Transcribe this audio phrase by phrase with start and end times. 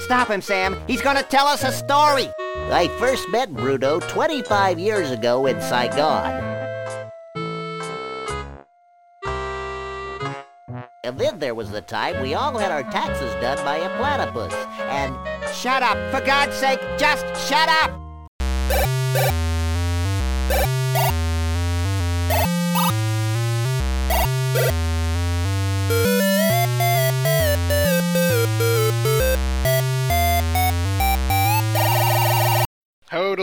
[0.00, 0.76] Stop him, Sam.
[0.86, 2.28] He's gonna tell us a story.
[2.72, 6.48] I first met Bruno 25 years ago in Saigon.
[11.02, 14.54] And then there was the time we all had our taxes done by a platypus.
[14.78, 15.16] And
[15.54, 15.98] Shut up.
[16.10, 18.99] For God's sake, just shut up.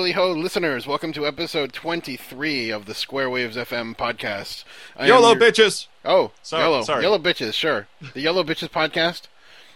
[0.08, 0.88] Hodily ho, listeners!
[0.88, 4.64] Welcome to episode twenty-three of the Square Waves FM podcast.
[4.96, 5.88] I YOLO your- bitches.
[6.06, 7.02] Oh, Sorry, yellow, sorry.
[7.04, 7.54] yellow bitches.
[7.56, 9.24] Sure, the yellow bitches podcast.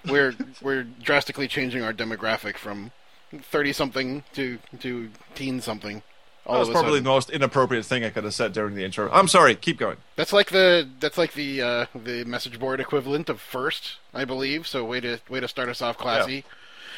[0.09, 2.91] We're we're drastically changing our demographic from
[3.34, 6.02] thirty-something to to teen-something.
[6.45, 7.04] All That was probably sudden.
[7.04, 9.12] the most inappropriate thing I could have said during the intro.
[9.12, 9.54] I'm sorry.
[9.55, 9.98] Keep going.
[10.16, 14.66] That's like the that's like the uh, the message board equivalent of first, I believe.
[14.66, 16.45] So way to way to start us off classy.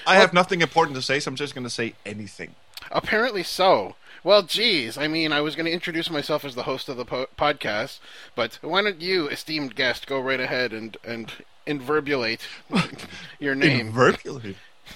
[0.05, 2.53] I have nothing important to say, so I'm just going to say anything.
[2.93, 3.95] Apparently so.
[4.23, 7.03] Well, geez, I mean, I was going to introduce myself as the host of the
[7.03, 7.99] po- podcast,
[8.35, 11.31] but why don't you, esteemed guest, go right ahead and and
[11.67, 12.39] inverbulate
[13.39, 13.91] your name?
[13.91, 14.55] Inverbulate.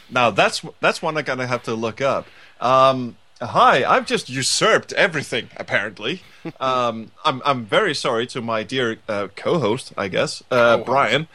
[0.09, 2.27] Now that's that's one I'm going to have to look up.
[2.61, 5.49] Um, hi, I've just usurped everything.
[5.57, 6.21] Apparently,
[6.61, 10.85] um, I'm I'm very sorry to my dear uh, co-host, I guess, uh, Co-host.
[10.85, 11.27] Brian.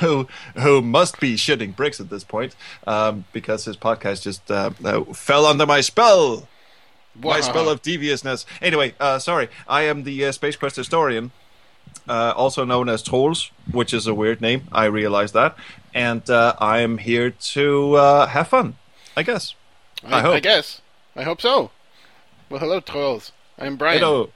[0.00, 2.54] Who who must be shitting bricks at this point
[2.86, 6.46] um, because his podcast just uh, uh, fell under my spell.
[7.20, 8.44] my spell of deviousness.
[8.62, 11.32] Anyway, uh, sorry, I am the uh, Space Quest historian,
[12.08, 14.68] uh, also known as Troels, which is a weird name.
[14.72, 15.56] I realize that,
[15.94, 18.76] and uh, I am here to uh, have fun.
[19.16, 19.54] I guess.
[20.04, 20.34] I, I hope.
[20.34, 20.80] I guess.
[21.16, 21.70] I hope so.
[22.50, 23.32] Well, hello, Troels.
[23.58, 23.98] I'm Brian.
[23.98, 24.30] Hello,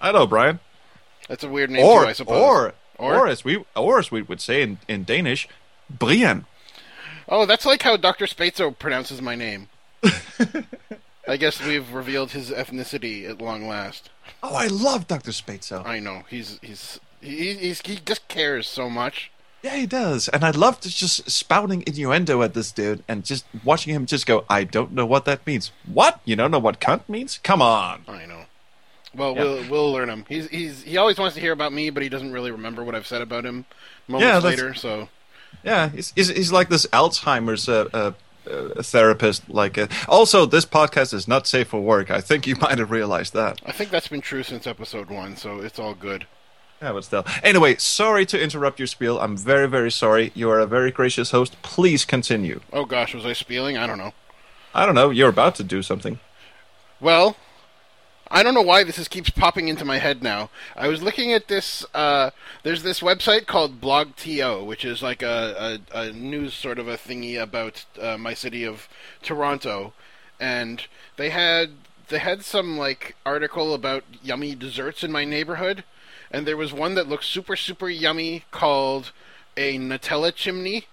[0.00, 0.60] hello, Brian.
[1.28, 2.40] That's a weird name Or too, I suppose.
[2.40, 3.14] or Or?
[3.14, 5.48] or as we or as we would say in, in Danish,
[5.88, 6.46] Brian.
[7.28, 8.26] oh, that's like how Dr.
[8.26, 9.68] Spatzo pronounces my name.
[11.28, 14.10] I guess we've revealed his ethnicity at long last.
[14.42, 15.84] Oh, I love Doctor Spatzo.
[15.86, 19.30] I know he's he's he, he's he just cares so much.
[19.62, 23.44] Yeah, he does, and I love to just spouting innuendo at this dude and just
[23.64, 24.44] watching him just go.
[24.48, 25.72] I don't know what that means.
[25.84, 26.20] What?
[26.24, 27.40] You don't know what cunt means?
[27.42, 28.04] Come on.
[28.06, 28.44] I know.
[29.14, 29.42] Well, Yeah.
[29.42, 30.24] we'll we'll learn him.
[30.28, 32.94] He's he's he always wants to hear about me, but he doesn't really remember what
[32.94, 33.64] I've said about him
[34.06, 34.74] moments Yeah, later.
[34.74, 35.08] So
[35.64, 38.12] Yeah, he's, he's, he's like this Alzheimer's uh, uh,
[38.50, 39.48] uh, therapist.
[39.48, 42.10] Like, uh, also, this podcast is not safe for work.
[42.10, 43.60] I think you might have realized that.
[43.66, 45.36] I think that's been true since episode one.
[45.36, 46.26] So it's all good.
[46.80, 47.24] Yeah, but still.
[47.42, 49.18] Anyway, sorry to interrupt your spiel.
[49.18, 50.30] I'm very, very sorry.
[50.34, 51.60] You are a very gracious host.
[51.62, 52.60] Please continue.
[52.72, 53.76] Oh gosh, was I spieling?
[53.76, 54.12] I don't know.
[54.74, 55.10] I don't know.
[55.10, 56.20] You're about to do something.
[57.00, 57.36] Well,
[58.30, 60.50] I don't know why this is keeps popping into my head now.
[60.76, 61.86] I was looking at this.
[61.94, 62.30] Uh,
[62.62, 66.98] there's this website called BlogTO, which is like a, a, a news sort of a
[66.98, 68.86] thingy about uh, my city of
[69.22, 69.94] Toronto,
[70.38, 71.70] and they had
[72.08, 75.84] they had some like article about yummy desserts in my neighborhood,
[76.30, 79.12] and there was one that looked super super yummy called
[79.56, 80.84] a Nutella chimney.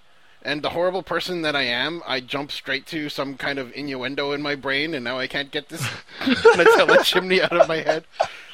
[0.46, 4.32] And the horrible person that I am, I jump straight to some kind of innuendo
[4.32, 5.82] in my brain, and now I can't get this
[6.20, 8.06] Nutella chimney out of my head.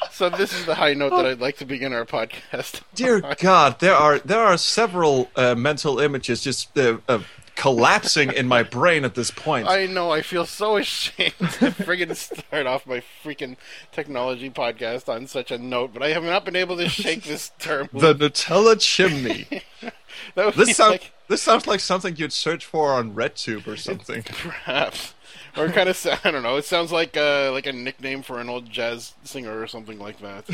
[0.10, 2.82] So this is the high note that I'd like to begin our podcast.
[2.96, 7.20] Dear God, there are there are several uh, mental images just uh, uh,
[7.62, 9.68] collapsing in my brain at this point.
[9.68, 13.56] I know, I feel so ashamed to friggin' start off my freaking
[13.92, 17.52] technology podcast on such a note, but I have not been able to shake this
[17.60, 17.88] term.
[17.94, 19.48] the Nutella chimney.
[20.36, 23.66] That would be This sounds like, this sounds like something you'd search for on RedTube
[23.66, 24.24] or something.
[24.24, 25.14] perhaps.
[25.58, 26.58] Or kind of, I don't know.
[26.58, 30.20] It sounds like uh, like a nickname for an old jazz singer or something like
[30.20, 30.46] that.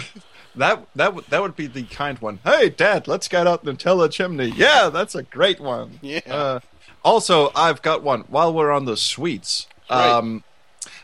[0.56, 2.40] That that would that would be the kind one.
[2.44, 4.54] Hey, Dad, let's get out Nutella chimney.
[4.56, 6.00] Yeah, that's a great one.
[6.02, 6.22] Yeah.
[6.28, 6.60] Uh,
[7.08, 8.22] also, I've got one.
[8.28, 10.10] While we're on the sweets, Right.
[10.10, 10.44] um,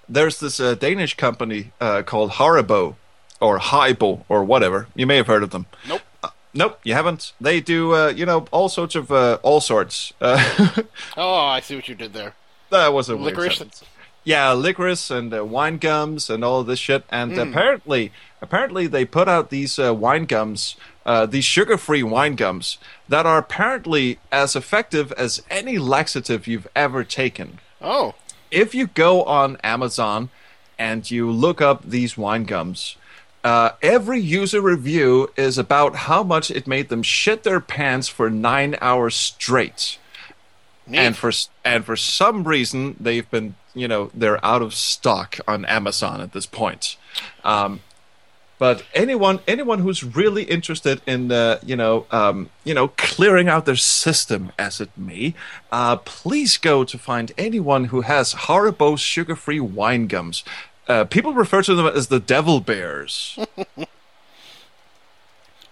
[0.09, 2.95] there's this uh, Danish company uh, called Haribo
[3.39, 4.87] or Haibo or whatever.
[4.95, 5.65] You may have heard of them.
[5.87, 6.01] Nope.
[6.55, 7.33] Nope, you haven't.
[7.41, 10.13] They do, uh, you know, all sorts of uh, all sorts.
[10.21, 10.37] Uh,
[11.17, 12.33] Oh, I see what you did there.
[12.69, 13.81] that was a Licorice.
[14.25, 17.03] Yeah, licorice and uh, wine gums and all of this shit.
[17.09, 18.11] And apparently,
[18.41, 20.75] apparently they put out these uh, wine gums,
[21.05, 22.77] uh, these sugar-free wine gums
[23.09, 27.59] that are apparently as effective as any laxative you've ever taken.
[27.81, 28.15] Oh,
[28.51, 30.29] If you go on Amazon
[30.79, 32.95] and you look up these wine gums,
[33.43, 38.29] uh, every user review is about how much it made them shit their pants for
[38.29, 39.97] nine hours straight
[40.87, 40.99] neat.
[40.99, 41.31] and for
[41.65, 46.31] and for some reason they've been you know they're out of stock on Amazon at
[46.31, 46.95] this point.
[47.43, 47.81] Um,
[48.59, 53.65] But anyone anyone who's really interested in uh, you know um, you know clearing out
[53.65, 55.33] their system as it may,
[55.71, 60.43] uh, please go to find anyone who has Haribo sugar-free wine gums.
[60.87, 63.39] Uh, people refer to them as the devil bears.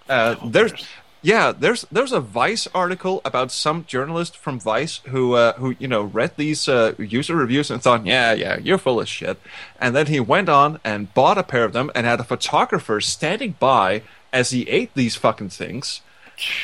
[0.08, 0.72] Uh, there's
[1.22, 5.86] yeah, there's there's a Vice article about some journalist from Vice who uh, who you
[5.88, 9.38] know read these uh, user reviews and thought, yeah, yeah, you're full of shit,
[9.80, 13.00] and then he went on and bought a pair of them and had a photographer
[13.00, 14.02] standing by
[14.32, 16.00] as he ate these fucking things,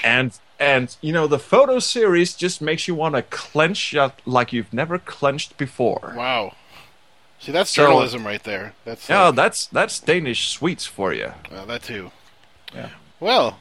[0.03, 4.53] and and you know the photo series just makes you want to clench up like
[4.53, 6.15] you've never clenched before.
[6.17, 6.55] Wow.
[7.41, 8.75] See, that's So- journalism right there.
[8.85, 11.33] That's Yeah, uh, that's that's Danish sweets for you.
[11.53, 12.11] well, that too.
[12.75, 12.89] Yeah.
[13.21, 13.59] Well,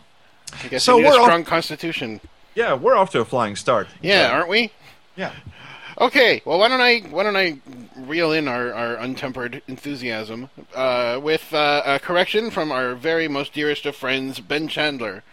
[0.63, 2.21] I guess So we need a we're off- strong constitution.
[2.55, 3.87] Yeah, we're off to a flying start.
[4.01, 4.71] Yeah, aren't we?
[5.15, 5.31] Yeah.
[5.99, 7.57] Okay, well, why don't I why don't I
[7.95, 13.53] reel in our, our untempered enthusiasm uh, with uh, a correction from our very most
[13.53, 15.23] dearest of friends, Ben Chandler,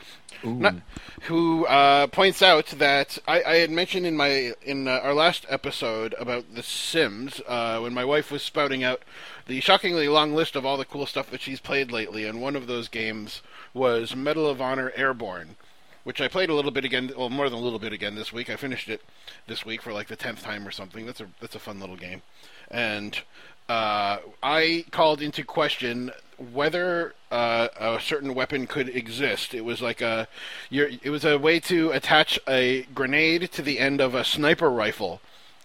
[0.42, 0.76] Not-
[1.22, 5.46] who uh, points out that I, I had mentioned in my in uh, our last
[5.48, 9.02] episode about The Sims uh, when my wife was spouting out
[9.46, 12.56] the shockingly long list of all the cool stuff that she's played lately, and one
[12.56, 13.42] of those games
[13.72, 15.56] was Medal of Honor Airborne
[16.04, 18.32] which I played a little bit again, well, more than a little bit again this
[18.32, 18.50] week.
[18.50, 19.00] I finished it
[19.46, 21.06] this week for like the tenth time or something.
[21.06, 22.22] That's a that's a fun little game,
[22.70, 23.20] and
[23.68, 26.10] uh, I called into question
[26.52, 29.54] whether uh, a certain weapon could exist.
[29.54, 30.28] It was like a,
[30.70, 35.20] it was a way to attach a grenade to the end of a sniper rifle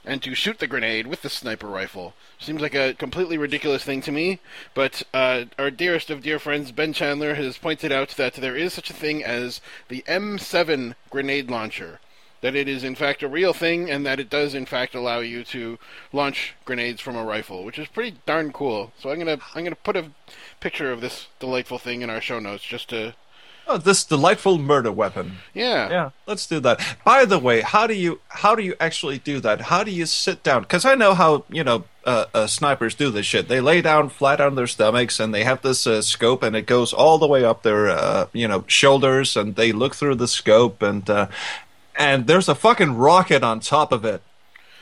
[0.06, 2.14] and to shoot the grenade with the sniper rifle.
[2.40, 4.40] Seems like a completely ridiculous thing to me,
[4.74, 8.74] but uh, our dearest of dear friends, Ben Chandler, has pointed out that there is
[8.74, 9.60] such a thing as
[9.90, 12.00] the M7 grenade launcher.
[12.42, 15.20] That it is in fact a real thing, and that it does in fact allow
[15.20, 15.78] you to
[16.14, 18.94] launch grenades from a rifle, which is pretty darn cool.
[19.00, 20.12] So I'm gonna I'm gonna put a
[20.60, 23.14] picture of this delightful thing in our show notes just to
[23.72, 25.34] Oh, this delightful murder weapon.
[25.54, 26.82] yeah Yeah, let's do that.
[27.06, 29.62] By the way, how do you how do you actually do that?
[29.62, 30.64] How do you sit down?
[30.64, 33.48] Because I know how you know uh, uh, snipers do this shit.
[33.48, 36.66] They lay down flat on their stomachs and they have this uh, scope, and it
[36.66, 40.28] goes all the way up their uh, you know shoulders, and they look through the
[40.28, 41.28] scope, and uh,
[42.00, 44.24] and there's a fucking rocket on top of it.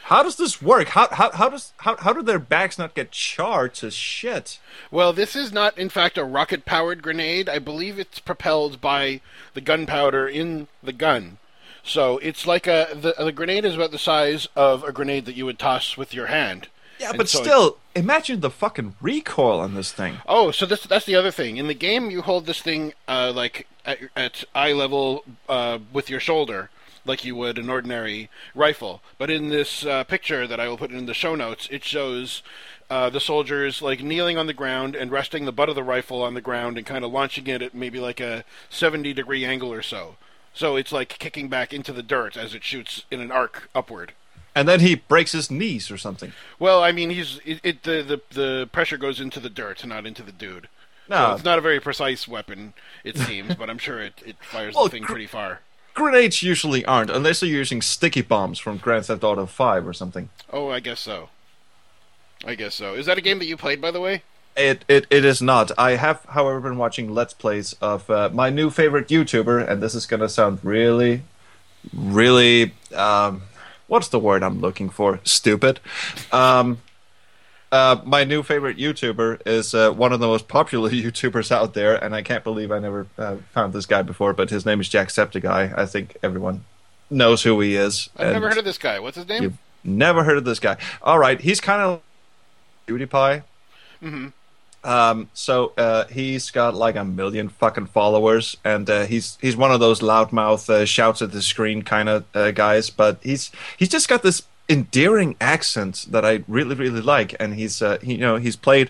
[0.03, 0.87] How does this work?
[0.89, 4.59] How how how does how how do their backs not get charred to shit?
[4.89, 7.49] Well, this is not, in fact, a rocket powered grenade.
[7.49, 9.19] I believe it's propelled by
[9.53, 11.39] the gunpowder in the gun.
[11.83, 12.87] So it's like a.
[12.93, 16.13] The, the grenade is about the size of a grenade that you would toss with
[16.13, 16.69] your hand.
[16.99, 20.17] Yeah, And but so it- still, imagine the fucking recoil on this thing.
[20.25, 21.57] Oh, so this, that's the other thing.
[21.57, 26.09] In the game, you hold this thing uh, like at, at eye level uh, with
[26.09, 26.69] your shoulder,
[27.07, 29.01] like you would an ordinary rifle.
[29.17, 32.41] But in this uh, picture that I will put in the show notes, it shows
[32.89, 36.21] uh, the soldiers like kneeling on the ground and resting the butt of the rifle
[36.23, 39.71] on the ground and kind of launching it at maybe like a 70 degree angle
[39.73, 40.15] or so.
[40.53, 44.13] So it's like kicking back into the dirt as it shoots in an arc upward.
[44.55, 46.33] And then he breaks his knees or something.
[46.57, 50.07] Well, I mean, he's it, it the, the the pressure goes into the dirt, not
[50.07, 50.67] into the dude.
[51.07, 51.33] So No.
[51.35, 52.73] it's not a very precise weapon,
[53.03, 55.59] it seems, but I'm sure it, it fires Well, the thing pretty far.
[55.97, 60.29] Grenades usually aren't, unless you're using sticky bombs from Grand Theft Auto 5 or something.
[60.53, 61.29] Oh, I guess so.
[62.45, 62.93] I guess so.
[62.93, 64.21] Is that a game that you played, by the way?
[64.55, 65.71] It, it it is not.
[65.75, 69.95] I have, however, been watching Let's Plays of uh, my new favorite YouTuber, and this
[69.95, 71.23] is gonna sound really,
[71.91, 73.41] really, um,
[73.87, 75.19] what's the word I'm looking for?
[75.23, 75.79] Stupid.
[76.31, 76.77] Um,
[77.71, 82.01] uh, my new favorite YouTuber is uh, one of the most popular YouTubers out there,
[82.01, 84.33] and I can't believe I never uh, found this guy before.
[84.33, 85.77] But his name is Jacksepticeye.
[85.77, 86.63] I think everyone
[87.09, 88.09] knows who he is.
[88.17, 88.99] I've never heard of this guy.
[88.99, 89.43] What's his name?
[89.43, 90.77] You've never heard of this guy.
[91.01, 92.01] All right, he's kind of
[92.87, 93.43] PewDiePie.
[94.01, 94.27] Mm-hmm.
[94.83, 99.71] Um, so uh, he's got like a million fucking followers, and uh, he's he's one
[99.71, 102.89] of those loudmouth uh, shouts at the screen kind of uh, guys.
[102.89, 107.81] But he's he's just got this endearing accent that I really really like, and he's
[107.81, 108.89] uh, he, you know he's played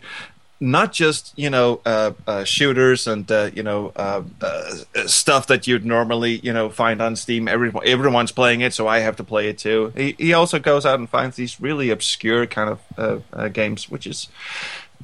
[0.60, 4.74] not just you know uh, uh, shooters and uh, you know uh, uh,
[5.06, 7.48] stuff that you'd normally you know find on Steam.
[7.48, 9.94] Everyone everyone's playing it, so I have to play it too.
[9.96, 13.90] He he also goes out and finds these really obscure kind of uh, uh, games,
[13.90, 14.30] which is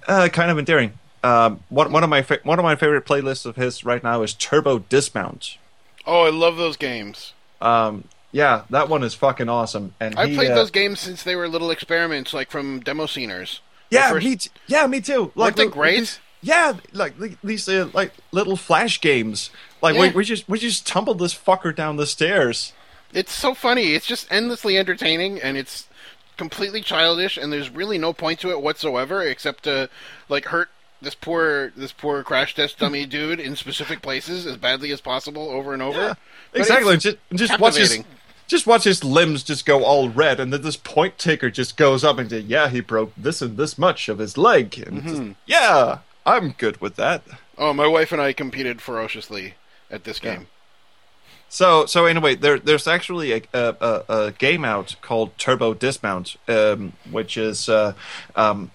[0.07, 0.93] uh, kind of endearing.
[1.23, 4.23] Um, one one of my fa- one of my favorite playlists of his right now
[4.23, 5.57] is Turbo Dismount.
[6.05, 7.33] Oh, I love those games.
[7.61, 9.95] Um, yeah, that one is fucking awesome.
[10.01, 13.05] And I've he, played uh, those games since they were little experiments, like from demo
[13.05, 13.61] sceners.
[13.89, 15.31] Yeah, first- me t- yeah, me too.
[15.37, 15.99] They the- great?
[15.99, 19.49] these- yeah, like these uh, like little flash games.
[19.81, 20.13] Like we, Yeah.
[20.13, 22.73] we just we just tumbled this fucker down the stairs.
[23.13, 23.93] It's so funny.
[23.93, 25.87] It's just endlessly entertaining, and it's
[26.35, 29.89] completely childish, and there's really no point to it whatsoever, except to
[30.27, 30.69] like hurt
[31.01, 35.49] this poor this poor crash test dummy dude in specific places as badly as possible
[35.49, 35.99] over and over.
[35.99, 36.13] Yeah,
[36.53, 36.97] exactly.
[36.97, 38.03] Just, just watch his.
[38.47, 42.03] Just watch his limbs just go all red, and then this point taker just goes
[42.03, 45.09] up and says, "Yeah, he broke this and this much of his leg." And Mm-hmm.
[45.09, 47.23] just, yeah, I'm good with that.
[47.57, 49.55] Oh, my wife and I competed ferociously
[49.91, 50.47] at this game.
[51.49, 56.93] So, so anyway, there, there's actually a, a, a, game out called Turbo Dismount, um,
[57.11, 57.93] which is, uh,
[58.35, 58.71] um,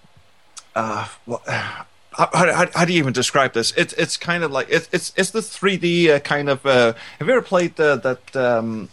[0.77, 1.85] uh, wha- how,
[2.33, 3.73] how, how do you even describe this?
[3.77, 6.65] It's it's kind of like it's it's it's the 3D uh, kind of.
[6.65, 8.37] Uh, have you ever played the, that?
[8.37, 8.91] Um,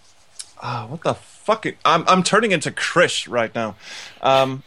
[0.61, 1.65] uh, what the fuck?
[1.83, 3.75] I'm I'm turning into Krish right now.
[4.21, 4.63] Um,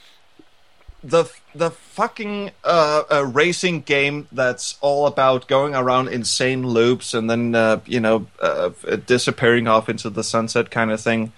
[1.03, 7.31] the the fucking uh, uh, racing game that's all about going around insane loops and
[7.31, 8.71] then uh, you know uh,
[9.07, 11.33] disappearing off into the sunset kind of thing.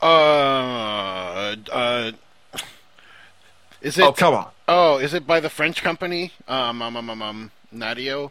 [0.00, 2.12] Uh, uh,
[3.80, 4.04] is it?
[4.04, 4.50] oh come on!
[4.68, 6.32] Oh, is it by the French company?
[6.48, 8.30] Um, um, um, um, um Nadeo.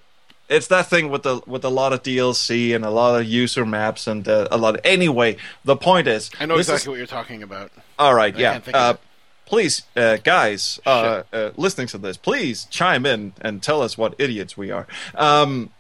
[0.50, 3.66] It's that thing with the with a lot of DLC and a lot of user
[3.66, 4.76] maps and uh, a lot.
[4.76, 7.72] Of, anyway, the point is, I know this is- exactly what you're talking about.
[7.98, 8.52] All right, I yeah.
[8.54, 9.00] can't think of Uh,
[9.46, 14.16] please, uh, guys, uh, uh, listening to this, please chime in and tell us what
[14.18, 14.88] idiots we are.
[15.16, 15.72] Um,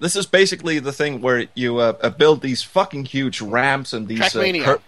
[0.00, 4.20] this is basically the thing where you uh, build these fucking huge ramps and these
[4.20, 4.64] Trackmania.
[4.64, 4.80] Cur-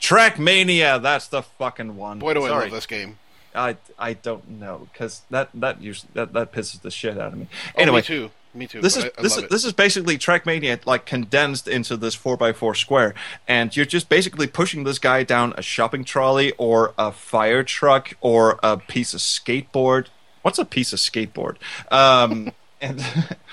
[0.00, 2.18] Trackmania, that's the fucking one.
[2.18, 3.18] Boy, do I love this game.
[3.54, 7.38] I I don't know because that that usually that, that pisses the shit out of
[7.38, 7.48] me.
[7.76, 8.30] Oh, anyway, me too.
[8.54, 8.80] Me too.
[8.80, 9.50] this is I, I this is it.
[9.50, 13.14] this is basically Trackmania like condensed into this four x four square,
[13.46, 18.14] and you're just basically pushing this guy down a shopping trolley or a fire truck
[18.20, 20.06] or a piece of skateboard.
[20.42, 21.56] What's a piece of skateboard?
[21.90, 22.98] Um, and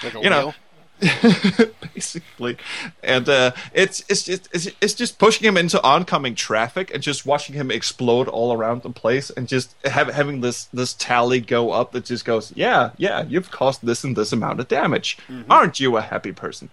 [0.03, 0.55] like you know, whale.
[1.93, 2.57] basically,
[3.03, 7.25] and uh, it's it's just it's, it's just pushing him into oncoming traffic and just
[7.25, 11.71] watching him explode all around the place and just have, having this this tally go
[11.71, 15.17] up that just goes, yeah, yeah, you've caused this and this amount of damage.
[15.49, 16.69] Aren't you a happy person?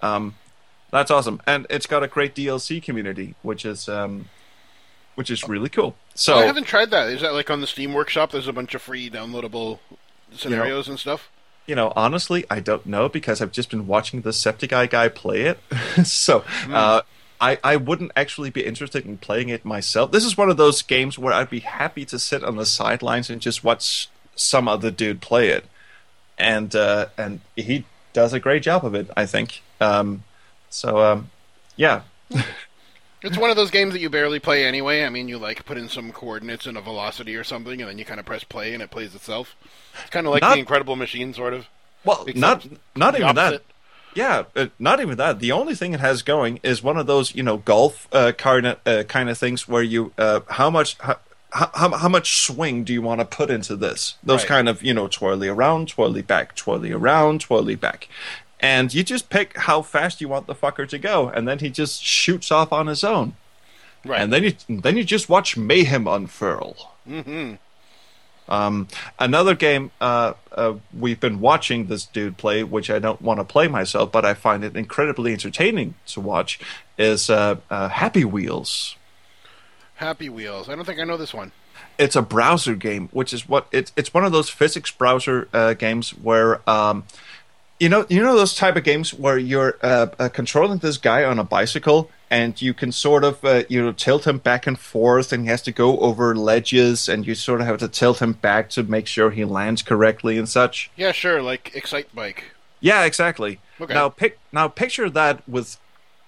[0.00, 0.34] Um,
[0.90, 4.30] that's awesome, and it's got a great DLC community, which is um,
[5.16, 5.96] which is really cool.
[6.14, 7.10] So I haven't tried that.
[7.10, 8.32] Is that like on the Steam Workshop?
[8.32, 9.80] There's a bunch of free downloadable
[10.34, 11.30] scenarios and stuff.
[11.70, 15.42] You know, honestly, I don't know because I've just been watching the Septiceye guy play
[15.42, 15.60] it.
[16.04, 17.02] so uh,
[17.40, 20.10] I, I wouldn't actually be interested in playing it myself.
[20.10, 23.30] This is one of those games where I'd be happy to sit on the sidelines
[23.30, 25.64] and just watch some other dude play it.
[26.36, 29.62] And uh, and he does a great job of it, I think.
[29.80, 30.24] Um,
[30.70, 31.30] so um,
[31.76, 32.02] yeah,
[33.22, 35.04] It's one of those games that you barely play anyway.
[35.04, 37.98] I mean, you like put in some coordinates and a velocity or something, and then
[37.98, 39.54] you kind of press play and it plays itself.
[40.00, 41.66] It's kind of like Not- the Incredible Machine, sort of.
[42.04, 43.62] well, not not even that.
[44.14, 45.38] Yeah, uh, not even that.
[45.38, 48.66] The only thing it has going is one of those, you know, golf uh, kind
[48.66, 51.16] of uh, kind of things where you uh, how much how,
[51.52, 54.16] how, how much swing do you want to put into this?
[54.24, 54.48] Those Right.
[54.48, 58.08] kind of you know twirly around, twirly back, twirly around, twirly back,
[58.60, 61.70] and you just pick how fast you want the fucker to go, and then he
[61.70, 63.34] just shoots off on his own,
[64.04, 64.20] Right.
[64.20, 66.92] and then you then you just watch mayhem unfurl.
[67.06, 67.54] hmm
[68.48, 68.88] Um,
[69.18, 73.44] another game uh, uh, we've been watching this dude play, which I don't want to
[73.44, 76.58] play myself, but I find it incredibly entertaining to watch,
[76.98, 78.96] is uh, uh, Happy Wheels.
[79.96, 80.68] Happy Wheels.
[80.68, 81.52] I don't think I know this one.
[81.98, 83.92] It's a browser game, which is what it's.
[83.94, 86.68] It's one of those physics browser uh, games where.
[86.68, 87.04] Um,
[87.80, 91.24] you know, you know those type of games where you're uh, uh, controlling this guy
[91.24, 94.78] on a bicycle, and you can sort of, uh, you know, tilt him back and
[94.78, 98.20] forth, and he has to go over ledges, and you sort of have to tilt
[98.20, 100.90] him back to make sure he lands correctly and such.
[100.94, 101.42] Yeah, sure.
[101.42, 102.44] Like Excite Bike.
[102.80, 103.60] Yeah, exactly.
[103.80, 103.94] Okay.
[103.94, 105.78] Now, pic- now picture that with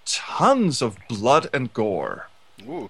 [0.07, 2.29] tons of blood and gore,
[2.67, 2.89] Ooh.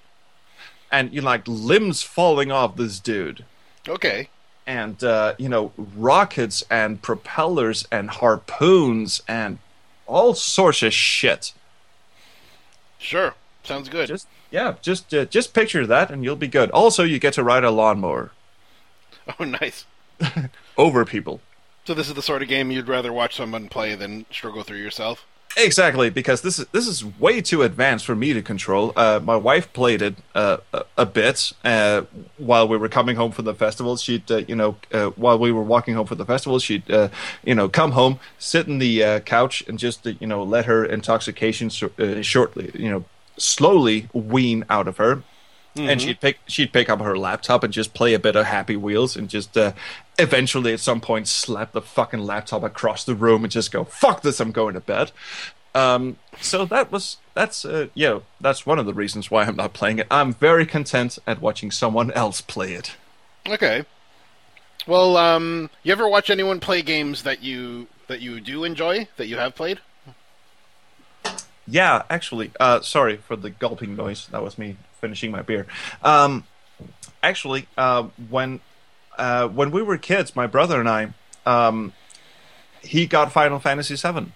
[0.90, 3.44] and you know, like limbs falling off this dude.
[3.88, 4.28] Okay.
[4.66, 9.58] And uh, you know rockets and propellers and harpoons and
[10.06, 11.52] all sorts of shit.
[12.98, 13.34] Sure.
[13.64, 14.08] Sounds good.
[14.08, 16.70] Just yeah, just uh, just picture that and you'll be good.
[16.70, 18.32] Also, you get to ride a lawnmower
[19.38, 19.84] Oh, nice.
[20.76, 21.40] over people.
[21.84, 24.78] So this is the sort of game you'd rather watch someone play than struggle through
[24.78, 25.26] yourself.
[25.56, 28.92] Exactly, because this is this is way too advanced for me to control.
[28.96, 32.02] Uh, my wife played it uh, a, a bit uh,
[32.38, 33.96] while we were coming home from the festival.
[33.96, 37.08] She'd, uh, you know, uh, while we were walking home from the festival, she'd, uh,
[37.44, 40.64] you know, come home, sit in the uh, couch, and just, uh, you know, let
[40.64, 43.04] her intoxication so- uh, shortly, you know,
[43.36, 45.22] slowly wean out of her.
[45.74, 48.76] And she'd pick she'd pick up her laptop and just play a bit of Happy
[48.76, 49.72] Wheels and just uh,
[50.22, 54.22] eventually at some point slap the fucking laptop across the room and just go fuck
[54.22, 55.12] this I'm going to bed.
[55.74, 59.56] Um, so that was that's uh, you know that's one of the reasons why I'm
[59.56, 60.06] not playing it.
[60.10, 62.96] I'm very content at watching someone else play it.
[63.48, 63.84] Okay.
[64.86, 69.26] Well, um, you ever watch anyone play games that you that you do enjoy that
[69.26, 69.80] you have played?
[71.66, 74.26] Yeah, actually, uh, sorry for the gulping noise.
[74.28, 75.66] That was me finishing my beer.
[76.02, 76.44] Um,
[77.22, 78.60] actually, uh, when
[79.18, 81.12] uh, when we were kids, my brother and I,
[81.46, 81.92] um,
[82.82, 84.32] he got Final Fantasy VII,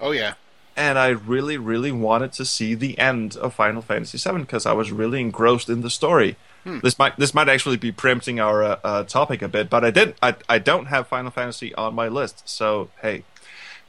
[0.00, 0.34] Oh yeah.
[0.76, 4.72] and I really, really wanted to see the end of Final Fantasy VII because I
[4.72, 6.36] was really engrossed in the story.
[6.64, 9.90] This might this might actually be preempting our uh, uh, topic a bit, but I
[9.90, 13.24] did I I don't have Final Fantasy on my list, so hey.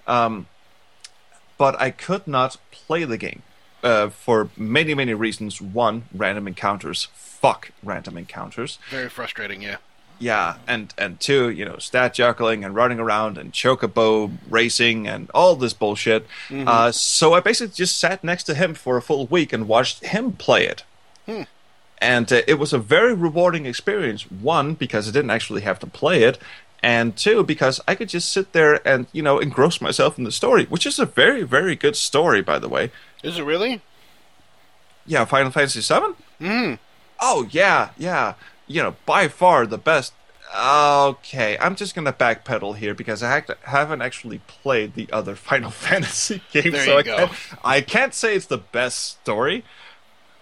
[0.07, 0.47] Um,
[1.57, 3.43] but I could not play the game
[3.83, 5.61] uh, for many, many reasons.
[5.61, 7.07] One, random encounters.
[7.13, 8.79] Fuck random encounters.
[8.89, 9.61] Very frustrating.
[9.61, 9.77] Yeah.
[10.21, 15.29] Yeah, and and two, you know, stat juggling and running around and chocobo racing and
[15.33, 16.27] all this bullshit.
[16.67, 20.05] Uh, so I basically just sat next to him for a full week and watched
[20.05, 20.83] him play it.
[21.99, 24.29] And uh, it was a very rewarding experience.
[24.29, 26.37] One, because I didn't actually have to play it,
[26.83, 30.31] and two, because I could just sit there and you know engross myself in the
[30.31, 32.91] story, which is a very, very good story, by the way.
[33.23, 33.81] Is it really?
[35.05, 36.15] Yeah, Final Fantasy Seven.
[36.39, 36.79] Mm.
[37.19, 38.33] Oh yeah, yeah.
[38.67, 40.13] You know, by far the best.
[40.53, 46.41] Okay, I'm just gonna backpedal here because I haven't actually played the other Final Fantasy
[46.51, 47.31] games, There so I can't,
[47.63, 49.63] I can't say it's the best story,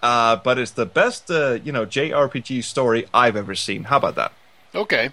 [0.01, 3.85] uh, but it's the best, uh, you know, JRPG story I've ever seen.
[3.85, 4.31] How about that?
[4.73, 5.11] Okay.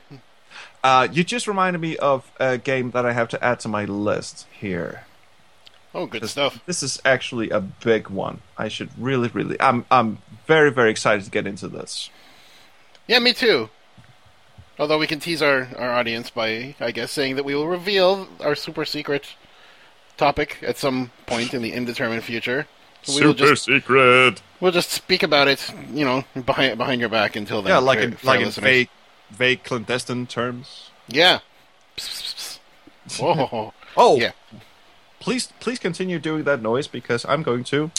[0.83, 3.85] Uh, you just reminded me of a game that I have to add to my
[3.85, 5.05] list here.
[5.95, 6.61] Oh, good stuff.
[6.67, 8.41] This is actually a big one.
[8.57, 9.61] I should really, really.
[9.61, 12.11] I'm, I'm very, very excited to get into this.
[13.07, 13.71] Yeah, me too.
[14.79, 18.29] Although we can tease our, our audience by, I guess, saying that we will reveal
[18.41, 19.27] our super secret
[20.17, 22.67] topic at some point in the indeterminate future.
[23.09, 24.43] We'll just, super secret.
[24.61, 27.71] we'll just speak about it, you know, behind behind your back until then.
[27.71, 28.89] Yeah, like for- in for like in vague,
[29.31, 30.91] vague clandestine terms.
[31.09, 31.39] Yeah.
[31.97, 32.59] Psst, psst,
[33.09, 33.21] psst.
[33.51, 33.73] Whoa.
[33.97, 34.33] Oh, Yeah.
[35.21, 37.91] Please, please continue doing that noise because I'm going to.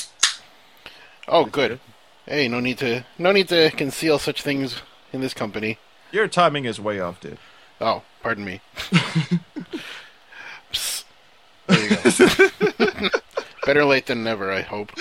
[1.28, 1.80] Oh, good.
[2.26, 4.82] Hey, no need to no need to conceal such things
[5.14, 5.78] in this company.
[6.12, 7.38] Your timing is way off, dude.
[7.80, 8.62] Oh, pardon me.
[10.72, 11.04] Psst.
[11.68, 13.10] There you go.
[13.66, 14.94] Better late than never, I hope.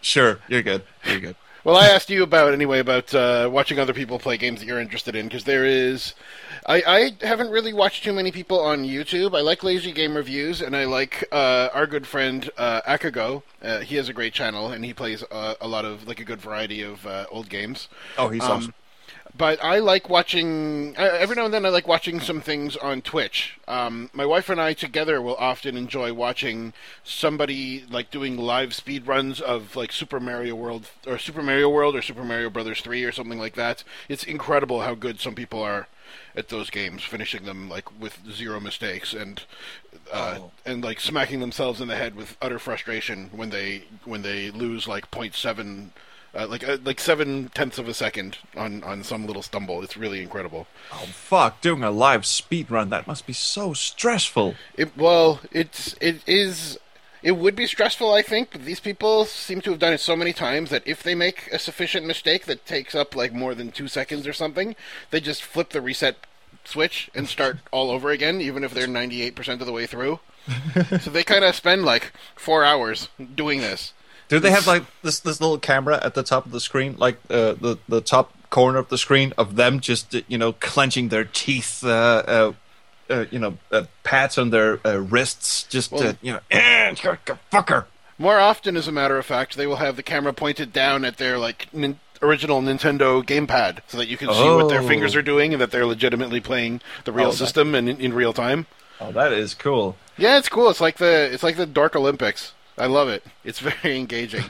[0.00, 0.82] Sure, you're good.
[1.04, 1.36] You're good.
[1.66, 4.78] Well, I asked you about anyway about uh, watching other people play games that you're
[4.78, 6.14] interested in because there is.
[6.64, 9.36] I, I haven't really watched too many people on YouTube.
[9.36, 13.42] I like Lazy Game Reviews and I like uh, our good friend uh, Akago.
[13.60, 16.24] Uh, he has a great channel and he plays uh, a lot of like a
[16.24, 17.88] good variety of uh, old games.
[18.16, 18.74] Oh, he's Um, awesome.
[19.36, 20.94] But I like watching.
[20.96, 23.58] Every now and then, I like watching some things on Twitch.
[23.68, 26.72] Um, my wife and I together will often enjoy watching
[27.04, 31.96] somebody like doing live speed runs of like Super Mario World or Super Mario World
[31.96, 33.84] or Super Mario Brothers Three or something like that.
[34.08, 35.88] It's incredible how good some people are
[36.34, 39.42] at those games, finishing them like with zero mistakes and
[40.12, 44.50] uh, and like smacking themselves in the head with utter frustration when they when they
[44.50, 45.88] lose like 0.7
[46.36, 49.82] uh, like uh, like seven tenths of a second on on some little stumble.
[49.82, 50.66] It's really incredible.
[50.92, 51.60] Oh fuck!
[51.60, 54.54] Doing a live speed run that must be so stressful.
[54.76, 56.78] It well, it's it is.
[57.22, 60.14] It would be stressful, I think, but these people seem to have done it so
[60.14, 63.72] many times that if they make a sufficient mistake that takes up like more than
[63.72, 64.76] two seconds or something,
[65.10, 66.18] they just flip the reset
[66.64, 70.20] switch and start all over again, even if they're 98% of the way through.
[71.00, 73.92] so they kind of spend like four hours doing this.
[74.28, 77.16] Do they have like this this little camera at the top of the screen, like
[77.30, 81.08] uh, the the top corner of the screen of them just uh, you know clenching
[81.08, 81.88] their teeth, uh,
[82.26, 82.52] uh,
[83.10, 87.84] uh, you know, uh, pats on their uh, wrists, just Well- you know, eh, fucker.
[88.18, 91.18] More often, as a matter of fact, they will have the camera pointed down at
[91.18, 94.88] their like nin- original Nintendo gamepad, so that you can see what their Oh.
[94.88, 98.00] fingers are doing and that they're legitimately playing the real Oh, that- system and in,
[98.00, 98.66] in real time.
[99.00, 99.96] Oh, that is cool.
[100.16, 100.70] Yeah, it's cool.
[100.70, 102.54] It's like the it's like the Dark Olympics.
[102.78, 103.22] I love it.
[103.44, 104.44] It's very engaging.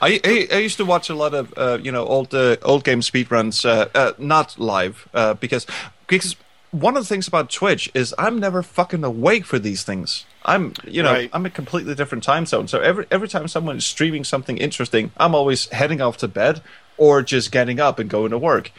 [0.00, 2.84] I, I I used to watch a lot of uh, you know old uh, old
[2.84, 5.66] game speedruns, uh, uh, not live, uh, because
[6.06, 6.36] because
[6.72, 10.24] one of the things about Twitch is I'm never fucking awake for these things.
[10.44, 11.30] I'm you know Right.
[11.32, 12.66] I'm a completely different time zone.
[12.66, 16.62] So every every time someone is streaming something interesting, I'm always heading off to bed
[16.98, 18.70] or just getting up and going to work.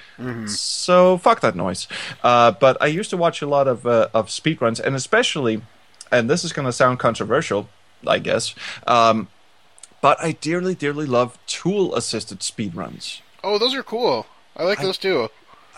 [0.47, 1.87] So fuck that noise.
[2.23, 5.61] Uh, but I used to watch a lot of uh, of speedruns, and especially,
[6.11, 7.69] and this is going to sound controversial,
[8.07, 8.55] I guess.
[8.87, 9.27] Um,
[10.01, 13.21] but I dearly, dearly love tool assisted speedruns.
[13.43, 14.25] oh, those are cool.
[14.55, 15.29] I like those too.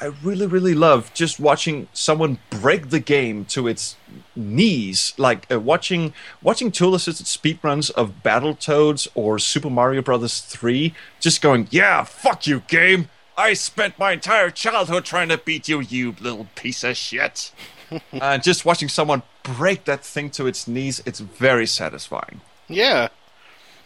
[0.02, 3.96] I really, really love just watching someone break the game to its
[4.36, 10.94] knees, like uh, watching watching tool assisted speedruns of Battletoads or Super Mario Brothers Three.
[11.22, 13.08] Just going, yeah, fuck you, game.
[13.38, 17.52] I spent my entire childhood trying to beat you, you little piece of shit.
[18.12, 22.42] and just watching someone break that thing to its knees, it's very satisfying.
[22.68, 23.10] Yeah.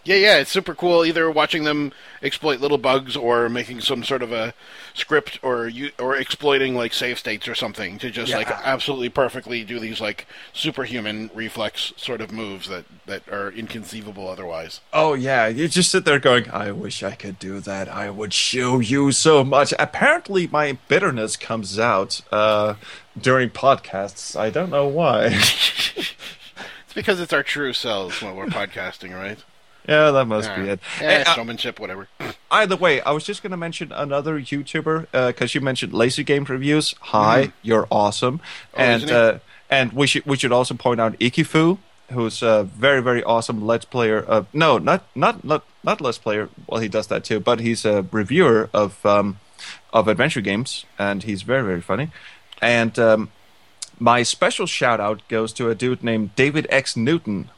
[0.04, 1.06] Yeah, yeah, it's super cool.
[1.06, 4.54] Either watching them exploit little bugs, or making some sort of a
[4.94, 9.64] script, or you, or exploiting like save states or something to just like absolutely perfectly
[9.64, 14.82] do these like superhuman reflex sort of moves that that are inconceivable otherwise.
[14.94, 17.90] Oh yeah, you just sit there going, "I wish I could do that.
[17.90, 22.76] I would show you so much." Apparently, my bitterness comes out uh,
[23.20, 24.40] during podcasts.
[24.40, 25.40] I don't know why.
[26.90, 29.38] It's because it's our true selves when we're podcasting, right?
[29.90, 30.80] Yeah, that must be it.
[31.02, 32.08] yeah, Hey, uh, showmanship, whatever.
[32.52, 36.44] either way, I was just going to mention another YouTuber because you mentioned Lazy Game
[36.44, 36.96] Reviews.
[37.00, 38.40] Hi, you're awesome,
[38.76, 41.78] and uh, and we should we should also point out Ikifu,
[42.12, 44.20] who's a very very awesome Let's Player.
[44.20, 46.50] Of, no, not not not not Let's Player.
[46.68, 49.40] Well, he does that too, but he's a reviewer of um,
[49.94, 52.12] of adventure games, and he's very very funny.
[52.62, 53.32] And um,
[54.00, 57.50] my special shout out goes to a dude named David X Newton.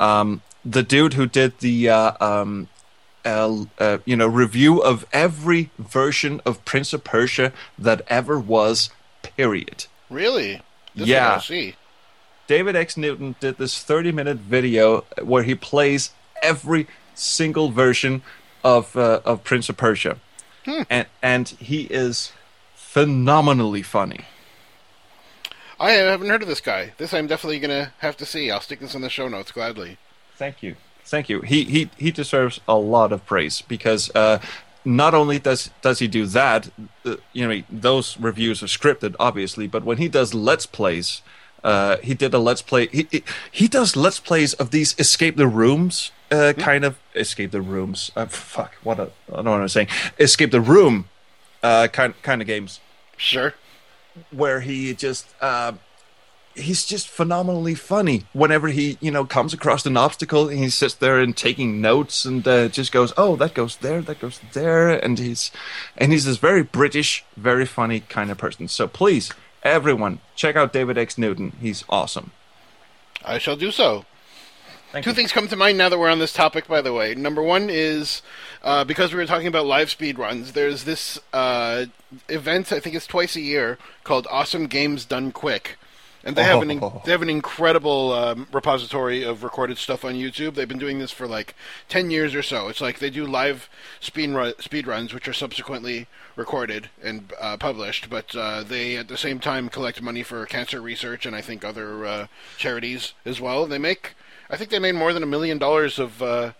[0.00, 2.68] Um, the dude who did the uh, um,
[3.24, 8.90] uh, uh, you know review of every version of Prince of Persia that ever was.
[9.22, 9.86] Period.
[10.10, 10.60] Really?
[10.94, 11.36] This Yeah.
[11.36, 11.76] I see.
[12.46, 16.10] David X Newton did this 30 minute video where he plays
[16.42, 18.22] every single version
[18.62, 20.18] of uh, of Prince of Persia,
[20.90, 22.32] and and he is
[22.74, 24.20] phenomenally funny.
[25.80, 26.92] I haven't heard of this guy.
[26.98, 28.50] This I'm definitely gonna have to see.
[28.50, 29.98] I'll stick this in the show notes gladly.
[30.36, 30.76] Thank you.
[31.04, 31.40] Thank you.
[31.42, 34.38] He he he deserves a lot of praise because uh,
[34.84, 36.70] not only does does he do that,
[37.04, 41.22] uh, you know, those reviews are scripted, obviously, but when he does let's plays,
[41.62, 42.86] uh, he did a let's play.
[42.88, 47.50] He, he he does let's plays of these escape the rooms uh, kind of escape
[47.50, 48.10] the rooms.
[48.16, 49.88] Uh, fuck, what a, I don't know what I'm saying.
[50.18, 51.08] Escape the room
[51.62, 52.80] uh, kind kind of games
[53.16, 53.54] Sure.
[54.30, 55.72] where he just uh,
[56.54, 60.94] he's just phenomenally funny whenever he you know comes across an obstacle and he sits
[60.94, 64.90] there and taking notes and uh, just goes oh that goes there that goes there
[64.90, 65.50] and he's
[65.96, 69.32] and he's this very british very funny kind of person so please
[69.64, 72.30] everyone check out david x newton he's awesome
[73.24, 74.04] I shall do so.
[74.92, 75.16] Thank Two you.
[75.16, 77.14] things come to mind now that we're on this topic, by the way.
[77.14, 78.22] Number one is
[78.62, 81.86] uh, because we were talking about live speed runs, there's this uh,
[82.28, 85.78] event, I think it's twice a year, called Awesome Games Done Quick.
[86.26, 87.02] And they have an in- Oh.
[87.04, 90.54] they have an incredible um, repository of recorded stuff on YouTube.
[90.54, 91.54] They've been doing this for like
[91.88, 92.68] ten years or so.
[92.68, 93.68] It's like they do live
[94.00, 98.08] speed run, speed runs, which are subsequently recorded and uh, published.
[98.08, 101.62] But uh, they at the same time collect money for cancer research and I think
[101.64, 103.66] other uh, charities as well.
[103.66, 104.14] They make
[104.48, 106.52] I think they made more than a million dollars of uh,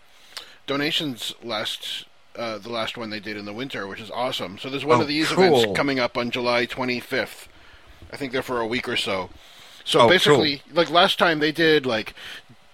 [0.67, 4.57] donations last uh, the last one they did in the winter, which is awesome.
[4.59, 5.43] So there's one Oh, of these cool.
[5.59, 7.47] events coming up on July 25th.
[8.11, 9.29] I think they're for a week or so.
[9.85, 12.13] So Oh, basically, like last time they did like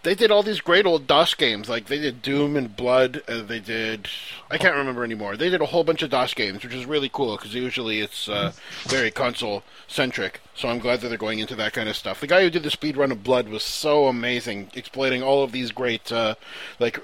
[0.03, 1.69] they did all these great old DOS games.
[1.69, 3.21] Like they did Doom and Blood.
[3.27, 4.07] Uh, they did
[4.49, 5.37] I can't remember anymore.
[5.37, 8.27] They did a whole bunch of DOS games, which is really cool because usually it's
[8.27, 8.51] uh,
[8.85, 10.39] very console centric.
[10.55, 12.19] So I'm glad that they're going into that kind of stuff.
[12.21, 15.51] The guy who did the speed run of Blood was so amazing, exploiting all of
[15.51, 16.35] these great uh,
[16.79, 16.99] like.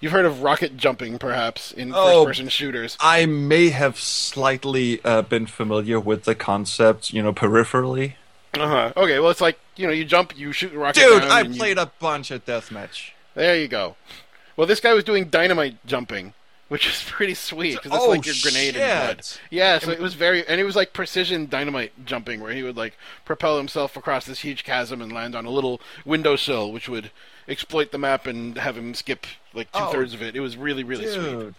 [0.00, 2.24] You've heard of rocket jumping, perhaps, in Oh.
[2.26, 2.96] first-person shooters.
[3.00, 8.14] i may have slightly uh, been familiar with the concept you know peripherally
[8.60, 8.92] Uh-huh.
[8.96, 11.00] Okay, well, it's like you know, you jump, you shoot a rocket.
[11.00, 13.96] dude i and you- played a bunch of deathmatch There you go.
[14.56, 16.32] Well, this guy was doing dynamite jumping,
[16.68, 19.22] which is pretty sweet because it's Oh, like your grenade in blood.
[19.50, 22.76] Yeah, so it was very, and it was like precision dynamite jumping, where he would
[22.76, 27.10] like propel himself across this huge chasm and land on a little windowsill, which would
[27.48, 30.36] exploit the map and have him skip like two thirds of it.
[30.36, 31.54] It was really, really sweet.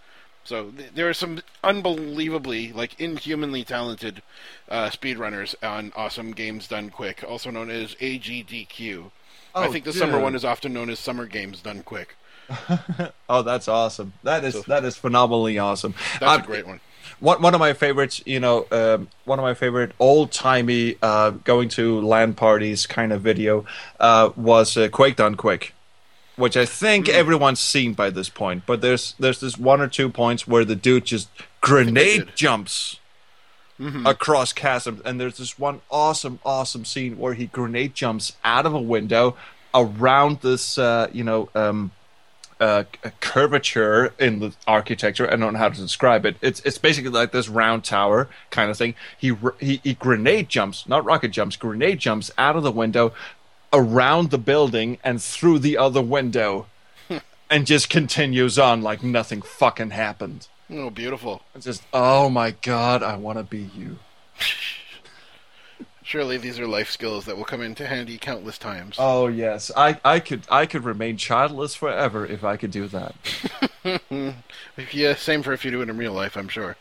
[0.45, 4.21] So th- there are some unbelievably, like inhumanly talented
[4.69, 9.12] uh, speedrunners on Awesome Games Done Quick, also known as AGDQ.
[9.55, 12.15] I Oh, think the summer one is often known as Summer Games Done Quick.
[13.27, 14.13] Oh, that's awesome.
[14.21, 15.95] That is So- that is phenomenally awesome.
[16.19, 16.79] That's Um, a great one.
[17.19, 21.31] One one of my favorites, you know, um, one of my favorite old timey uh,
[21.31, 23.65] going to land parties kind of video
[23.99, 25.73] uh, was uh, Quake Done Quick,
[26.36, 27.15] which I think Hmm.
[27.15, 28.63] everyone's seen by this point.
[28.65, 31.30] But there's there's this one or two points where the dude just
[31.62, 33.00] grenade jumps.
[33.78, 34.06] Mm-hmm.
[34.08, 38.74] Across chasms, and there's this one awesome, awesome scene where he grenade jumps out of
[38.74, 39.36] a window
[39.74, 41.91] around this, uh, you know, um,
[42.62, 42.86] uh,
[43.19, 45.28] curvature in the architecture.
[45.28, 46.38] I don't know how to describe it.
[46.41, 48.95] It's it's basically like this round tower kind of thing.
[49.17, 53.12] He he, he grenade jumps, not rocket jumps, grenade jumps out of the window,
[53.75, 56.65] around the building and through the other window,
[57.49, 60.47] and just continues on like nothing fucking happened.
[60.69, 61.43] Oh, beautiful.
[61.53, 63.99] It's just, oh my god, I want to be you.
[66.03, 68.95] Surely these are life skills that will come into handy countless times.
[68.99, 73.15] Oh yes, I, I could I could remain childless forever if I could do that.
[74.93, 76.77] yeah, same for if you do it in real life, I'm sure.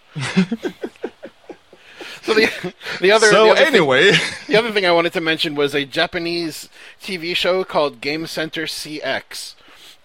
[2.25, 4.13] So the the other so the other thing- anyway,
[4.49, 6.69] the other thing I wanted to mention was a Japanese
[7.03, 9.55] TV show called Game Center CX.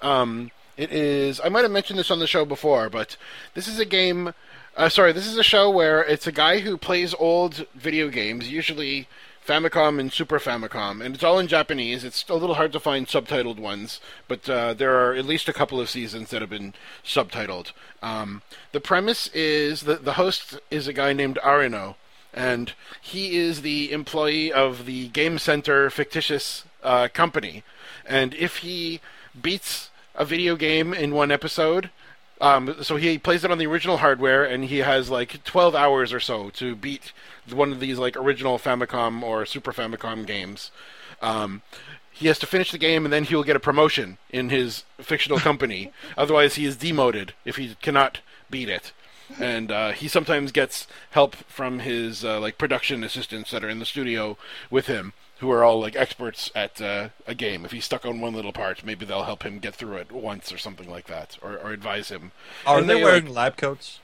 [0.02, 1.42] Um, it is.
[1.44, 3.18] I might have mentioned this on the show before, but
[3.54, 4.34] this is a game.
[4.78, 8.50] Uh, sorry, this is a show where it's a guy who plays old video games,
[8.50, 9.08] usually
[9.46, 12.04] Famicom and Super Famicom, and it's all in Japanese.
[12.04, 15.54] It's a little hard to find subtitled ones, but uh, there are at least a
[15.54, 17.72] couple of seasons that have been subtitled.
[18.04, 21.96] Um, the premise is that the host is a guy named Arino,
[22.34, 27.64] and he is the employee of the Game Center fictitious uh, company.
[28.06, 29.02] And if he
[29.40, 31.90] beats a video game in one episode,
[32.42, 36.14] um, so he plays it on the original hardware, and he has like 12 hours
[36.14, 37.12] or so to beat
[37.52, 40.72] one of these like original Famicom or Super Famicom games.
[41.22, 41.62] Um,
[42.12, 44.84] he has to finish the game, and then he will get a promotion in his
[45.00, 45.92] fictional company.
[46.18, 48.92] Otherwise, he is demoted if he cannot beat it.
[49.38, 53.80] And uh, he sometimes gets help from his uh, like production assistants that are in
[53.80, 54.38] the studio
[54.70, 57.66] with him, who are all like experts at uh, a game.
[57.66, 60.52] If he's stuck on one little part, maybe they'll help him get through it once
[60.52, 62.32] or something like that, or, or advise him.
[62.66, 64.00] are And they, like, wearing lab coats?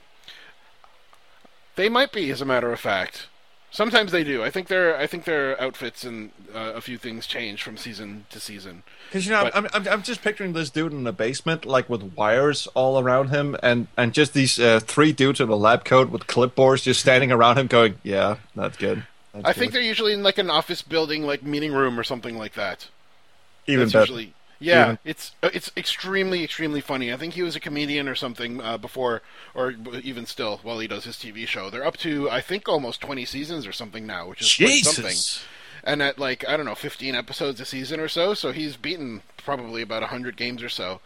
[1.76, 3.28] they might be, as a matter of fact.
[3.76, 4.42] Sometimes they do.
[4.42, 8.24] I think their I think their outfits and uh, a few things change from season
[8.30, 8.84] to season.
[9.10, 11.86] Because you know, But- I'm, I'm I'm just picturing this dude in a basement, like
[11.90, 15.84] with wires all around him, and and just these uh, three dudes in a lab
[15.84, 19.82] coat with clipboards just standing around him, going, "Yeah, that's good." That's I think they're
[19.82, 22.88] usually in like an office building, like meeting room or something like that.
[23.66, 24.02] even That's better.
[24.04, 24.84] usually yeah.
[24.84, 27.12] Even- It's uh, it's extremely extremely funny.
[27.12, 29.22] I think he was a comedian or something uh, before,
[29.54, 31.70] or even still while he does his TV show.
[31.70, 35.10] They're up to I think almost twenty seasons or something now, which is quite something.
[35.10, 35.44] Jesus.
[35.84, 38.34] and at like I don't know, 15 episodes a season or so.
[38.34, 41.00] So he's beaten probably about 100 games or so,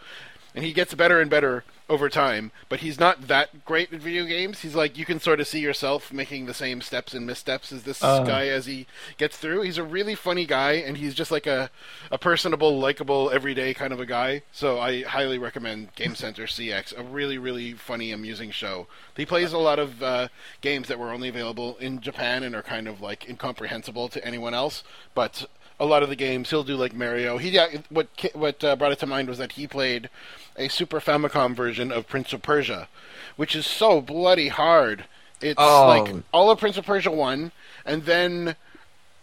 [0.54, 2.52] and he gets better and better over time.
[2.70, 4.60] But he's not that great at video games.
[4.60, 7.82] He's like you can sort of see yourself making the same steps and missteps as
[7.82, 8.22] this Uh.
[8.24, 8.86] guy as he
[9.18, 9.60] gets through.
[9.62, 11.70] He's a really funny guy, and he's just like a
[12.10, 14.42] a personable, likable, everyday kind of a guy.
[14.52, 18.86] So I highly recommend Game Center CX, a really really funny, amusing show.
[19.16, 20.28] He plays a lot of uh,
[20.62, 24.54] games that were only available in Japan and are kind of like incomprehensible to anyone
[24.54, 24.82] else,
[25.14, 25.46] but
[25.78, 27.38] a lot of the games he'll do like Mario.
[27.38, 30.10] He yeah, what what uh, brought it to mind was that he played
[30.60, 32.88] a Super Famicom version of Prince of Persia,
[33.36, 35.06] which is so bloody hard.
[35.40, 35.86] It's Oh.
[35.88, 37.50] like all of Prince of Persia one,
[37.84, 38.56] and then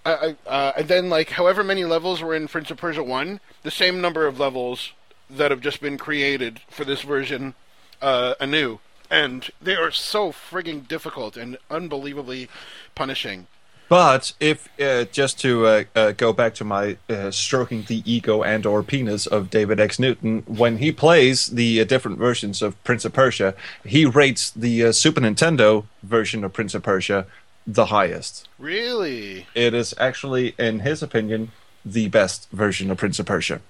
[0.06, 3.72] uh, uh, and then like however many levels were in Prince of Persia one, the
[3.72, 4.94] same number of levels
[5.30, 7.54] that have just been created for this version
[8.02, 8.80] uh, anew,
[9.12, 12.50] and they are so frigging difficult and unbelievably
[12.96, 13.48] punishing.
[13.90, 18.44] But if uh, just to uh, uh, go back to my uh, stroking the ego
[18.44, 22.82] and or penis of David X Newton, when he plays the uh, different versions of
[22.84, 27.28] Prince of Persia, he rates the uh, Super Nintendo version of Prince of Persia
[27.66, 28.48] the highest.
[28.60, 29.46] Really?
[29.54, 31.52] It is actually, in his opinion,
[31.86, 33.62] the best version of Prince of Persia.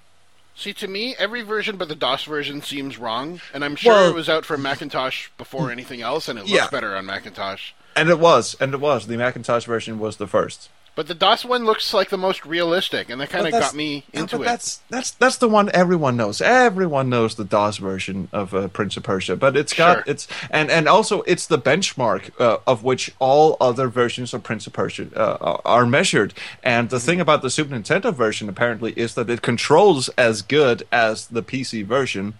[0.56, 4.10] See, to me, every version but the DOS version seems wrong, and I'm sure Well-
[4.10, 6.68] it was out for Macintosh before anything else, and it looks Yeah.
[6.72, 7.74] better on Macintosh.
[7.98, 9.08] And it was, and it was.
[9.08, 10.70] The Macintosh version was the first.
[10.98, 14.04] But the DOS one looks like the most realistic, and that kind of got me
[14.14, 14.46] into but it.
[14.46, 16.42] That's that's that's the one everyone knows.
[16.42, 20.04] Everyone knows the DOS version of uh, Prince of Persia, but it's got Sure.
[20.08, 24.66] it's and and also it's the benchmark uh, of which all other versions of Prince
[24.66, 26.34] of Persia uh, are measured.
[26.64, 30.88] And the thing about the Super Nintendo version apparently is that it controls as good
[30.92, 32.34] as the PC version.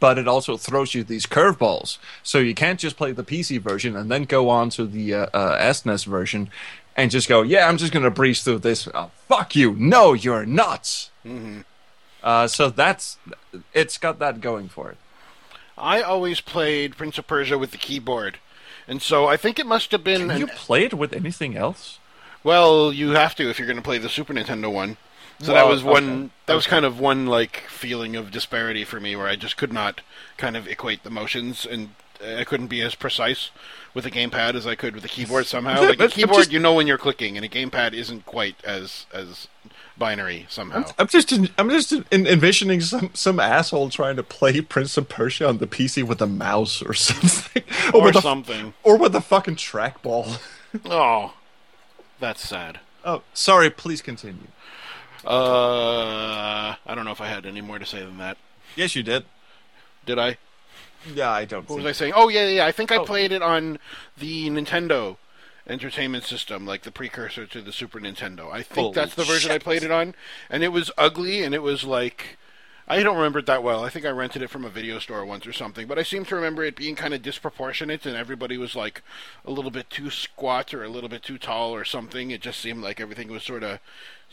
[0.00, 3.96] But it also throws you these curveballs, so you can't just play the PC version
[3.96, 6.50] and then go on to the uh, uh, SNES version
[6.96, 8.88] and just go, yeah, I'm just gonna breeze through this.
[8.94, 9.74] Oh, fuck you!
[9.78, 11.10] No, you're nuts.
[12.22, 13.18] Uh, so that's
[13.72, 14.96] it's got that going for it.
[15.76, 18.38] I always played Prince of Persia with the keyboard,
[18.86, 20.22] and so I think it must have been.
[20.22, 21.98] Can an- you play it with anything else?
[22.44, 24.96] Well, you have to if you're going to play the Super Nintendo one.
[25.42, 26.04] So Well, that was one.
[26.24, 26.70] okay, That was okay.
[26.70, 30.00] kind of one like feeling of disparity for me, where I just could not
[30.36, 31.90] kind of equate the motions, and
[32.24, 33.50] I couldn't be as precise
[33.94, 35.80] with a gamepad as I could with a keyboard somehow.
[35.88, 39.06] Like a keyboard, just- you know when you're clicking, and a gamepad isn't quite as
[39.12, 39.48] as
[39.98, 40.84] binary somehow.
[40.98, 45.58] I'm just I'm just envisioning some some asshole trying to play Prince of Persia on
[45.58, 48.72] the PC with a mouse or something, Or with a, something.
[48.84, 50.38] or with a fucking trackball.
[50.86, 51.34] Oh,
[52.18, 52.80] that's sad.
[53.04, 53.68] oh, sorry.
[53.68, 54.46] Please continue.
[55.24, 58.36] Uh, I don't know if I had any more to say than that.
[58.76, 59.24] Yes, you did.
[60.06, 60.38] Did I?
[61.14, 61.68] Yeah, I don't.
[61.68, 62.12] What was I saying?
[62.16, 62.66] Oh yeah, yeah.
[62.66, 63.04] I think I Oh.
[63.04, 63.78] played it on
[64.16, 65.16] the Nintendo
[65.66, 68.50] Entertainment System, like the precursor to the Super Nintendo.
[68.52, 70.14] I think Holy that's the version I played it on,
[70.50, 72.38] and it was ugly, and it was like.
[72.88, 73.84] I don't remember it that well.
[73.84, 76.24] I think I rented it from a video store once or something, but I seem
[76.26, 79.02] to remember it being kind of disproportionate, and everybody was like
[79.44, 82.30] a little bit too squat or a little bit too tall or something.
[82.30, 83.78] It just seemed like everything was sort of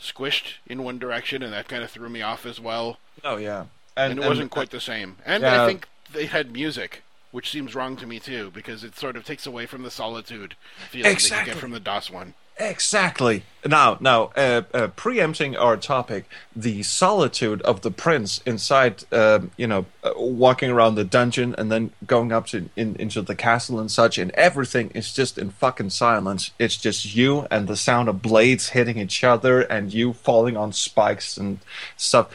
[0.00, 3.66] squished in one direction, and that kind of threw me off as well Oh yeah,
[3.96, 5.16] and, it wasn't quite the same.
[5.20, 5.62] Uh, and Yeah.
[5.62, 9.24] I think they had music, which seems wrong to me too, because it sort of
[9.24, 10.56] takes away from the solitude
[10.90, 12.34] feeling that you get from the DOS one.
[12.60, 13.42] Exactly.
[13.64, 19.66] Now, now, uh, uh, preempting our topic, the solitude of the prince inside, um, you
[19.66, 23.80] know, uh, walking around the dungeon and then going up to in, into the castle
[23.80, 26.50] and such, and everything is just in fucking silence.
[26.58, 30.72] It's just you and the sound of blades hitting each other, and you falling on
[30.72, 31.60] spikes and
[31.96, 32.34] stuff.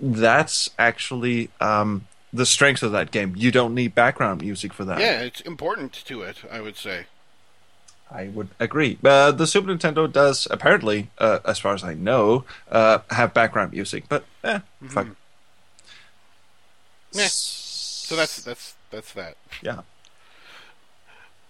[0.00, 3.34] That's actually um, the strength of that game.
[3.36, 5.00] You don't need background music for that.
[5.00, 7.06] Yeah, it's important to it, I would say.
[8.12, 8.98] I would agree.
[9.02, 13.72] Uh, the Super Nintendo does apparently, uh, as far as I know, uh, have background
[13.72, 15.08] music, but eh, fuck.
[17.12, 17.28] Yeah.
[17.28, 19.36] So that's that's that's that.
[19.62, 19.82] yeah.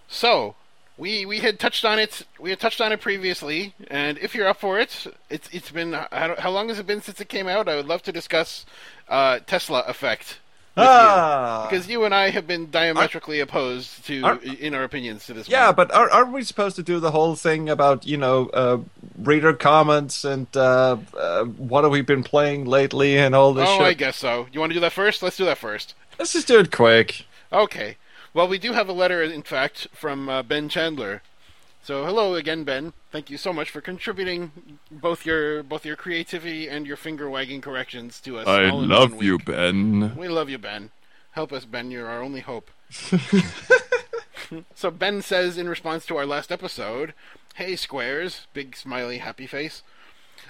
[0.07, 0.55] So
[0.97, 2.21] we we had touched on it.
[2.39, 5.91] We had touched on it previously, and if you're up for it, it's it's been
[5.91, 7.67] don't, how long has it been since it came out?
[7.67, 8.65] I would love to discuss
[9.09, 10.37] uh, Tesla effect.
[10.75, 10.89] With you.
[10.89, 15.33] Ah, Because you and I have been diametrically opposed to, Are- in our opinions, to
[15.33, 15.47] this.
[15.49, 18.77] yeah, but are, aren't we supposed to do the whole thing about you know uh,
[19.17, 23.77] reader comments and uh, uh, what have we been playing lately and all this Oh,
[23.79, 23.87] shit?
[23.87, 24.47] I guess so.
[24.51, 25.21] You want to do that first?
[25.23, 25.93] Let's do that first.
[26.19, 27.25] Let's just do it quick.
[27.51, 27.97] Okay.
[28.33, 31.21] Well, we do have a letter, in fact, from uh, Ben Chandler.
[31.85, 32.93] So, hello again, Ben.
[33.11, 37.59] Thank you so much for contributing both your both your creativity and your finger wagging
[37.59, 38.47] corrections to us.
[38.47, 39.37] I love you.
[39.37, 40.15] Ben.
[40.15, 40.91] We love you, Ben.
[41.31, 41.91] Help us, Ben.
[41.91, 42.71] You're our only hope.
[44.73, 47.13] so Ben says in response to our last episode,
[47.55, 49.83] "Hey Squares, big smiley happy face.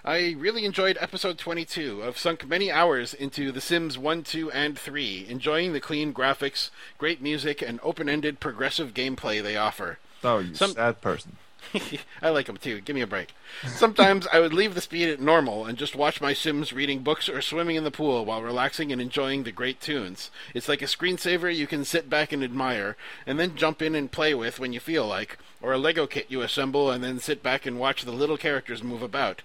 [0.06, 2.04] I really enjoyed episode 22.
[2.06, 6.70] I've sunk many hours into The Sims 1, 2, and 3, enjoying the clean graphics,
[7.00, 9.98] great music, and open-ended progressive gameplay they offer.
[10.24, 11.38] Oh, you Some- sad person.
[12.22, 12.82] I like them too.
[12.82, 13.30] Give me a break.
[13.66, 17.30] Sometimes I would leave the speed at normal and just watch my Sims reading books
[17.30, 20.30] or swimming in the pool while relaxing and enjoying the great tunes.
[20.54, 24.12] It's like a screensaver you can sit back and admire, and then jump in and
[24.12, 27.42] play with when you feel like, or a Lego kit you assemble and then sit
[27.42, 29.42] back and watch the little characters move about.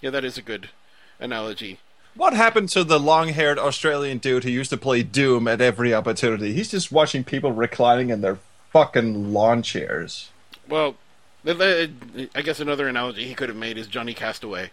[0.00, 0.70] Yeah, that is a good
[1.20, 1.78] analogy.
[2.14, 6.52] What happened to the long-haired Australian dude who used to play Doom at every opportunity?
[6.52, 8.38] He's just watching people reclining in their
[8.72, 10.30] fucking lawn chairs.
[10.68, 10.96] Well,
[11.44, 14.70] th- th- I guess another analogy he could have made is Johnny Castaway.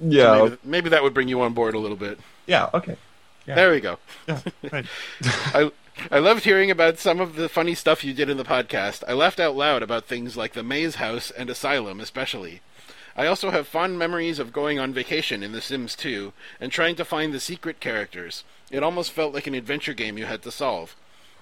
[0.00, 0.42] Yeah.
[0.42, 2.18] Maybe, maybe that would bring you on board a little bit.
[2.46, 2.70] Yeah.
[2.74, 2.96] Okay.
[3.46, 3.54] Yeah.
[3.54, 3.98] There we go.
[4.28, 4.40] Yeah.
[4.72, 4.86] Right.
[5.22, 5.70] I
[6.10, 9.02] I loved hearing about some of the funny stuff you did in the podcast.
[9.08, 12.60] I laughed out loud about things like the Maze House and Asylum, especially.
[13.16, 16.96] I also have fond memories of going on vacation in The Sims 2 and trying
[16.96, 18.44] to find the secret characters.
[18.70, 20.94] It almost felt like an adventure game you had to solve.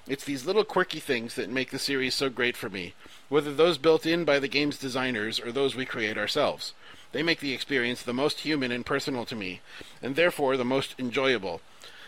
[0.06, 2.94] It's these little quirky things that make the series so great for me,
[3.30, 6.74] whether those built in by the game's designers or those we create ourselves.
[7.12, 9.60] They make the experience the most human and personal to me,
[10.02, 11.62] and therefore the most enjoyable.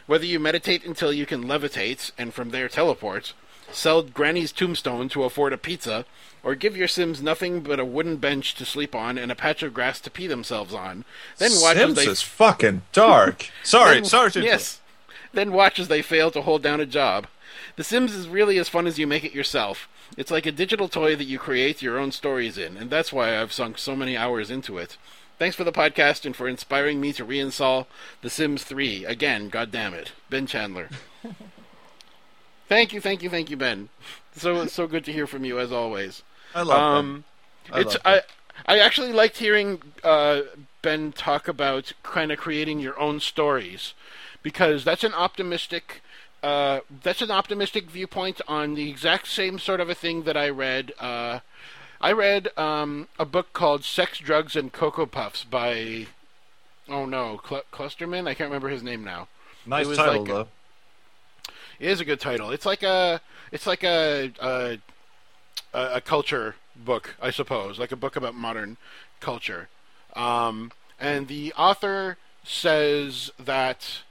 [0.06, 3.32] Whether you meditate until you can levitate and from there teleport,
[3.72, 6.04] sell Granny's tombstone to afford a pizza,
[6.42, 9.62] or give your Sims nothing but a wooden bench to sleep on and a patch
[9.62, 11.04] of grass to pee themselves on,
[11.38, 13.50] then watch Sims as they is fucking dark.
[13.62, 13.94] Sorry.
[14.00, 14.30] then- sorry.
[14.32, 14.80] To yes.
[15.32, 17.26] Then watch as they fail to hold down a job.
[17.76, 19.88] The Sims is really as fun as you make it yourself.
[20.16, 23.38] It's like a digital toy that you create your own stories in, and that's why
[23.38, 24.96] I've sunk so many hours into it.
[25.38, 27.86] Thanks for the podcast and for inspiring me to reinstall
[28.22, 29.04] The Sims 3.
[29.04, 30.12] Again, God damn it.
[30.30, 30.88] Ben Chandler.
[32.68, 33.90] thank you, thank you, thank you, Ben.
[34.34, 36.22] So so good to hear from you as always.
[36.54, 37.24] I love Um,
[37.70, 38.22] I it's love I
[38.64, 40.42] I actually liked hearing uh,
[40.80, 43.92] Ben talk about kind of creating your own stories
[44.42, 46.00] because that's an optimistic
[46.46, 50.48] uh, that's an optimistic viewpoint on the exact same sort of a thing that I
[50.48, 50.92] read.
[51.00, 51.40] Uh,
[52.00, 56.06] I read um, a book called Sex, Drugs, and Cocoa Puffs by
[56.88, 58.28] oh no Cl- Clusterman.
[58.28, 59.26] I can't remember his name now.
[59.66, 60.49] Nice title like- though.
[61.80, 62.53] It is a good title.
[62.53, 63.20] It's like a
[63.51, 64.78] it's like a a,
[65.74, 68.76] a a culture book, I suppose, like a book about modern
[69.18, 69.68] culture.
[70.14, 70.70] Um,
[71.01, 74.03] and the author says that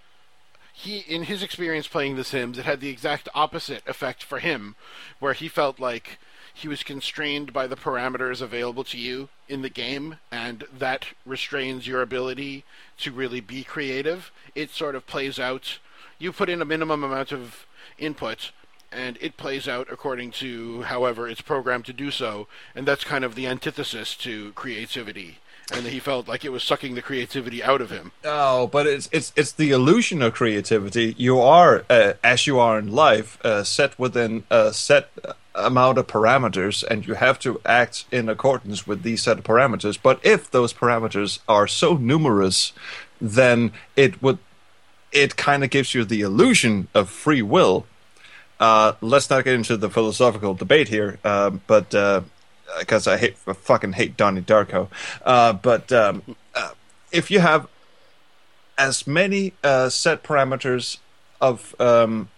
[0.77, 4.75] he, in his experience playing The Sims, it had the exact opposite effect for him,
[5.19, 6.19] where he felt like
[6.53, 11.87] he was constrained by the parameters available to you in the game, and that restrains
[11.87, 12.65] your ability
[12.97, 14.33] to really be creative.
[14.53, 15.79] It sort of plays out.
[16.19, 17.65] You put in a minimum amount of
[17.97, 18.51] input,
[18.91, 23.23] and it plays out according to however it's programmed to do so, and that's kind
[23.23, 25.39] of the antithesis to creativity.
[25.73, 28.11] And he felt like it was sucking the creativity out of him.
[28.23, 31.15] Oh, but it's it's it's the illusion of creativity.
[31.17, 35.09] You are, uh, as you are in life, uh, set within a set
[35.55, 39.97] amount of parameters, and you have to act in accordance with these set of parameters.
[40.01, 42.73] But if those parameters are so numerous,
[43.19, 44.37] then it would
[45.11, 47.87] it kind of gives you the illusion of free will.
[48.59, 51.93] Uh, let's not get into the philosophical debate here, uh, but
[52.79, 54.89] because I hate I fucking hate Donnie Darko.
[55.23, 56.71] Uh, but um, uh,
[57.11, 57.67] if you have
[58.77, 60.97] as many uh, set parameters
[61.41, 62.29] of um,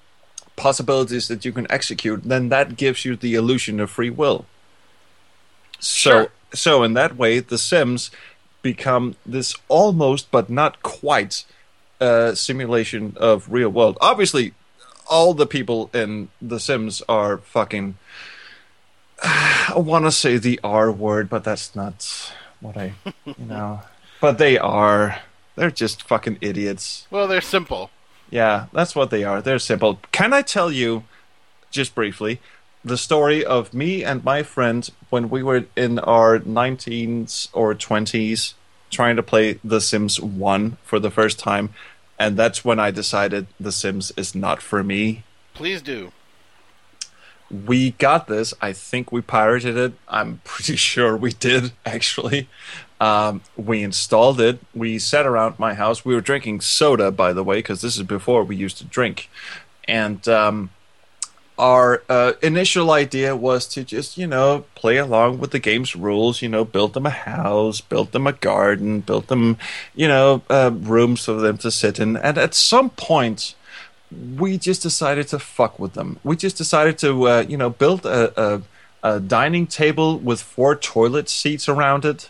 [0.56, 4.46] possibilities that you can execute, then that gives you the illusion of free will.
[5.80, 6.28] So, Sure.
[6.54, 8.12] so in that way, The Sims
[8.62, 11.46] become this almost but not quite
[12.02, 13.98] uh, simulation of real world.
[14.02, 14.54] Obviously,
[15.10, 17.98] all the people in The Sims are fucking.
[19.24, 22.94] I want to say the R word, but that's not what I,
[23.26, 23.82] you know.
[24.22, 25.20] But they are.
[25.56, 27.08] They're just fucking idiots.
[27.10, 27.90] Well, they're simple.
[28.30, 29.42] Yeah, that's what they are.
[29.42, 30.00] They're simple.
[30.12, 31.04] Can I tell you,
[31.72, 32.40] just briefly,
[32.84, 38.54] the story of me and my friend when we were in our 19s or 20s
[38.90, 41.74] trying to play The Sims 1 for the first time,
[42.20, 45.24] and that's when I decided The Sims is not for me.
[45.54, 46.12] Please do.
[47.50, 48.54] We got this.
[48.62, 49.94] I think we pirated it.
[50.08, 52.50] I'm pretty sure we did, actually.
[53.00, 54.60] Um, we installed it.
[54.74, 56.04] We sat around my house.
[56.04, 59.30] We were drinking soda, by the way, because this is before we used to drink.
[59.88, 60.72] And um,
[61.58, 66.42] our uh, initial idea was to just, you know, play along with the game's rules.
[66.42, 69.58] You know, build them a house, build them a garden, build them,
[69.96, 72.18] you know, uh, rooms for them to sit in.
[72.18, 73.56] And at some point,
[74.12, 76.20] we just decided to fuck with them.
[76.24, 78.62] We just decided to, uh, you know, build a, a,
[79.04, 82.30] a dining table with four toilet seats around it,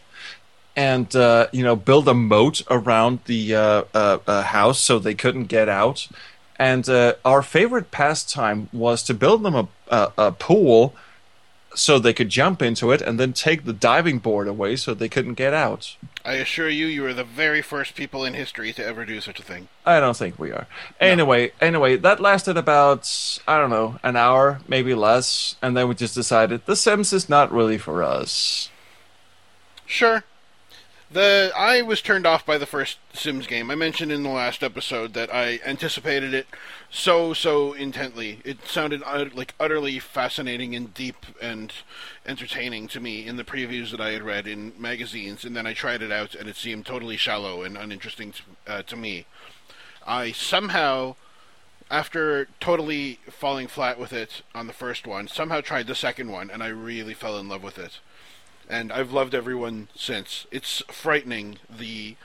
[0.76, 5.16] and uh, you know, build a moat around the uh, uh, uh, house so they
[5.16, 6.08] couldn't get out.
[6.60, 10.96] And uh, our favorite pastime was to build them a, a, a pool
[11.76, 15.10] so they could jump into it, and then take the diving board away so they
[15.10, 15.96] couldn't get out.
[16.28, 19.40] I assure you, you are the very first people in history to ever do such
[19.40, 19.70] a thing.
[19.86, 20.68] I don't think we are.
[21.00, 25.96] Anyway, anyway, that lasted about I don't know an hour, maybe less, and then we
[25.96, 28.70] just decided The Sims is not really for us.
[29.86, 30.26] Sure.
[31.10, 33.72] The I was turned off by the first Sims game.
[33.72, 36.48] I mentioned in the last episode that I anticipated it
[36.90, 38.42] so so intently.
[38.44, 41.72] It sounded ut- like utterly fascinating and deep and
[42.26, 45.74] entertaining to me in the previews that I had read in magazines, and then I
[45.74, 49.26] tried it out and it seemed totally shallow and uninteresting to, uh, to me.
[50.06, 51.16] I somehow
[51.90, 56.50] after totally falling flat with it on the first one, somehow tried the second one
[56.50, 58.00] and I really fell in love with it
[58.70, 60.46] and I've loved everyone since.
[60.52, 62.16] It's frightening the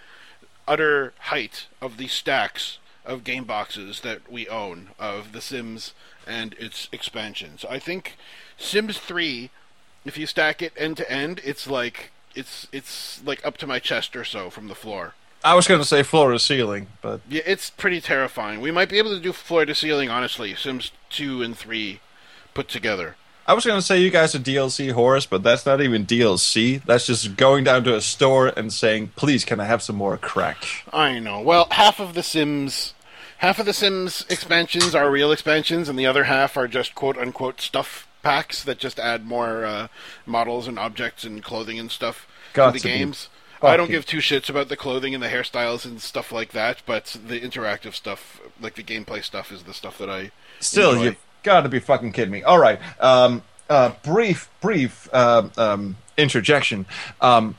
[0.67, 5.93] utter height of the stacks of game boxes that we own of The Sims
[6.27, 7.65] and its expansions.
[7.69, 8.17] I think
[8.57, 9.51] Sims 3,
[10.05, 13.79] if you stack it end to end, it's like it's it's like up to my
[13.79, 15.15] chest or so from the floor.
[15.45, 18.61] I was going to say floor to ceiling, but Yeah, it's pretty terrifying.
[18.61, 22.01] We might be able to do floor to ceiling honestly, Sims 2 and 3
[22.55, 23.17] put together.
[23.47, 26.83] I was going to say you guys are DLC whores, but that's not even DLC.
[26.85, 30.17] That's just going down to a store and saying, "Please, can I have some more
[30.17, 31.41] crack?" I know.
[31.41, 32.95] Well, half of the Sims,
[33.39, 37.19] half of the Sims expansions are real expansions, and the other half are just quote
[37.19, 39.89] unquote stuff packs that just add more uh,
[40.25, 43.29] models and objects and clothing and stuff Got to the to games.
[43.61, 46.83] I don't give two shits about the clothing and the hairstyles and stuff like that,
[46.85, 51.05] but the interactive stuff, like the gameplay stuff, is the stuff that I Still, enjoy.
[51.05, 52.43] you've got to be fucking kidding me.
[52.43, 52.79] All right.
[53.01, 56.87] Um, uh, brief, brief uh, um, interjection.
[57.21, 57.57] Um,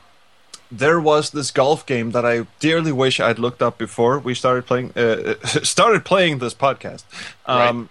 [0.72, 4.66] there was this golf game that I dearly wish I'd looked up before we started
[4.66, 4.92] playing.
[4.96, 7.04] Uh, started playing this podcast.
[7.46, 7.90] Um,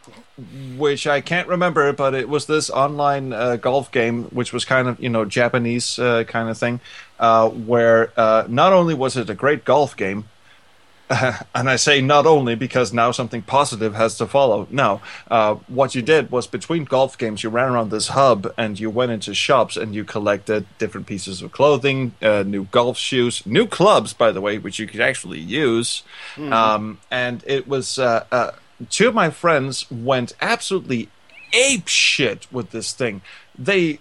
[0.76, 4.88] Which I can't remember, but it was this online uh, golf game, which was kind
[4.88, 6.80] of you know Japanese uh, kind of thing,
[7.20, 10.24] uh, where uh, not only was it a great golf game,
[11.54, 14.66] and I say not only because now something positive has to follow.
[14.70, 15.00] No,
[15.30, 18.90] uh, what you did was between golf games, you ran around this hub and you
[18.90, 23.66] went into shops and you collected different pieces of clothing, uh, new golf shoes, new
[23.66, 26.02] clubs, by the way, which you could actually use.
[26.52, 28.52] Um, and it was uh, uh,
[28.90, 31.08] two of my friends went absolutely
[31.52, 33.22] ape shit with this thing.
[33.58, 33.98] They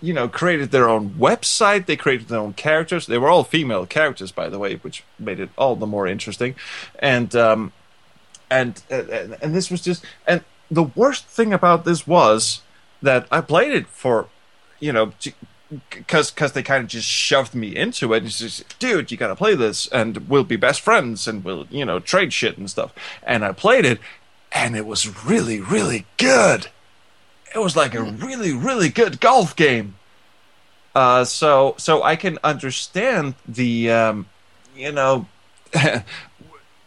[0.00, 1.86] you know, created their own website.
[1.86, 3.06] They created their own characters.
[3.06, 6.54] They were all female characters, by the way, which made it all the more interesting.
[6.98, 7.72] And um,
[8.50, 12.62] and uh, and and this was just and the worst thing about this was
[13.02, 14.28] that I played it for,
[14.78, 15.12] you know,
[15.90, 18.24] because because they kind of just shoved me into it.
[18.24, 21.66] It's just, dude, you got to play this, and we'll be best friends, and we'll
[21.70, 22.92] you know trade shit and stuff.
[23.22, 24.00] And I played it,
[24.52, 26.68] and it was really really good.
[27.54, 29.96] It was like a really really good golf game.
[30.94, 34.26] Uh, so so I can understand the um,
[34.76, 35.26] you know.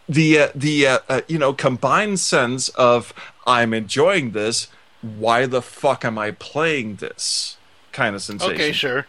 [0.10, 3.14] the uh, the uh, uh, you know combined sense of
[3.46, 4.68] I'm enjoying this.
[5.02, 7.58] Why the fuck am I playing this?
[7.92, 8.54] Kind of sensation.
[8.54, 9.08] Okay, sure.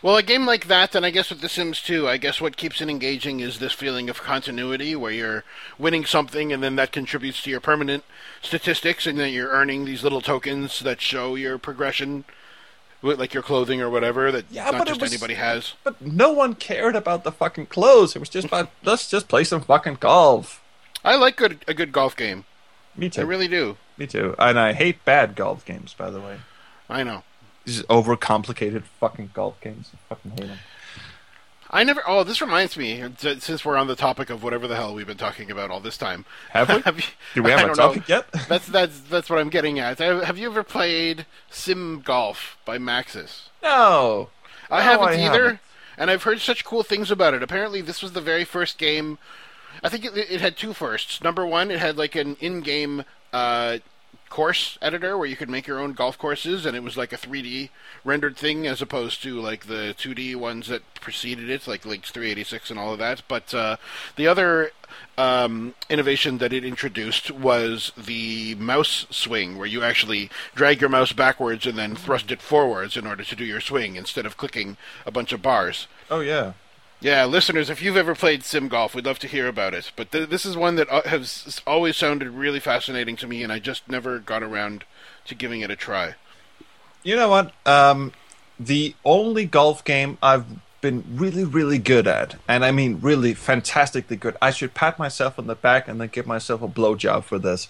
[0.00, 2.56] Well, a game like that, and I guess with The Sims 2, I guess what
[2.56, 5.44] keeps it engaging is this feeling of continuity where you're
[5.76, 8.04] winning something and then that contributes to your permanent
[8.40, 12.24] statistics and then you're earning these little tokens that show your progression,
[13.02, 15.74] like your clothing or whatever, that Yeah, not just was- anybody has.
[15.82, 18.14] But no one cared about the fucking clothes.
[18.14, 20.62] It was just about let's just play some fucking golf.
[21.04, 22.44] I like good, a good golf game.
[22.96, 23.20] Me too.
[23.22, 23.76] I really do.
[23.96, 24.36] Me too.
[24.38, 26.38] And I hate bad golf games, by the way.
[26.88, 27.22] I know.
[27.68, 29.90] These overcomplicated fucking golf games.
[29.92, 30.58] I fucking hate them.
[31.70, 32.02] I never.
[32.06, 33.04] Oh, this reminds me.
[33.18, 35.98] Since we're on the topic of whatever the hell we've been talking about all this
[35.98, 36.76] time, Have we?
[36.96, 37.02] you,
[37.34, 37.88] Do we have a don't know.
[37.88, 38.26] topic yet?
[38.48, 39.98] That's that's that's what I'm getting at.
[39.98, 43.48] Have have you ever played Sim Golf by Maxis?
[43.62, 44.30] No.
[44.70, 45.60] I No, haven't I either, haven't.
[45.98, 47.42] and I've heard such cool things about it.
[47.42, 49.18] Apparently, this was the very first game.
[49.84, 51.22] I think it, it had two firsts.
[51.22, 53.04] Number one, it had like an in-game
[53.34, 53.78] uh,
[54.28, 57.16] course editor where you could make your own golf courses, and it was like a
[57.16, 57.70] 3D
[58.04, 62.70] rendered thing as opposed to like the 2D ones that preceded it, like Links 386
[62.70, 63.22] and all of that.
[63.28, 63.76] But uh,
[64.16, 64.72] the other
[65.16, 71.12] um, innovation that it introduced was the mouse swing, where you actually drag your mouse
[71.12, 74.76] backwards and then thrust it forwards in order to do your swing instead of clicking
[75.06, 75.86] a bunch of bars.
[76.10, 76.52] Oh yeah.
[77.00, 79.92] Yeah, listeners, if you've ever played sim golf, we'd love to hear about it.
[79.94, 83.52] But th- this is one that uh, has always sounded really fascinating to me, and
[83.52, 84.84] I just never got around
[85.26, 86.16] to giving it a try.
[87.04, 87.52] You know what?
[87.64, 88.12] Um,
[88.58, 90.44] the only golf game I've
[90.80, 94.36] been really, really good at, and I mean really fantastically good.
[94.42, 97.68] I should pat myself on the back and then give myself a blowjob for this.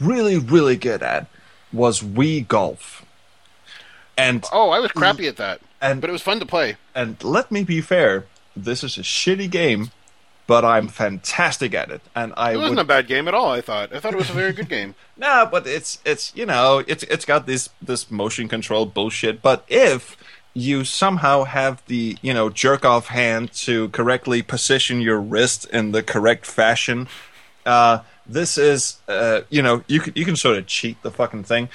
[0.00, 1.26] Really, really good at
[1.74, 3.04] was Wii Golf.
[4.16, 6.76] And Oh, I was crappy at that, and but it was fun to play.
[6.94, 8.26] and let me be fair,
[8.56, 9.90] this is a shitty game,
[10.46, 13.50] but I'm fantastic at it, and I It wasn't would a bad game at all.
[13.50, 13.94] I thought.
[13.94, 14.94] I thought it was a very good game.
[15.16, 19.42] no, but it's it's you know it's it's got this this motion control bullshit.
[19.42, 20.16] But if
[20.54, 25.92] you somehow have the you know jerk off hand to correctly position your wrist in
[25.92, 27.08] the correct fashion,
[27.64, 31.44] uh, this is uh, you know you can you can sort of cheat the fucking
[31.44, 31.68] thing.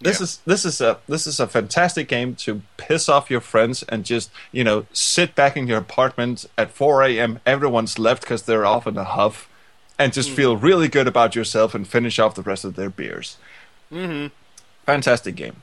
[0.00, 0.24] This Yeah.
[0.24, 4.04] is this is a this is a fantastic game to piss off your friends and
[4.04, 7.40] just you know sit back in your apartment at 4 a.m.
[7.44, 9.48] Everyone's left because they're off in a huff,
[9.98, 13.38] and just feel really good about yourself and finish off the rest of their beers.
[13.92, 14.28] Mm-hmm.
[14.86, 15.62] Fantastic game.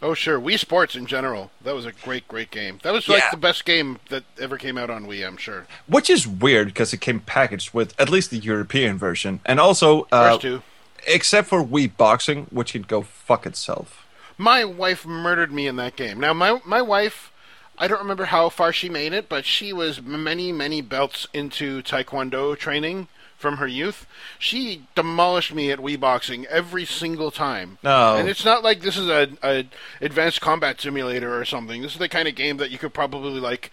[0.00, 0.40] Oh, sure.
[0.40, 1.50] Wii Sports in general.
[1.64, 2.78] That was a great, great game.
[2.84, 3.30] That was like Yeah.
[3.32, 5.26] the best game that ever came out on Wii.
[5.26, 5.66] I'm sure.
[5.88, 10.06] Which is weird because it came packaged with at least the European version, and also
[10.12, 10.62] uh, First two.
[11.08, 14.06] Except for Wii Boxing, which can go fuck itself.
[14.36, 16.20] My wife murdered me in that game.
[16.20, 17.32] Now, my my wife,
[17.76, 21.82] I don't remember how far she made it, but she was many many belts into
[21.82, 24.04] Taekwondo training from her youth.
[24.38, 27.78] She demolished me at Wii Boxing every single time.
[27.84, 28.16] No.
[28.16, 29.64] and it's not like this is a, a
[30.00, 31.80] advanced combat simulator or something.
[31.80, 33.70] This is the kind of game that you could probably like,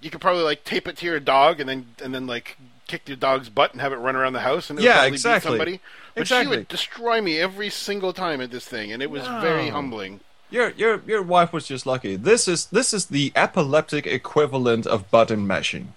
[0.00, 2.56] you could probably like tape it to your dog and then and then like
[2.86, 5.50] kick your dog's butt and have it run around the house and Yeah, exactly.
[5.50, 5.80] somebody.
[6.14, 9.68] But she would destroy me every single time at this thing, and it was very
[9.68, 10.20] humbling.
[10.50, 12.16] Your your your wife was just lucky.
[12.16, 15.94] This is this is the epileptic equivalent of button mashing.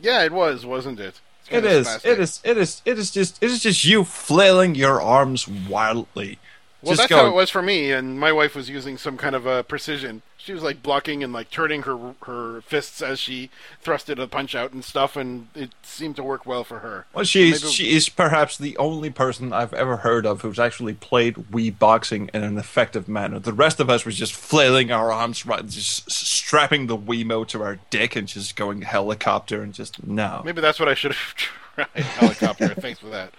[0.00, 1.20] Yeah, it was, wasn't it?
[1.48, 1.86] It is.
[2.04, 2.40] It is.
[2.44, 2.82] It is.
[2.84, 3.42] It is just.
[3.42, 6.38] It is just you flailing your arms wildly.
[6.82, 9.16] Well, just that's going, how it was for me, and my wife was using some
[9.18, 10.22] kind of a precision.
[10.38, 13.50] She was like blocking and like turning her her fists as she
[13.84, 17.04] thrusted a punch out and stuff, and it seemed to work well for her.
[17.12, 20.94] Well, she's Maybe- she is perhaps the only person I've ever heard of who's actually
[20.94, 23.38] played Wii boxing in an effective manner.
[23.38, 27.62] The rest of us was just flailing our arms, right, just strapping the Wiimote to
[27.62, 30.40] our dick and just going helicopter and just no.
[30.46, 31.34] Maybe that's what I should have
[31.76, 31.88] tried.
[31.94, 32.68] Helicopter.
[32.74, 33.34] Thanks for that.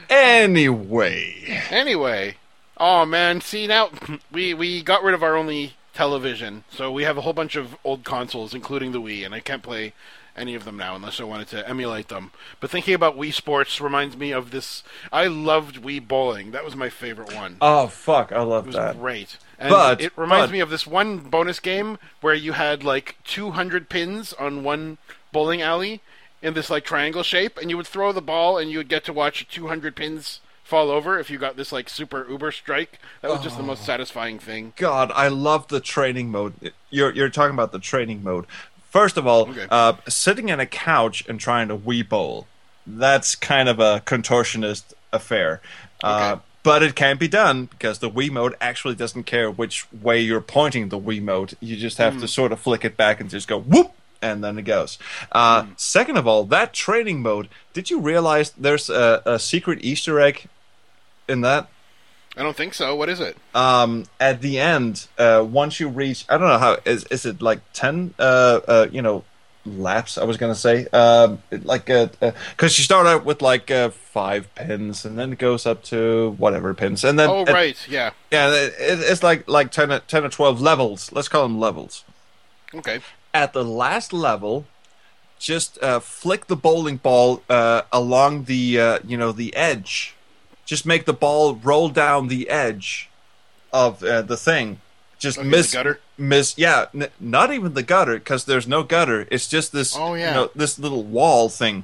[0.10, 2.36] Anyway, Anyway,
[2.78, 3.90] oh man, see now
[4.32, 7.76] we we got rid of our only television, so we have a whole bunch of
[7.84, 9.94] old consoles, including the Wii, and I can't play
[10.36, 12.32] any of them now unless I wanted to emulate them.
[12.60, 14.84] But thinking about Wii Sports reminds me of this.
[15.12, 16.52] I loved Wii Bowling.
[16.52, 17.58] That was my favorite one.
[17.60, 19.00] oh fuck, I It love was that.
[19.00, 19.38] great.
[19.60, 23.16] And But- it reminds but- me of this one bonus game where you had like
[23.24, 25.00] 200 pins on one
[25.32, 26.02] bowling alley,
[26.42, 29.04] in this like triangle shape, and you would throw the ball, and you would get
[29.06, 33.00] to watch 200 pins fall over if you got this like super uber strike.
[33.22, 34.74] That was just the most satisfying thing.
[34.76, 36.74] God, I love the training mode.
[36.90, 38.46] You're you're talking about the training mode.
[38.90, 39.68] First of all, Okay.
[39.70, 42.48] uh, sitting in a couch and trying to Wii bowl,
[42.86, 45.62] that's kind of a contortionist affair.
[46.04, 46.42] Uh, Okay.
[46.64, 50.90] but it can be done because the Wiimote actually doesn't care which way you're pointing
[50.90, 51.54] the Wiimote.
[51.62, 53.92] You just have to sort of flick it back and just go whoop,
[54.22, 54.98] and then it goes.
[55.32, 57.48] Uh, Second of all, that training mode.
[57.74, 60.48] Did you realize there's a, a secret Easter egg
[61.28, 61.70] in that?
[62.36, 62.96] I don't think so.
[62.96, 63.36] What is it?
[63.56, 67.42] um, at the end, uh, once you reach, I don't know how is is it
[67.42, 69.24] like ten, uh, uh, you know,
[69.66, 70.20] laps?
[70.20, 75.04] I was gonna say, um, like, because you start out with like uh, five pins,
[75.04, 77.76] and then it goes up to whatever pins, and then Oh, right.
[77.90, 78.12] Yeah.
[78.32, 81.12] yeah, it, it's like like 10, or- 10 or twelve levels.
[81.12, 82.04] Let's call them levels.
[82.72, 83.00] Okay.
[83.38, 84.66] At the last level,
[85.38, 90.16] just uh, flick the bowling ball uh, along the uh, you know the edge.
[90.66, 93.10] Just make the ball roll down the edge
[93.72, 94.80] of uh, the thing.
[95.20, 96.00] Just Okay, the miss gutter?
[96.18, 99.28] Miss yeah, n- not even the gutter because there's no gutter.
[99.30, 100.30] It's just this Oh, yeah.
[100.30, 101.84] you know this little wall thing.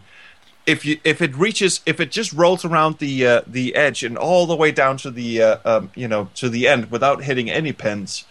[0.66, 4.18] If you if it reaches if it just rolls around the uh, the edge and
[4.18, 7.48] all the way down to the uh, um, you know to the end without hitting
[7.50, 8.26] any pins,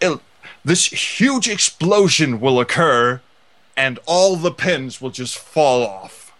[0.00, 0.20] it'll,
[0.64, 3.20] this huge explosion will occur,
[3.76, 6.32] and all the pins will just fall off.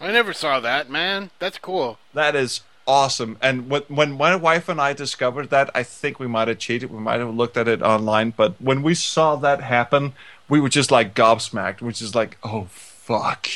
[0.00, 1.30] I never saw that, man.
[1.38, 1.98] That's cool.
[2.14, 3.36] That is awesome.
[3.42, 6.90] And when, when my wife and I discovered that, I think we might have cheated.
[6.90, 8.32] We might have looked at it online.
[8.36, 10.14] But when we saw that happen,
[10.48, 11.82] we were just like gobsmacked.
[11.82, 13.46] Which is like, oh fuck,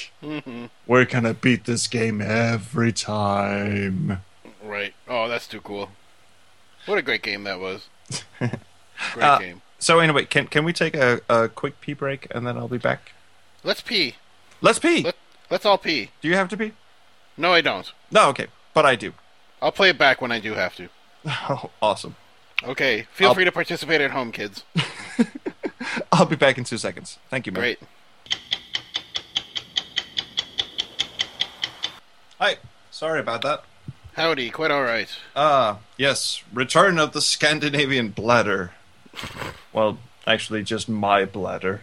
[0.86, 4.20] we're gonna beat this game every time.
[4.62, 4.94] Right.
[5.08, 5.90] Oh, that's too cool.
[6.86, 7.88] What a great game that was.
[8.38, 8.52] Great
[9.24, 9.62] Uh, game.
[9.84, 12.78] So anyway, can can we take a, a quick pee break and then I'll be
[12.78, 13.12] back?
[13.62, 14.14] Let's pee.
[14.62, 15.02] Let's pee.
[15.02, 15.14] Let,
[15.50, 16.08] let's all pee.
[16.22, 16.72] Do you have to pee?
[17.36, 17.92] No, I don't.
[18.10, 19.12] No, okay, but I do.
[19.60, 20.88] I'll play it back when I do have to.
[21.50, 22.16] Oh, awesome.
[22.62, 23.06] Okay.
[23.12, 24.64] Feel I'll- free to participate at home, kids.
[26.12, 27.18] I'll be back in two seconds.
[27.28, 27.60] Thank you, man.
[27.60, 27.78] Great.
[32.40, 32.56] Hi.
[32.90, 33.64] Sorry about that.
[34.14, 34.48] Howdy.
[34.48, 35.10] Quite all right.
[35.36, 36.42] Ah, yes.
[36.54, 38.72] Return of the Scandinavian bladder.
[39.74, 41.82] Well, actually, just my bladder.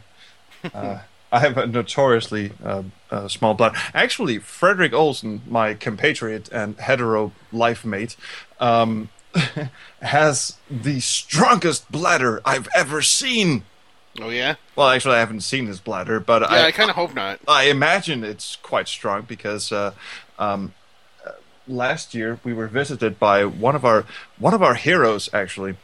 [0.74, 1.00] Uh,
[1.32, 3.78] I have a notoriously uh, uh, small bladder.
[3.94, 8.16] Actually, Frederick Olsen, my compatriot and hetero life mate,
[8.60, 9.10] um,
[10.02, 13.64] has the strongest bladder I've ever seen.
[14.20, 14.56] Oh, yeah?
[14.76, 17.40] Well, actually, I haven't seen his bladder, but Yeah, I, I, kind of hope not.
[17.48, 19.94] I imagine it's quite strong because uh,
[20.38, 20.74] um,
[21.26, 21.32] uh,
[21.66, 24.06] last year we were visited by one of our
[24.38, 25.78] one of our heroes, actually,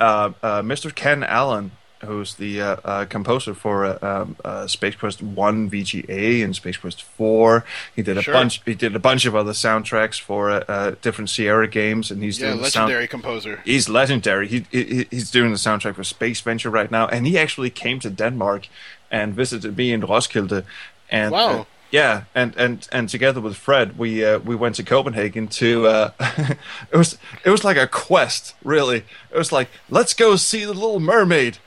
[0.00, 0.94] uh, uh, Mr.
[0.94, 1.70] Ken Allen,
[2.04, 6.78] who's the uh, uh, composer for uh, um, uh, Space Quest One VGA and Space
[6.78, 7.64] Quest Four.
[7.94, 8.32] He did a Sure.
[8.34, 8.62] bunch.
[8.64, 12.48] He did a bunch of other soundtracks for uh, different Sierra games, and he's Yeah,
[12.52, 13.60] doing the sound- legendary composer.
[13.64, 14.48] He's legendary.
[14.48, 18.00] He, he he's doing the soundtrack for Space Venture right now, and he actually came
[18.00, 18.68] to Denmark
[19.10, 20.64] and visited me in Roskilde.
[21.10, 21.66] And Wow.
[21.90, 25.86] Yeah, and, and and together with Fred, we uh, we went to Copenhagen to.
[25.86, 26.10] Uh,
[26.92, 29.04] it was it was like a quest, really.
[29.30, 31.58] It was like let's go see the Little Mermaid.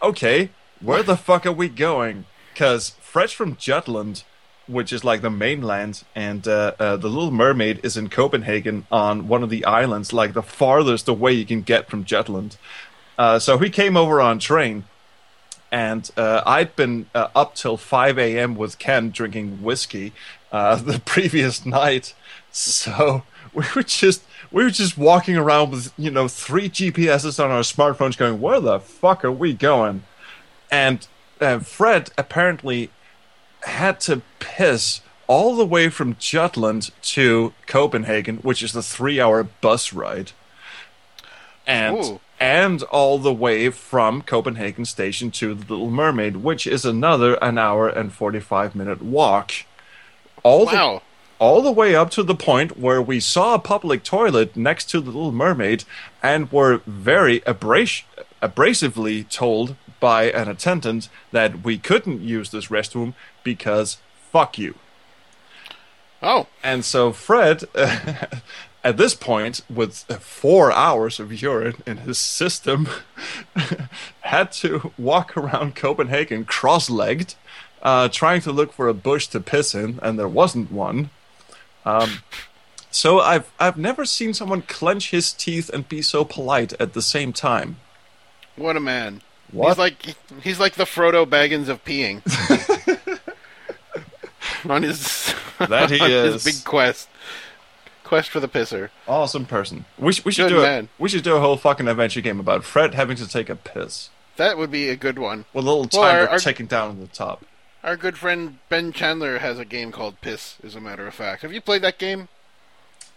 [0.00, 2.26] Okay, where the fuck are we going?
[2.52, 4.24] Because Fred's from Jutland,
[4.66, 9.26] which is like the mainland, and uh, uh, the Little Mermaid is in Copenhagen on
[9.26, 12.56] one of the islands, like the farthest away you can get from Jutland.
[13.18, 14.84] Uh, so he came over on train,
[15.72, 18.54] and uh, I'd been uh, up till 5 a.m.
[18.54, 20.12] with Ken drinking whiskey
[20.52, 22.14] uh, the previous night.
[22.52, 27.50] So we were just we were just walking around with you know three GPSs on
[27.50, 30.04] our smartphones, going, "Where the fuck are we going?"
[30.70, 31.06] And
[31.40, 32.90] uh, Fred apparently
[33.62, 39.92] had to piss all the way from Jutland to Copenhagen, which is the three-hour bus
[39.92, 40.32] ride,
[41.66, 42.20] and Ooh.
[42.42, 47.56] And all the way from Copenhagen station to the Little Mermaid, which is another an
[47.56, 49.52] hour and forty-five minute walk.
[50.42, 51.00] All the
[51.38, 55.00] all the way up to the point where we saw a public toilet next to
[55.00, 55.84] the Little Mermaid
[56.20, 58.02] and were very abras-
[58.42, 63.14] abrasively told by an attendant that we couldn't use this restroom
[63.44, 63.98] because
[64.32, 64.74] fuck you.
[66.20, 67.64] Oh, And so Fred,
[68.84, 72.88] at this point, with four hours of urine in his system,
[74.22, 77.34] had to walk around Copenhagen cross-legged,
[77.82, 81.10] uh, trying to look for a bush to piss in, and there wasn't one.
[81.84, 82.18] Um,
[82.90, 87.02] so I've I've never seen someone clench his teeth and be so polite at the
[87.02, 87.76] same time.
[88.56, 89.22] what a man.
[89.50, 89.68] What?
[89.70, 92.22] He's like he's like the Frodo Baggins of peeing.
[94.68, 96.44] on his That he on is.
[96.44, 97.08] his big quest.
[98.12, 98.90] Quest for the pisser.
[99.08, 99.86] Awesome person.
[99.96, 102.38] We, sh- we should Good do a, we should do a whole fucking adventure game
[102.40, 105.46] about Fred having to take a piss That would be a good one.
[105.54, 107.46] with a little Well, our- our- ticking down on the top.
[107.82, 111.40] Our good friend Ben Chandler has a game called Piss, as a matter of fact.
[111.40, 112.28] Have you played that game?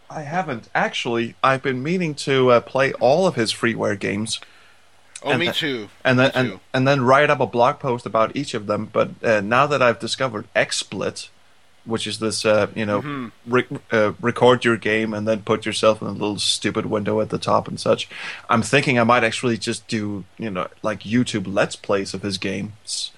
[0.10, 1.36] I haven't actually.
[1.44, 4.40] I've been meaning to uh, play all of his freeware games.
[5.22, 5.90] Oh, And me that- too.
[6.06, 6.60] and then Me and, too.
[6.74, 8.90] and then write up a blog post about each of them.
[8.94, 11.28] But uh, now that I've discovered XSplit,
[11.86, 13.52] which is this, uh, you know, Mm-hmm.
[13.52, 17.30] re- uh, record your game and then put yourself in a little stupid window at
[17.30, 18.10] the top and such.
[18.50, 22.38] I'm thinking I might actually just do, you know, like YouTube Let's Plays of his
[22.38, 23.12] games.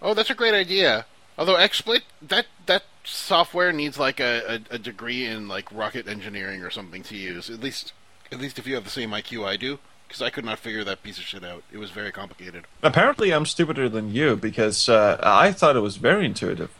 [0.00, 1.06] Oh, that's a great idea.
[1.38, 6.62] Although XSplit, that that software needs like a, a, a degree in like rocket engineering
[6.62, 7.48] or something to use.
[7.50, 7.92] At least,
[8.30, 10.84] at least if you have the same IQ I do, because I could not figure
[10.84, 11.62] that piece of shit out.
[11.72, 12.66] It was very complicated.
[12.82, 16.70] Apparently, I'm stupider than you because uh, I thought it was very intuitive.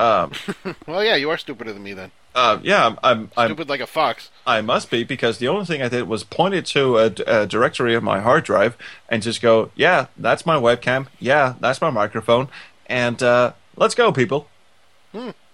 [0.00, 0.32] Um,
[0.86, 2.10] Well, yeah, you are stupider than me then.
[2.34, 4.30] uh, yeah, I'm, I'm, I'm Stupid like a fox.
[4.46, 7.46] I must be because the only thing I did was point it to a, a
[7.46, 8.76] directory of my hard drive
[9.08, 11.08] and just go, yeah, that's my webcam.
[11.18, 12.48] Yeah, that's my microphone.
[12.86, 14.48] And uh, let's go, people.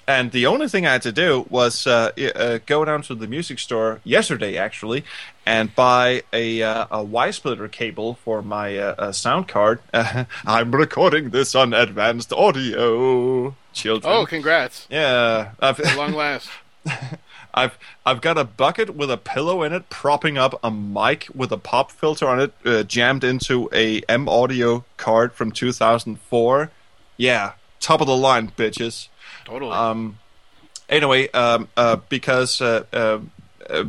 [0.08, 3.26] And the only thing I had to do was uh, uh, go down to the
[3.26, 5.02] music store yesterday, actually,
[5.44, 9.80] and buy a uh, a Y splitter cable for my uh, uh, sound card.
[10.46, 14.12] I'm recording this on advanced audio, children.
[14.12, 14.86] Oh, congrats!
[14.90, 15.52] yeah.
[15.60, 16.48] I've- long last.
[17.54, 21.50] I've I've got a bucket with a pillow in it, propping up a mic with
[21.52, 26.70] a pop filter on it, uh, jammed into a M Audio card from 2004.
[27.16, 29.08] Yeah, top of the line, bitches.
[29.46, 29.72] Totally.
[29.72, 30.18] Um,
[30.88, 33.20] anyway, um, uh, because uh, uh,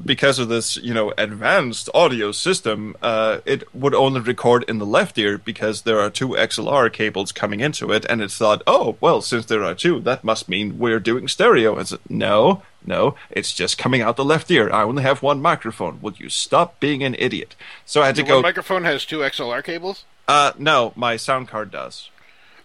[0.03, 4.86] because of this, you know, advanced audio system, uh, it would only record in the
[4.86, 8.97] left ear because there are two XLR cables coming into it, and it thought, oh,
[9.01, 11.78] well, since there are two, that must mean we're doing stereo.
[11.80, 14.71] I said, no, no, it's just coming out the left ear.
[14.71, 16.01] I only have one microphone.
[16.01, 17.55] Will you stop being an idiot?
[17.86, 18.36] So I had to go.
[18.36, 20.05] one microphone has two XLR cables.
[20.28, 22.09] uh, no, my sound card does.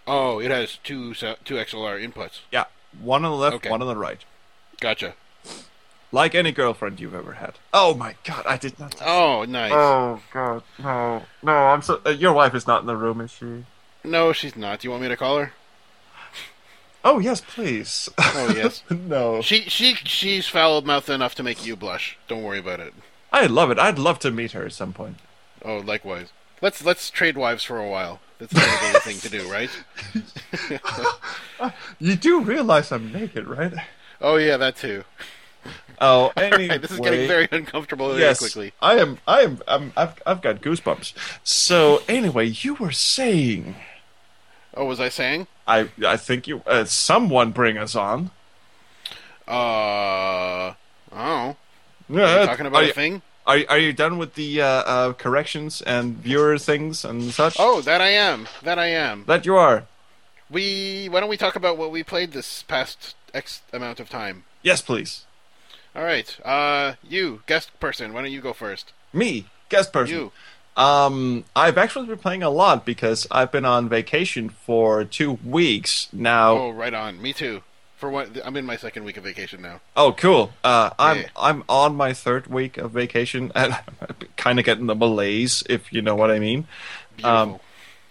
[0.07, 2.41] Oh, it has two two XLR inputs.
[2.51, 2.65] Yeah,
[3.01, 3.71] one on the left, Okay.
[3.71, 4.25] one on the right.
[4.81, 5.15] Gotcha.
[6.15, 7.55] Like any girlfriend you've ever had.
[7.73, 9.01] Oh my god, I did not.
[9.01, 9.73] Oh, nice.
[9.75, 11.53] Oh god, no, no!
[11.53, 12.03] I'm so.
[12.05, 13.65] Uh, your wife is not in the room, is she?
[14.05, 14.81] No, she's not.
[14.81, 15.53] Do you want me to call her?
[17.05, 18.09] Oh yes, please.
[18.17, 18.85] Oh yes.
[18.91, 22.17] no, she she she's foul mouthed enough to make you blush.
[22.29, 22.95] Don't worry about it.
[23.33, 23.79] I love it.
[23.81, 25.17] I'd love to meet her at some point.
[25.65, 26.29] Oh, likewise.
[26.61, 28.21] Let's let's trade wives for a while.
[28.39, 29.71] That's the thing to do, right?
[31.99, 33.73] You do realize I'm naked, right?
[34.21, 35.05] Oh yeah, that too.
[36.05, 38.41] Oh, anyway, Right, this is getting very uncomfortable very yes.
[38.41, 38.73] quickly.
[38.83, 39.19] I am.
[39.27, 39.61] I am.
[39.69, 40.21] I'm, I've.
[40.27, 41.15] I've got goosebumps.
[41.45, 43.77] So anyway, you were saying.
[44.75, 45.47] Oh, was I saying?
[45.67, 45.89] I.
[46.05, 46.63] I think you.
[46.67, 48.31] Uh, someone bring us on.
[49.47, 50.75] Uh
[51.13, 51.57] oh.
[52.09, 53.23] Yeah, Are you talking about are a thing?
[53.47, 57.57] Are, are you done with the uh, uh, corrections and viewer things and such?
[57.59, 58.47] Oh, that I am.
[58.63, 59.25] That I am.
[59.27, 59.87] that you are.
[60.51, 64.45] We why don't we talk about what we played this past X amount of time?
[64.63, 65.27] Yes, please.
[65.95, 66.39] All right.
[66.45, 68.13] Uh, you guest person.
[68.13, 68.93] Why don't you go first?
[69.13, 70.17] Me, guest person.
[70.17, 70.33] You.
[70.75, 76.09] Um, I've actually been playing a lot because I've been on vacation for two weeks
[76.13, 76.53] now.
[76.53, 77.21] Oh, right on.
[77.21, 77.63] Me too.
[77.97, 78.31] For what?
[78.45, 79.81] I'm in my second week of vacation now.
[79.97, 80.53] Oh, cool.
[80.65, 81.29] Uh, I'm Yeah.
[81.37, 85.93] I'm on my third week of vacation and I'm kind of getting the malaise, if
[85.93, 86.67] you know what I mean.
[87.17, 87.31] Beautiful.
[87.55, 87.61] Um,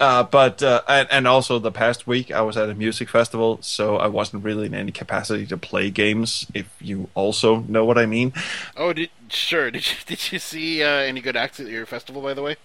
[0.02, 3.58] Uh, but uh, and, and also the past week I was at a music festival,
[3.62, 6.44] so I wasn't really in any capacity to play games.
[6.52, 8.32] If you also know what I mean.
[8.76, 9.70] oh, did sure.
[9.70, 12.20] Did you did you see uh, any good acts at your festival?
[12.20, 12.56] By the way.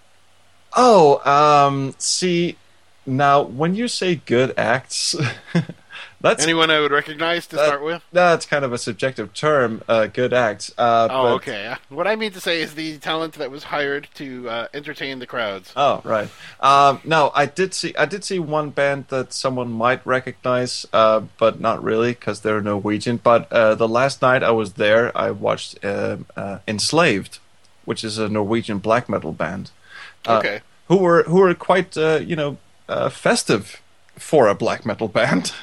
[0.76, 2.56] Oh, um, see,
[3.06, 5.14] now when you say good acts,
[6.20, 8.02] that's Anyone I would recognize to That- start with?
[8.12, 9.82] No, that's kind of a subjective term.
[9.88, 10.70] Uh, good act.
[10.76, 11.74] Uh, Oh, but- okay.
[11.88, 15.26] What I mean to say is the talent that was hired to uh, entertain the
[15.26, 15.72] crowds.
[15.76, 16.28] Oh, right.
[16.60, 17.94] Um, no, I did see.
[17.96, 22.60] I did see one band that someone might recognize, uh, but not really because they're
[22.60, 23.18] Norwegian.
[23.18, 27.38] But uh, the last night I was there, I watched uh, uh, Enslaved,
[27.84, 29.70] which is a Norwegian black metal band.
[30.26, 30.60] Okay.
[30.88, 32.56] Who were who were quite uh, you know
[32.88, 33.80] uh, festive
[34.16, 35.52] for a black metal band.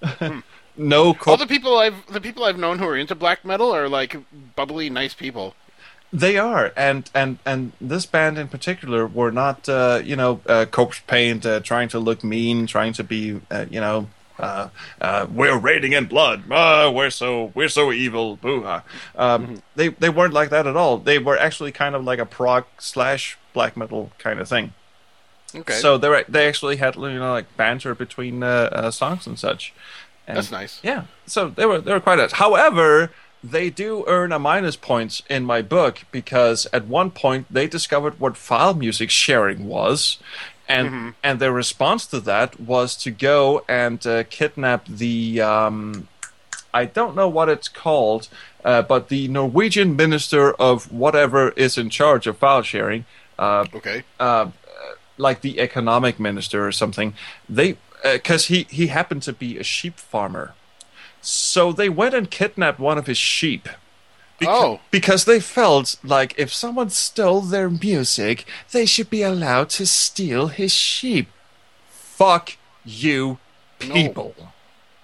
[0.76, 3.88] no, All the people I've the people I've known who are into black metal are
[3.88, 4.16] like
[4.54, 5.54] bubbly, nice people.
[6.12, 10.64] They are, and and and this band in particular were not, uh, you know, uh,
[10.66, 14.06] corpse paint, uh, trying to look mean, trying to be, uh, you know,
[14.38, 14.68] uh,
[15.00, 16.50] uh, we're raiding in blood.
[16.50, 18.36] Uh, we're so we're so evil.
[18.36, 18.82] Boo-ha.
[19.16, 20.98] Um, They they weren't like that at all.
[20.98, 24.74] They were actually kind of like a prog slash black metal kind of thing.
[25.54, 25.74] Okay.
[25.74, 29.38] So they were, they actually had you know like banter between uh, uh, songs and
[29.38, 29.72] such.
[30.26, 30.80] And- That's nice.
[30.82, 32.32] Yeah, so they were they were quite nice.
[32.32, 33.10] However,
[33.44, 38.18] they do earn a minus points in my book because at one point they discovered
[38.18, 40.18] what file music sharing was,
[40.68, 46.08] and and their response to that was to go and uh, kidnap the um,
[46.74, 48.28] I don't know what it's called,
[48.64, 53.04] uh, but the Norwegian minister of whatever is in charge of file sharing.
[53.38, 54.02] Uh, Okay.
[55.18, 57.14] Like the economic minister or something.
[57.48, 57.72] They
[58.04, 60.54] uh, because he he happened to be a sheep farmer,
[61.20, 63.68] so they went and kidnapped one of his sheep.
[64.40, 64.80] Beca- Oh.
[64.90, 70.48] because they felt like if someone stole their music, they should be allowed to steal
[70.48, 71.28] his sheep.
[71.88, 73.38] Fuck you,
[73.78, 74.34] people.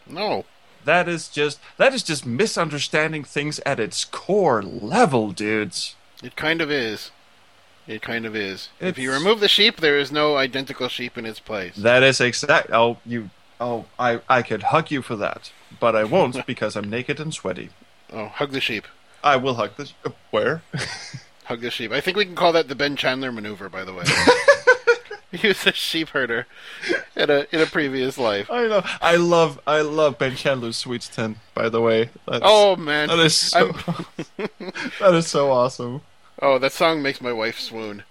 [0.06, 0.44] No.
[0.84, 5.94] That is just that is just misunderstanding things at its core level, dudes.
[6.22, 7.11] It kind of is.
[7.86, 8.68] It kind of is.
[8.80, 11.74] If you remove the sheep, there is no identical sheep in its place.
[11.76, 12.70] That is exact.
[12.72, 13.30] Oh, you.
[13.60, 14.20] Oh, I.
[14.28, 17.70] I could hug you for that, but I won't because I'm naked and sweaty.
[18.12, 18.86] Oh, hug the sheep.
[19.24, 19.94] I will hug this.
[20.04, 20.62] Uh, where?
[21.46, 21.90] Hug the sheep.
[21.90, 24.04] I think we can call that the Ben Chandler maneuver, by the way.
[25.32, 26.46] he was a sheep herder
[27.16, 28.48] in a in a previous life.
[28.48, 28.82] I know.
[29.00, 29.60] I love.
[29.66, 31.36] I love Ben Chandler's Sweets Ten.
[31.52, 32.10] By the way.
[32.28, 33.72] That's, Oh man, that is so.
[35.00, 36.02] That is so awesome.
[36.42, 38.02] Oh that song makes my wife swoon.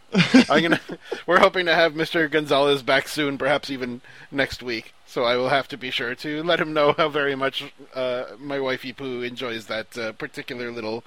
[0.49, 0.79] I'm gonna.
[1.27, 2.29] We're hoping to have Mr.
[2.29, 4.01] Gonzalez back soon, perhaps even
[4.31, 4.93] next week.
[5.05, 8.23] So I will have to be sure to let him know how very much uh,
[8.39, 11.03] my wifey Pooh enjoys that uh, particular little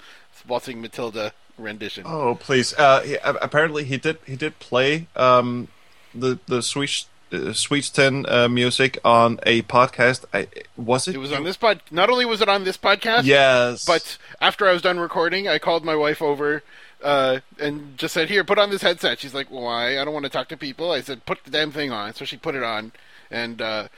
[0.46, 2.04] waltzing Matilda rendition.
[2.06, 2.74] Oh please.
[2.74, 4.18] Uh, he, apparently he did.
[4.26, 5.68] He did play um,
[6.14, 10.24] the the Sweets uh, Sweets Ten uh, music on a podcast.
[10.32, 11.14] I, was it?
[11.14, 11.80] It was on this pod.
[11.90, 13.84] Not only was it on this podcast, Yes.
[13.84, 16.62] But after I was done recording, I called my wife over
[17.04, 20.00] uh, and just said, "Here, put on this headset." She's like, "Why?
[20.00, 22.24] I don't want to talk to people." I said, "Put the damn thing on." So
[22.24, 22.92] she put it on,
[23.30, 23.88] and uh,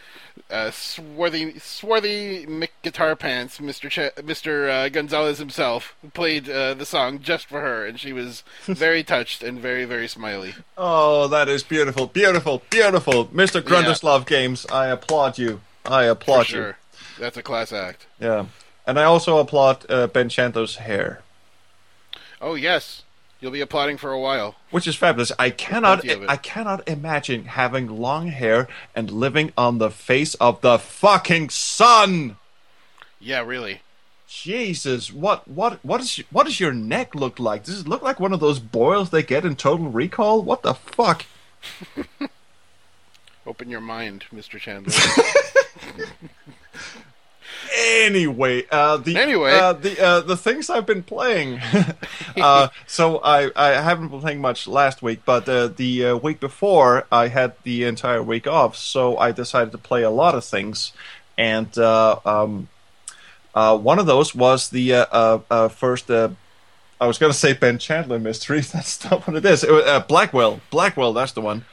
[0.51, 6.85] uh, swarthy, swarthy Mick Guitar Pants, Mister Ch- Mister uh, Gonzalez himself, played uh, the
[6.85, 10.55] song just for her, and she was very touched and very, very smiley.
[10.77, 13.63] Oh, that is beautiful, beautiful, beautiful, Mr.
[13.63, 14.67] Grundislav Games.
[14.67, 15.61] I applaud you.
[15.85, 16.79] I applaud sure,
[17.19, 18.07] that's a class act.
[18.19, 18.47] Yeah,
[18.85, 21.23] and I also applaud uh, Ben Chandler's hair,
[22.41, 23.03] Oh yes,
[23.41, 24.57] you'll be applauding for a while.
[24.71, 25.33] which is fabulous.
[25.39, 26.31] I cannot, Plenty of it.
[26.31, 32.37] I cannot imagine having long hair and living on the face of the fucking sun.
[33.21, 33.81] Yeah, really.
[34.29, 37.65] Jesus, what, what, what is, what does your neck look like?
[37.65, 40.43] Does it look like one of those boils they get in Total Recall?
[40.43, 41.25] What the fuck?
[43.47, 44.59] Open your mind, Mr.
[44.59, 44.93] Chandler.
[47.77, 49.53] Anyway, uh, the Anyway.
[49.53, 51.61] uh, the uh, the things I've been playing.
[52.41, 56.41] uh, so I I haven't been playing much last week, but uh, the uh, week
[56.41, 60.45] before I had the entire week off, so I decided to play a lot of
[60.45, 60.93] things,
[61.37, 62.69] and uh, um,
[63.55, 66.11] uh, one of those was the uh, uh, uh, first.
[66.11, 66.31] Uh,
[66.99, 68.61] I was going to say Ben Chandler mystery.
[68.73, 69.63] That's not what it is.
[69.65, 70.61] It was, uh, Blackwell.
[70.71, 71.13] Blackwell.
[71.13, 71.67] That's the one.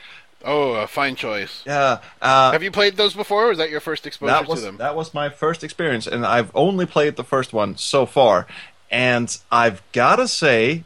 [0.43, 1.63] Oh, a fine choice.
[1.65, 1.99] Yeah.
[2.21, 4.65] Uh, Have you played those before, or is that your first exposure that was to
[4.65, 4.77] them?
[4.77, 8.47] that was my first experience, and I've only played the first one so far.
[8.91, 10.83] And I've gotta say,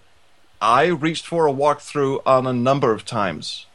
[0.62, 3.66] I reached for a walkthrough on a number of times.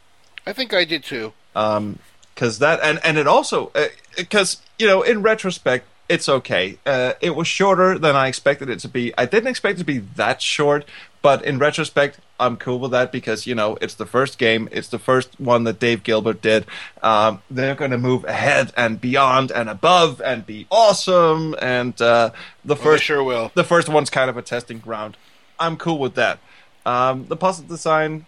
[0.46, 1.32] I think I did too.
[1.52, 3.70] because that and and it also
[4.16, 6.78] because you know in retrospect it's okay.
[6.84, 9.14] Uh, it was shorter than I expected it to be.
[9.16, 10.84] I didn't expect it to be that short,
[11.22, 14.68] but in retrospect, I'm cool with that because you know it's the first game.
[14.72, 16.66] It's the first one that Dave Gilbert did.
[17.02, 21.54] Um, they're going to move ahead and beyond and above and be awesome.
[21.62, 22.30] And uh,
[22.64, 23.50] the Well, first sure will.
[23.54, 25.16] the first one's kind of a testing ground.
[25.58, 26.38] I'm cool with that.
[26.84, 28.26] Um, the puzzle design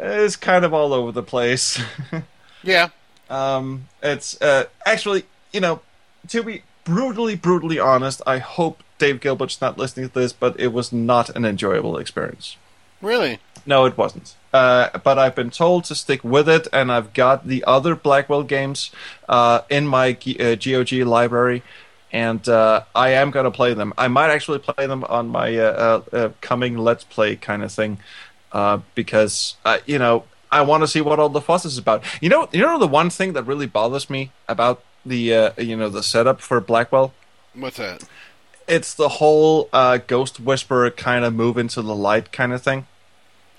[0.00, 1.80] is kind of all over the place.
[2.62, 2.88] Yeah.
[3.30, 5.82] Um, it's uh, actually, you know,
[6.28, 10.72] to be brutally, brutally honest, I hope Dave Gilbert's not listening to this, but it
[10.72, 12.56] was not an enjoyable experience.
[13.00, 13.38] Really?
[13.64, 14.36] No, it wasn't.
[14.52, 18.42] Uh, but I've been told to stick with it, and I've got the other Blackwell
[18.42, 18.90] games
[19.28, 21.62] uh, in my G- uh, GOG library,
[22.12, 23.92] and uh, I am going to play them.
[23.98, 27.98] I might actually play them on my uh, uh, coming Let's Play kind of thing,
[28.52, 32.04] uh, because uh, you know I want to see what all the fuss is about.
[32.22, 35.76] You know, you know the one thing that really bothers me about the uh, you
[35.76, 37.12] know the setup for Blackwell
[37.56, 38.04] What's that?
[38.68, 42.86] It's the whole uh, ghost whisperer kind of move into the light kind of thing.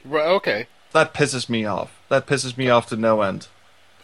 [0.04, 0.68] Right, okay.
[0.94, 2.00] That pisses me off.
[2.10, 3.48] That pisses me off to no end.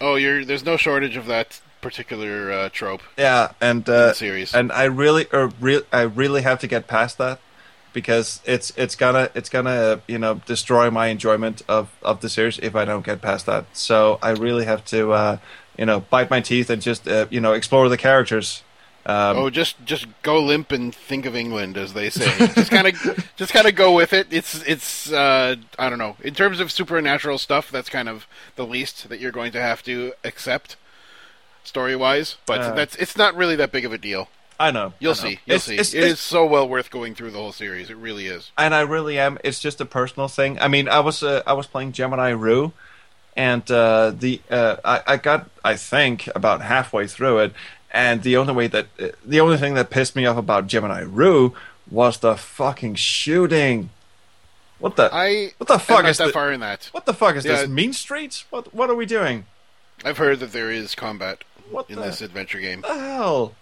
[0.01, 3.01] Oh, you're there's no shortage of that particular uh, trope.
[3.17, 4.53] Yeah, and uh, series.
[4.53, 5.27] and I really,
[5.59, 7.39] re- I really have to get past that
[7.93, 12.59] because it's it's gonna it's gonna you know destroy my enjoyment of of the series
[12.59, 13.65] if I don't get past that.
[13.73, 15.37] So I really have to uh,
[15.77, 18.63] you know bite my teeth and just uh, you know explore the characters.
[19.05, 22.47] Um, oh, just just go limp and think of England, as they say.
[22.55, 24.27] just kind of just kind of go with it.
[24.31, 26.15] It's it's uh, I don't know.
[26.23, 29.83] In terms of supernatural stuff, that's kind of the least that you're going to have
[29.83, 30.77] to accept
[31.63, 32.37] story wise.
[32.45, 32.71] But Uh.
[32.75, 34.29] that's it's not really that big of a deal.
[34.59, 35.21] I know You'll I know.
[35.21, 35.39] see.
[35.45, 35.73] You'll It's- see.
[35.73, 37.89] it's- It it's- is so well worth going through the whole series.
[37.89, 38.51] It really is.
[38.57, 39.37] and I really am.
[39.43, 40.57] It's just a personal thing.
[40.61, 42.71] I mean, I was uh, I was playing Gemini Rue,
[43.35, 47.53] and uh, the uh, I, I got I think about halfway through it,
[47.93, 51.01] and the only way that uh, the only thing that pissed me off about Gemini
[51.01, 51.53] Rue
[51.89, 53.89] was the fucking shooting.
[54.79, 56.89] What the I what the fuck is that far in that.
[56.91, 57.53] what the fuck is Yeah.
[57.61, 58.45] this Mean Streets?
[58.49, 59.45] What what are we doing?
[60.03, 62.81] I've heard that there is combat What in the, this adventure game.
[62.81, 63.53] the hell?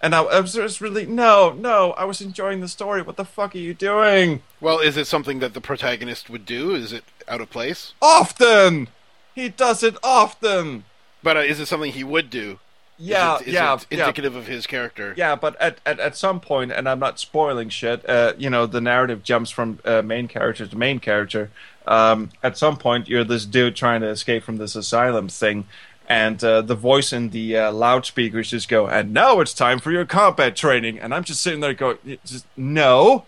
[0.00, 1.92] And I, I was just really no no.
[1.92, 3.02] I was enjoying the story.
[3.02, 4.42] What the fuck are you doing?
[4.60, 6.74] Well, is it something that the protagonist would do?
[6.74, 7.92] Is it out of place?
[8.00, 8.88] Often
[9.34, 10.84] he does it often.
[11.22, 12.58] But uh, is it something he would do?
[13.02, 15.12] Yeah, is yeah, it yeah, indicative of his character?
[15.16, 15.34] yeah.
[15.34, 18.08] But at, at, at some point, and I'm not spoiling shit.
[18.08, 21.50] Uh, you know, the narrative jumps from uh, main character to main character.
[21.86, 25.66] Um, at some point, you're this dude trying to escape from this asylum thing,
[26.08, 29.90] and uh, the voice in the uh, loudspeakers just go, "And now it's time for
[29.90, 33.24] your combat training." And I'm just sitting there going, "Just no,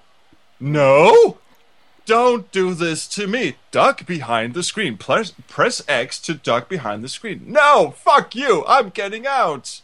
[0.60, 1.38] no."
[2.06, 3.56] Don't do this to me.
[3.70, 4.98] Duck behind the screen.
[4.98, 7.44] Press, press X to duck behind the screen.
[7.46, 8.64] No, fuck you.
[8.66, 9.80] I'm getting out.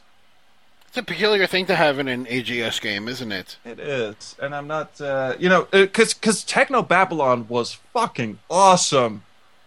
[0.90, 3.58] It's a peculiar thing to have in an AGS game, isn't it?
[3.64, 9.22] It is, and I'm not, uh, you know, because because Technobabylon was fucking awesome.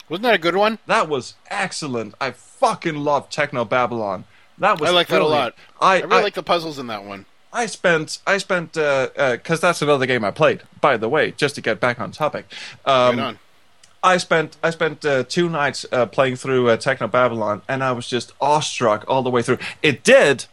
[0.09, 0.79] Wasn't that a good one?
[0.85, 2.13] That was excellent.
[2.19, 4.25] I fucking love Technobabylon.
[4.57, 5.55] That was I like that a lot.
[5.79, 7.25] I I really I, like the puzzles in that one.
[7.53, 10.63] I spent I spent because uh, uh that's another game I played.
[10.81, 12.45] By the way, just to get back on topic.
[12.85, 13.39] Um, Right on.
[14.03, 18.07] I spent I spent uh, two nights uh, playing through uh, Technobabylon, and I was
[18.07, 19.59] just awestruck all the way through.
[19.81, 20.45] It did,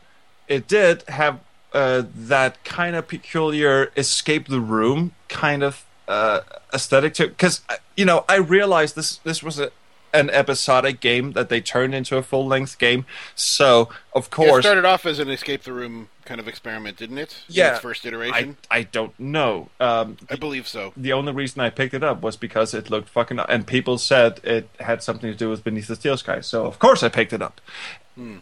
[0.46, 1.40] it did have
[1.72, 6.40] uh, that kind of peculiar escape the room kind of uh,
[6.72, 7.62] aesthetic to because
[7.96, 9.72] you know I realized this this was a
[10.12, 13.04] an episodic game that they turned into a full length game.
[13.34, 16.96] So of Yeah, it course, started off as an escape the room kind of experiment,
[16.96, 17.42] didn't it?
[17.48, 17.72] Yeah.
[17.72, 18.56] its first iteration.
[18.70, 19.68] I don't know.
[19.80, 20.92] Um, I, believe so.
[20.96, 24.38] the only reason I picked it up was because it looked fucking and people said
[24.44, 26.40] it had something to do with Beneath the Steel Sky.
[26.40, 27.60] So of course I picked it up.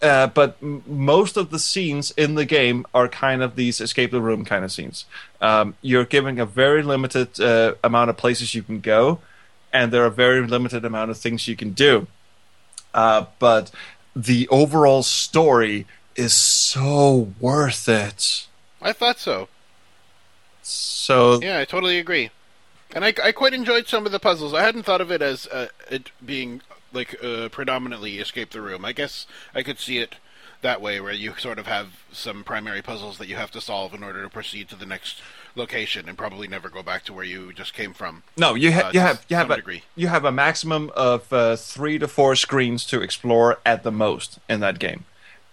[0.03, 4.11] Uh, but m- most of the scenes in the game are kind of these escape
[4.11, 5.07] the room kind of scenes.
[5.41, 9.21] Um, you're given a very limited uh, amount of places you can go,
[9.73, 12.09] and there are very limited amount of things you can do.
[12.93, 13.71] Uh, but
[14.17, 15.87] the overall story
[16.19, 18.47] is so worth it.
[18.83, 19.49] I thought so.
[20.63, 22.31] So Yeah, I totally agree.
[22.95, 24.55] And I, I quite enjoyed some of the puzzles.
[24.55, 26.63] I hadn't thought of it as uh, it being
[26.93, 28.85] like uh, predominantly escape the room.
[28.85, 30.17] I guess I could see it
[30.61, 33.95] that way, where you sort of have some primary puzzles that you have to solve
[33.95, 35.21] in order to proceed to the next
[35.55, 38.25] location, and probably never go back to where you just came from.
[38.37, 39.83] No, you, ha- Uh, you have you have a, degree.
[39.95, 44.41] you have a maximum of uh, three to four screens to explore at the most
[44.49, 45.05] in that game,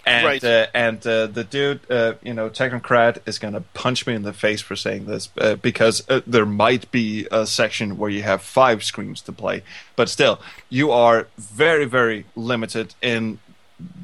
[0.06, 0.44] and Right.
[0.44, 4.34] uh, and uh, the dude, uh, you know, Technocrat is gonna punch me in the
[4.34, 8.42] face for saying this uh, because uh, there might be a section where you have
[8.42, 9.64] five screens to play,
[9.96, 10.40] but still,
[10.70, 13.40] you are very very limited in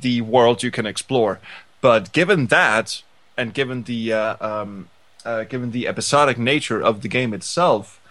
[0.02, 1.40] the world you can explore.
[1.82, 3.02] But given that,
[3.38, 4.90] and given the uh, um,
[5.24, 8.02] uh, given the episodic nature of the game itself,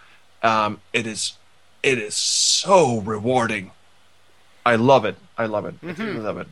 [0.43, 1.35] um, it is
[1.83, 3.73] it is so rewarding.
[4.65, 5.17] I love it.
[5.39, 5.75] I love it.
[5.83, 6.47] I really love it.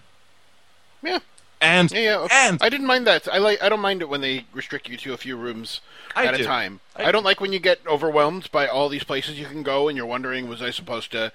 [1.02, 1.18] Yeah.
[1.60, 2.26] And Yeah, yeah.
[2.30, 3.26] and I didn't mind that.
[3.32, 3.60] I like.
[3.62, 5.80] I don't mind it when they restrict you to a few rooms
[6.14, 6.42] I at do.
[6.42, 6.78] a time.
[6.94, 9.88] I I, don't like when you get overwhelmed by all these places you can go,
[9.88, 11.32] and you're wondering, was I supposed to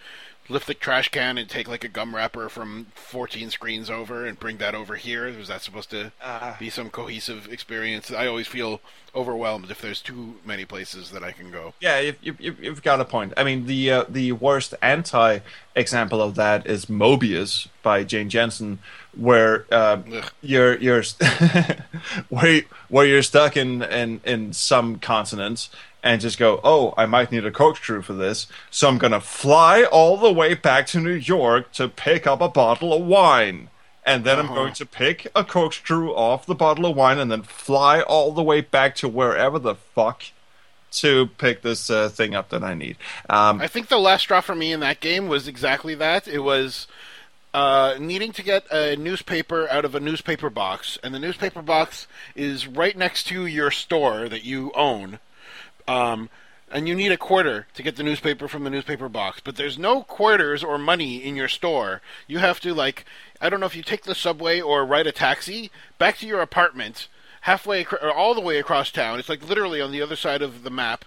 [0.49, 4.39] lift the trash can and take like a gum wrapper from 14 screens over and
[4.39, 5.25] bring that over here?
[5.37, 6.55] Was that supposed to Ah.
[6.57, 8.09] be some cohesive experience?
[8.11, 8.79] I always feel
[9.15, 11.73] overwhelmed if there's too many places that I can go.
[11.81, 13.33] yeah, you've, you've, you've- you've got a point.
[13.37, 15.39] I mean, the uh, the worst anti
[15.75, 18.79] example of that is Moebius by Jane Jensen,
[19.15, 20.23] where Ugh.
[20.41, 21.03] you're you're
[22.29, 25.69] where where you're stuck in, in in some consonants
[26.03, 29.83] and just go, oh, I might need a corkscrew for this, so I'm gonna fly
[29.83, 33.69] all the way back to New York to pick up a bottle of wine.
[34.05, 34.55] And then I'm Uh-huh.
[34.55, 38.43] going to pick a corkscrew off the bottle of wine and then fly all the
[38.43, 40.23] way back to wherever the fuck
[40.91, 42.97] to pick this uh, thing up that I need.
[43.29, 46.27] Um, I think the last straw for me in that game was exactly that.
[46.27, 46.85] It was
[47.53, 52.07] uh, needing to get a newspaper out of a newspaper box, and the newspaper box
[52.35, 55.19] is right next to your store that you own.
[55.87, 56.29] Um,
[56.71, 59.77] and you need a quarter to get the newspaper from the newspaper box, but there's
[59.77, 62.01] no quarters or money in your store.
[62.27, 63.05] You have to like
[63.39, 66.41] I don't know if you take the subway or ride a taxi back to your
[66.41, 67.07] apartment
[67.41, 69.19] halfway or all the way across town.
[69.19, 71.05] It's like literally on the other side of the map.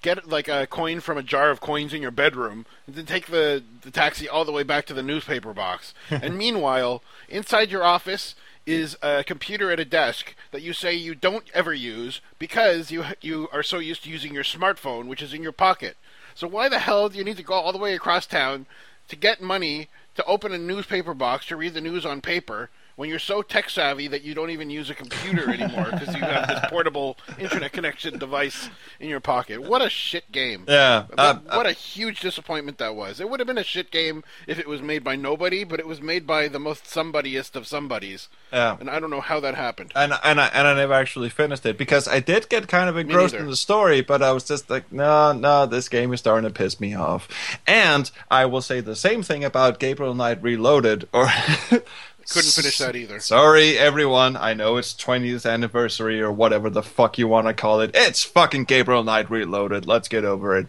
[0.00, 3.26] Get like a coin from a jar of coins in your bedroom, and then take
[3.26, 5.94] the, the taxi all the way back to the newspaper box.
[6.10, 8.34] and meanwhile, inside your office
[8.66, 13.04] is a computer at a desk that you say you don't ever use because you
[13.20, 15.96] you are so used to using your smartphone, which is in your pocket.
[16.34, 18.66] So why the hell do you need to go all the way across town
[19.08, 22.70] to get money to open a newspaper box to read the news on paper
[23.00, 26.20] when you're so tech savvy that you don't even use a computer anymore because you
[26.20, 28.68] have this portable internet connection device
[29.00, 29.62] in your pocket?
[29.62, 30.66] What a shit game!
[30.68, 33.18] Yeah, What, uh, what a huge disappointment that was.
[33.18, 35.86] It would have been a shit game if it was made by nobody, but it
[35.86, 38.28] was made by the most somebodyest of somebodies.
[38.52, 38.76] Yeah.
[38.78, 39.92] And I don't know how that happened.
[39.96, 42.98] and and I and I never actually finished it because I did get kind of
[42.98, 46.46] engrossed in the story, but I was just like, no, no, this game is starting
[46.46, 47.28] to piss me off.
[47.66, 51.30] And I will say the same thing about Gabriel Knight Reloaded, or
[52.28, 53.20] Couldn't finish that either.
[53.20, 54.36] Sorry, everyone.
[54.36, 57.90] I know it's 20th anniversary or whatever the fuck you want to call it.
[57.94, 59.86] It's fucking Gabriel Knight Reloaded.
[59.86, 60.66] Let's get over it.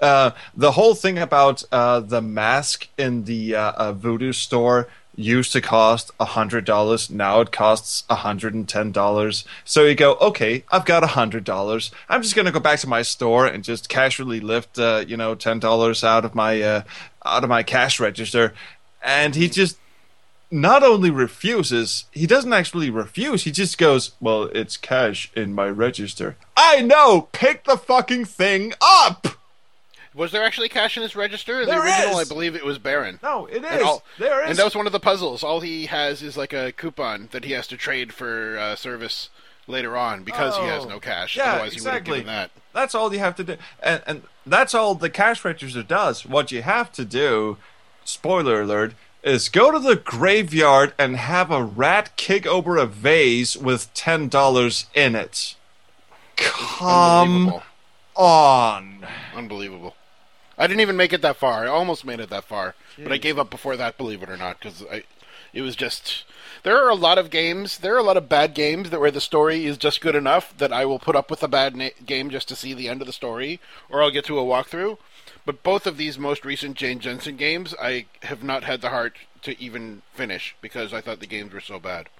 [0.00, 5.52] Uh, the whole thing about uh, the mask in the uh, uh, Voodoo store used
[5.52, 7.10] to cost $100.
[7.10, 9.44] Now it costs $110.
[9.64, 11.90] So you go, okay, I've got $100.
[12.08, 15.16] I'm just going to go back to my store and just casually lift, uh, you
[15.16, 16.82] know, $10 out of my, uh,
[17.26, 18.54] out of my cash register.
[19.02, 19.76] And he just
[20.50, 23.44] not only refuses, he doesn't actually refuse.
[23.44, 27.28] He just goes, "Well, it's cash in my register." I know.
[27.32, 29.26] Pick the fucking thing up.
[30.14, 31.60] Was there actually cash in his register?
[31.60, 32.28] In There the original, is!
[32.28, 33.20] I believe it was barren.
[33.22, 33.82] No, it is.
[33.82, 34.50] All, there is.
[34.50, 35.44] and that was one of the puzzles.
[35.44, 39.28] All he has is like a coupon that he has to trade for uh, service
[39.68, 40.88] later on because he has Oh.
[40.88, 41.36] no cash.
[41.36, 42.18] Yeah, Otherwise, he would have exactly.
[42.20, 42.50] given that.
[42.72, 46.24] That's all you have to do, and and that's all the cash register does.
[46.26, 47.58] What you have to do,
[48.04, 53.56] spoiler alert, is go to the graveyard and have a rat kick over a vase
[53.56, 55.54] with ten dollars in it.
[56.36, 57.62] Come Unbelievable.
[58.16, 59.06] on.
[59.34, 59.94] Unbelievable.
[60.56, 61.64] I didn't even make it that far.
[61.64, 63.96] I almost made it that far, but I gave up before that.
[63.96, 65.04] Believe it or not, because I,
[65.52, 66.24] it was just.
[66.64, 67.78] There are a lot of games.
[67.78, 70.56] There are a lot of bad games that where the story is just good enough
[70.58, 73.00] that I will put up with a bad na- game just to see the end
[73.00, 74.98] of the story, or I'll get to a walkthrough.
[75.48, 79.16] But both of these most recent Jane Jensen games, I have not had the heart
[79.40, 82.10] to even finish because I thought the games were so bad.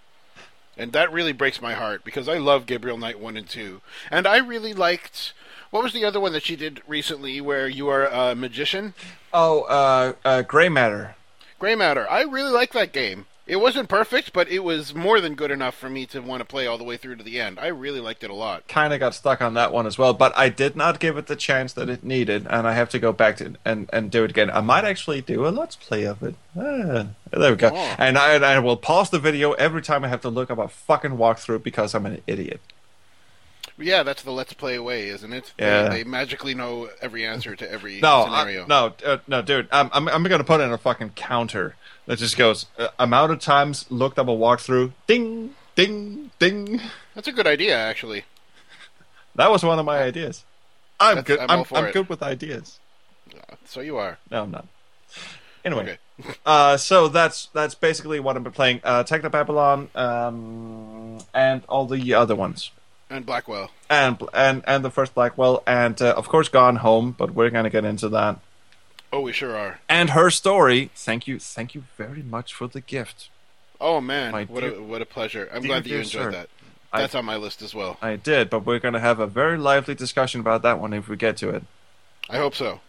[0.78, 3.82] And that really breaks my heart because I love Gabriel Knight 1 and 2.
[4.10, 5.34] And I really liked.
[5.68, 8.94] What was the other one that she did recently where you are a magician?
[9.30, 11.14] Oh, uh, uh, gray matter.
[11.58, 12.08] Grey Matter.
[12.08, 13.26] I really like that game.
[13.48, 16.44] It wasn't perfect, but it was more than good enough for me to want to
[16.44, 17.58] play all the way through to the end.
[17.58, 18.68] I really liked it a lot.
[18.68, 21.28] kind of got stuck on that one as well, but I did not give it
[21.28, 24.22] the chance that it needed, and I have to go back to and, and do
[24.24, 24.50] it again.
[24.50, 26.34] I might actually do a let's play of it.
[26.54, 27.70] Ah, there we go.
[27.72, 27.94] Oh.
[27.98, 30.58] And I, and I will pause the video every time I have to look up
[30.58, 32.60] a fucking walkthrough because I'm an idiot.
[33.80, 35.52] Yeah, that's the Let's Play way, isn't it?
[35.56, 35.88] They- Yeah.
[35.88, 38.64] They, magically know every answer to every No, scenario.
[38.64, 39.68] I, no, uh, no, dude.
[39.70, 41.76] I'm I'm, I'm going to put in a fucking counter
[42.08, 44.92] that just goes uh, amount of times looked up a walkthrough.
[45.06, 46.80] Ding, ding, ding.
[47.14, 48.24] That's a good idea, actually.
[49.36, 50.44] That was one of my ideas.
[50.98, 51.38] I'm That's- good.
[51.48, 52.80] I'm I'm, I'm good with ideas.
[53.64, 54.18] So you are.
[54.30, 54.66] No, I'm not.
[55.64, 55.82] Anyway,
[56.20, 56.34] Okay.
[56.46, 58.80] uh, so that's that's basically what I've been playing.
[58.82, 62.70] Uh, Technobabylon, um, and all the other ones,
[63.10, 63.70] And Blackwell.
[63.90, 67.14] and and and the first Blackwell, and uh, of course Gone Home.
[67.16, 68.40] But we're gonna get into that.
[69.12, 69.80] Oh, we sure are.
[69.88, 70.90] And her story.
[70.94, 73.30] Thank you, thank you very much for the gift.
[73.80, 75.48] Oh man, My what dear- a what a pleasure!
[75.52, 76.30] I'm dear, glad that you enjoyed sir.
[76.32, 76.48] that.
[76.92, 77.96] I- That's on my list as well.
[78.02, 81.16] I did, but we're gonna have a very lively discussion about that one if we
[81.16, 81.62] get to it.
[82.28, 82.80] I hope so.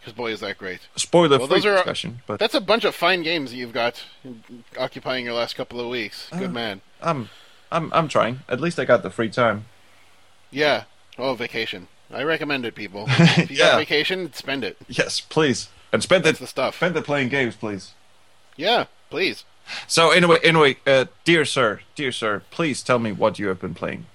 [0.00, 0.80] Because boy, is that great!
[0.96, 3.72] Spoiler Well, free those are- discussion, but That's a bunch of fine games that you've
[3.74, 4.02] got
[4.78, 6.28] occupying your last couple of weeks.
[6.32, 6.38] Uh.
[6.38, 6.80] Good man.
[7.02, 7.28] I'm
[7.72, 8.40] I'm I'm trying.
[8.48, 9.66] At least I got the free time.
[10.50, 10.84] Yeah.
[11.18, 11.88] Oh, vacation.
[12.12, 13.06] I recommend it, people.
[13.08, 13.70] If you Yeah.
[13.72, 14.76] got vacation, spend it.
[14.88, 16.76] Yes, please, and spend That's it the stuff.
[16.76, 17.92] spend it playing games, please.
[18.56, 19.44] Yeah, please.
[19.86, 23.74] So anyway, anyway, uh, dear sir, dear sir, please tell me what you have been
[23.74, 24.06] playing.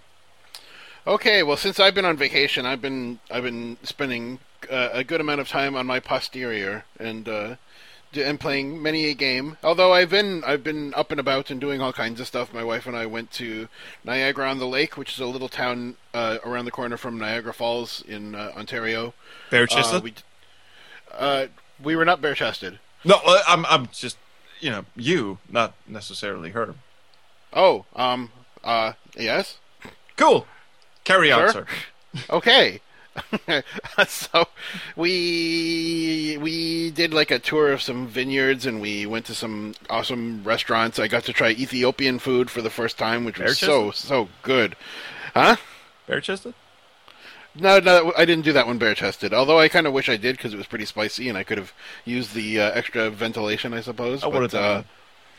[1.07, 4.39] Okay, well, since I've been on vacation, I've been I've been spending
[4.71, 7.55] uh, a good amount of time on my posterior and uh,
[8.17, 9.57] and playing many a game.
[9.63, 12.53] Although I've been I've been up and about and doing all kinds of stuff.
[12.53, 13.67] My wife and I went to
[14.03, 17.53] Niagara on the Lake, which is a little town uh, around the corner from Niagara
[17.53, 19.13] Falls in uh, Ontario.
[19.49, 20.13] Bare Uh, we,
[21.13, 21.47] uh,
[21.81, 22.79] we were not bare chested.
[23.03, 24.17] No, I'm I'm just
[24.59, 26.75] you know you, not necessarily her.
[27.53, 28.31] Oh, um,
[28.63, 29.57] uh, yes.
[30.17, 30.45] Cool.
[31.03, 31.51] Carry on, Sure.
[31.51, 31.67] sir.
[32.29, 32.81] Okay.
[34.07, 34.45] so
[34.95, 40.43] we we did like a tour of some vineyards and we went to some awesome
[40.43, 40.99] restaurants.
[40.99, 44.75] I got to try Ethiopian food for the first time, which was so so good.
[45.33, 45.55] Huh?
[46.07, 46.53] Bare chested?
[47.57, 49.33] No, no, I didn't do that one bare chested.
[49.33, 51.57] Although I kind of wish I did because it was pretty spicy and I could
[51.57, 51.71] have
[52.03, 54.23] used the uh, extra ventilation, I suppose.
[54.23, 54.83] I would have but, uh.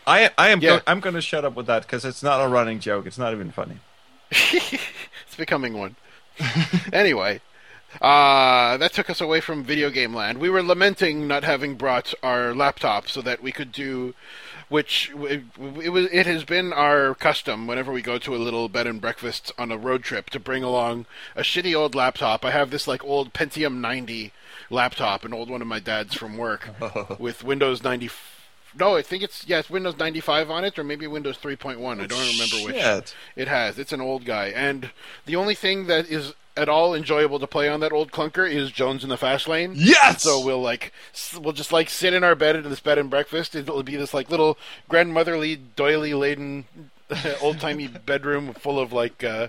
[0.06, 0.76] I I am yeah.
[0.76, 3.06] go- I'm going to shut up with that because it's not a running joke.
[3.06, 3.80] It's not even funny.
[4.30, 5.96] it's becoming one.
[6.92, 7.40] anyway,
[8.00, 10.38] uh, that took us away from video game land.
[10.38, 14.14] We were lamenting not having brought our laptop so that we could do,
[14.68, 15.44] which it,
[15.82, 16.06] it was.
[16.12, 19.70] It has been our custom whenever we go to a little bed and breakfast on
[19.70, 22.44] a road trip to bring along a shitty old laptop.
[22.44, 24.32] I have this like old Pentium 90
[24.70, 26.68] laptop, an old one of my dad's from work,
[27.18, 28.10] with Windows 90.
[28.78, 31.78] No, I think it's yeah, Windows 95 on it, or maybe Windows 3.1.
[32.00, 32.76] I don't remember which.
[33.34, 33.78] It has.
[33.78, 34.90] It's an old guy, and
[35.24, 38.70] the only thing that is at all enjoyable to play on that old clunker is
[38.70, 39.72] Jones in the Fast Lane.
[39.74, 40.22] Yes!
[40.22, 40.92] So we'll like
[41.40, 43.54] we'll just like sit in our bed in this bed and breakfast.
[43.54, 44.56] It'll be this like little
[44.88, 46.66] grandmotherly, doily laden,
[47.40, 49.48] old timey bedroom full of like uh,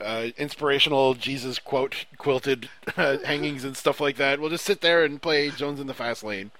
[0.00, 4.40] uh, inspirational Jesus quote quilted uh, hangings and stuff like that.
[4.40, 6.50] We'll just sit there and play Jones in the Fast Lane.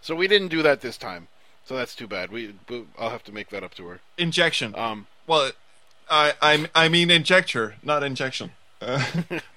[0.00, 1.28] So we didn't do that this time.
[1.64, 2.30] So that's too bad.
[2.30, 2.54] We,
[2.98, 4.00] I'll have to make that up to her.
[4.18, 4.74] Injection.
[4.74, 5.52] Um, Well,
[6.10, 8.52] I I I mean injecture, not injection.
[8.82, 9.04] Uh,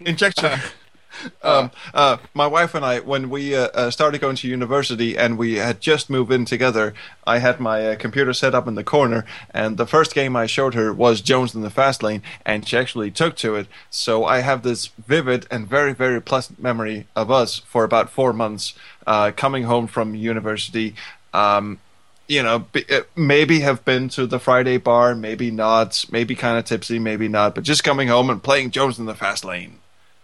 [0.02, 0.60] injection.
[1.44, 5.38] um, uh, my wife and I, when we uh, uh, started going to university and
[5.38, 6.94] we had just moved in together,
[7.26, 10.46] I had my uh, computer set up in the corner, and the first game I
[10.46, 13.68] showed her was Jones in the Fast Lane, and she actually took to it.
[13.90, 18.34] So I have this vivid and very, very pleasant memory of us for about four
[18.34, 18.74] months
[19.08, 20.96] uh, coming home from university.
[21.34, 21.80] Um,
[22.28, 26.58] you know, be, uh, maybe have been to the Friday bar, maybe not, maybe kind
[26.58, 29.80] of tipsy, maybe not, but just coming home and playing Jones in the Fast Lane.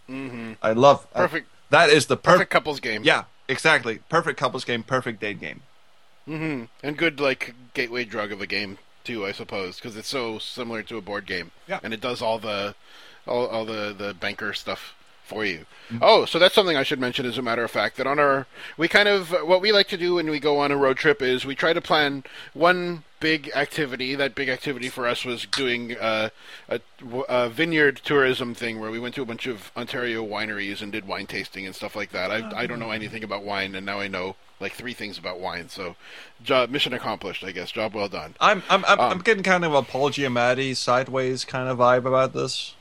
[0.10, 0.54] Mm-hmm.
[0.62, 2.52] I love I- Perfect- that is the perfect perfect.
[2.52, 3.04] couples game.
[3.04, 4.00] yeah, exactly.
[4.10, 5.62] Perfect couples game, perfect date game.
[6.26, 10.40] hmm And good like gateway drug of a game too, I suppose, because it's so
[10.40, 11.52] similar to a board game.
[11.68, 11.80] Yeah.
[11.84, 12.74] And it does all the
[13.28, 14.96] all, all the the banker stuff
[15.30, 15.66] for you.
[16.02, 18.46] Oh, so that's something I should mention as a matter of fact that on our
[18.78, 21.22] we kind of what we like to do when we go on a road trip
[21.22, 22.24] is we try to plan
[22.54, 24.16] one big activity.
[24.16, 26.30] That big activity for us was doing uh,
[26.68, 26.80] a,
[27.28, 31.08] a vineyard tourism thing where we went to a bunch of Ontario wineries and did
[31.08, 32.32] wine tasting and stuff like that.
[32.32, 35.40] I I don't know anything about wine and now I know like three things about
[35.40, 35.70] wine.
[35.70, 35.96] So,
[36.44, 37.72] job mission accomplished, I guess.
[37.72, 38.36] Job well done.
[38.40, 42.06] I'm I'm I'm, Um, I'm getting kind of a Paul Giamatti sideways kind of vibe
[42.06, 42.76] about this.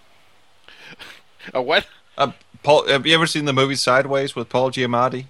[1.54, 1.86] A what?
[2.18, 2.32] Uh,
[2.62, 5.26] Paul, have you ever seen the movie Sideways with Paul Giamatti?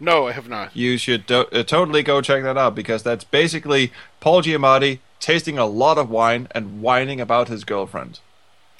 [0.00, 0.74] No, I have not.
[0.74, 5.58] You should do- uh, totally go check that out because that's basically Paul Giamatti tasting
[5.58, 8.18] a lot of wine and whining about his girlfriend.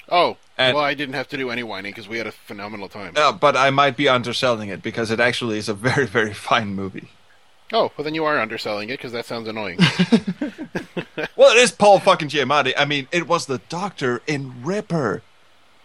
[0.09, 2.89] Oh, And- well, I didn't have to do any whining because we had a phenomenal
[2.89, 3.13] time.
[3.15, 6.73] Uh, but I might be underselling it because it actually is a very, very fine
[6.75, 7.09] movie.
[7.71, 9.77] Oh, well, then you are underselling it because that sounds annoying.
[11.35, 12.73] Well, it is Paul fucking Giamatti.
[12.77, 15.21] I mean, it was the doctor in Ripper.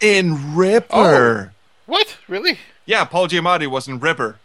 [0.00, 1.52] In Ripper.
[1.88, 2.18] What?
[2.28, 2.58] Really?
[2.84, 4.38] Yeah, Paul Giamatti was in Ripper.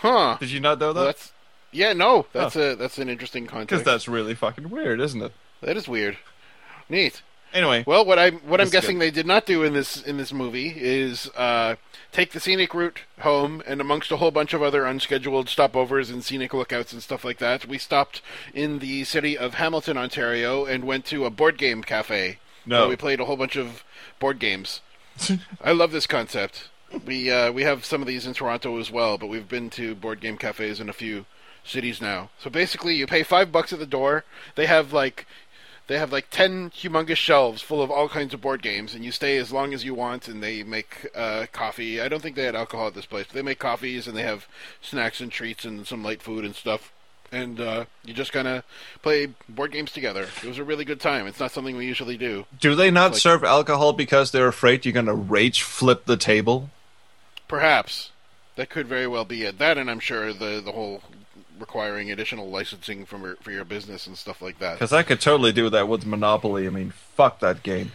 [0.00, 0.38] Huh?
[0.40, 1.16] Did you not know Well, that?
[1.16, 1.32] that's
[1.72, 1.92] yeah.
[1.92, 3.68] No, that's a that's an interesting context.
[3.68, 5.32] Because that's really fucking weird, isn't it?
[5.60, 6.16] that is weird.
[6.88, 7.20] Neat.
[7.52, 9.06] Anyway, Well, what I'm what I'm guessing good.
[9.06, 11.74] they did not do in this in this movie is uh,
[12.12, 16.24] take the scenic route home, and amongst a whole bunch of other unscheduled stopovers and
[16.24, 18.22] scenic lookouts and stuff like that, we stopped
[18.54, 22.38] in the city of Hamilton, Ontario, and went to a board game cafe.
[22.64, 22.88] No.
[22.88, 23.84] we played a whole bunch of
[24.20, 24.80] board games.
[25.62, 26.68] I love this concept.
[27.04, 29.94] We uh, we have some of these in Toronto as well, but we've been to
[29.94, 31.26] board game cafes in a few
[31.64, 32.30] cities now.
[32.38, 34.24] So basically, you pay five bucks at the door.
[34.56, 35.26] They have like
[35.86, 39.12] they have like ten humongous shelves full of all kinds of board games, and you
[39.12, 40.26] stay as long as you want.
[40.26, 42.00] And they make uh, coffee.
[42.00, 44.22] I don't think they had alcohol at this place, but they make coffees and they
[44.22, 44.48] have
[44.80, 46.92] snacks and treats and some light food and stuff.
[47.32, 48.64] And uh, you just kind of
[49.02, 50.26] play board games together.
[50.42, 51.26] It was a really good time.
[51.26, 52.46] It's not something we usually do.
[52.58, 56.16] do they not like- serve alcohol because they're afraid you're going to rage flip the
[56.16, 56.70] table?
[57.46, 58.10] Perhaps
[58.56, 59.58] that could very well be it.
[59.58, 61.02] That, and I'm sure the the whole
[61.58, 64.74] requiring additional licensing from your, for your business and stuff like that.
[64.74, 66.66] Because I could totally do that with Monopoly.
[66.66, 67.92] I mean, fuck that game.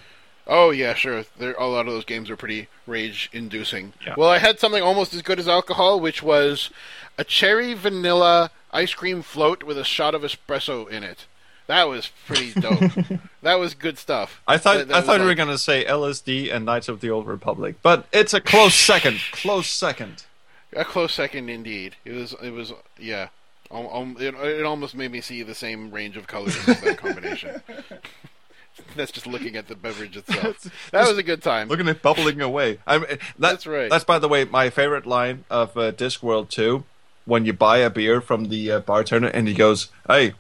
[0.48, 1.26] Oh yeah, sure.
[1.40, 3.94] There, a lot of those games are pretty rage-inducing.
[4.06, 4.14] Yeah.
[4.18, 6.70] Well, I had something almost as good as alcohol, which was
[7.18, 11.26] a cherry vanilla ice cream float with a shot of espresso in it.
[11.68, 12.92] That was pretty dope.
[13.42, 14.42] that was good stuff.
[14.48, 16.88] I thought That- that I was thought you were going to say LSD and Knights
[16.90, 19.20] of the Old Republic, but it's a close second.
[19.32, 20.26] Close second.
[20.74, 21.96] a close second indeed.
[22.06, 22.36] It was.
[22.44, 22.74] It was.
[23.00, 23.30] Yeah.
[23.72, 26.98] Al- al- It, it almost made me see the same range of colors as that
[27.00, 27.62] combination.
[28.96, 30.70] That's just looking at the beverage itself.
[30.92, 31.70] That was a good time.
[31.70, 32.80] Looking at bubbling away.
[32.86, 33.90] I mean, that, That's right.
[33.90, 36.84] That's by the way my favorite line of uh, Discworld 2
[37.26, 40.34] when you buy a beer from the uh, bartender and he goes, "Hey,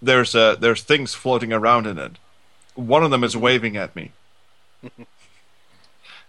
[0.00, 2.12] there's uh, there's things floating around in it.
[2.74, 4.12] One of them is waving at me."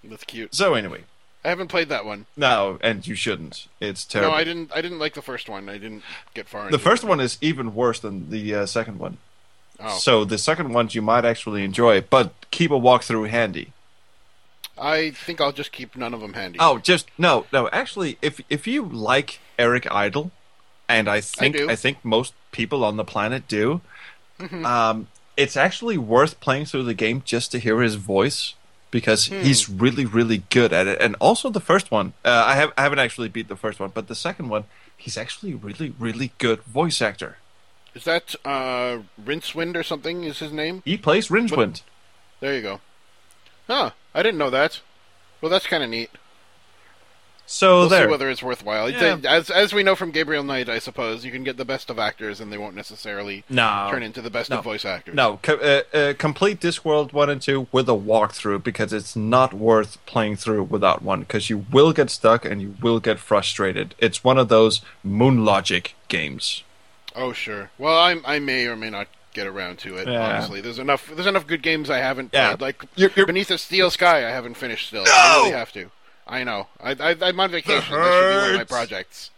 [0.03, 0.53] That's cute.
[0.53, 1.03] So anyway,
[1.43, 2.25] I haven't played that one.
[2.37, 3.67] no, and you shouldn't.
[3.79, 4.31] It's terrible.
[4.31, 4.37] No.
[4.37, 4.71] I didn't.
[4.73, 5.69] I didn't like the first one.
[5.69, 6.03] I didn't
[6.33, 6.69] get far.
[6.69, 7.07] the first it.
[7.07, 9.17] one is even worse than the uh, second one.
[9.79, 9.97] Oh.
[9.97, 13.73] So the second ones you might actually enjoy, but keep a walkthrough handy.
[14.77, 16.57] I think I'll just keep none of them handy.
[16.59, 17.69] Oh, just no, no.
[17.71, 20.31] Actually, if if you like Eric Idle,
[20.89, 21.69] and I think do.
[21.69, 23.81] I, think most people on the planet do,
[24.39, 24.65] Mm-hmm.
[24.65, 28.55] um, it's actually worth playing through the game just to hear his voice
[28.89, 29.41] because Hmm.
[29.41, 30.99] he's really really good at it.
[31.01, 33.91] And also the first one, uh, I have I haven't actually beat the first one,
[33.93, 34.63] but the second one,
[34.97, 37.37] he's actually really really good voice actor.
[37.93, 40.23] Is that uh, Rincewind or something?
[40.23, 40.81] Is his name?
[40.83, 41.83] He plays Rincewind.
[42.39, 42.81] There you go.
[43.67, 43.91] Huh.
[44.13, 44.79] I didn't know that.
[45.41, 46.09] Well, that's kind of neat.
[47.45, 48.05] So We'll there.
[48.05, 48.89] see whether it's worthwhile.
[48.89, 49.17] Yeah.
[49.27, 51.99] As as we know from Gabriel Knight, I suppose you can get the best of
[51.99, 53.89] actors, and they won't necessarily No.
[53.91, 54.59] turn into the best No.
[54.59, 55.13] of voice actors.
[55.13, 59.53] No, co- uh, uh, complete Discworld 1 and 2 with a walkthrough because it's not
[59.53, 63.93] worth playing through without one because you will get stuck and you will get frustrated.
[63.99, 66.63] It's one of those moon logic games.
[67.13, 67.71] Oh, sure.
[67.77, 70.07] Well, I I may or may not get around to it.
[70.07, 70.19] Yeah.
[70.35, 72.49] Honestly, there's enough there's enough good games I haven't Yeah.
[72.55, 72.61] played.
[72.61, 75.03] Like You're- you're- Beneath a Steel Sky, I haven't finished still.
[75.07, 75.89] I really have to.
[76.27, 76.67] I know.
[76.81, 77.75] I, I I'm on vacation.
[77.77, 79.31] This should be one of my projects.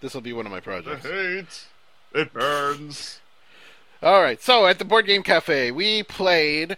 [0.00, 1.04] This will be one of my projects.
[1.04, 1.64] hate.
[2.14, 3.20] It burns.
[4.02, 4.40] All right.
[4.40, 6.76] So at the board game cafe, we played.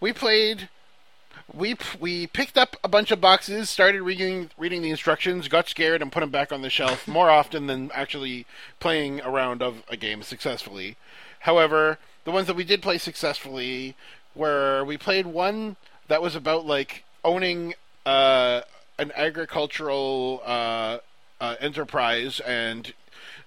[0.00, 0.68] We played.
[1.52, 6.00] We we picked up a bunch of boxes, started reading reading the instructions, got scared,
[6.00, 8.46] and put them back on the shelf more often than actually
[8.80, 10.96] playing a round of a game successfully.
[11.44, 13.96] However, the ones that we did play successfully
[14.34, 15.76] were we played one
[16.08, 17.74] that was about like owning
[18.06, 18.62] uh,
[18.98, 20.98] an agricultural uh,
[21.42, 22.94] uh, enterprise and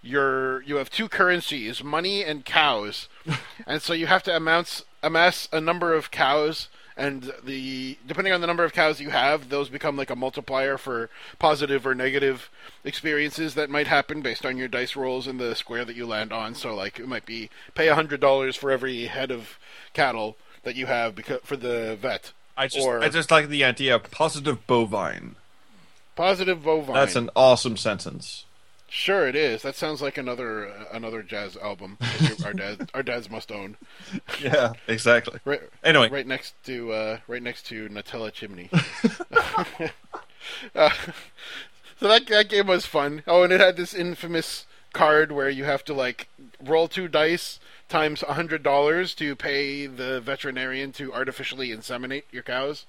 [0.03, 3.10] you're you have two currencies, money and cows,
[3.65, 6.68] and so you have to amass amass a number of cows,
[6.98, 10.78] and the depending on the number of cows you have, those become like a multiplier
[10.78, 12.49] for positive or negative
[12.84, 16.34] experiences that might happen based on your dice rolls and the square that you land
[16.34, 16.56] on.
[16.56, 19.60] So like it might be pay a hundred dollars for every head of
[19.94, 22.34] cattle that you have because for the vet.
[22.57, 25.36] I just, or I just like the idea of positive bovine.
[26.15, 26.95] positive bovine.
[26.95, 28.45] That's an awesome sentence.
[28.98, 29.61] Sure, it is.
[29.61, 31.99] That sounds like another uh, another jazz album
[32.44, 33.78] our dad our dads must own.
[34.41, 35.40] Yeah, exactly.
[35.45, 38.72] Right, Anyway, right next to uh, right next to Nutella Chimney.
[40.76, 40.90] uh,
[41.99, 43.22] so that that game was fun.
[43.28, 46.28] Oh, and it had this infamous card where you have to like
[46.60, 52.44] roll two dice times a hundred dollars to pay the veterinarian to artificially inseminate your
[52.44, 52.88] cows.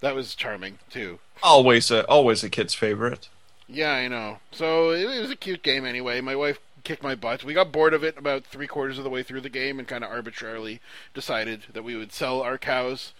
[0.00, 1.18] That was charming too.
[1.42, 3.30] always a, always a kid's favorite.
[3.68, 4.38] Yeah, I know.
[4.52, 6.20] So it, was a cute game anyway.
[6.20, 7.44] My wife kicked my butt.
[7.44, 9.88] We got bored of it about three quarters of the way through the game and
[9.88, 10.80] kind of arbitrarily
[11.14, 13.12] decided that we would sell our cows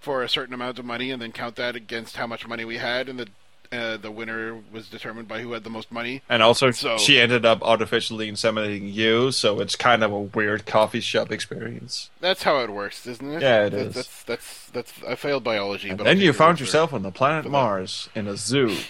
[0.00, 2.76] for a certain amount of money and then count that against how much money we
[2.78, 3.28] had, and the
[3.72, 6.22] uh, the winner was determined by who had the most money.
[6.28, 10.64] And also, So- she ended up artificially inseminating you, so it's kind of a weird
[10.64, 12.08] coffee shop experience.
[12.20, 13.42] That's how it works, isn't it?
[13.42, 13.94] Yeah, it That- is.
[13.94, 14.92] That's that's that's.
[15.08, 16.66] I failed biology, And but then you found word for it.
[16.66, 17.50] yourself on the planet.
[17.50, 18.76] Mars in a zoo.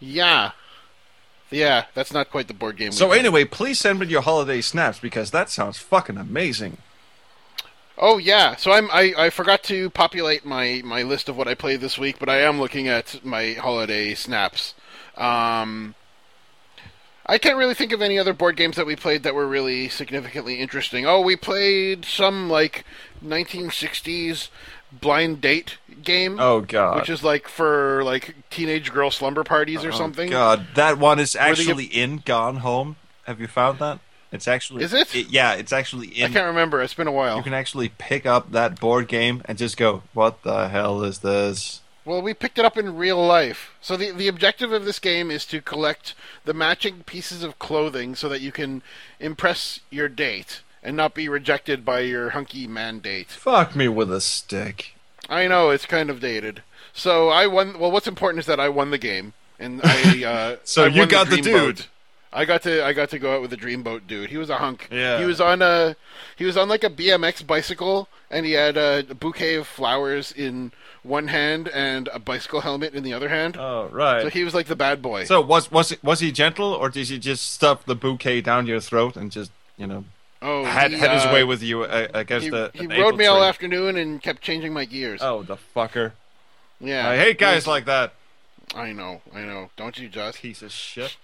[0.00, 0.52] Yeah,
[1.50, 1.86] yeah.
[1.94, 2.92] That's not quite the board game.
[2.92, 6.78] So anyway, please send me your holiday snaps because that sounds fucking amazing.
[8.00, 11.54] Oh yeah, so I'm I, I forgot to populate my, my list of what I
[11.54, 14.74] played this week, but I am looking at my holiday snaps.
[15.16, 15.96] Um,
[17.26, 19.88] I can't really think of any other board games that we played that were really
[19.88, 21.06] significantly interesting.
[21.06, 22.84] Oh, we played some like
[23.22, 24.48] 1960s
[24.92, 26.96] blind date game, Oh god.
[26.96, 30.30] which is like for like teenage girl slumber parties or Oh, something.
[30.30, 32.96] God, that one is actually in Gone Home.
[33.24, 33.98] Have you found that?
[34.30, 35.14] It's actually Is it?
[35.30, 36.30] yeah, it's actually in.
[36.30, 36.82] I can't remember.
[36.82, 37.36] It's been a while.
[37.38, 41.20] You can actually pick up that board game and just go, "What the hell is
[41.20, 43.70] this?" Well, we picked it up in real life.
[43.80, 48.14] So the the objective of this game is to collect the matching pieces of clothing
[48.14, 48.82] so that you can
[49.18, 53.28] impress your date and not be rejected by your hunky man date.
[53.28, 54.94] Fuck me with a stick.
[55.28, 56.62] I know it's kind of dated.
[56.92, 57.78] So I won.
[57.78, 60.22] Well, what's important is that I won the game, and I.
[60.24, 61.76] Uh, So I you got the Dreamboat.
[61.76, 61.86] dude.
[62.32, 64.28] I got to I got to go out with the Dreamboat dude.
[64.30, 64.88] He was a hunk.
[64.90, 65.18] Yeah.
[65.18, 65.96] He was on a
[66.36, 70.72] he was on like a BMX bicycle, and he had a bouquet of flowers in
[71.02, 73.56] one hand and a bicycle helmet in the other hand.
[73.58, 74.22] Oh right.
[74.22, 75.24] So he was like the bad boy.
[75.24, 78.80] So was was was he gentle or did he just stuff the bouquet down your
[78.80, 80.04] throat and just you know
[80.40, 83.16] Oh, had he, had his uh, way with you uh, against He, the he rode
[83.16, 85.20] me all afternoon and kept changing my gears.
[85.22, 86.12] Oh, the fucker!
[86.80, 88.12] yeah, I hate guys like that.
[88.74, 89.70] I know, I know.
[89.76, 90.40] Don't you just?
[90.40, 91.16] Piece of shit.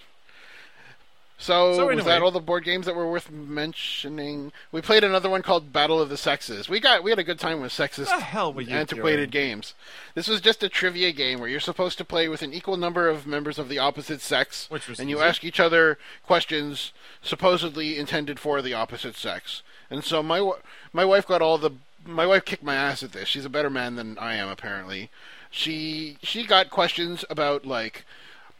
[1.44, 4.50] So, So was anyway- that all the board games that were worth mentioning?
[4.72, 6.70] We played another one called Battle of the Sexes.
[6.70, 9.48] We got we had a good time with sexist The hell were you antiquated doing?
[9.48, 9.74] games.
[10.14, 13.10] This was just a trivia game where you're supposed to play with an equal number
[13.10, 18.40] of members of the opposite sex, was and you ask each other questions supposedly intended
[18.40, 19.62] for the opposite sex.
[19.90, 20.50] And so my
[20.94, 21.72] my wife got all the
[22.06, 23.28] my wife kicked my ass at this.
[23.28, 25.10] She's a better man than I am apparently.
[25.50, 28.06] She she got questions about like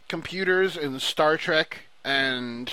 [0.07, 2.71] computers and Star Trek and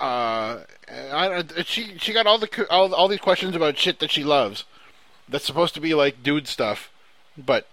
[0.00, 0.60] uh,
[0.90, 4.64] I, she she got all the all, all these questions about shit that she loves.
[5.28, 6.90] That's supposed to be like dude stuff,
[7.38, 7.68] but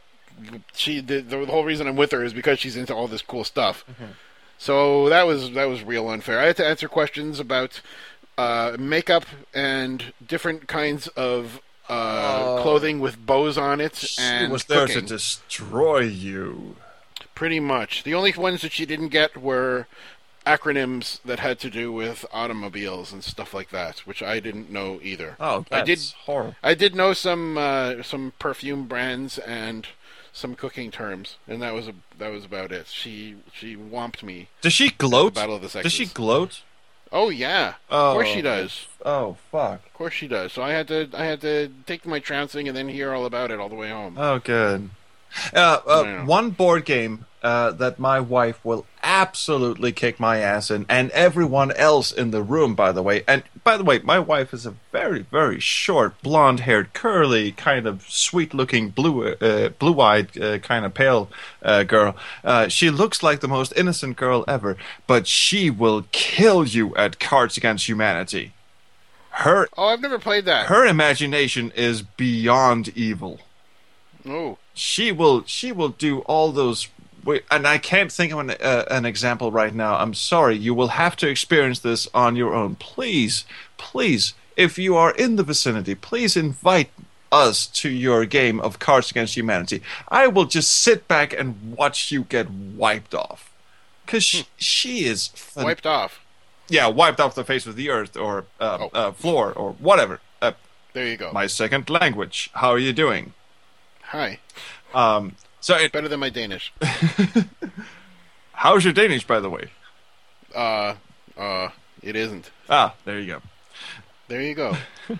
[0.73, 3.43] she the, the whole reason I'm with her is because she's into all this cool
[3.43, 3.83] stuff.
[4.57, 6.39] So that was that was real unfair.
[6.39, 7.81] I had to answer questions about
[8.37, 14.65] uh, makeup and different kinds of uh, clothing with bows on it She and was
[14.65, 16.75] there to destroy you.
[17.33, 18.03] Pretty much.
[18.03, 19.87] The only ones that she didn't get were
[20.45, 24.99] acronyms that had to do with automobiles and stuff like that, which I didn't know
[25.03, 25.35] either.
[25.39, 26.15] Oh, I that's did.
[26.25, 26.55] horrible.
[26.63, 29.87] I did know some uh, some perfume brands and
[30.33, 32.87] some cooking terms, and that was a, that was about it.
[32.87, 34.47] She she whomped me.
[34.61, 35.35] Does she gloat?
[35.35, 35.91] Battle of the Sexes.
[35.91, 36.61] Does she gloat?
[37.13, 38.11] Oh yeah, Oh.
[38.11, 38.87] of course she does.
[39.05, 39.85] Oh fuck.
[39.85, 40.53] Of course she does.
[40.53, 43.51] So I had to I had to take my trouncing and then hear all about
[43.51, 44.15] it all the way home.
[44.17, 44.89] Oh, good.
[45.53, 46.25] Uh, uh, Yeah.
[46.25, 51.71] One board game uh, that my wife will absolutely kick my ass in, and everyone
[51.71, 53.23] else in the room, by the way.
[53.27, 58.03] And by the way, my wife is a very, very short, blonde-haired, curly, kind of
[58.07, 61.29] sweet-looking, blue, uh, blue-eyed, uh, kind of pale
[61.63, 62.15] uh, girl.
[62.43, 64.77] Uh, she looks like the most innocent girl ever,
[65.07, 68.53] but she will kill you at Cards Against Humanity.
[69.31, 70.67] Her Oh, I've never played that.
[70.67, 73.39] her imagination is beyond evil
[74.27, 76.87] oh, she will she will do all those
[77.51, 79.95] and I can't think of an uh, an example right now.
[79.97, 80.55] I'm sorry.
[80.57, 82.75] You will have to experience this on your own.
[82.75, 83.45] Please,
[83.77, 86.89] please, if you are in the vicinity, please invite
[87.31, 89.81] us to your game of Cards Against Humanity.
[90.09, 93.51] I will just sit back and watch you get wiped off.
[94.07, 96.19] Cuz she, she is wiped off.
[96.69, 98.89] yeah, wiped off the face of the earth or uh, Oh.
[98.93, 100.19] uh, floor or whatever.
[100.41, 100.53] Uh,
[100.93, 101.31] There you go.
[101.31, 102.49] my second language.
[102.55, 103.33] How are you doing?
[104.11, 104.39] Hi.
[104.93, 106.73] Um, so, it, Better than my Danish.
[108.53, 109.67] how's your Danish, by the way?
[110.53, 110.95] Uh,
[111.37, 111.69] uh,
[112.01, 112.51] it isn't.
[112.69, 113.41] Ah, there you go.
[114.27, 114.75] There you go.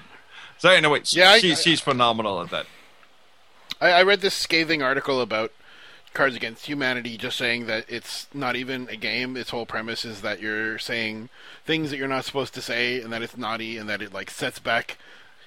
[0.58, 2.68] So anyway, Yeah, I- she's I- phenomenal at that.
[3.82, 5.52] I, I read this scathing article about
[6.14, 9.36] Cards Against Humanity, just saying that it's not even a game.
[9.36, 11.30] Its whole premise is that you're saying
[11.66, 14.30] things that you're not supposed to say, and that it's naughty, and that it like
[14.30, 15.00] sets back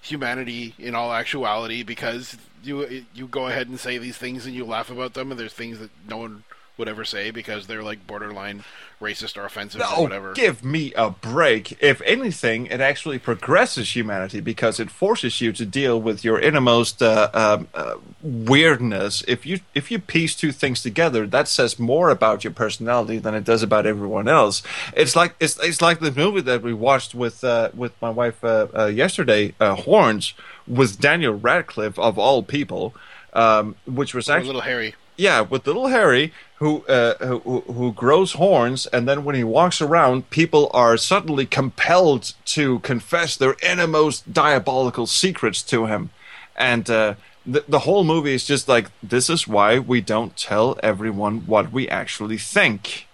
[0.04, 4.64] humanity in all actuality because you you go ahead and say these things and you
[4.64, 6.44] laugh about them, and there's things that no one
[6.76, 8.64] would ever say because they're like borderline
[9.00, 10.32] racist or offensive or Oh, whatever.
[10.32, 11.80] give me a break.
[11.82, 17.00] If anything, it actually progresses humanity because it forces you to deal with your innermost
[17.02, 19.22] uh, um, uh, weirdness.
[19.26, 23.34] If you if you piece two things together, that says more about your personality than
[23.34, 24.62] it does about everyone else.
[24.96, 28.42] It's like it's it's like the movie that we watched with uh, with my wife
[28.44, 30.34] uh, uh, yesterday, uh, Horns,
[30.66, 32.94] with Daniel Radcliffe of all people,
[33.32, 34.94] um, which was Or actually little Harry.
[35.16, 36.32] yeah, with little Harry,
[36.64, 41.44] who, uh, who who grows horns, and then when he walks around, people are suddenly
[41.44, 46.08] compelled to confess their innermost diabolical secrets to him,
[46.56, 47.14] and uh,
[47.44, 51.70] the the whole movie is just like this is why we don't tell everyone what
[51.70, 53.06] we actually think,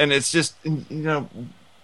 [0.00, 1.28] and it's just you know.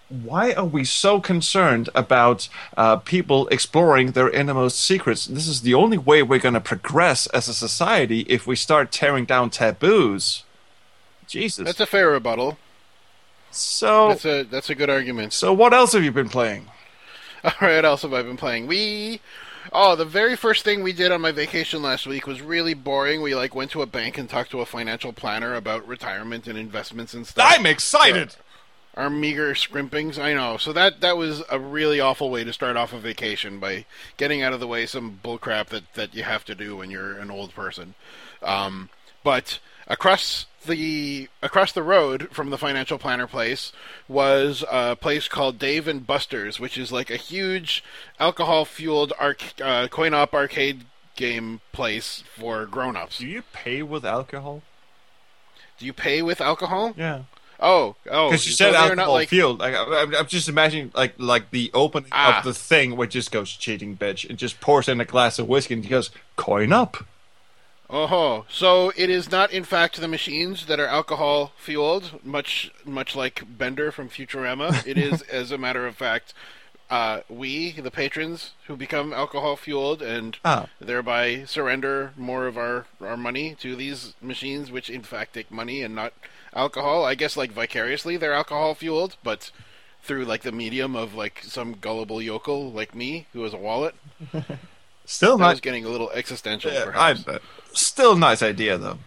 [0.09, 5.25] Why are we so concerned about uh, people exploring their innermost secrets?
[5.25, 8.91] This is the only way we're going to progress as a society if we start
[8.91, 10.43] tearing down taboos.
[11.27, 11.65] Jesus.
[11.65, 12.59] That's a fair rebuttal.
[13.49, 15.33] so, That's a that's a good argument.
[15.33, 16.67] so what else have you been playing?
[17.43, 18.67] All right, what else have I been playing?
[18.67, 19.21] We
[19.71, 23.21] Oh, the very first thing we did on my vacation last week was really boring.
[23.21, 26.57] We like went to a bank and talked to a financial planner about retirement and
[26.57, 27.45] investments and stuff.
[27.49, 28.35] I'm excited.
[28.95, 30.57] Our meager scrimpings, I know.
[30.57, 33.85] So that that was a really awful way to start off a vacation by
[34.15, 37.17] getting out of the way some bullcrap that that you have to do when you're
[37.17, 37.95] an old person.
[38.41, 38.89] Um,
[39.23, 43.71] but across the across the road from the financial planner place
[44.07, 47.83] was a place called Dave and Buster's, which is like a huge
[48.19, 50.85] alcohol fueled arc- uh, coin op arcade
[51.15, 53.19] game place for grown ups.
[53.19, 54.61] Do you pay with alcohol?
[55.77, 56.93] Do you pay with alcohol?
[56.95, 57.23] Yeah.
[57.59, 59.59] Oh, oh, Because you so said alcohol not like field.
[59.59, 62.39] Like, I, I'm- I'm just imagining like like the opening Ah.
[62.39, 65.47] of the thing where just goes cheating bitch and just pours in a glass of
[65.47, 67.05] whiskey and he goes coin up.
[67.89, 73.15] Oh, so it is not in fact the machines that are alcohol fueled, much much
[73.15, 74.85] like Bender from Futurama.
[74.87, 76.33] It is, as a matter of fact,
[76.89, 80.67] uh, we, the patrons, who become alcohol fueled and Ah.
[80.79, 85.81] thereby surrender more of our our money to these machines, which in fact take money
[85.81, 86.13] and not
[86.53, 87.03] alcohol.
[87.03, 89.51] I guess like vicariously they're alcohol fueled, but
[90.03, 93.95] through like the medium of like some gullible yokel like me who has a wallet.
[95.05, 96.71] Still was getting a little existential.
[96.71, 97.27] Yeah, perhaps.
[97.27, 97.39] I,
[97.73, 98.97] still nice idea though.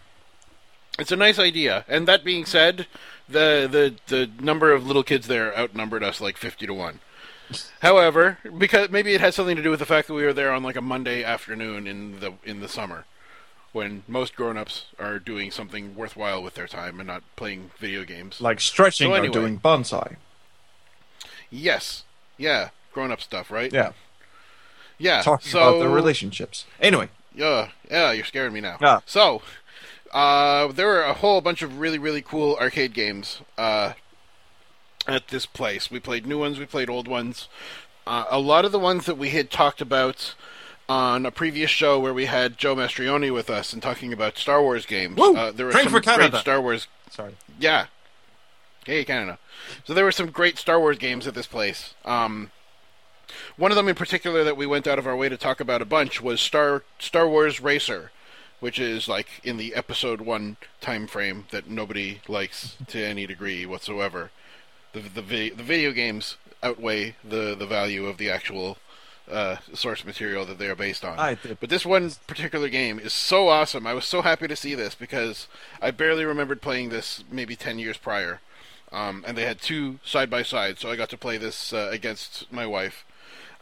[0.97, 1.83] It's a nice idea.
[1.89, 2.87] And that being said,
[3.27, 6.99] the the the number of little kids there outnumbered us like fifty to one.
[7.81, 10.51] However, because maybe it had something to do with the fact that we were there
[10.51, 13.05] on like a Monday afternoon in the in the summer,
[13.71, 18.41] when most grown-ups are doing something worthwhile with their time and not playing video games.
[18.41, 20.17] Like stretching So or doing bonsai.
[21.49, 22.03] yes,
[22.37, 23.71] yeah, grown-up stuff, right?
[23.71, 23.91] Yeah,
[24.97, 25.21] yeah.
[25.21, 26.65] talking so, about their relationships.
[26.79, 28.77] Anyway, Yeah, yeah, you're scaring me now.
[28.81, 28.99] Yeah.
[29.05, 29.41] So,
[30.11, 33.93] uh, there were a whole bunch of really, really cool arcade games uh,
[35.13, 35.89] at this place.
[35.91, 37.47] We played new ones, we played old ones.
[38.07, 40.33] Uh, a lot of the ones that we had talked about
[40.87, 44.61] on a previous show where we had Joe Mastrioni with us and talking about Star
[44.61, 45.15] Wars games.
[45.15, 45.35] Woo!
[45.35, 46.31] Uh, there were some for Canada.
[46.31, 47.35] great Star Wars sorry.
[47.59, 47.85] yeah.
[48.85, 49.37] Hey, Canada.
[49.83, 51.93] So there were some great Star Wars games at this place.
[52.05, 52.49] Um,
[53.55, 55.81] one of them in particular that we went out of our way to talk about
[55.81, 58.11] a bunch was Star Star Wars Racer,
[58.59, 63.67] which is like in the Episode One time frame that nobody likes to any degree
[63.67, 64.31] whatsoever.
[64.93, 68.77] The the, vi- the video games outweigh the the value of the actual
[69.29, 71.19] uh, source material that they are based on.
[71.19, 71.59] I did.
[71.59, 73.85] But this one particular game is so awesome.
[73.85, 75.47] I was so happy to see this because
[75.81, 78.41] I barely remembered playing this maybe 10 years prior.
[78.91, 81.89] Um, and they had two side by side, so I got to play this uh,
[81.91, 83.05] against my wife.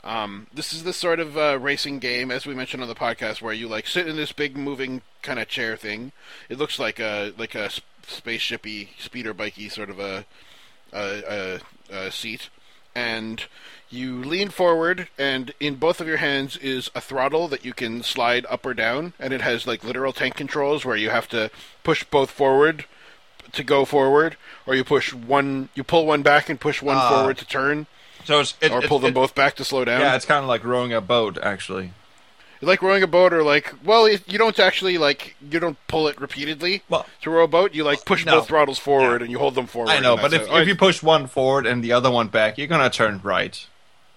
[0.04, 3.42] Um, this is the sort of uh, racing game, as we mentioned on the podcast,
[3.42, 6.14] where you like sit in this big moving kind of chair thing.
[6.48, 7.70] It looks like a like a
[8.08, 10.26] spaceshipy, speeder bikey sort of a,
[10.94, 11.60] a,
[12.12, 12.50] seat,
[12.96, 13.46] and
[13.90, 18.04] you lean forward, and in both of your hands is a throttle that you can
[18.04, 21.50] slide up or down, and it has like literal tank controls where you have to
[21.84, 22.86] push both forward
[23.54, 24.36] to go forward,
[24.66, 27.10] or you push one, you pull one back and push one Ah.
[27.10, 27.88] forward to turn,
[28.26, 30.02] So it's it, or it- pull them it- both back to slow down.
[30.02, 31.92] Yeah, it's kind of like rowing a boat, actually.
[32.62, 36.20] Like rowing a boat, or like, well, you don't actually like you don't pull it
[36.20, 36.84] repeatedly.
[36.90, 38.40] Well- to row a boat, you like push No.
[38.40, 39.92] both throttles forward and you hold them forward.
[39.92, 42.68] I know, but if, if you push one forward and the other one back, you're
[42.68, 43.66] gonna turn right.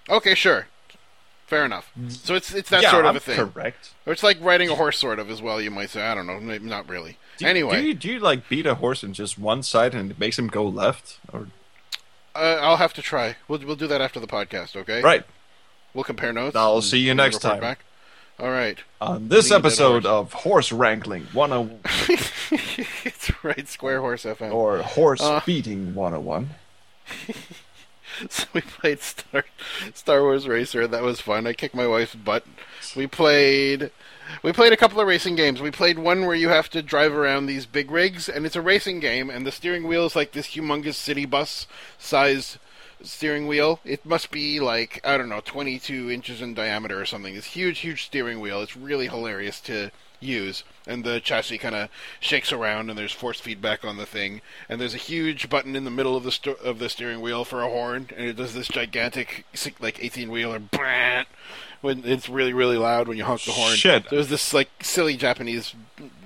[0.09, 0.67] okay, sure,
[1.47, 1.91] fair enough.
[2.09, 3.37] So it's it's that yeah, sort of I'm a thing.
[3.37, 3.91] Correct.
[4.07, 5.61] Or it's like riding a horse, sort of as well.
[5.61, 6.03] You might say.
[6.03, 7.19] I don't know, maybe not really.
[7.39, 10.11] Do, anyway, do you, do you like beat a horse in just one side and
[10.11, 11.19] it makes him go left?
[11.33, 11.49] Or
[12.35, 13.37] uh, I'll have to try.
[13.49, 14.77] We'll we'll do that after the podcast.
[14.77, 15.03] Okay.
[15.03, 15.25] right
[15.93, 16.55] We'll compare notes.
[16.55, 17.61] I'll see you next time.
[17.61, 17.85] Back.
[18.41, 18.79] All right.
[19.01, 21.81] on this episode of Horse Wrangling 101
[23.05, 23.69] it's right.
[23.69, 24.53] Square Horse FM.
[24.53, 25.41] or Horse Uh.
[25.45, 26.51] Beating 101.
[28.29, 29.45] So we played Star
[29.95, 30.87] Star Wars Racer.
[30.87, 31.47] That was fun.
[31.47, 32.45] I kicked my wife's butt.
[32.95, 33.91] We played
[34.43, 35.63] we played a couple of racing games.
[35.63, 38.61] We played one where you have to drive around these big rigs, and it's a
[38.61, 41.67] racing game, and the steering wheel is like this humongous city bus
[41.99, 42.59] size
[43.03, 43.81] steering wheel.
[43.85, 47.35] It must be like I don't know, 22 inches in diameter or something.
[47.35, 48.63] It's huge, huge steering wheel.
[48.63, 49.91] It's really hilarious to
[50.21, 51.89] use, and the chassis kind of
[52.21, 55.85] shakes around, and there's force feedback on the thing, and there's a huge button in
[55.85, 58.55] the middle of the st- of the steering wheel for a horn, and it does
[58.55, 59.47] this gigantic
[59.81, 60.59] like 18 wheeler
[61.81, 63.75] when it's really really loud when you honk the horn.
[63.75, 64.09] Shit.
[64.11, 65.75] There was this like silly Japanese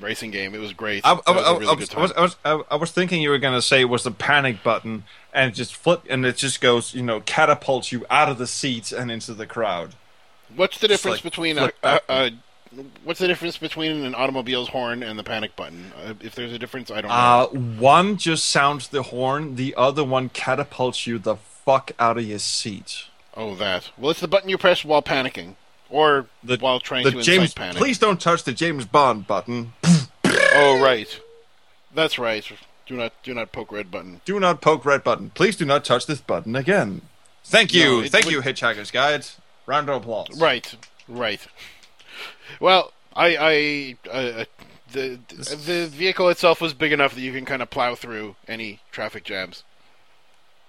[0.00, 0.54] racing game.
[0.54, 1.04] It was great.
[1.04, 3.30] I, I, was a I- really I was, was, was, I, I was thinking you
[3.30, 6.36] were going to say it was the panic button and it just flip and it
[6.36, 9.94] just goes, you know, catapults you out of the seats and into the crowd.
[10.54, 12.30] What's the difference like, between a, a, a
[13.04, 15.92] What's the difference between an automobile's horn and the panic button?
[15.96, 17.14] Uh, if there's a difference, I don't know.
[17.14, 17.46] Uh,
[17.80, 22.40] one just sounds the horn, the other one catapults you the fuck out of your
[22.40, 23.04] seat.
[23.36, 23.90] Oh, that.
[23.98, 25.54] Well, it's the button you press while panicking,
[25.90, 27.76] or The, while trying the to James, incite panic.
[27.76, 29.72] please don't touch the James Bond button.
[30.56, 31.20] Oh, right.
[31.94, 32.44] That's right.
[32.86, 34.20] Do not do not poke red button.
[34.24, 35.30] Do not poke red button.
[35.30, 37.00] Please do not touch this button again.
[37.44, 39.26] Thank you, No, thank would- you, Hitchhiker's Guide.
[39.66, 40.28] Round of applause.
[40.38, 40.74] Right,
[41.08, 41.40] right.
[42.60, 44.44] Well, I, I, uh,
[44.92, 45.18] the
[45.66, 49.24] the vehicle itself was big enough that you can kind of plow through any traffic
[49.24, 49.64] jams,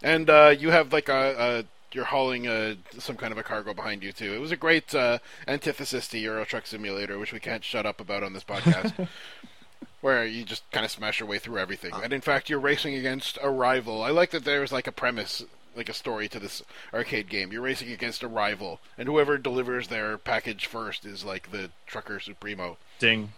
[0.02, 3.74] and uh, you have like a, a you're hauling a some kind of a cargo
[3.74, 4.34] behind you too.
[4.34, 8.00] It was a great uh, antithesis to Euro Truck Simulator, which we can't shut up
[8.00, 9.08] about on this podcast.
[10.02, 11.92] where you just kind of smash your way through everything.
[12.04, 14.04] And in fact, you're racing against a rival.
[14.04, 15.44] I like that there's like a premise,
[15.76, 16.62] like a story to this
[16.94, 17.52] arcade game.
[17.52, 22.20] You're racing against a rival, and whoever delivers their package first is like the trucker
[22.20, 22.78] supremo.
[23.00, 23.34] Ding.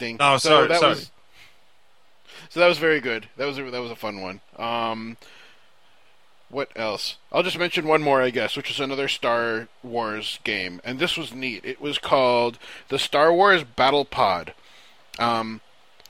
[0.00, 0.16] Ding.
[0.18, 0.90] Oh, so sorry, that sorry.
[0.90, 1.10] was
[2.48, 3.28] so that was very good.
[3.36, 4.40] That was a, that was a fun one.
[4.56, 5.16] Um,
[6.54, 7.16] what else?
[7.32, 11.16] I'll just mention one more, I guess, which is another Star Wars game, and this
[11.16, 11.64] was neat.
[11.64, 12.58] It was called
[12.88, 14.54] the Star Wars Battle Pod.
[15.18, 15.60] Um,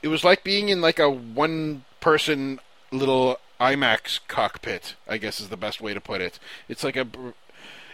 [0.03, 2.59] it was like being in like a one-person
[2.91, 4.95] little IMAX cockpit.
[5.07, 6.39] I guess is the best way to put it.
[6.69, 7.07] It's like a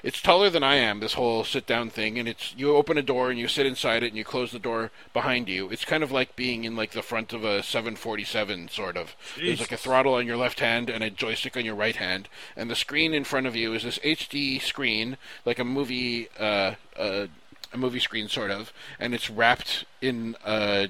[0.04, 1.00] it's taller than I am.
[1.00, 4.04] This whole sit down thing, and it's you open a door and you sit inside
[4.04, 5.70] it and you close the door behind you.
[5.70, 9.16] It's kind of like being in like the front of a 747, sort of.
[9.38, 12.28] There's like a throttle on your left hand and a joystick on your right hand,
[12.56, 16.76] and the screen in front of you is this HD screen, like a movie, uh,
[16.98, 17.28] uh,
[17.74, 20.88] a movie screen sort of, and it's wrapped in uh,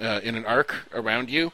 [0.00, 1.52] uh, in an arc around you,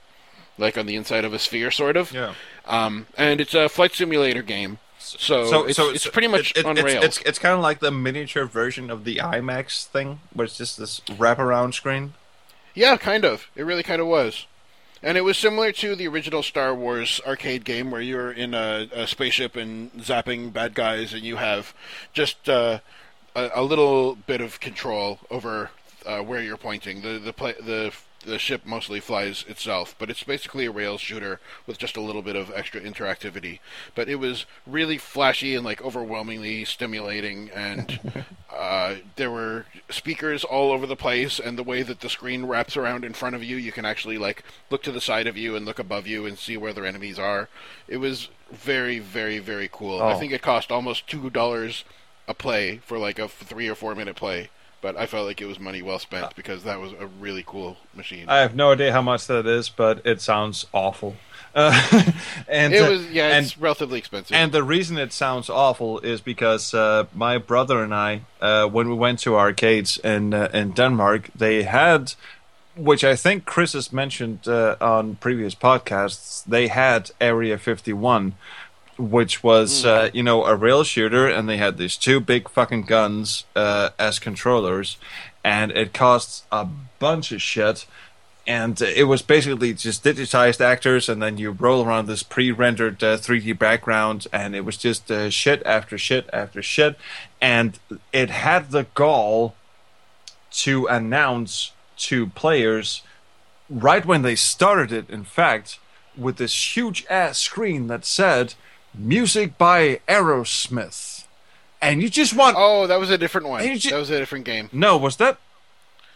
[0.58, 2.12] like on the inside of a sphere, sort of.
[2.12, 2.34] Yeah.
[2.66, 4.78] Um, and it's a flight simulator game.
[5.04, 6.92] So, it's, it's pretty much it- it- on it's.
[7.04, 10.78] It's, it's kind of like the miniature version of the IMAX thing, where it's just
[10.78, 12.14] this wraparound screen.
[12.74, 13.48] Yeah, kind of.
[13.54, 14.46] It really kind of was.
[15.02, 18.88] And it was similar to the original Star Wars arcade game where you're in a,
[18.92, 21.74] a spaceship and zapping bad guys, and you have
[22.14, 22.78] just uh,
[23.36, 25.70] a, a little bit of control over
[26.06, 27.02] uh, where you're pointing.
[27.02, 27.92] The the play, the
[28.24, 32.22] the ship mostly flies itself, but it's basically a rails shooter with just a little
[32.22, 33.60] bit of extra interactivity.
[33.94, 38.24] But it was really flashy and like overwhelmingly stimulating, and
[38.54, 41.38] uh, there were speakers all over the place.
[41.38, 44.18] And the way that the screen wraps around in front of you, you can actually
[44.18, 46.86] like look to the side of you and look above you and see where their
[46.86, 47.48] enemies are.
[47.88, 50.02] It was very, very, very cool.
[50.02, 50.18] I Oh.
[50.18, 51.84] think it cost almost two dollars
[52.26, 54.48] a play for like a three or four minute play.
[54.84, 57.78] But I felt like it was money well spent because that was a really cool
[57.94, 58.28] machine.
[58.28, 61.16] I have no idea how much that is, but it sounds awful.
[61.56, 62.02] Uh,
[62.48, 64.36] and it uh, was yeah, and it's relatively expensive.
[64.36, 68.88] And the reason it sounds awful is because uh, my brother and I, uh, when
[68.88, 72.14] we went to arcades in uh, in Denmark, they had,
[72.74, 78.34] which I think Chris has mentioned uh, on previous podcasts, they had Area 51,
[78.98, 82.82] which was uh, you know a rail shooter, and they had these two big fucking
[82.82, 84.96] guns uh, as controllers,
[85.42, 86.66] and it costs a
[86.98, 87.86] bunch of shit
[88.46, 93.16] and it was basically just digitized actors, and then you roll around this pre-rendered uh,
[93.16, 96.96] 3D background, and it was just uh, shit after shit after shit,
[97.40, 97.78] and
[98.12, 99.54] it had the gall
[100.50, 103.02] to announce to players
[103.70, 105.08] right when they started it.
[105.08, 105.78] In fact,
[106.16, 108.54] with this huge ass screen that said
[108.94, 111.24] "Music by Aerosmith,"
[111.82, 113.60] and you just want oh, that was a different one.
[113.62, 114.68] Hey, did you- That was a different game.
[114.72, 115.38] no, was that?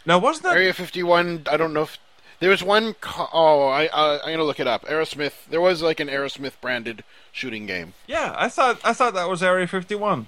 [0.07, 0.57] No, wasn't that?
[0.57, 1.43] Area 51.
[1.51, 1.99] I don't know if
[2.41, 2.95] there was one.
[2.95, 4.85] Co- oh, I, I I'm gonna look it up.
[4.87, 5.33] Aerosmith.
[5.51, 7.95] There was like an Aerosmith branded shooting game.
[8.07, 10.27] Yeah, I thought I thought that was Area 51.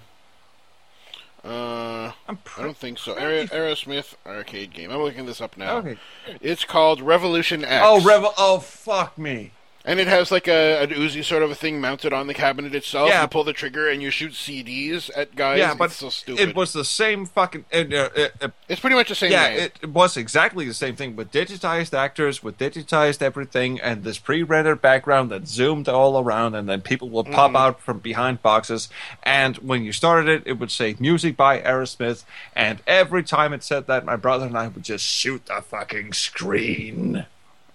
[1.42, 3.14] Uh, I'm I don't think so.
[3.14, 4.90] Aer- Aerosmith arcade game.
[4.90, 5.78] I'm looking this up now.
[5.78, 5.96] Okay.
[6.42, 7.82] It's called Revolution X.
[7.86, 8.34] Oh, Revel.
[8.36, 9.52] Oh, fuck me.
[9.82, 12.74] And it has like a an Uzi sort of a thing mounted on the cabinet
[12.74, 13.08] itself.
[13.08, 13.22] Yeah.
[13.22, 15.58] You pull the trigger and you shoot CDs at guys.
[15.58, 16.50] yeah, but it's so stupid.
[16.50, 17.64] it was the same fucking.
[17.72, 20.96] Uh, uh, uh, It's pretty much the same yeah, it, it was exactly the same
[20.96, 26.54] thing with digitized actors, with digitized everything, and this pre-rendered background that zoomed all around,
[26.54, 28.90] and then people would pop out from behind boxes.
[29.22, 32.24] And when you started it, it would say "Music by Aerosmith,"
[32.54, 36.12] and every time it said that, my brother and I would just shoot the fucking
[36.12, 37.24] screen.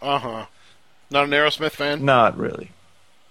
[0.01, 0.45] Uh huh.
[1.09, 2.03] Not an Aerosmith fan.
[2.03, 2.71] Not really.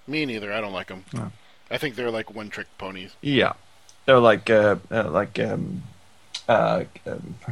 [0.07, 0.53] Me neither.
[0.53, 1.05] I don't like them.
[1.13, 1.33] No.
[1.71, 3.17] I think they're like one trick ponies.
[3.21, 3.55] Yeah,
[4.07, 5.83] they're like uh, uh, like um,
[6.49, 7.37] uh, um,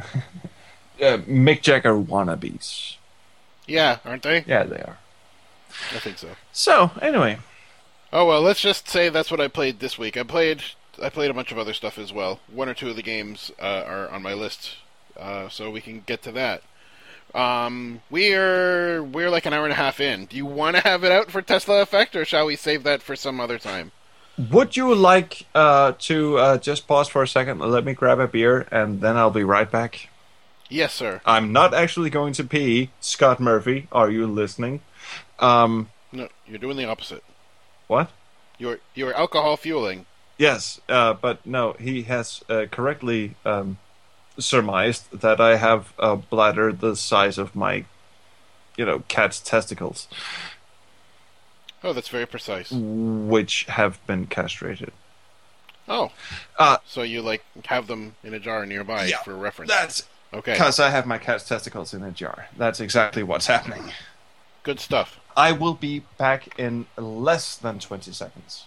[1.01, 2.97] uh, Mick Jagger wannabes.
[3.67, 4.43] Yeah, aren't they?
[4.45, 4.97] Yeah, they are.
[5.91, 6.29] I think so.
[6.51, 7.39] So anyway,
[8.15, 10.17] Oh well, let's just say that's what I played this week.
[10.17, 10.61] I played
[11.01, 12.39] I played a bunch of other stuff as well.
[12.47, 14.75] One or two of the games uh, are on my list,
[15.17, 16.61] uh, so we can get to that.
[17.33, 20.25] Um, we're we're like an hour and a half in.
[20.25, 23.01] Do you want to have it out for Tesla Effect, or shall we save that
[23.01, 23.91] for some other time?
[24.51, 27.59] would you like uh, to uh, just pause for a second?
[27.59, 30.09] Let me grab a beer, and then I'll be right back.
[30.69, 31.21] Yes, sir.
[31.23, 32.89] I'm not actually going to pee.
[32.99, 34.81] Scott Murphy, are you listening?
[35.39, 37.23] Um, No, you're doing the opposite.
[37.87, 38.09] what?
[38.57, 40.05] You're you're alcohol fueling.
[40.37, 43.77] Yes, uh, but no, he has uh, correctly um,
[44.37, 47.85] surmised that I have a bladder the size of my,
[48.77, 50.07] you know, cat's testicles,
[51.83, 52.71] Oh, that's very precise.
[52.71, 54.91] which have been castrated.
[55.87, 56.11] Oh,
[56.57, 59.69] Uh, so you like have them in a jar nearby Yeah, for reference.
[59.71, 60.03] That's
[60.33, 60.53] Okay.
[60.53, 62.47] Because I have my cat's testicles in a jar.
[62.57, 63.91] That's exactly what's happening.
[64.63, 65.19] Good stuff.
[65.37, 68.65] I will be back in less than 20 seconds.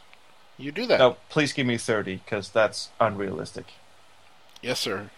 [0.58, 0.98] You do that.
[1.00, 3.66] No, please give me 30, because that's unrealistic.
[4.62, 5.10] Yes, sir.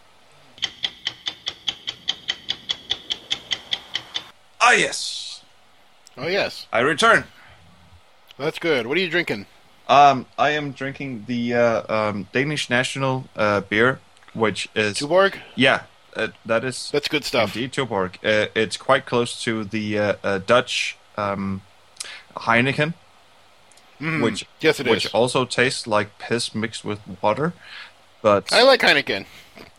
[4.61, 5.43] Ah, yes.
[6.17, 6.67] Oh, yes.
[6.73, 7.25] I return.
[8.39, 8.87] That's good.
[8.87, 9.47] What are you drinking?
[9.89, 14.01] Um, I am drinking the uh, um, Danish national uh, beer,
[14.35, 15.39] which is Tuborg?
[15.55, 17.57] yeah, uh, that is That's good stuff.
[17.57, 18.17] indeed Tuborg.
[18.23, 21.63] Uh, it's quite close to the uh, uh, Dutch um,
[22.37, 22.93] Heineken,
[23.99, 24.23] Mhm.
[24.23, 24.91] which yes, it is.
[24.91, 27.55] which also tastes like piss mixed with water.
[28.21, 29.25] But I like Heineken.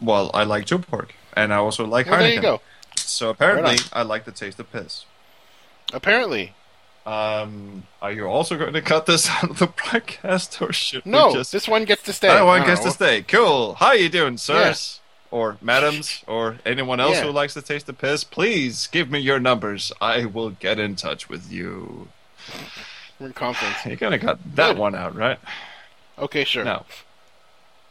[0.01, 2.19] Well, I like Tuborg, and I also like Well, Heineken.
[2.19, 2.61] there you go.
[2.95, 5.06] So apparently, Right I like the taste of piss.
[5.93, 6.53] Apparently.
[7.06, 11.11] Um, are you also going to cut this out of the broadcast, or should we
[11.11, 11.51] No, just?
[11.51, 12.27] this one gets to stay.
[12.27, 13.23] That one gets to stay.
[13.23, 13.76] Cool.
[13.76, 14.99] How you doing, sirs?
[15.31, 17.23] Or madams, or anyone else Yeah.
[17.26, 18.23] who likes to taste the piss?
[18.23, 19.91] Please give me your numbers.
[20.01, 22.07] I will get in touch with you.
[23.19, 23.85] We're in conference.
[23.85, 24.77] You're gonna cut that Good.
[24.77, 25.38] one out, right?
[26.18, 26.64] Okay, sure.
[26.64, 26.84] No,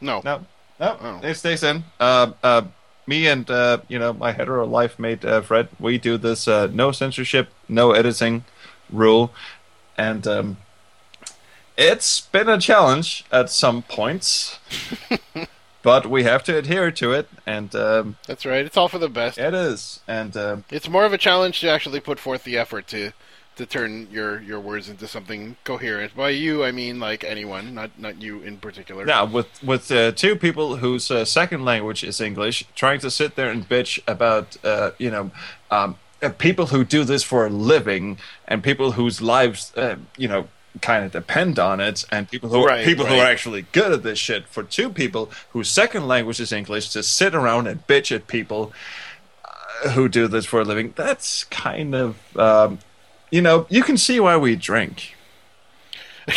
[0.01, 0.21] No.
[0.23, 0.45] no,
[0.79, 0.97] no.
[1.01, 1.19] Oh.
[1.23, 1.83] It stays in.
[1.99, 2.61] Uh, uh,
[3.07, 6.67] me and uh, you know my hetero life mate uh, Fred, we do this uh,
[6.71, 8.45] no censorship, no editing
[8.91, 9.31] rule,
[9.97, 10.57] and um,
[11.75, 14.59] it's been a challenge at some points,
[15.81, 18.65] but we have to adhere to it, and um, That's right.
[18.65, 19.37] It's all for the best.
[19.37, 20.01] it is.
[20.07, 23.13] And um, It's more of a challenge to actually put forth the effort to
[23.59, 26.15] to turn your your words into something coherent.
[26.15, 29.05] By you, I mean like anyone, not not you in particular.
[29.05, 33.35] now with with uh, two people whose uh, second language is English, trying to sit
[33.35, 35.31] there and bitch about uh, you know.
[35.69, 40.27] Um, uh, people who do this for a living and people whose lives uh, you
[40.27, 40.49] know
[40.81, 44.03] kind of depend on it and people who Right, people who are actually good at
[44.03, 48.13] this shit for two people whose second language is English to sit around and bitch
[48.13, 48.73] at people
[49.45, 52.79] uh, who do this for a living that's kind of um,
[53.31, 55.15] you know you can see why we drink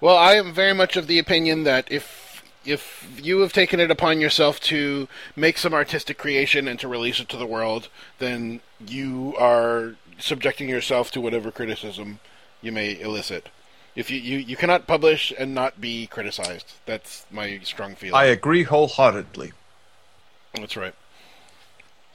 [0.00, 3.90] Well, I am very much of the opinion that if if you have taken it
[3.90, 5.06] upon yourself to
[5.36, 7.88] make some artistic creation and to release it to the world,
[8.18, 12.18] then you are subjecting yourself to whatever criticism
[12.60, 13.50] you may elicit.
[13.94, 16.72] If you, you, you cannot publish and not be criticized.
[16.86, 18.16] That's my strong feeling.
[18.16, 19.52] I agree wholeheartedly
[20.54, 20.94] That's right.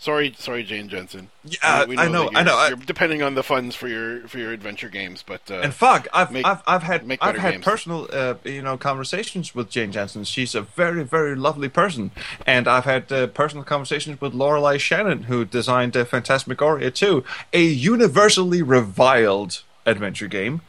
[0.01, 1.29] Sorry, sorry, Jane Jensen.
[1.45, 4.39] Yeah, We- we I know, I know, you're- depending on the funds for your for
[4.39, 7.63] your adventure games, but uh, And fuck, I've make- I've I've had I've had games.
[7.65, 10.23] personal uh, you know conversations with Jane Jensen.
[10.23, 12.09] She's a very very lovely person,
[12.47, 17.23] and I've had uh, personal conversations with Lorelei Shannon, who designed uh, Phantasmagoria 2,
[17.53, 20.61] a universally reviled adventure game.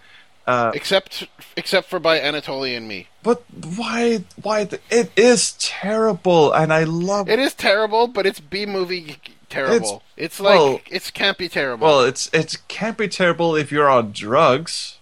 [0.46, 3.08] Except except for by Anatoly and me.
[3.22, 3.44] But
[3.76, 8.66] why why the, it is terrible, and I love It is terrible, but it's B
[8.66, 10.02] movie terrible.
[10.16, 11.86] It's, like well- it's campy terrible.
[11.86, 14.98] Well, it's it can't be terrible if you're on drugs.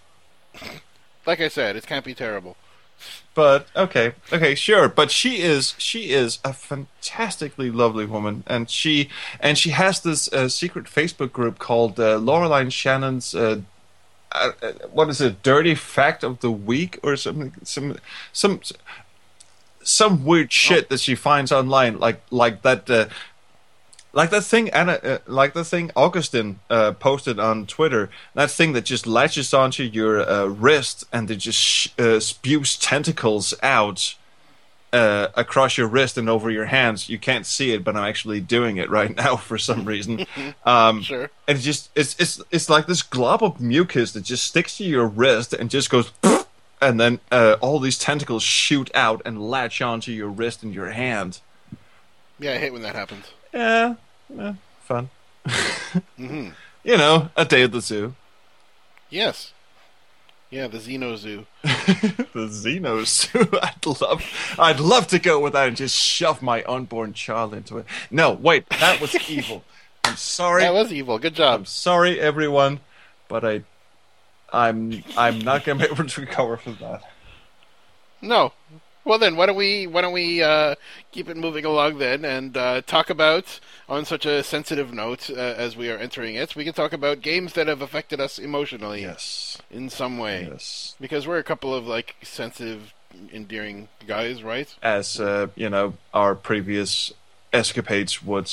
[1.25, 2.57] like I said, it can't be terrible.
[3.33, 4.89] But okay, okay, sure.
[4.89, 9.09] But she is she is a fantastically lovely woman, and she
[9.39, 13.33] and she has this uh, secret Facebook group called uh, Lorelei Shannon's.
[13.33, 13.61] Uh,
[14.31, 14.51] uh,
[14.91, 15.43] what is it?
[15.43, 17.53] Dirty fact of the week or something?
[17.63, 17.97] Some
[18.33, 18.61] some
[19.83, 22.89] some weird shit that she finds online, like like that.
[22.89, 23.07] Uh,
[24.13, 28.09] like that thing, Anna, uh, like the thing Augustine uh, posted on Twitter.
[28.33, 32.77] That thing that just latches onto your uh, wrist and it just sh- uh, spews
[32.77, 34.15] tentacles out
[34.93, 37.07] uh, across your wrist and over your hands.
[37.09, 40.25] You can't see it, but I'm actually doing it right now for some reason.
[40.65, 41.29] Um, Sure.
[41.47, 44.83] and it just it's it's it's like this glob of mucus that just sticks to
[44.83, 46.11] your wrist and just goes.
[46.81, 50.89] And then uh, all these tentacles shoot out and latch onto your wrist and your
[50.91, 51.39] hand.
[52.39, 53.25] Yeah, I hate when that happens.
[53.53, 53.95] Yeah,
[54.35, 55.09] yeah fun.
[56.17, 56.49] hmm
[56.83, 58.15] You know, a day at the zoo.
[59.11, 59.53] Yes.
[60.51, 61.45] Yeah, the Xeno Zoo.
[61.63, 63.49] the Xeno zoo.
[63.63, 67.77] I'd love, I'd love to go with that and just shove my unborn child into
[67.77, 67.85] it.
[68.11, 69.63] No, wait, that was evil.
[70.03, 70.63] I'm sorry.
[70.63, 71.17] That was evil.
[71.19, 71.61] Good job.
[71.61, 72.81] I'm sorry, everyone,
[73.29, 73.63] but I,
[74.51, 77.01] I'm, I'm not gonna be able to recover from that.
[78.21, 78.51] No.
[79.03, 80.75] Well then, why don't we why don't we uh,
[81.11, 83.59] keep it moving along then and uh, talk about
[83.89, 87.21] on such a sensitive note uh, as we are entering it, we can talk about
[87.21, 90.47] games that have affected us emotionally Yes, in some way.
[90.51, 90.95] yes.
[91.01, 92.93] Because we're a couple of like sensitive,
[93.33, 94.73] endearing guys, right?
[94.83, 97.11] As uh, you know, our previous
[97.51, 98.51] escapades would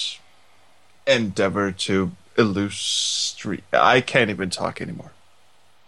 [1.07, 3.65] endeavor to illustrate.
[3.73, 5.13] I can't even talk anymore.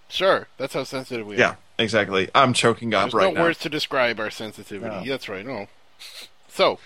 [0.08, 1.38] Sure, that's how sensitive we are.
[1.38, 2.28] Yeah, exactly.
[2.34, 3.42] I'm choking up There's right no now.
[3.46, 4.94] words to describe our sensitivity.
[4.94, 5.04] No.
[5.04, 5.44] That's right.
[5.46, 5.66] No.
[6.48, 6.78] So,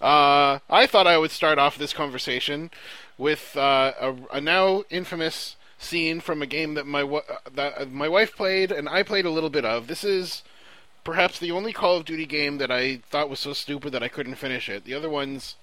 [0.00, 2.70] Uh, I thought I would start off this conversation
[3.16, 7.22] with uh, a, a now infamous scene from a game that my wa-
[7.54, 9.86] that uh, my wife played and I played a little bit of.
[9.86, 10.42] This is
[11.04, 14.08] perhaps the only Call of Duty game that I thought was so stupid that I
[14.08, 14.84] couldn't finish it.
[14.84, 15.54] The other ones,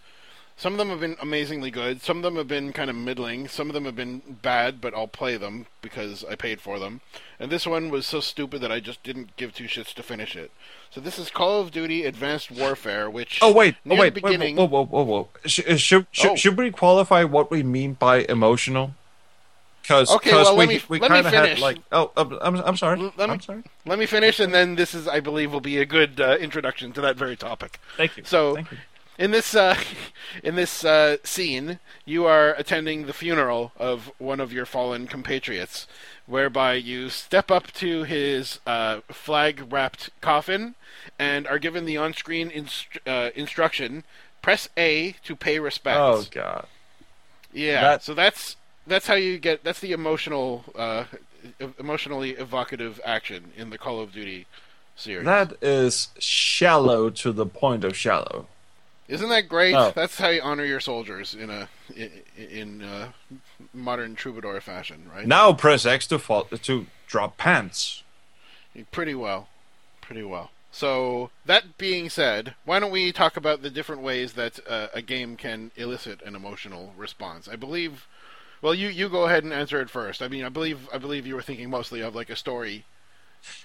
[0.55, 2.01] some of them have been amazingly good.
[2.01, 3.47] Some of them have been kind of middling.
[3.47, 7.01] Some of them have been bad, but I'll play them because I paid for them.
[7.39, 10.35] And this one was so stupid that I just didn't give two shits to finish
[10.35, 10.51] it.
[10.91, 14.21] So this is Call of Duty Advanced Warfare, which Oh wait, oh near wait, the
[14.21, 14.55] wait, beginning.
[14.55, 15.29] whoa, whoa, whoa, whoa.
[15.45, 16.35] Sh- uh, should should, Oh.
[16.35, 18.93] should we qualify what we mean by emotional?
[19.81, 21.61] Because Okay, well, we let me- we let me kind of had finish.
[21.61, 23.63] like oh I'm I'm, I'm sorry let me- I'm sorry.
[23.85, 26.93] Let me finish, and then this is, I believe, will be a good uh, introduction
[26.93, 27.79] to that very topic.
[27.97, 28.23] Thank you.
[28.23, 28.77] So, Thank you.
[29.17, 29.75] In this uh,
[30.43, 35.87] in this uh, scene, you are attending the funeral of one of your fallen compatriots,
[36.25, 40.75] whereby you step up to his uh, flag-wrapped coffin
[41.19, 44.03] and are given the on-screen inst- uh, instruction:
[44.41, 45.99] press A to pay respects.
[45.99, 46.67] Oh god.
[47.53, 47.81] Yeah.
[47.81, 48.55] That- So that's
[48.87, 51.05] that's how you get that's the emotional uh
[51.79, 54.45] emotionally evocative action in the Call of Duty
[54.95, 55.25] series.
[55.25, 58.47] That is shallow to the point of shallow.
[59.07, 59.75] Isn't that great?
[59.75, 59.91] Oh.
[59.93, 63.09] That's how you honor your soldiers in a in, in uh,
[63.73, 65.27] modern troubadour fashion, right?
[65.27, 68.03] Now press X to fall to drop pants.
[68.91, 69.49] Pretty well.
[70.01, 70.51] Pretty well.
[70.71, 75.03] So, that being said, why don't we talk about the different ways that uh, a
[75.03, 77.47] game can elicit an emotional response?
[77.47, 78.07] I believe
[78.63, 80.21] well, you, you go ahead and answer it first.
[80.21, 82.85] I mean, I believe I believe you were thinking mostly of like a story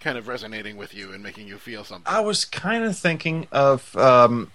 [0.01, 2.13] kind of resonating with you and making you feel something.
[2.13, 4.51] I was kind of thinking of um,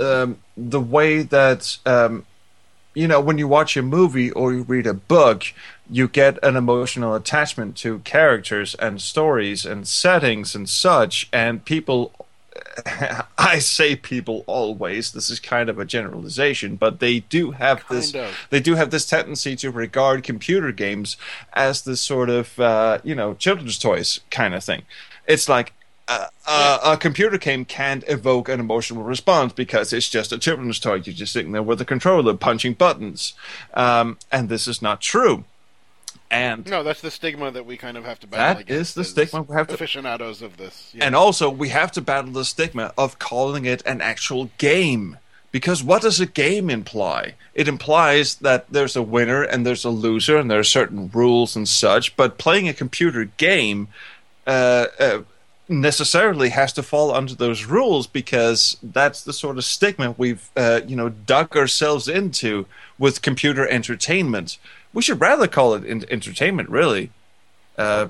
[0.00, 2.26] um, the way that um,
[2.94, 5.44] you know when you watch a movie or you read a book,
[5.90, 12.12] you get an emotional attachment to characters and stories and settings and such, and people.
[13.38, 15.12] I say people always.
[15.12, 18.14] This is kind of a generalization, but they do have this.
[18.14, 18.46] Of.
[18.50, 21.16] They do have this tendency to regard computer games
[21.54, 24.82] as this sort of uh, you know children's toys kind of thing.
[25.26, 25.72] It's like
[26.20, 30.78] uh, uh, a computer game can't evoke an emotional response because it's just a children's
[30.80, 30.94] toy.
[30.94, 33.34] You're just sitting there with a controller punching buttons,
[33.74, 35.44] um, and this is not true.
[36.30, 38.90] And no, that's the stigma that we kind of have to battle That against.
[38.90, 40.90] is the stigma we have to- aficionados of this.
[40.94, 41.04] Yeah.
[41.04, 45.18] and also we have to battle the stigma of calling it an actual game.
[45.50, 47.34] Because what does a game imply?
[47.54, 51.54] It implies that there's a winner and there's a loser and there are certain rules
[51.54, 52.16] and such.
[52.16, 53.88] But playing a computer game
[54.46, 55.18] uh, uh,
[55.80, 60.80] necessarily has to fall under those rules because that's the sort of stigma we've uh,
[60.86, 62.66] you know dug ourselves into
[62.98, 64.58] with computer entertainment.
[64.92, 67.10] We should rather call it in- entertainment, really.
[67.78, 68.08] Uh,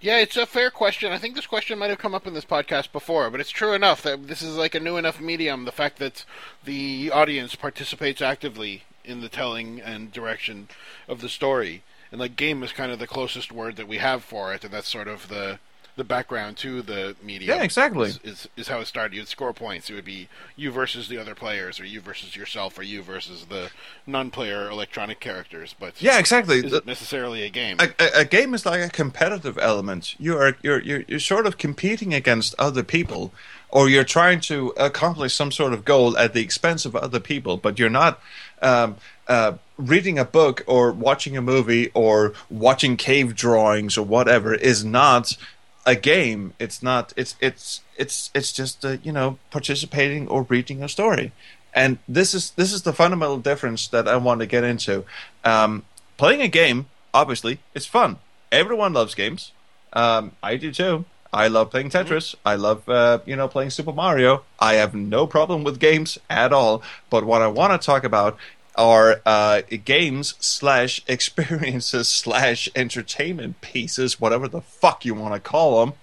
[0.00, 1.12] Yeah, it's a fair question.
[1.12, 3.72] I think this question might have come up in this podcast before, but it's true
[3.72, 5.64] enough that this is like a new enough medium.
[5.64, 6.24] The fact that
[6.64, 10.68] the audience participates actively in the telling and direction
[11.08, 14.24] of the story, and like game is kind of the closest word that we have
[14.24, 15.58] for it, and that's sort of the
[15.94, 17.56] the background to the media.
[17.56, 18.08] Yeah, exactly.
[18.08, 19.14] Is, is is how it started.
[19.14, 19.90] You'd score points.
[19.90, 23.46] It would be you versus the other players, or you versus yourself, or you versus
[23.46, 23.70] the
[24.06, 25.74] non-player electronic characters.
[25.78, 26.64] But yeah, exactly.
[26.64, 27.76] is it necessarily a game?
[27.78, 30.18] a, a, a game is like a competitive element.
[30.18, 33.32] You are you're, you're you're sort of competing against other people,
[33.68, 37.58] or you're trying to accomplish some sort of goal at the expense of other people.
[37.58, 38.18] But you're not
[38.62, 38.96] um,
[39.28, 44.54] uh, reading a book or watching a movie or watching cave drawings or whatever.
[44.54, 45.36] Is not
[45.84, 46.54] a game.
[46.58, 47.12] It's not.
[47.16, 51.32] It's it's it's it's just uh, you know participating or reading a story.
[51.74, 55.04] And this is this is the fundamental difference that I want to get into.
[55.44, 55.84] Um,
[56.16, 58.18] playing a game, obviously, it's fun.
[58.50, 59.52] Everyone loves games.
[59.92, 61.04] Um, I do too.
[61.32, 62.34] I love playing Tetris.
[62.44, 64.44] I love uh, you know playing Super Mario.
[64.60, 66.82] I have no problem with games at all.
[67.08, 68.36] But what I want to talk about
[68.76, 75.84] are uh, games slash experiences slash entertainment pieces, whatever the fuck you want to call
[75.84, 75.94] them,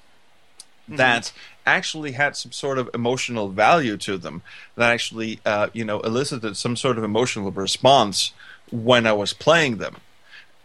[0.87, 1.31] that
[1.65, 4.41] actually had some sort of emotional value to them,
[4.75, 8.33] that actually uh, you know elicited some sort of emotional response
[8.71, 9.97] when I was playing them.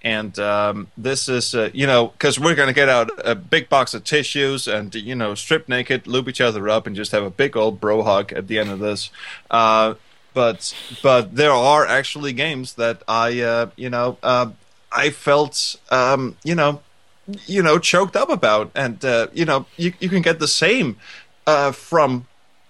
[0.03, 3.71] And um, this is, uh, you know, because we're going to get out a big
[3.71, 7.23] box of tissues and, you know, strip naked, lube each other up, and just have
[7.23, 9.11] a big old bro hug at the end of this.
[10.35, 14.51] But but there are actually games that I, uh, you know, uh,
[14.93, 16.83] I felt, um, you know,
[17.47, 20.97] you know, choked up about, and uh, you know, you you can get the same
[21.47, 22.27] uh, from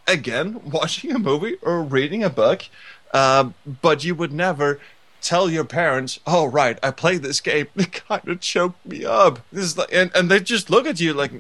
[0.07, 2.65] again watching a movie or reading a book,
[3.13, 3.51] uh,
[3.83, 4.79] but you would never
[5.23, 7.69] tell your parents, "Oh, right, I played this game.
[7.77, 11.01] It kind of choked me up." This is like, and and they just look at
[11.01, 11.33] you like,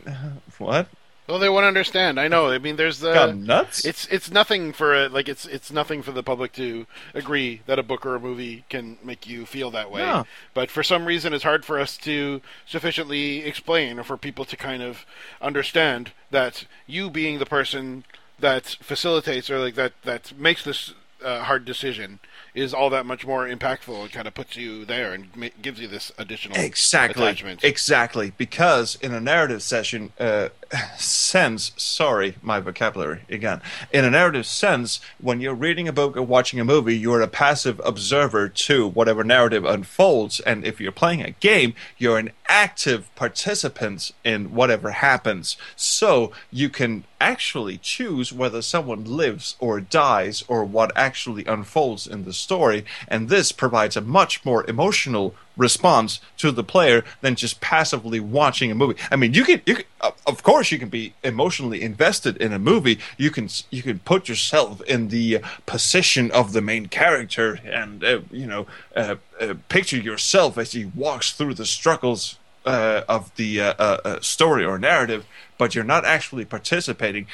[0.58, 0.88] "What?"
[1.26, 2.20] Well, they won't understand.
[2.20, 2.50] I know.
[2.50, 3.84] I mean, there's the Got nuts?
[3.84, 7.78] It's it's nothing for a, like it's it's nothing for the public to agree that
[7.78, 10.02] a book or a movie can make you feel that way.
[10.02, 10.26] No.
[10.52, 14.56] But for some reason, it's hard for us to sufficiently explain or for people to
[14.56, 15.06] kind of
[15.40, 18.04] understand that you being the person
[18.38, 20.92] that facilitates or like that that makes this
[21.24, 22.18] uh, hard decision
[22.54, 24.04] is all that much more impactful.
[24.06, 27.24] It kind of puts you there and ma- gives you this additional Exactly.
[27.24, 27.64] attachment.
[27.64, 28.32] Exactly.
[28.36, 30.50] Because in a narrative session, uh,
[30.96, 33.60] sense, sorry, my vocabulary again.
[33.92, 37.28] In a narrative sense, when you're reading a book or watching a movie, you're a
[37.28, 40.40] passive observer to whatever narrative unfolds.
[40.40, 45.56] And if you're playing a game, you're an active participant in whatever happens.
[45.76, 52.24] So you can actually choose whether someone lives or dies or what actually unfolds in
[52.24, 52.84] the story.
[53.08, 58.70] And this provides a much more emotional response to the player than just passively watching
[58.70, 58.96] a movie.
[59.10, 62.52] I mean, you can, you can, of- of course, you can be emotionally invested in
[62.52, 62.98] a movie.
[63.16, 68.20] You can, you can put yourself in the position of the main character, and uh,
[68.30, 68.66] you know,
[68.96, 73.98] uh, uh, picture yourself as he walks through the struggles uh, of the uh, uh,
[74.04, 75.26] uh, story or narrative.
[75.58, 77.26] But you're not actually participating,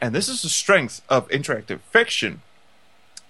[0.00, 2.42] and this is the strength of interactive fiction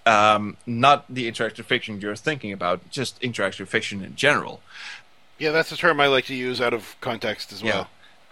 [0.08, 4.60] um, not the interactive fiction you're thinking about, just interactive fiction in general,
[5.38, 7.88] yeah, that's a term I like to use out of context as well.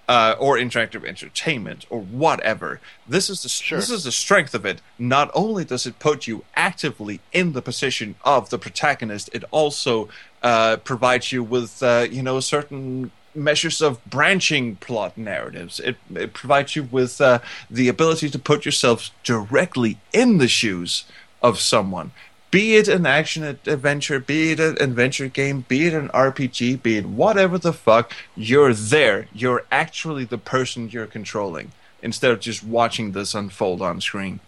[0.09, 2.81] uh, or interactive entertainment, or whatever.
[3.09, 3.79] This is the Sure.
[3.79, 4.81] this is the strength of it.
[4.99, 10.09] Not only does it put you actively in the position of the protagonist, it also
[10.43, 15.81] uh, provides you with uh, you know certain measures of branching plot narratives.
[15.81, 17.41] It, it provides you with uh,
[17.71, 21.05] the ability to put yourself directly in the shoes
[21.47, 22.11] of someone.
[22.51, 26.97] Be it an action adventure, be it an adventure game, be it an RPG, be
[26.97, 29.29] it whatever the fuck, you're there.
[29.33, 34.41] You're actually the person you're controlling instead of just watching this unfold on screen.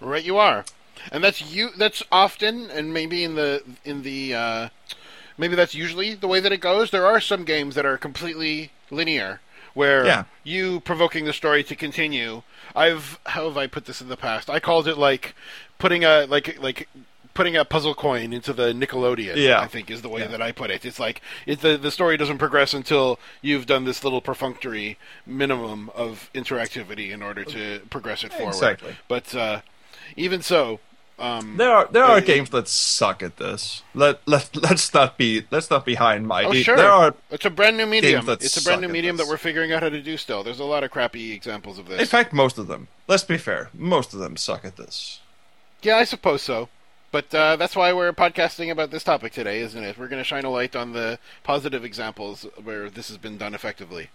[0.00, 0.64] Right, you are,
[1.12, 1.70] and that's you.
[1.76, 4.68] That's often, and maybe in the in the uh,
[5.38, 6.90] maybe that's usually the way that it goes.
[6.90, 9.40] There are some games that are completely linear,
[9.74, 10.24] where Yeah.
[10.42, 12.42] you provoking the story to continue.
[12.74, 14.48] I've how have I put this in the past?
[14.50, 15.34] I called it like
[15.78, 16.88] putting a like like
[17.34, 19.36] putting a puzzle coin into the Nickelodeon.
[19.36, 19.60] Yeah.
[19.60, 20.28] I think is the way Yeah.
[20.28, 20.84] that I put it.
[20.84, 25.90] It's like it, the the story doesn't progress until you've done this little perfunctory minimum
[25.94, 28.50] of interactivity in order to progress it forward.
[28.54, 28.96] Exactly.
[29.08, 29.60] But uh,
[30.16, 30.80] even so,
[31.22, 33.82] um, There are there are Uh, games that suck at this.
[33.94, 36.48] Let let let's not be let's not be high and mighty.
[36.60, 38.28] oh sure, There are it's a brand new medium.
[38.28, 40.16] It's a brand new medium that we're figuring out how to do.
[40.16, 42.00] Still, there's a lot of crappy examples of this.
[42.00, 42.88] in fact most of them.
[43.08, 43.70] Let's be fair.
[43.72, 45.20] Most of them suck at this.
[45.82, 46.68] Yeah, I suppose so.
[47.10, 49.98] But uh, that's why we're podcasting about this topic today, isn't it?
[49.98, 53.54] We're going to shine a light on the positive examples where this has been done
[53.54, 54.08] effectively.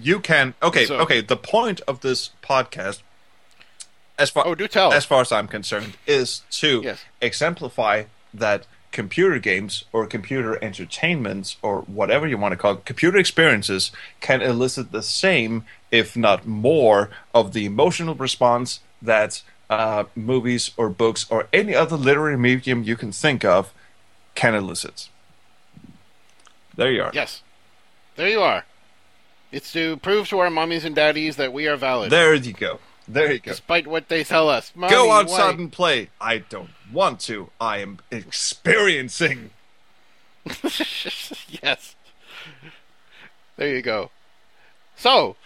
[0.00, 3.00] You can okay, So- okay, the point of this podcast
[4.18, 4.92] as far Oh, do tell.
[4.92, 7.00] as far as I'm concerned is to Yes.
[7.20, 13.18] exemplify that computer games or computer entertainments or whatever you want to call it, computer
[13.18, 13.90] experiences
[14.20, 20.88] can elicit the same, if not more, of the emotional response that uh, movies or
[20.88, 23.72] books or any other literary medium you can think of
[24.34, 25.08] can elicit.
[26.76, 27.10] There you are.
[27.12, 27.42] Yes.
[28.16, 28.64] There you are.
[29.52, 32.78] It's to prove to our mummies and daddies that we are valid, There you go.
[33.08, 33.52] There you go.
[33.52, 34.72] despite what they tell us.
[34.74, 36.10] Mommy, Go outside why- and play.
[36.20, 37.50] I don't want to.
[37.60, 39.50] I am experiencing.
[41.62, 41.94] yes.
[43.56, 44.10] There you go.
[44.96, 45.36] So,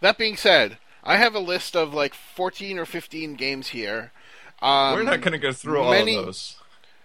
[0.00, 4.12] that being said, I have a list of like 14 or 15 games here.
[4.60, 6.56] Um, We're not going to go through many- all of those.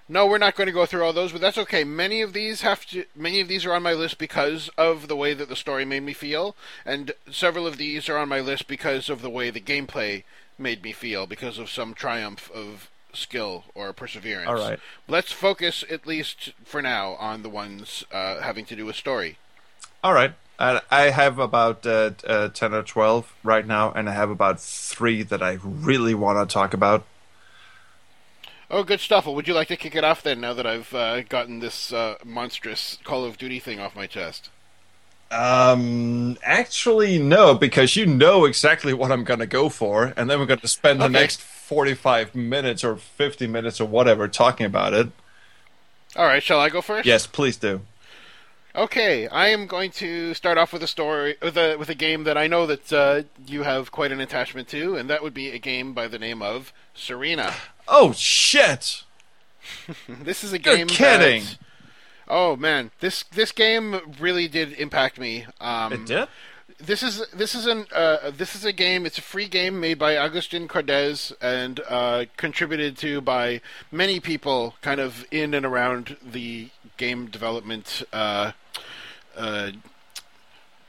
[0.09, 1.83] No, we're not going to go through all those, but that's okay.
[1.83, 3.05] Many of these have to.
[3.15, 6.03] Many of these are on my list because of the way that the story made
[6.03, 6.55] me feel,
[6.85, 10.23] and several of these are on my list because of the way the gameplay
[10.57, 14.47] made me feel, because of some triumph of skill or perseverance.
[14.47, 14.79] All right.
[15.07, 19.37] Let's focus at least for now on the ones uh, having to do with story.
[20.03, 20.33] All right.
[20.59, 24.59] I, I have about uh, uh, 10 or 12 right now, and I have about
[24.59, 27.05] three that I really want to talk about.
[28.69, 29.25] Oh, good stuff.
[29.25, 30.39] Well, would you like to kick it off then?
[30.39, 34.51] Now that I've uh, gotten this uh, monstrous Call of Duty thing off my chest.
[35.29, 40.39] Um, actually, no, because you know exactly what I'm going to go for, and then
[40.39, 41.09] we're going to spend the Okay.
[41.09, 45.11] next 45 minutes or 50 minutes or whatever talking about it.
[46.17, 47.05] All right, shall I go first?
[47.05, 47.81] Yes, please do.
[48.75, 52.23] Okay, I am going to start off with a story with a with a game
[52.25, 55.49] that I know that uh, you have quite an attachment to, and that would be
[55.51, 57.63] a game by the name of Serena.
[57.87, 59.03] Oh, shit!
[60.07, 60.87] This is a You're game.
[60.87, 61.43] kidding.
[61.43, 61.57] that-
[62.27, 65.45] oh man, this this game really did impact me.
[65.61, 66.27] Um, It did?
[66.79, 69.05] this is this is an uh, this is a game.
[69.05, 73.61] It's a free game made by Agustin Cordes and uh, contributed to by
[73.91, 78.03] many people, kind of in and around the game development.
[78.13, 78.51] Uh,
[79.35, 79.71] uh,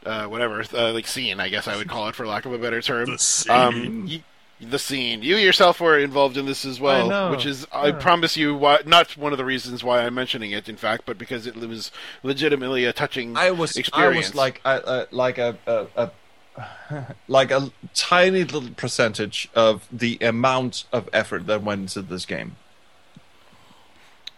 [0.07, 2.59] uh, whatever, uh, like scene, I guess I would call it, for lack of a
[2.59, 3.11] better term.
[3.13, 3.53] The scene.
[3.53, 4.23] Um, y-
[4.61, 5.23] the scene.
[5.23, 7.31] You yourself were involved in this as well, know.
[7.31, 10.69] which is, I promise you, why, not one of the reasons why I'm mentioning it.
[10.69, 11.91] In fact, but because it was
[12.23, 17.51] legitimately a touching I was I was like a, a, like a, a, a like
[17.51, 22.57] a tiny little percentage of the amount of effort that went into this game.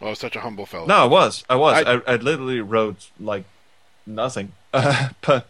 [0.03, 0.87] oh, such a humble fellow.
[0.87, 1.45] No, I was.
[1.49, 1.85] I was.
[1.85, 3.45] I- I, I, literally wrote like
[4.07, 4.53] nothing.
[4.73, 5.47] Uh, but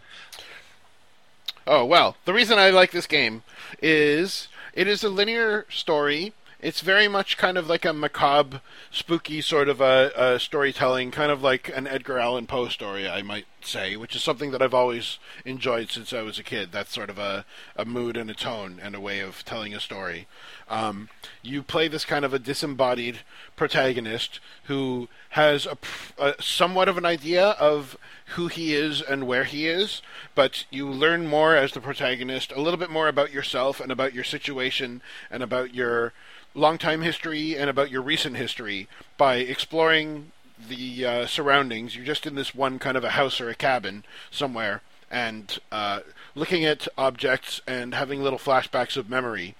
[1.66, 3.42] Oh well, the reason I like this game
[3.80, 4.48] is
[4.80, 6.32] it is a linear story.
[6.62, 8.60] It's very much kind of like a macabre,
[8.90, 13.22] spooky sort of a, a storytelling, kind of like an Edgar Allan Poe story, I
[13.22, 16.70] might say, which is something that I've always enjoyed since I was a kid.
[16.70, 17.46] That's sort of a,
[17.76, 20.26] a mood and a tone and a way of telling a story.
[20.68, 21.08] Um,
[21.42, 23.20] you play this kind of a disembodied
[23.56, 25.78] protagonist who has a,
[26.18, 27.96] a somewhat of an idea of
[28.34, 30.02] who he is and where he is,
[30.34, 34.12] but you learn more as the protagonist, a little bit more about yourself and about
[34.12, 35.00] your situation
[35.30, 36.12] and about your
[36.54, 40.32] long time history and about your recent history by exploring
[40.68, 41.96] the uh, surroundings.
[41.96, 46.00] You're just in this one kind of a house or a cabin somewhere and uh,
[46.34, 49.56] looking at objects and having little flashbacks of memory,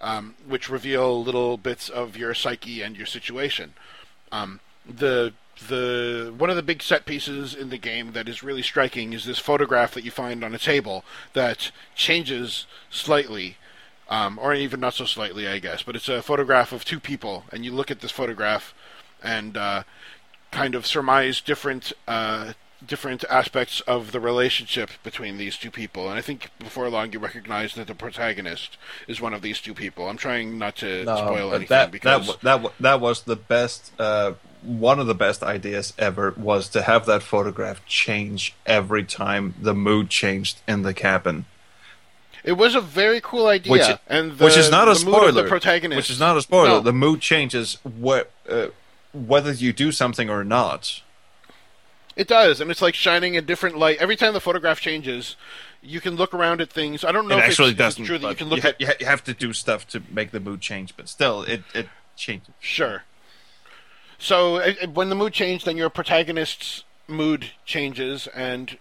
[0.00, 3.74] um, which reveal little bits of your psyche and your situation.
[4.32, 5.32] Um, the
[5.68, 9.24] the one of the big set pieces in the game that is really striking is
[9.24, 13.56] this photograph that you find on a table that changes slightly,
[14.08, 15.82] um, or even not so slightly, I guess.
[15.82, 18.74] But it's a photograph of two people, and you look at this photograph
[19.22, 19.82] and uh,
[20.50, 22.52] kind of surmise different uh,
[22.84, 26.08] different aspects of the relationship between these two people.
[26.08, 28.76] And I think before long you recognize that the protagonist
[29.08, 30.08] is one of these two people.
[30.08, 33.92] I'm trying not to spoil anything that because that that that was the best.
[33.98, 39.54] Uh, one of the best ideas ever was to have that photograph change every time
[39.60, 41.46] the mood changed in the cabin.
[42.48, 45.32] It was a very cool idea, which, and the, which is not a spoiler.
[45.32, 46.68] the protagonist, Which is not a spoiler.
[46.68, 46.80] No.
[46.80, 48.68] The mood changes wh- uh,
[49.12, 51.02] whether you do something or not.
[52.16, 55.36] It does, and it's like shining a different light every time the photograph changes.
[55.82, 57.04] You can look around at things.
[57.04, 58.04] I don't know it if actually it's, if it's doesn't.
[58.06, 58.80] true that you can look ha- at.
[58.80, 61.62] you, ha- you have to do stuff to make the mood change, but still, it
[61.74, 62.54] it changes.
[62.60, 63.04] Sure.
[64.18, 68.78] So uh, uh, when the mood changed, then your protagonist's mood changes and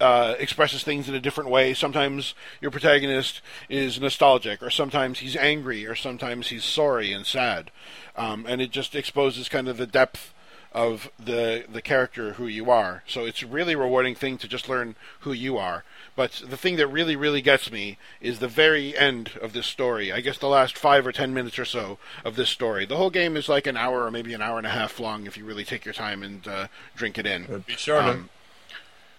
[0.00, 1.74] uh, expresses things in a different way.
[1.74, 7.70] Sometimes your protagonist is nostalgic, or sometimes he's angry, or sometimes he's sorry and sad,
[8.16, 10.34] um, and it just exposes kind of the depth
[10.70, 13.02] of the the character who you are.
[13.06, 15.84] So it's a really rewarding thing to just learn who you are.
[16.14, 20.12] But the thing that really, really gets me is the very end of this story.
[20.12, 22.84] I guess the last five or ten minutes or so of this story.
[22.84, 25.26] The whole game is like an hour or maybe an hour and a half long
[25.26, 27.64] if you really take your time and uh, drink it in.
[27.66, 28.08] Be shorter.
[28.08, 28.30] Um,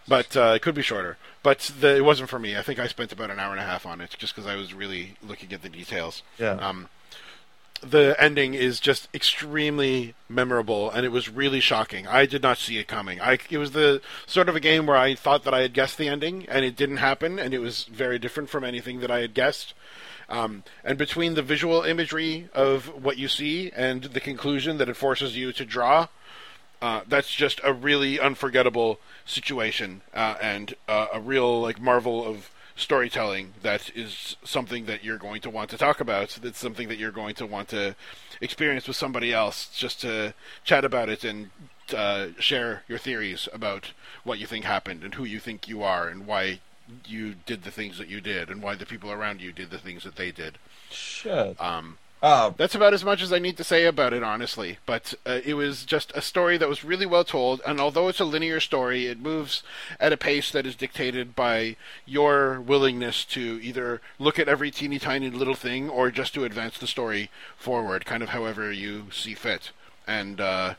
[0.07, 1.17] but uh, it could be shorter.
[1.43, 2.57] But the, it wasn't for me.
[2.57, 4.55] I think I spent about an hour and a half on it just because I
[4.55, 6.23] was really looking at the details.
[6.37, 6.53] Yeah.
[6.53, 6.89] Um,
[7.81, 12.07] the ending is just extremely memorable, and it was really shocking.
[12.07, 13.21] I did not see it coming.
[13.21, 15.97] I, it was the sort of a game where I thought that I had guessed
[15.97, 19.19] the ending, and it didn't happen, and it was very different from anything that I
[19.19, 19.73] had guessed.
[20.27, 24.95] Um, and between the visual imagery of what you see and the conclusion that it
[24.95, 26.07] forces you to draw,
[26.81, 32.49] uh, that's just a really unforgettable situation uh, and uh, a real like marvel of
[32.75, 36.39] storytelling that is something that you're going to want to talk about.
[36.41, 37.95] That's something that you're going to want to
[38.41, 40.33] experience with somebody else, just to
[40.63, 41.49] chat about it and
[41.93, 43.91] uh, share your theories about
[44.23, 46.59] what you think happened and who you think you are and why
[47.05, 49.77] you did the things that you did and why the people around you did the
[49.77, 50.57] things that they did.
[50.89, 51.59] Shit.
[51.61, 54.77] Um, Uh, that's about as much as I need to say about it, honestly.
[54.85, 58.19] But uh, it was just a story that was really well told, and although it's
[58.19, 59.63] a linear story, it moves
[60.01, 64.99] at a pace that is dictated by your willingness to either look at every teeny
[64.99, 69.33] tiny little thing or just to advance the story forward, kind of however you see
[69.33, 69.71] fit.
[70.05, 70.73] And uh,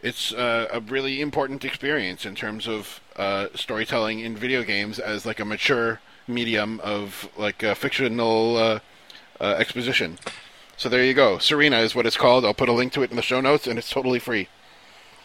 [0.00, 5.26] it's uh, a really important experience in terms of uh, storytelling in video games as
[5.26, 8.80] like a mature medium of like fictional uh,
[9.40, 10.18] exposition.
[10.80, 11.36] So there you go.
[11.36, 12.42] Serena is what it's called.
[12.46, 14.48] I'll put a link to it in the show notes, and it's totally free.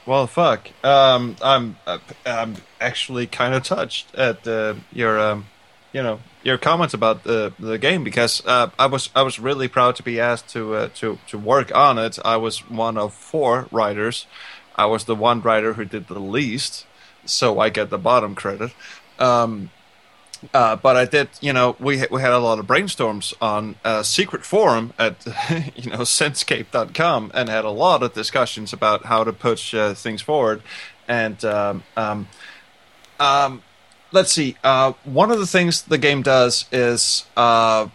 [0.05, 0.67] well, fuck.
[0.83, 5.45] Um, I'm uh, I'm actually kind of touched at uh, your um,
[5.93, 9.69] you know your comments about the the game because uh, I was I was really
[9.69, 12.19] proud to be asked to uh, to to work on it.
[12.25, 14.27] I was one of four writers.
[14.75, 16.85] I was the one writer who did the least,
[17.23, 18.71] so I get the bottom credit.
[19.19, 19.71] Um,
[20.53, 24.03] Uh, but I did, you know, we we had a lot of brainstorms on a
[24.03, 25.25] secret forum at,
[25.75, 30.21] you know, Senscape.com and had a lot of discussions about how to push uh, things
[30.21, 30.61] forward.
[31.07, 32.27] And um, um,
[33.19, 33.61] um,
[34.11, 37.87] let's see, uh, one of the things the game does is uh,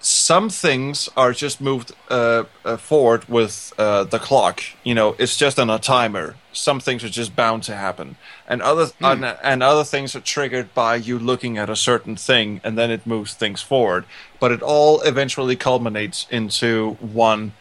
[0.00, 4.62] some things are just moved uh, uh, forward with the clock.
[4.84, 6.36] You know, it's just on a timer.
[6.54, 8.16] Some things are just bound to happen,
[8.48, 12.60] and other and, and other things are triggered by you looking at a certain thing,
[12.64, 14.04] and then it moves things forward.
[14.40, 17.52] But it all eventually culminates into one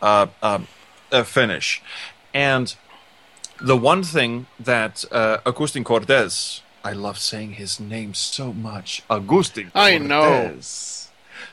[0.00, 0.68] uh, um,
[1.10, 1.82] a finish,
[2.32, 2.74] and
[3.60, 9.72] the one thing that uh, Agustin Cordes, I love saying his name so much, Agustin.
[9.74, 10.54] I know.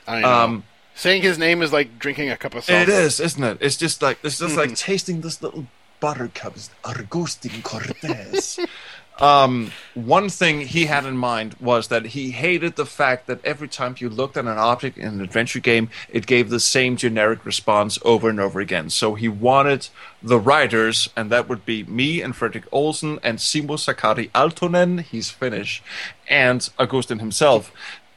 [0.06, 0.32] I know.
[0.32, 0.64] Um,
[0.96, 2.82] Saying his name is like drinking a cup of salt.
[2.82, 3.58] It is, isn't it?
[3.60, 5.66] It's just like it's just like tasting this little
[6.04, 6.54] buttercup.
[6.54, 8.60] It's Agustin Cordes.
[9.18, 13.68] um, one thing he had in mind was that he hated the fact that every
[13.68, 17.46] time you looked at an object in an adventure game, it gave the same generic
[17.46, 18.90] response over and over again.
[18.90, 19.88] So he wanted
[20.22, 25.30] the writers, and that would be me and Frederick Olsen and Simo Sakari Aaltonen, he's
[25.30, 25.82] Finnish,
[26.28, 27.72] and Agustin himself,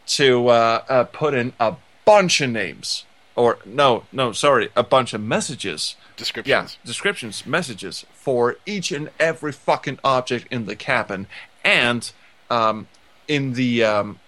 [0.07, 3.05] to uh, uh, put in a bunch of names.
[3.38, 6.49] Or, no, no, sorry, a bunch of messages Descriptions.
[6.49, 11.27] yeah, descriptions, messages for each and every fucking object in the cabin,
[11.64, 12.11] and
[12.49, 12.88] um,
[13.27, 14.19] in the um,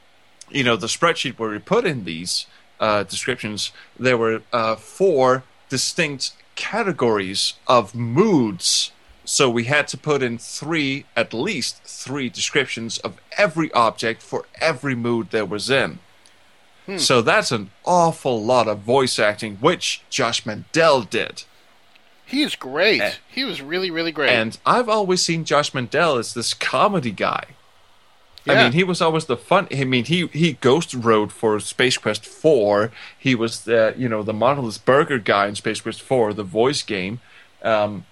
[0.51, 2.45] you know the spreadsheet where we put in these
[2.79, 8.91] uh, descriptions, there were uh, four distinct categories of moods.
[9.25, 14.45] So we had to put in three, at least three descriptions of every object for
[14.59, 15.99] every mood there was in.
[16.97, 21.43] So that's an awful lot of voice acting, which Josh Mandel did.
[22.25, 23.01] He is great.
[23.01, 23.13] Eh.
[23.27, 24.29] he was really, really great.
[24.29, 27.45] And I've always seen Josh Mandel as this comedy guy.
[28.47, 29.67] I mean, he was always the fun.
[29.71, 32.91] I mean, he he ghost rode for Space Quest Four.
[33.17, 36.81] He was the you know the Monolith Burger guy in Space Quest Four, the voice
[36.81, 37.19] game.
[37.61, 38.05] Um,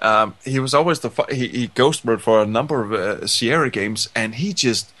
[0.00, 3.26] um, he was always the fu- he, he ghost rode for a number of uh,
[3.26, 4.92] Sierra games, and he just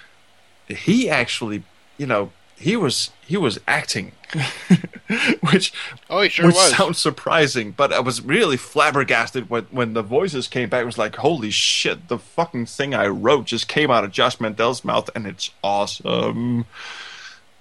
[0.68, 1.62] he actually
[1.96, 4.12] you know he was he was acting,
[5.40, 5.72] which
[6.10, 6.70] oh, he sure which was.
[6.76, 10.82] sounds surprising, but I was really flabbergasted when, when the voices came back.
[10.82, 14.40] It was like, holy shit, the fucking thing I wrote just came out of Josh
[14.40, 16.66] Mandel's mouth, and it's awesome.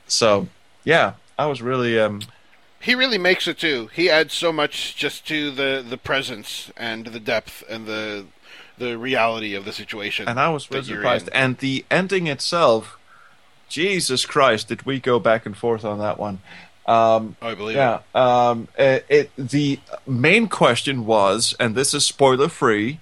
[0.07, 0.47] So,
[0.83, 1.99] yeah, I was really.
[1.99, 2.21] Um,
[2.79, 3.89] He really makes it too.
[3.93, 8.25] He adds so much just to the the presence and the depth and the
[8.77, 10.27] the reality of the situation.
[10.27, 11.27] and I was really surprised.
[11.29, 11.33] in.
[11.33, 12.96] And the ending itself,
[13.69, 16.39] Jesus Christ, did we go back and forth on that one?
[16.85, 17.99] Um, Oh, I believe Yeah.
[18.15, 22.99] Um, it, it the main question was, and this is spoiler free,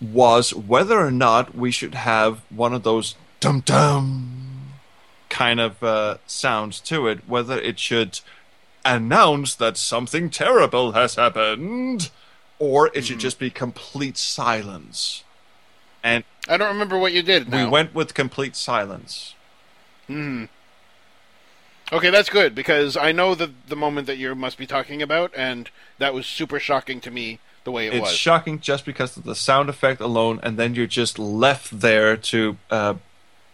[0.00, 4.72] was whether or not we should have one of those dum dum
[5.28, 7.20] kind of uh, sounds to it.
[7.28, 8.18] Whether it should
[8.84, 12.10] announce that something terrible has happened,
[12.58, 15.22] or it should just be complete silence.
[16.02, 16.24] And.
[16.48, 17.52] I don't remember what you did.
[17.52, 19.36] we went with complete silence.
[21.92, 25.30] Okay, that's good because I know the the moment that you must be talking about,
[25.36, 25.68] and
[25.98, 28.12] that was super shocking to me the way it it's was.
[28.12, 32.56] shocking just because of the sound effect alone, and then you're just left there to,
[32.70, 32.94] uh,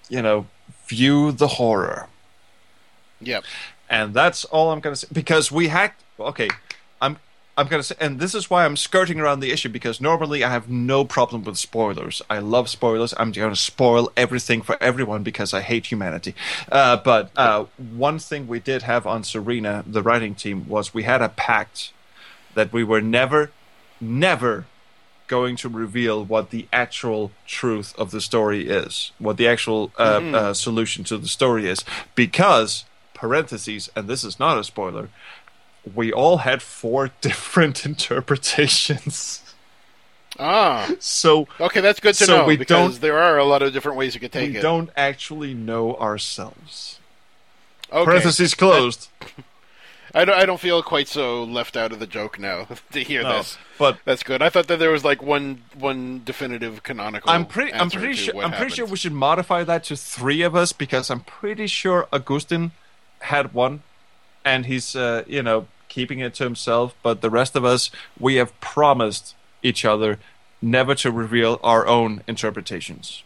[0.08, 0.46] you know,
[0.86, 2.08] view the horror.
[3.20, 3.44] yep.
[3.90, 6.02] And that's all I'm gonna say because we hacked.
[6.20, 6.48] Okay,
[7.00, 7.16] I'm
[7.58, 10.50] I'm gonna say, and this is why I'm skirting around the issue because normally I
[10.50, 12.22] have no problem with spoilers.
[12.30, 13.12] I love spoilers.
[13.16, 16.36] I'm gonna spoil everything for everyone because I hate humanity.
[16.70, 21.02] Uh, but uh, one thing we did have on Serena, the writing team, was we
[21.02, 21.92] had a pact
[22.54, 23.50] that we were never,
[24.00, 24.66] never
[25.26, 30.20] going to reveal what the actual truth of the story is, what the actual uh,
[30.32, 35.08] uh, solution to the story is, because parentheses, and this is not a spoiler,
[35.94, 39.42] we all had four different interpretations.
[40.38, 43.62] Ah, So okay, that's good to So know we because don't- there are a lot
[43.62, 44.62] of different ways you could take we it.
[44.62, 47.00] don't actually know ourselves.
[47.92, 48.04] okay.
[48.04, 49.08] Parentheses closed.
[50.14, 50.36] I don't.
[50.38, 53.58] I don't feel quite so left out of the joke now to hear No, this.
[53.78, 54.40] but That's good.
[54.40, 57.28] I thought that there was like one one definitive canonical.
[57.30, 57.74] I'm pretty.
[57.74, 58.42] I'm pretty sure.
[58.42, 62.08] I'm pretty sure we should modify that to three of us because I'm pretty sure
[62.10, 62.72] Augustin
[63.20, 63.82] had one,
[64.46, 65.66] and he's uh, you know
[65.98, 66.94] keeping it to himself.
[67.02, 70.18] But the rest of us, we have promised each other
[70.62, 73.24] never to reveal our own interpretations.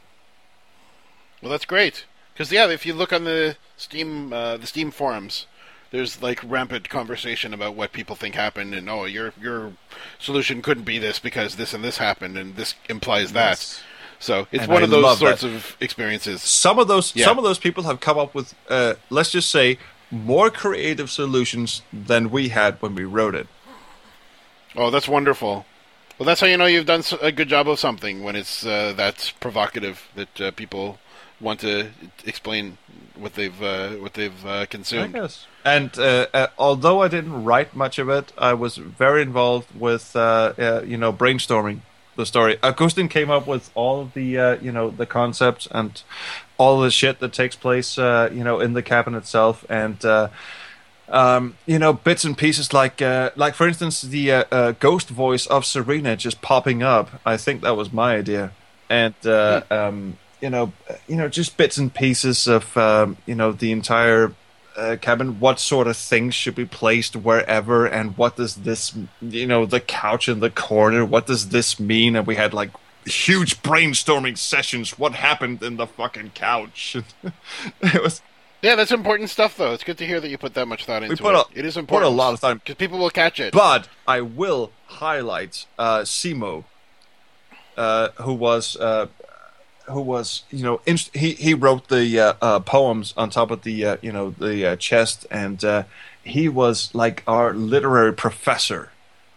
[1.43, 2.05] Well, that's great.
[2.33, 5.47] Because yeah, if you look on the Steam uh, the Steam forums,
[5.91, 9.73] there's like rampant conversation about what people think happened, and oh, your your
[10.19, 13.51] solution couldn't be this because this and this happened, and this implies that.
[13.51, 13.83] Yes.
[14.19, 15.49] So it's And one I of those sorts that.
[15.49, 16.43] of experiences.
[16.43, 17.25] some of those Yeah.
[17.27, 19.79] some of those people have come up with uh, let's just say
[20.13, 23.49] more creative solutions than we had when we wrote it.
[24.77, 25.67] Oh, that's wonderful.
[26.19, 28.93] Well, that's how you know you've done a good job of something when it's uh,
[28.97, 30.99] that provocative that uh, people
[31.41, 31.91] want to
[32.25, 32.79] explain
[33.17, 35.15] what they've uh, what they've uh, consumed.
[35.15, 35.47] guess.
[35.65, 40.15] And uh, uh, although I didn't write much of it, I was very involved with
[40.15, 41.81] uh, uh, you know brainstorming
[42.17, 42.59] the story.
[42.63, 46.03] Augustin came up with all of the uh, you know the concepts and
[46.59, 50.05] all the shit that takes place uh, you know in the cabin itself and.
[50.05, 50.29] Uh,
[51.09, 55.11] um, you know, bits and pieces like, uh, like for instance, the uh, uh, ghost
[55.11, 57.21] voice of Serena just popping up.
[57.27, 58.53] I think that was my idea,
[58.89, 60.73] and uh, um, you know,
[61.07, 64.33] you know, just bits and pieces of um, you know the entire
[64.77, 65.41] uh, cabin.
[65.41, 69.81] What sort of things should be placed wherever, and what does this, you know, the
[69.81, 71.05] couch in the corner.
[71.05, 72.17] What does this mean?
[72.17, 72.71] And we had like
[73.05, 74.99] huge brainstorming sessions.
[74.99, 76.97] What happened in the fucking couch?
[77.83, 78.23] it was
[78.63, 79.73] Yeah, that's important stuff, though.
[79.73, 81.47] It's good to hear that you put that much thought into put it.
[81.55, 82.07] a- it is important.
[82.09, 82.59] put a lot of time.
[82.59, 83.53] because people will catch it.
[83.53, 86.65] But I will highlight uh, Simo,
[87.77, 89.07] uh, who was uh,
[89.87, 93.63] who was you know inst- he he wrote the uh, uh, poems on top of
[93.63, 95.85] the uh, you know the uh, chest, and uh,
[96.23, 98.91] he was like our literary professor.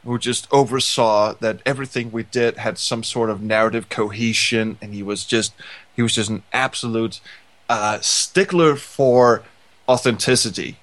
[0.03, 5.01] Who just oversaw that everything we did had some sort of narrative cohesion, and he
[5.01, 5.53] was just
[5.95, 7.19] he was just an absolute
[7.67, 9.41] uh, stickler for
[9.89, 10.77] authenticity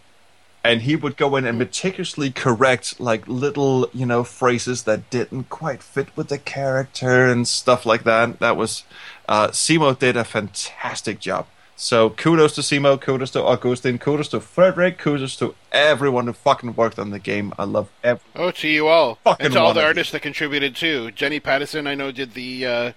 [0.65, 5.51] and he would go in and meticulously correct like little you know phrases that didn't
[5.51, 8.39] quite fit with the character and stuff like that.
[8.41, 8.85] That was
[9.29, 11.47] uh simo did a fantastic job
[11.83, 16.77] so kudos to simo kudos to Agustin kudos to frederick kudos to everyone who fucking
[16.77, 19.17] worked on the game i love every Oh, to you all.
[19.25, 19.89] Fucking and to all the of you.
[19.89, 21.11] artists that contributed too.
[21.11, 22.93] Jenny Pattison, I know, did the uh,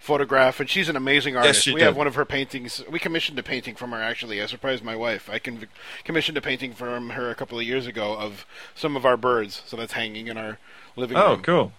[0.00, 1.62] photograph, and she's an amazing artist.
[1.62, 1.86] she we did.
[1.86, 2.82] have one of her paintings.
[2.90, 4.42] We commissioned a painting from her, actually.
[4.42, 5.28] I surprised my wife.
[5.30, 5.66] I con-
[6.04, 9.62] commissioned a painting from her a couple of years ago of some of our birds,
[9.66, 10.58] so that's hanging in our
[10.96, 11.40] living oh room.
[11.40, 11.72] Oh, cool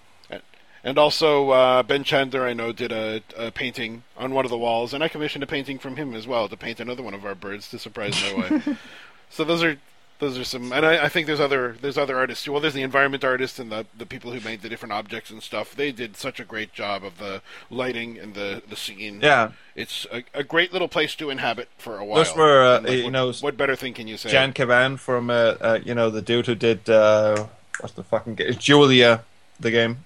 [0.84, 4.58] And also, uh, Ben Chandler, I know, did a, a painting on one of the
[4.58, 7.26] walls, and I commissioned a painting from him as well to paint another one of
[7.26, 8.80] our birds to surprise my wife.
[9.32, 9.78] So those are
[10.20, 12.52] those are some, and I, I think there's other there's other artists too.
[12.52, 15.42] Well, there's the environment artists and the the people who made the different objects and
[15.42, 15.76] stuff.
[15.76, 19.22] They did such a great job of the lighting and the the scene.
[19.22, 22.18] yeah it's a, a great little place to inhabit for a while.
[22.18, 24.30] Those were, uh, like, you what, know, what better thing can you say?
[24.30, 27.46] jan kavan from uh, uh you know the dude who did uh
[27.80, 29.24] what's the fucking game julia
[29.58, 30.04] the game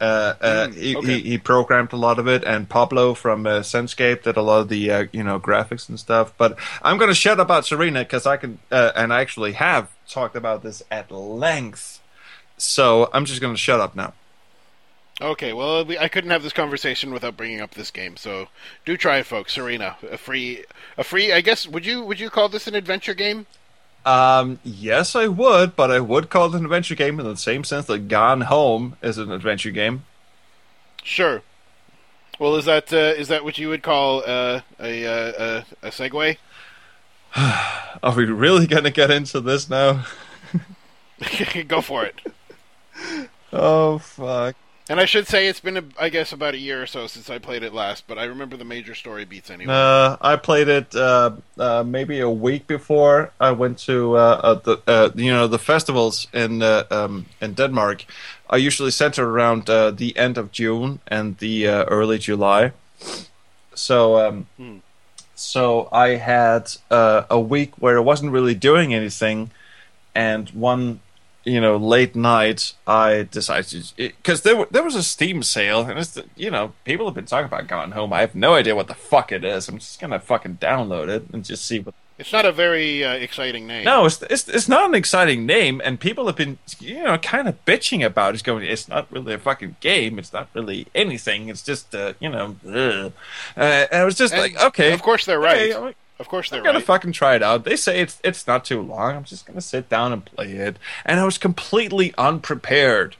[0.00, 1.20] uh, uh, Mm, he, okay.
[1.20, 4.60] he, he programmed a lot of it, and Pablo from uh, Senscape did a lot
[4.60, 6.32] of the uh, you know graphics and stuff.
[6.36, 9.52] But I'm going to shut up about Serena because I can, uh, and I actually
[9.52, 12.00] have talked about this at length.
[12.58, 14.14] So I'm just going to shut up now.
[15.20, 18.18] Okay, well, I couldn't have this conversation without bringing up this game.
[18.18, 18.48] So
[18.84, 19.54] do try it, folks.
[19.54, 20.64] Serena, a free,
[20.98, 21.32] a free.
[21.32, 23.46] I guess would you would you call this an adventure game?
[24.06, 27.64] Um, yes, I would, but I would call it an adventure game in the same
[27.64, 30.04] sense that Gone Home is an adventure game.
[31.02, 31.42] Sure.
[32.38, 35.90] Well, is that uh, is that what you would call uh, a, uh, a a
[35.90, 36.36] segue?
[38.02, 40.06] Are we really going to get into this now?
[41.68, 42.20] Go for it.
[43.52, 44.56] Oh fuck.
[44.88, 47.28] And I should say it's been, a, I guess, about a year or so since
[47.28, 49.72] I played it last, but I remember the major story beats anyway.
[49.74, 54.54] Uh, I played it uh, uh, maybe a week before I went to uh, uh,
[54.54, 58.04] the uh, you know the festivals in uh, um, in Denmark.
[58.48, 62.70] Are usually centered around uh, the end of June and the uh, early July.
[63.74, 64.78] So um, Hmm.
[65.34, 69.50] so I had uh, a week where I wasn't really doing anything,
[70.14, 71.00] and one
[71.46, 76.18] you know late night I decided because there there was a Steam sale and it's
[76.36, 78.12] you know people have been talking about Gone Home.
[78.12, 79.68] I have no idea what the fuck it is.
[79.68, 81.94] I'm just gonna fucking download it and just see what.
[82.18, 83.84] It's not a very uh, exciting name.
[83.84, 87.46] No, it's, it's it's not an exciting name, and people have been you know kind
[87.46, 88.34] of bitching about it.
[88.36, 90.18] It's going, it's not really a fucking game.
[90.18, 91.48] It's not really anything.
[91.50, 92.56] It's just uh, you know.
[92.64, 93.10] Uh,
[93.56, 95.94] and I was just And like, okay, Of course they're right.
[96.18, 96.86] Of course they're I'm gonna right.
[96.86, 97.64] fucking try it out.
[97.64, 99.16] They say it's it's not too long.
[99.16, 100.78] I'm just gonna sit down and play it.
[101.04, 103.16] And I was completely unprepared.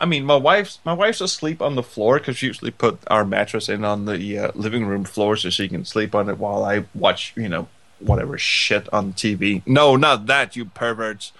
[0.00, 3.24] I mean, my wife's my wife's asleep on the floor because she usually put our
[3.24, 6.64] mattress in on the uh, living room floor so she can sleep on it while
[6.64, 7.68] I watch, you know,
[8.00, 9.62] whatever shit on TV.
[9.64, 11.30] No, not that, you perverts.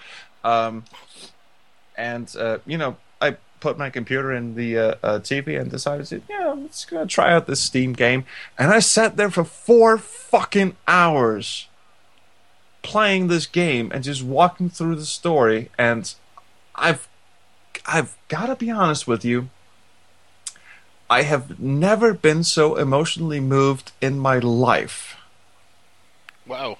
[0.44, 0.84] Um,
[1.96, 6.04] and uh, you know, I put my computer in the uh, uh, TV and decided
[6.06, 8.24] to, yeah, I'm just gonna try out this Steam game.
[8.58, 11.68] And I sat there for four fucking hours
[12.82, 15.70] playing this game and just walking through the story.
[15.78, 16.12] And
[16.74, 17.06] I've,
[17.86, 19.48] I've got to be honest with you.
[21.08, 25.16] I have never been so emotionally moved in my life.
[26.46, 26.78] Wow.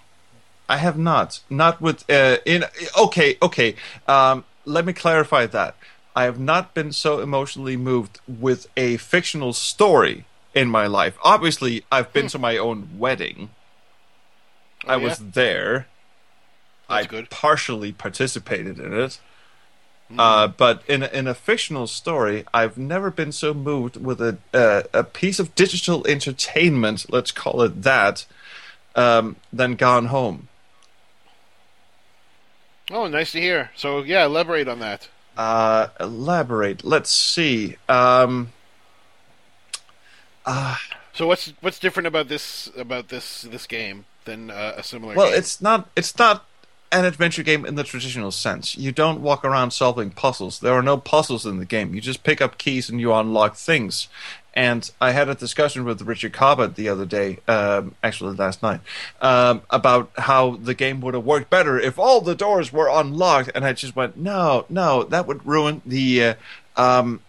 [0.68, 1.40] I have not.
[1.48, 2.64] Not with uh, in.
[2.98, 3.76] Okay, okay.
[4.08, 5.76] Um, let me clarify that.
[6.14, 10.24] I have not been so emotionally moved with a fictional story
[10.54, 11.16] in my life.
[11.22, 13.50] Obviously, I've been to my own wedding.
[14.84, 15.26] Oh, I was yeah?
[15.32, 15.86] there.
[16.88, 17.30] That's I good.
[17.30, 19.20] partially participated in it.
[20.18, 24.36] Uh, but in a, in a fictional story, I've never been so moved with a
[24.52, 28.26] uh, a piece of digital entertainment, let's call it that,
[28.94, 30.48] um, than Gone Home.
[32.90, 33.70] Oh, nice to hear.
[33.74, 35.08] So yeah, elaborate on that.
[35.36, 36.84] Uh, elaborate.
[36.84, 37.76] Let's see.
[37.88, 38.52] Um,
[41.14, 45.14] So what's what's different about this about this this game than uh, a similar?
[45.14, 45.38] well, game?
[45.38, 46.46] it's not it's not
[46.90, 48.76] an adventure game in the traditional sense.
[48.76, 50.60] You don't walk around solving puzzles.
[50.60, 51.94] There are no puzzles in the game.
[51.94, 54.08] You just pick up keys and you unlock things.
[54.54, 58.80] And I had a discussion with Richard Cobbett the other day, um, actually last night,
[59.20, 63.50] um, about how the game would have worked better if all the doors were unlocked.
[63.54, 66.24] And I just went, no, no, that would ruin the.
[66.24, 66.34] Uh,
[66.76, 67.20] um,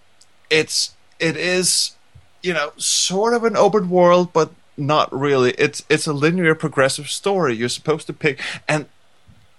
[0.50, 1.96] it's it is,
[2.42, 5.52] you know, sort of an open world, but not really.
[5.52, 7.56] It's it's a linear, progressive story.
[7.56, 8.88] You're supposed to pick and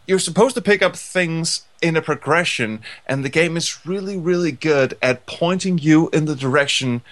[0.06, 4.52] you're supposed to pick up things in a progression, and the game is really, really
[4.52, 7.02] good at pointing you in the direction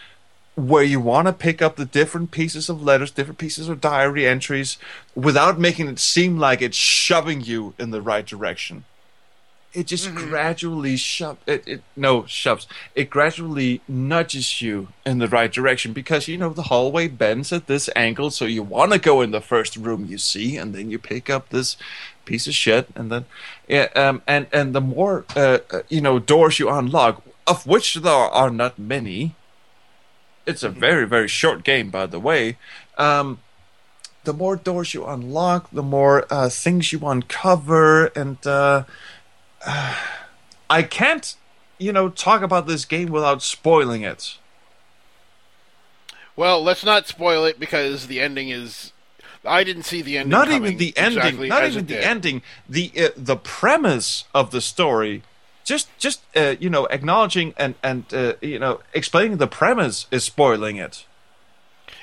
[0.54, 4.26] where you want to pick up the different pieces of letters, different pieces of diary
[4.26, 4.76] entries,
[5.14, 8.84] without making it seem like it's shoving you in the right direction.
[9.72, 12.66] It just gradually shove it, it no shoves.
[12.94, 17.68] It gradually nudges you in the right direction because you know the hallway bends at
[17.68, 20.90] this angle, so you want to go in the first room you see, and then
[20.90, 21.78] you pick up this
[22.26, 23.24] piece of shit, and then
[23.66, 27.94] yeah, um, and and the more uh, uh, you know doors you unlock, of which
[27.94, 29.34] there are not many.
[30.46, 32.58] It's a very very short game, by the way.
[32.98, 33.38] Um,
[34.24, 38.84] the more doors you unlock, the more uh, things you uncover, and uh,
[40.70, 41.34] I can't,
[41.78, 44.38] you know, talk about this game without spoiling it.
[46.36, 48.92] well, let's not spoil it because the ending is.
[49.44, 50.30] I didn't see the ending.
[50.30, 51.18] Not even the ending.
[51.18, 52.04] exactly not even the did.
[52.04, 52.42] ending.
[52.68, 55.24] The uh, the premise of the story.
[55.64, 60.24] Just just uh, you know, acknowledging and and uh, you know, explaining the premise is
[60.24, 61.04] spoiling it.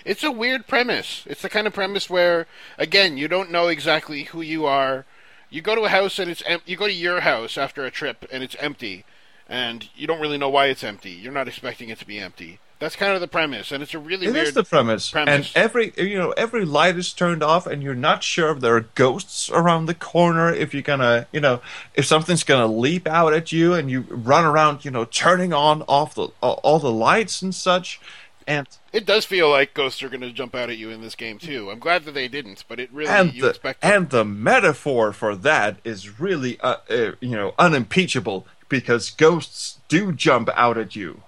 [0.06, 1.24] It's a weird premise.
[1.26, 5.06] It's the kind of premise where, again, you don't know exactly who you are.
[5.50, 7.92] You go to a house and it's em- you go to your house after a
[7.92, 9.04] trip and it's empty,
[9.48, 11.12] and you don't really know why it's empty.
[11.12, 12.60] You're not expecting it to be empty.
[12.80, 14.48] That's kind of the premise, and it's a really It weird.
[14.48, 15.12] is the premise.
[15.12, 15.54] premise.
[15.54, 18.76] and every you know every light is turned off, and you're not sure if there
[18.76, 20.54] are ghosts around the corner.
[20.54, 21.60] If you're gonna, you know,
[21.94, 25.82] if something's gonna leap out at you, and you run around, you know, turning on
[25.90, 28.00] off the all all the lights and such,
[28.48, 31.16] and It does feel like ghosts are going to jump out at you in this
[31.16, 31.70] game too.
[31.70, 33.82] I'm glad that they didn't, but it really and you the expect.
[33.82, 33.92] them.
[33.94, 40.12] and the metaphor for that is really uh, uh, you know unimpeachable because ghosts do
[40.14, 41.24] jump out at you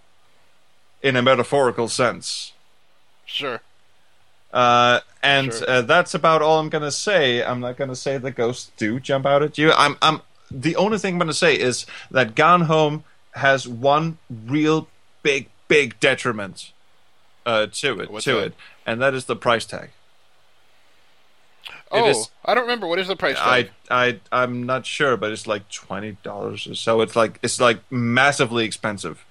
[1.04, 2.54] in a metaphorical sense.
[3.26, 3.62] sure.
[4.54, 5.70] Uh, and Sure.
[5.70, 7.42] uh, that's about all I'm gonna say.
[7.42, 9.72] I'm not gonna say the ghosts do jump out at you.
[9.72, 10.22] I'm, I'm.
[10.52, 13.06] The only thing I'm gonna say is that Gone Home
[13.36, 14.90] has one real
[15.24, 16.74] big, big detriment
[17.46, 18.44] uh, to it, What's to that?
[18.48, 18.54] it,
[18.86, 19.92] and that is the price tag.
[21.94, 22.88] Oh, is- I don't remember.
[22.88, 23.70] What is the price tag?
[23.90, 24.06] I?
[24.08, 27.00] I, I'm not sure, but it's like twenty dollars or so.
[27.02, 29.26] It's like it's like massively expensive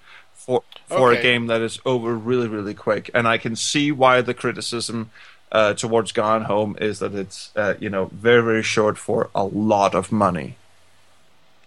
[0.45, 3.09] for for a game that is over really, really quick.
[3.13, 5.11] And I can see why the criticism
[5.51, 9.43] uh, towards Gone Home is that it's uh, you know very, very short for a
[9.43, 10.55] lot of money.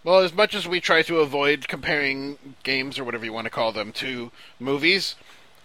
[0.03, 3.51] Well, as much as we try to avoid comparing games or whatever you want to
[3.51, 4.31] call them to
[4.61, 5.15] movies,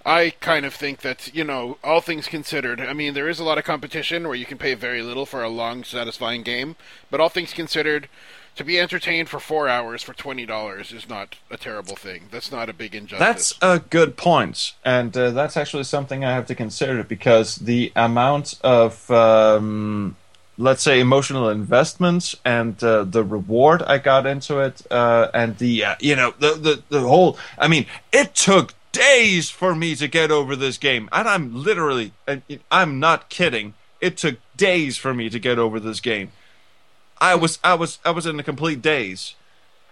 [0.05, 3.43] I kind of think that, you know, all things considered, I mean, there is a
[3.43, 6.77] lot of competition where you can pay very little for a long, satisfying game,
[7.11, 8.07] but all things considered,
[8.55, 12.23] to be entertained for four hours for $20 is not a terrible thing.
[12.31, 13.19] That's not a big injustice.
[13.19, 17.91] That's a good point, and uh, that's actually something I have to consider because the
[17.95, 20.15] amount of, um,
[20.57, 25.85] let's say, emotional investment and uh, the reward I got into it, uh, and the
[25.85, 27.37] uh, you know the, the the whole.
[27.57, 32.13] I mean, it took days for me to get over this game, and I'm literally,
[32.71, 33.73] I'm not kidding.
[34.01, 36.31] It took days for me to get over this game.
[37.21, 39.35] I was I was I was in a complete daze.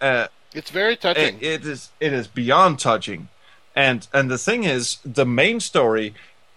[0.02, 1.38] Uh, It's very touching.
[1.38, 3.30] it, it is it is beyond touching
[3.76, 6.14] and and the thing is the main story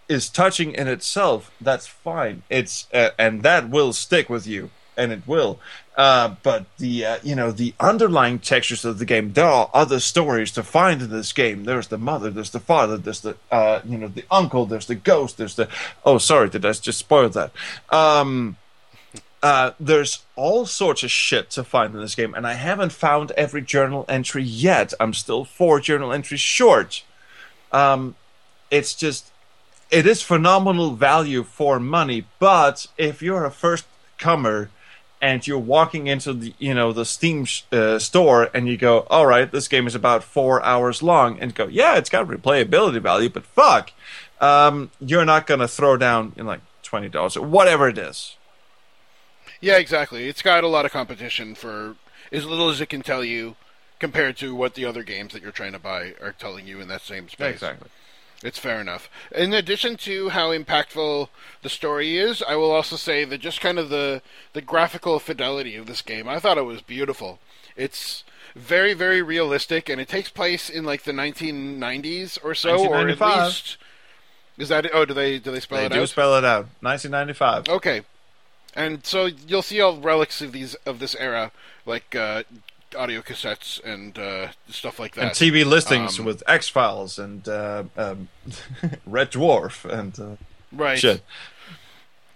[0.09, 5.13] is touching in itself that's fine it's uh, and that will stick with you and
[5.13, 5.59] it will.
[5.97, 9.99] Uh, but the uh, you know the underlying textures of the game, there are other
[10.01, 11.65] stories to find in this game.
[11.65, 14.95] There's the mother, there's the father, there's the uh, you know the uncle, there's the
[14.95, 15.69] ghost, there's the
[16.05, 17.51] oh sorry, did I just spoil that?
[17.91, 18.57] Um,
[19.43, 23.31] uh, there's all sorts of shit to find in this game, and I haven't found
[23.33, 24.93] every journal entry yet.
[25.01, 27.03] I'm still four journal entries short.
[27.73, 28.17] Um,
[28.71, 29.31] it's just,
[29.91, 33.87] it is phenomenal value for money, but if you're a first
[34.19, 34.71] comer
[35.23, 39.27] and you're walking into the you know the Steam uh, store and you go, all
[39.27, 43.29] right, this game is about four hours long, and go, yeah, it's got replayability value,
[43.29, 43.93] but fuck,
[44.41, 48.37] um, you're not gonna throw down in like twenty dollars or whatever it is.
[49.61, 50.29] Yeah, exactly.
[50.29, 51.97] It's got a lot of competition for
[52.33, 53.57] as little as it can tell you
[53.99, 56.89] compared to what the other games that you're trying to buy are telling you in
[56.89, 57.55] that same space.
[57.55, 57.89] Exactly.
[58.43, 59.11] It's fair enough.
[59.33, 61.29] In addition to how impactful
[61.61, 64.23] the story is, I will also say that just kind of the
[64.55, 67.39] the graphical fidelity of this game, I thought it was beautiful.
[67.77, 68.25] It's
[68.57, 73.21] very very realistic and it takes place in like the 1990s or so or at
[73.21, 73.77] least
[74.59, 74.93] is that it?
[74.95, 76.09] Oh, do they do they spell They it do out?
[76.09, 76.67] spell it out.
[76.81, 77.69] 1995.
[77.69, 78.03] Okay,
[78.75, 81.53] and so you'll see all relics of these of this era,
[81.87, 82.43] like uh,
[82.97, 85.23] audio cassettes and uh, stuff like that.
[85.23, 88.29] and TV listings Um, with X Files and uh, um,
[89.07, 90.37] Red Dwarf and uh,
[90.73, 90.99] right.
[90.99, 91.23] shit.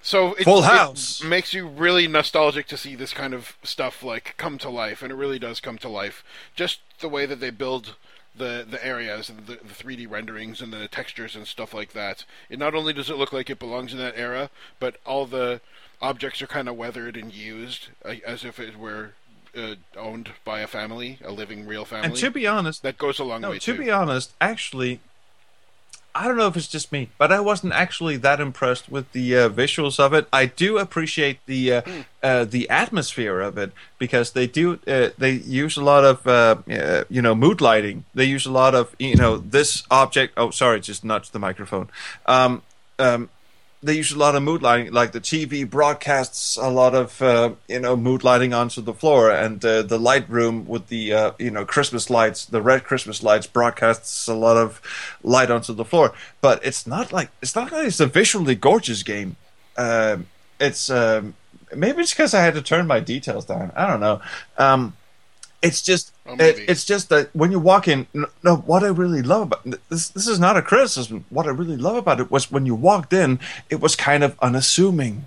[0.02, 1.22] So it, Full it House.
[1.22, 5.10] makes you really nostalgic to see this kind of stuff like come to life, and
[5.10, 6.22] it really does come to life.
[6.54, 7.96] Just the way that they build
[8.36, 12.26] the the areas and the, the 3D renderings and the textures and stuff like that.
[12.50, 15.62] It not only does it look like it belongs in that era, but all the
[16.00, 19.12] objects are kind of weathered and used uh, as if it were
[19.56, 22.08] uh, owned by a family, a living real family.
[22.08, 23.78] And to be honest, that goes a long no, way to too.
[23.78, 25.00] be honest, actually,
[26.16, 29.36] I don't know if it's just me, but I wasn't actually that impressed with the
[29.36, 30.28] uh, visuals of it.
[30.32, 32.00] I do appreciate the uh, Hmm.
[32.22, 36.56] uh, the atmosphere of it because they do uh, they use a lot of uh,
[36.70, 38.04] uh, you know mood lighting.
[38.14, 40.34] They use a lot of you know this object.
[40.36, 41.88] Oh, sorry, just nudged the microphone.
[42.26, 42.62] Um,
[43.00, 43.28] um,
[43.84, 47.52] they use a lot of mood lighting, like the TV broadcasts a lot of uh,
[47.68, 51.32] you know mood lighting onto the floor, and uh, the light room with the uh,
[51.38, 54.80] you know Christmas lights, the red Christmas lights broadcasts a lot of
[55.22, 56.14] light onto the floor.
[56.40, 59.36] But it's not like it's not like it's a visually gorgeous game.
[59.76, 60.28] Um,
[60.58, 61.34] it's um,
[61.76, 63.70] maybe it's because I had to turn my details down.
[63.76, 64.22] I don't know.
[64.56, 64.96] Um,
[65.60, 68.06] it's just Oh, it, it's just that when you walk in
[68.42, 71.26] no, what i really love about this this is not a criticism.
[71.28, 73.38] What i really love about it was when you walked in
[73.68, 75.26] it was kind of unassuming.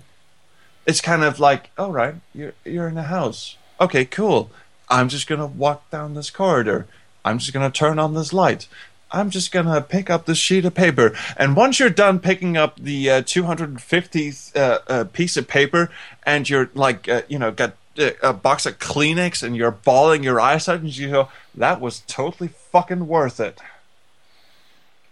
[0.86, 3.56] It's kind of like all right you're you're in a house.
[3.80, 4.50] Okay cool.
[4.90, 6.86] I'm just going to walk down this corridor.
[7.24, 8.66] I'm just going to turn on this light.
[9.10, 12.78] I'm just gonna pick up this sheet of paper, and once you're done picking up
[12.78, 15.90] the uh, 250th uh, uh, piece of paper,
[16.26, 17.74] and you're like, uh, you know, got
[18.22, 22.00] a box of Kleenex, and you're bawling your eyes out, and you go, "That was
[22.06, 23.60] totally fucking worth it."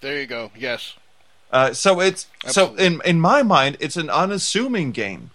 [0.01, 0.51] there you go.
[0.57, 0.95] Yes.
[1.51, 2.77] Uh, so it's Absolutely.
[2.79, 5.31] so in in my mind, it's an unassuming game.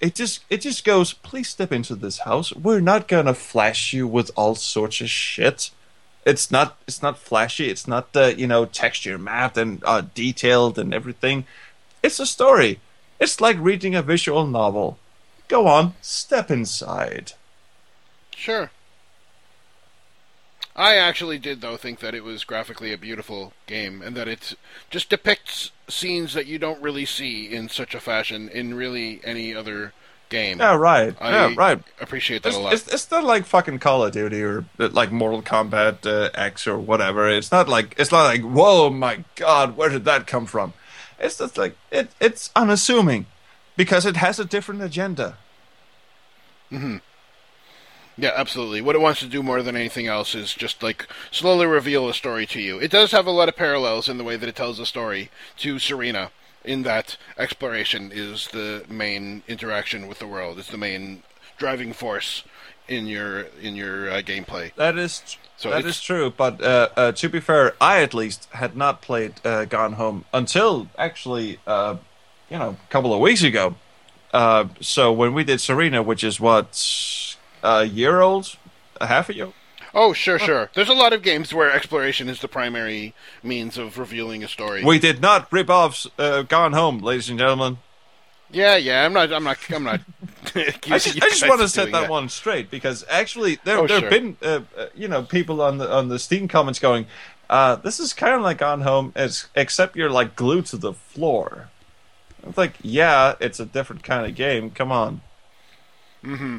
[0.00, 1.12] It just it just goes.
[1.12, 2.52] Please step into this house.
[2.54, 5.70] We're not gonna flash you with all sorts of shit.
[6.26, 7.68] It's not it's not flashy.
[7.70, 11.44] It's not uh, you know texture mapped and uh, detailed and everything.
[12.02, 12.80] It's a story.
[13.20, 14.98] It's like reading a visual novel.
[15.48, 17.32] Go on, step inside.
[18.34, 18.70] Sure.
[20.76, 24.54] I actually did, though, think that it was graphically a beautiful game, and that it
[24.90, 29.54] just depicts scenes that you don't really see in such a fashion in really any
[29.54, 29.92] other
[30.30, 30.58] game.
[30.58, 31.14] Yeah, right.
[31.20, 31.80] I yeah, right.
[32.00, 32.72] appreciate that It's, a lot.
[32.72, 36.76] it's, it's not like fucking Call of Duty or like Mortal Kombat uh, X or
[36.76, 37.28] whatever.
[37.28, 40.72] It's not like it's not like whoa my god, where did that come from?
[41.20, 42.10] It's just like it.
[42.20, 43.26] It's unassuming
[43.76, 45.36] because it has a different agenda.
[46.72, 47.00] Mhm.
[48.16, 48.80] Yeah, absolutely.
[48.80, 52.14] What it wants to do more than anything else is just like slowly reveal a
[52.14, 52.78] story to you.
[52.78, 55.30] It does have a lot of parallels in the way that it tells a story
[55.58, 56.30] to Serena,
[56.64, 60.58] in that exploration is the main interaction with the world.
[60.58, 61.22] It's the main
[61.58, 62.44] driving force
[62.88, 64.74] in your in your uh, gameplay.
[64.76, 66.32] That is So that is true.
[66.36, 70.24] But uh, uh, to be fair, I at least had not played uh, Gone Home
[70.32, 71.96] until actually, uh,
[72.50, 73.74] you know, a couple of weeks ago.
[74.32, 78.56] Uh, so when we did Serena, which is what a year old,
[79.00, 79.52] a half a year.
[79.96, 80.70] Oh, sure, sure.
[80.74, 83.14] There's a lot of games where exploration is the primary
[83.44, 84.82] means of revealing a story.
[84.84, 87.78] We did not rip off uh, Gone Home, ladies and gentlemen.
[88.50, 89.04] Yeah, yeah.
[89.04, 89.32] I'm not.
[89.32, 89.58] I'm not.
[89.70, 90.00] I'm not.
[90.56, 94.00] I just, I just want to set that one straight because actually there Oh, there
[94.00, 94.10] sure.
[94.10, 97.06] have been uh, uh, you know people on the on the Steam comments going,
[97.48, 100.92] uh, this is kind of like Gone Home, as, except you're like glued to the
[100.92, 101.70] floor.
[102.46, 104.70] It's like yeah, it's a different kind of game.
[104.70, 105.20] Come on.
[106.22, 106.58] Mm-hmm.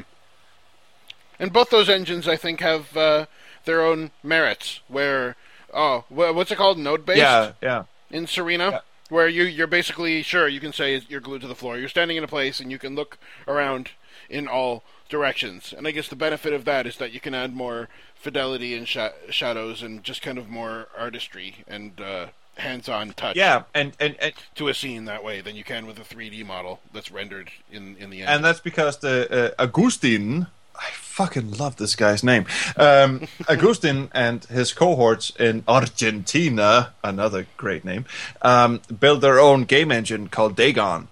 [1.38, 3.26] And both those engines, I think, have uh,
[3.64, 4.80] their own merits.
[4.88, 5.36] Where
[5.72, 6.78] oh, what's it called?
[6.78, 7.18] Node based.
[7.18, 7.84] Yeah, yeah.
[8.10, 8.80] in Serena, Yeah.
[9.10, 11.78] where you you're basically sure you can say you're glued to the floor.
[11.78, 13.90] You're standing in a place and you can look around
[14.28, 15.72] in all directions.
[15.76, 18.88] And I guess the benefit of that is that you can add more fidelity and
[18.88, 22.26] sha- shadows and just kind of more artistry and uh,
[22.56, 25.98] hands-on touch Yeah, and, and, and to a scene that way than you can with
[25.98, 28.30] a 3D model that's rendered in in the end.
[28.30, 32.46] and that's because the uh, Agustin, I fucking love this guy's name.
[32.76, 38.04] Um, Agustin and his cohorts in Argentina, another great name,
[38.42, 41.08] um, built their own game engine called Dagon,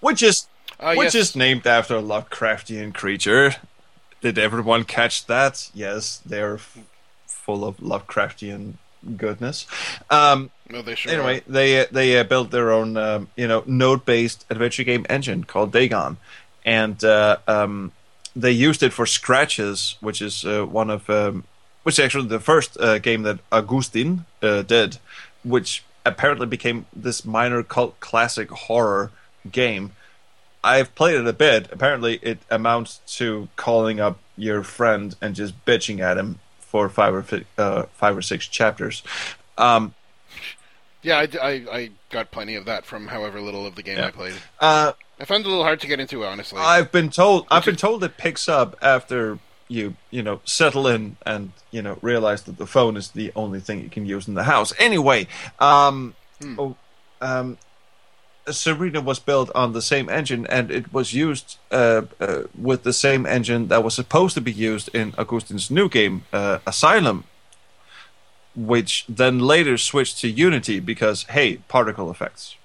[0.00, 0.46] which is
[0.78, 1.30] Ah, which yes.
[1.30, 3.54] is named after a Lovecraftian creature.
[4.20, 5.70] Did everyone catch that?
[5.72, 6.76] Yes, they're f-
[7.26, 8.74] full of Lovecraftian
[9.16, 9.66] goodness.
[10.10, 11.52] Um, no, they sure anyway, are.
[11.52, 15.72] they uh, they uh, built their own um, you know node-based adventure game engine called
[15.72, 16.16] Dagon,
[16.64, 17.92] and uh, um,
[18.34, 21.44] they used it for Scratches, which is uh, one of um,
[21.82, 24.98] which is actually the first uh, game that Agustin uh, did,
[25.44, 29.12] which apparently became this minor cult classic horror
[29.50, 29.92] game.
[30.64, 31.68] I've played it a bit.
[31.70, 36.40] Apparently, it amounts to calling up your friend and just bitching at him
[36.76, 39.02] for five or fi- uh, five or six chapters.
[39.56, 39.94] Um,
[41.02, 44.08] Yeah, I, I, I got plenty of that from however little of the game Yeah.
[44.08, 44.34] I played.
[44.60, 46.58] uh, I found it a little hard to get into, honestly.
[46.60, 47.46] I've been told.
[47.50, 51.98] I've been told it picks up after you, you know, settle in and you know
[52.02, 54.74] realize that the phone is the only thing you can use in the house.
[54.78, 55.26] Anyway,
[55.58, 56.14] um,
[56.58, 56.76] oh,
[57.22, 57.56] um,
[58.50, 62.92] Serena was built on the same engine, and it was used uh, uh, with the
[62.92, 67.24] same engine that was supposed to be used in Agustin's new game, uh, Asylum,
[68.54, 72.56] which then later switched to Unity because hey, particle effects.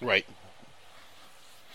[0.00, 0.26] Right.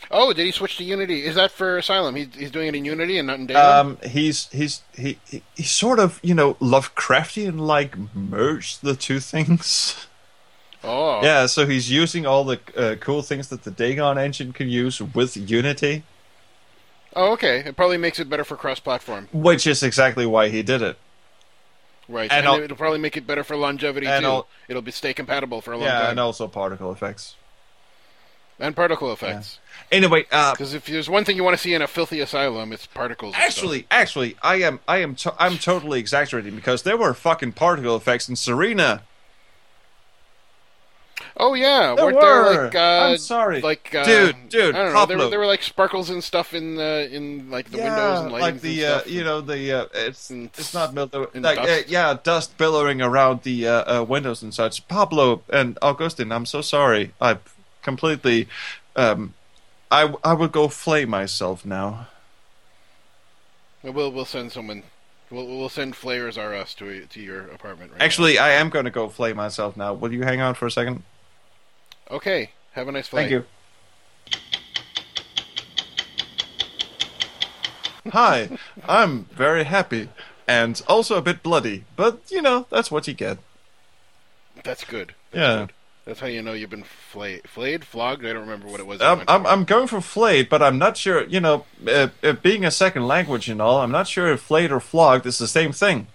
[0.10, 1.26] Oh, did he switch to Unity?
[1.26, 2.16] Is that for Asylum?
[2.16, 3.56] He's, he's doing it in Unity and not in?
[3.56, 9.20] Um, he's he's he, he he sort of you know Lovecraftian like merged the two
[9.20, 10.08] things.
[10.88, 11.22] oh.
[11.24, 15.02] Yeah, so he's using all the uh, cool things that the Dagon engine can use
[15.02, 16.04] with Unity,
[17.16, 17.60] Oh, okay.
[17.66, 19.30] It probably makes it better for cross-platform.
[19.34, 20.98] which is exactly why he did it.
[22.08, 22.32] Right.
[22.32, 24.46] And And, it'll probably make it better for longevity, too.
[24.68, 26.10] it'll be stay compatible for a long Yeah, time.
[26.12, 27.36] and also particle effects.
[28.60, 29.60] And particle effects.
[29.92, 32.72] Anyway, uh, Because if there's one thing you want to see in a filthy asylum,
[32.72, 33.34] it's particles.
[33.38, 37.96] actually, actually, I am I am to- I'm totally exaggerating because there were fucking particle
[37.96, 39.02] effects in Serena.
[41.40, 43.62] Oh yeah, There weren't there like uh, I'm sorry.
[43.62, 45.06] like uh, Dude, dude, I don't know.
[45.06, 48.32] There were, there were like sparkles and stuff in the in like the windows and
[48.32, 49.12] lighting like the and uh, stuff.
[49.12, 51.90] you know the uh, it's And it's not mildew, and like uh, dust.
[51.90, 54.88] yeah dust billowing around the uh, uh, windows and such.
[54.88, 57.14] Pablo and Agustin, I'm so sorry.
[57.22, 57.38] I
[57.84, 58.48] completely
[58.96, 59.36] um,
[59.92, 62.08] I I would go flay myself now.
[63.84, 64.84] We'll we'll send someone.
[65.30, 67.92] We'll we'll send Flayers R Us to to your apartment.
[67.92, 69.94] Right Actually, I am going to go flay myself now.
[69.94, 71.04] Will you hang on for a second?
[72.12, 72.52] Okay.
[72.74, 73.30] Have a nice flight.
[73.30, 73.46] Thank you.
[78.12, 78.50] Hi,
[78.88, 80.10] I'm very happy
[80.48, 83.38] and also a bit bloody, but you know that's what you get.
[84.64, 85.14] That's good.
[85.32, 85.58] That's Yeah.
[85.66, 85.74] good.
[86.06, 88.26] That's how you know you've been flay, flayed, flogged.
[88.26, 89.02] I don't remember what it was.
[89.02, 89.46] I'm, I'm.
[89.46, 91.26] I'm going for flayed, but I'm not sure.
[91.26, 94.72] You know, uh, uh, being a second language and all, I'm not sure if flayed
[94.72, 96.08] or flogged is the same thing.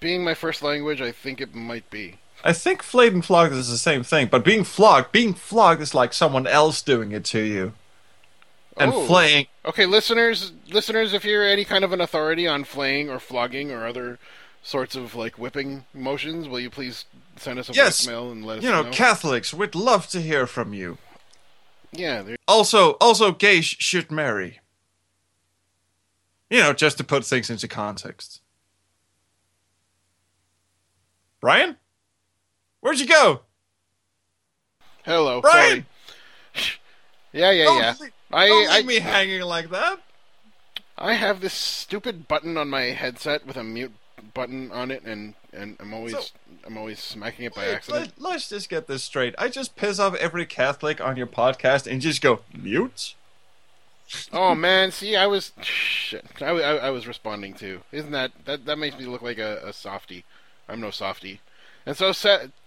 [0.00, 2.16] Being my first language, I think it might be.
[2.42, 5.94] I think flayed and flogged is the same thing, but being flogged, being flogged is
[5.94, 7.74] like someone else doing it to you,
[8.76, 9.06] and Oh.
[9.06, 9.46] flaying.
[9.64, 13.86] Okay, listeners, listeners, if you're any kind of an authority on flaying or flogging or
[13.86, 14.18] other
[14.62, 17.04] sorts of like whipping motions, will you please
[17.36, 18.90] send us a Yes, voicemail and let us You know, know?
[18.90, 20.98] Catholics, we'd love to hear from you.
[21.92, 24.60] yeah, there- Also, also, gays should marry.
[26.48, 28.40] You know, just to put things into context.
[31.40, 31.76] Brian,
[32.80, 33.42] where'd you go?
[35.04, 35.86] hello, Brian,
[36.54, 36.66] sorry.
[37.32, 37.94] Yeah, yeah, don't, yeah.
[38.32, 40.00] I, don't I, leave me hanging like that.
[40.98, 43.92] I have this stupid button on my headset with a mute
[44.34, 46.22] button on it, and and I'm always So-
[46.66, 48.12] I'm always smacking it by Wait, accident.
[48.18, 49.34] let, us just get this straight.
[49.38, 53.14] I just piss off every Catholic on your podcast and just go mute.
[54.32, 56.24] Oh man, see, I was shit.
[56.40, 57.80] I, I, I was responding to.
[57.92, 60.24] Isn't that that that makes me look like a, a softie?
[60.68, 61.40] I'm no softie.
[61.90, 62.12] And so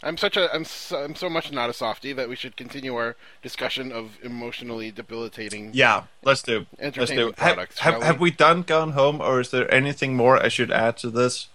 [0.03, 2.93] I'm such a I'm so, I'm so much not a softie that we should continue
[2.95, 5.69] our discussion of emotionally debilitating.
[5.73, 6.65] Yeah, let's do.
[6.77, 7.03] Let's do.
[7.03, 8.23] Entertainment Have, products, have, we?
[8.23, 11.47] we done Gone Home, or is there anything more I should add to this?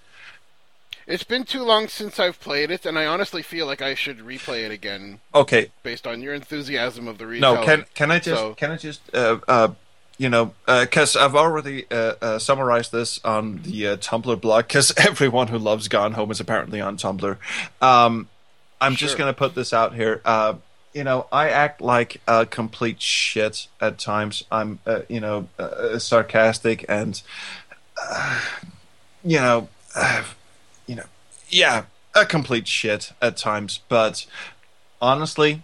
[1.07, 4.21] It's been too long since I've played it, and I honestly feel like I should
[4.21, 8.41] replay it again Okay, based on your enthusiasm of the no, can can I just
[8.41, 9.69] So- can I just uh, uh,
[10.19, 14.93] you know because I've already uh, uh, summarized this on the uh, Tumblr blog because
[14.97, 17.37] everyone who loves Gone Home is apparently on Tumblr.
[17.81, 18.29] Um,
[18.81, 20.21] I'm just gonna put this out here.
[20.25, 20.55] Uh,
[20.99, 24.45] you know, I act like a complete shit at times.
[24.51, 27.23] I'm, uh, you know, uh, sarcastic and,
[28.03, 28.41] uh,
[29.23, 30.25] you know, uh,
[30.87, 31.05] you know,
[31.51, 33.81] yeah, a complete shit at times.
[33.89, 34.27] But
[35.01, 35.63] honestly,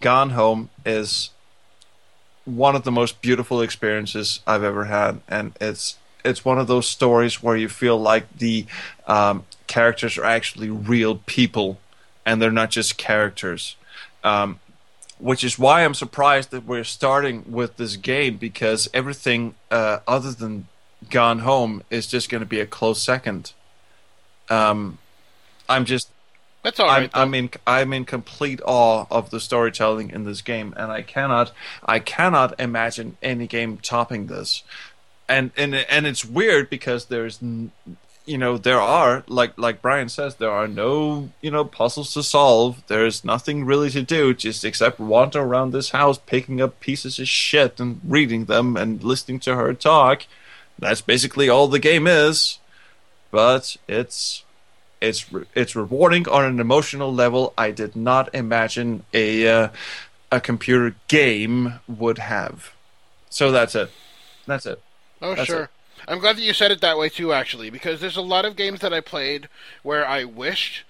[0.00, 1.30] Gone Home is
[2.44, 6.86] one of the most beautiful experiences I've ever had, and it's it's one of those
[6.86, 8.66] stories where you feel like the
[9.06, 11.78] um, characters are actually real people,
[12.26, 13.76] and they're not just characters.
[14.22, 14.60] Um,
[15.18, 20.32] which is why I'm surprised that we're starting with this game because everything uh, other
[20.32, 20.66] than
[21.10, 23.52] Gone Home is just going to be a close second.
[24.48, 24.98] Um,
[25.68, 26.10] I'm just
[26.62, 30.74] That's all I'm, I'm in I'm in complete awe of the storytelling in this game,
[30.76, 31.52] and I cannot
[31.84, 34.62] I cannot imagine any game topping this.
[35.28, 40.34] And and and it's weird because there's you know there are like like Brian says
[40.34, 42.82] there are no you know puzzles to solve.
[42.88, 47.28] There's nothing really to do just except wander around this house picking up pieces of
[47.28, 50.26] shit and reading them and listening to her talk.
[50.78, 52.58] That's basically all the game is.
[53.30, 54.44] But it's
[55.00, 59.68] it's re- it's rewarding on an emotional level I did not imagine a uh,
[60.32, 62.72] a computer game would have.
[63.28, 63.90] So that's it.
[64.46, 64.82] That's it.
[65.22, 65.62] Oh, That's sure.
[65.64, 65.70] it.
[66.08, 68.56] I'm glad that you said it that way too, actually, because there's a lot of
[68.56, 69.48] games that I played
[69.82, 70.84] where I wished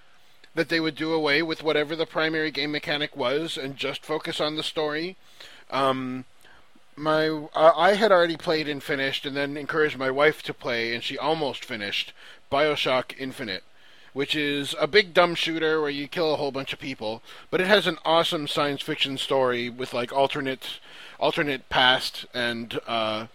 [0.54, 4.40] that they would do away with whatever the primary game mechanic was and just focus
[4.40, 5.16] on the story.
[5.70, 6.24] Um,
[6.96, 11.02] my I had already played and finished, and then encouraged my wife to play, and
[11.02, 12.12] she almost finished
[12.50, 13.62] Bioshock Infinite,
[14.12, 17.60] which is a big dumb shooter where you kill a whole bunch of people, but
[17.60, 20.80] it has an awesome science fiction story with like alternate
[21.18, 23.26] alternate past and uh,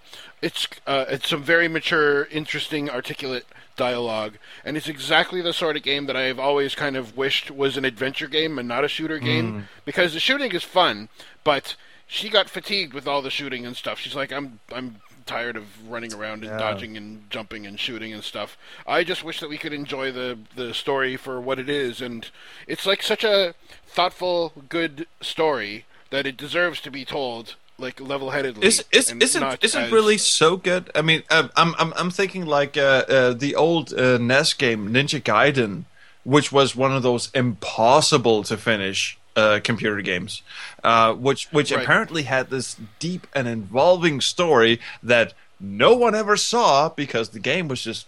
[0.42, 3.46] it's uh, it's some very mature, interesting, articulate
[3.76, 7.78] dialogue, and it's exactly the sort of game that I've always kind of wished was
[7.78, 11.10] an adventure game and not a shooter game because the shooting is fun,
[11.44, 11.76] but
[12.08, 14.00] she got fatigued with all the shooting and stuff.
[14.00, 16.58] She's like, I'm I'm tired of running around and Yeah.
[16.58, 18.58] dodging and jumping and shooting and stuff.
[18.86, 22.28] I just wish that we could enjoy the the story for what it is, and
[22.68, 23.54] it's like such a
[23.88, 28.66] thoughtful, good story that it deserves to be told like level-headedly.
[28.66, 29.22] Is, is, isn't
[29.62, 30.90] is it as- really so good?
[30.96, 34.90] I mean, um, I'm I'm I'm thinking like uh, uh, the old uh, NES game
[34.94, 35.84] Ninja Gaiden,
[36.24, 40.42] which was one of those impossible to finish uh, computer games,
[40.84, 41.84] uh, which which Right.
[41.84, 47.68] apparently had this deep and involving story that no one ever saw because the game
[47.68, 48.08] was just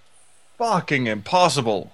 [0.58, 1.92] fucking impossible.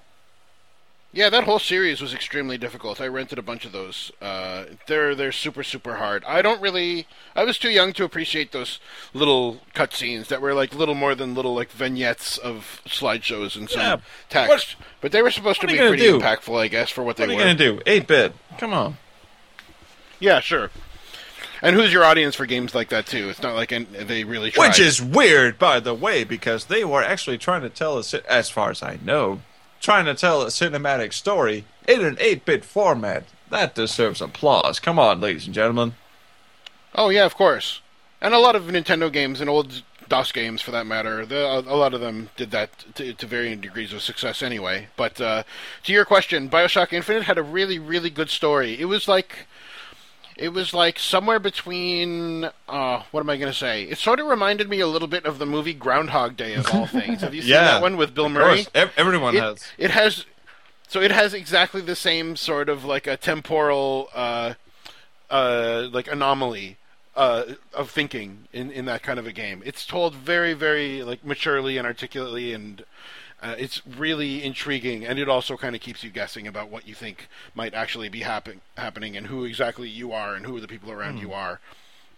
[1.16, 3.00] Yeah, that whole series was extremely difficult.
[3.00, 4.12] I rented a bunch of those.
[4.20, 6.24] Uh, they're they're super super hard.
[6.26, 7.06] I don't really.
[7.36, 8.80] I was too young to appreciate those
[9.14, 13.82] little cutscenes that were like little more than little like vignettes of slideshows and some
[13.82, 13.98] Yeah,
[14.30, 14.76] text.
[15.02, 16.20] but they were supposed what to be pretty do?
[16.20, 17.34] impactful, I guess, for what they were.
[17.36, 17.82] What are you gonna do?
[17.86, 18.34] Eight bit.
[18.58, 18.98] Come on.
[20.24, 20.72] Yeah, sure.
[21.62, 23.28] And who's your audience for games like that too?
[23.28, 24.70] It's not like an, they really tried.
[24.70, 28.50] Which is weird, by the way, because they were actually trying to tell a, as
[28.50, 29.42] far as I know,
[29.82, 33.26] trying to tell a cinematic story in an 8-bit format.
[33.50, 34.80] That deserves applause.
[34.80, 35.96] Come on, ladies and gentlemen.
[36.96, 37.82] Oh yeah, of course.
[38.22, 41.60] And a lot of Nintendo games and old DOS games, for that matter, the, a
[41.60, 44.88] a lot of them did that to, to varying degrees of success anyway.
[44.96, 45.44] But uh,
[45.84, 48.80] to your question, Bioshock Infinite had a really, really good story.
[48.80, 49.48] It was like,
[50.38, 53.84] it was like somewhere between, uh, what am I going to say?
[53.84, 56.88] It sort of reminded me a little bit of the movie Groundhog Day of all
[56.88, 57.22] things.
[57.22, 58.66] Have you seen Yeah, that one with Bill Of Murray?
[58.66, 59.72] course, ev- everyone it, has.
[59.78, 60.26] it has
[60.88, 64.54] so it has exactly the same sort of like a temporal uh
[65.30, 66.78] uh like anomaly
[67.16, 71.24] uh of thinking in in that kind of a game it's told very very like
[71.26, 72.84] maturely and articulately and
[73.44, 76.96] uh, it's really intriguing and it also kind of keeps you guessing about what you
[76.96, 80.92] think might actually be happen- happening and who exactly you are and who the people
[80.92, 81.60] around you are.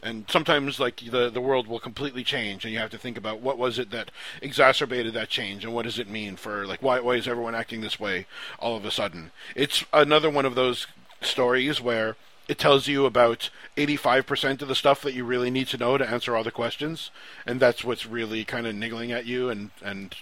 [0.03, 3.39] And sometimes like the the world will completely change and you have to think about
[3.39, 6.99] what was it that exacerbated that change and what does it mean for like why
[6.99, 8.27] why is everyone acting this way
[8.59, 9.31] all of a sudden?
[9.55, 10.85] It's another one of those
[11.21, 15.77] stories where it tells you about 85% of the stuff that you really need to
[15.77, 17.09] know to answer all the questions
[17.43, 20.15] and that's what's really kind of niggling at you and and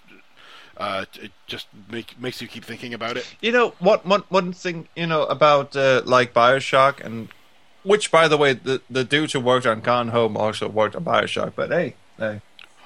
[0.78, 3.26] uh, it just make, makes you keep thinking about it.
[3.42, 7.30] You know, what one one thing you know about uh, like Bioshock, and
[7.84, 11.04] which, by the way, the the dude who worked on Gone Home also worked on
[11.04, 11.54] Bioshock.
[11.56, 12.42] But hey, hey,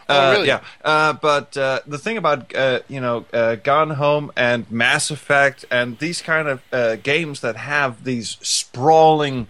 [0.10, 0.48] Oh, Uh, really?
[0.48, 5.12] Yeah, uh, but uh, the thing about uh, you know uh, Gone Home and Mass
[5.12, 9.48] Effect and these kind of uh, games that have these sprawling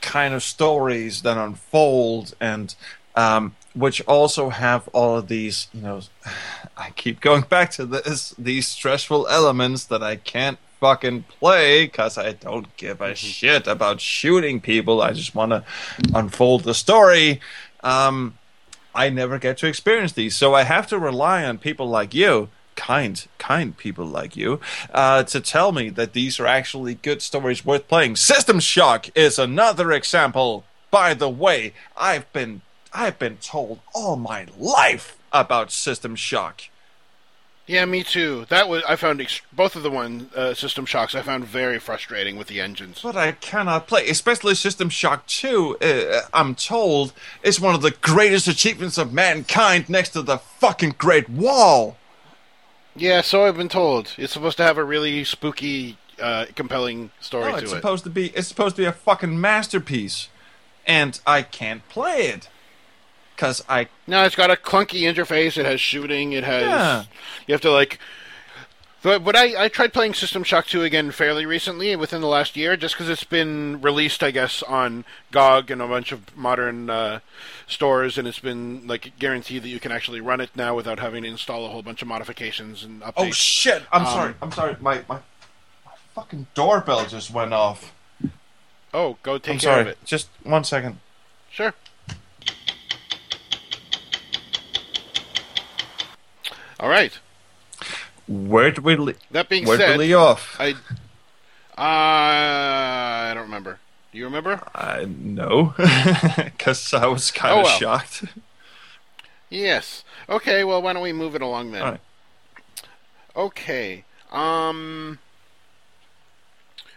[0.00, 2.74] kind of stories that unfold and
[3.14, 6.00] um, which also have all of these you know
[6.76, 12.18] I keep going back to this these stressful elements that I can't fucking play because
[12.18, 15.00] I don't give a shit about shooting people.
[15.00, 15.64] I just want to
[16.12, 17.40] unfold the story.
[17.84, 18.36] Um,
[18.92, 22.48] I never get to experience these, so I have to rely on people like you,
[22.74, 24.58] kind, kind people like you,
[24.92, 28.16] uh, to tell me that these are actually good stories worth playing.
[28.16, 30.64] System Shock is another example.
[30.90, 32.60] By the way, I've been
[32.94, 36.62] I've been told all my life about System Shock.
[37.66, 38.44] Yeah, me too.
[38.48, 41.78] That was I found ex- both of the one uh, System Shocks I found very
[41.78, 43.00] frustrating with the engines.
[43.02, 45.78] But I cannot play, especially System Shock 2.
[45.78, 47.12] Uh, I'm told
[47.42, 51.96] is one of the greatest achievements of mankind next to the fucking Great Wall.
[52.96, 54.12] Yeah, so I've been told.
[54.18, 57.76] It's supposed to have a really spooky, uh, compelling story No, to it's it.
[57.76, 60.28] supposed to be it's supposed to be a fucking masterpiece,
[60.84, 62.48] and I can't play it
[63.36, 65.56] because I No, it's got a clunky interface.
[65.56, 66.32] It has shooting.
[66.32, 66.62] It has.
[66.62, 67.04] Yeah.
[67.46, 67.98] You have to like.
[69.02, 72.54] But, but I, I tried playing System Shock 2 again fairly recently, within the last
[72.56, 76.88] year, just because it's been released, I guess, on GOG and a bunch of modern
[76.88, 77.18] uh,
[77.66, 81.24] stores, and it's been like guaranteed that you can actually run it now without having
[81.24, 83.12] to install a whole bunch of modifications and updates.
[83.16, 83.82] oh shit!
[83.90, 84.34] I'm Um, sorry.
[84.40, 84.76] I'm sorry.
[84.80, 85.18] My, my
[85.84, 87.92] my fucking doorbell just went off.
[88.94, 89.80] Oh, go take I'm care sorry.
[89.80, 89.98] of it.
[90.04, 91.00] Just one second.
[91.50, 91.74] Sure.
[96.82, 97.16] All right.
[98.26, 100.56] Where did we That being where said, we leave off?
[100.58, 100.72] I
[101.78, 103.78] uh, I don't remember.
[104.10, 104.60] Do you remember?
[104.74, 105.74] I no,
[106.36, 107.78] because I was kind Oh, of well.
[107.78, 108.24] shocked.
[109.48, 110.02] Yes.
[110.28, 110.64] Okay.
[110.64, 111.82] Well, why don't we move it along then?
[111.82, 112.00] All right.
[113.36, 114.04] Okay.
[114.32, 115.20] Um.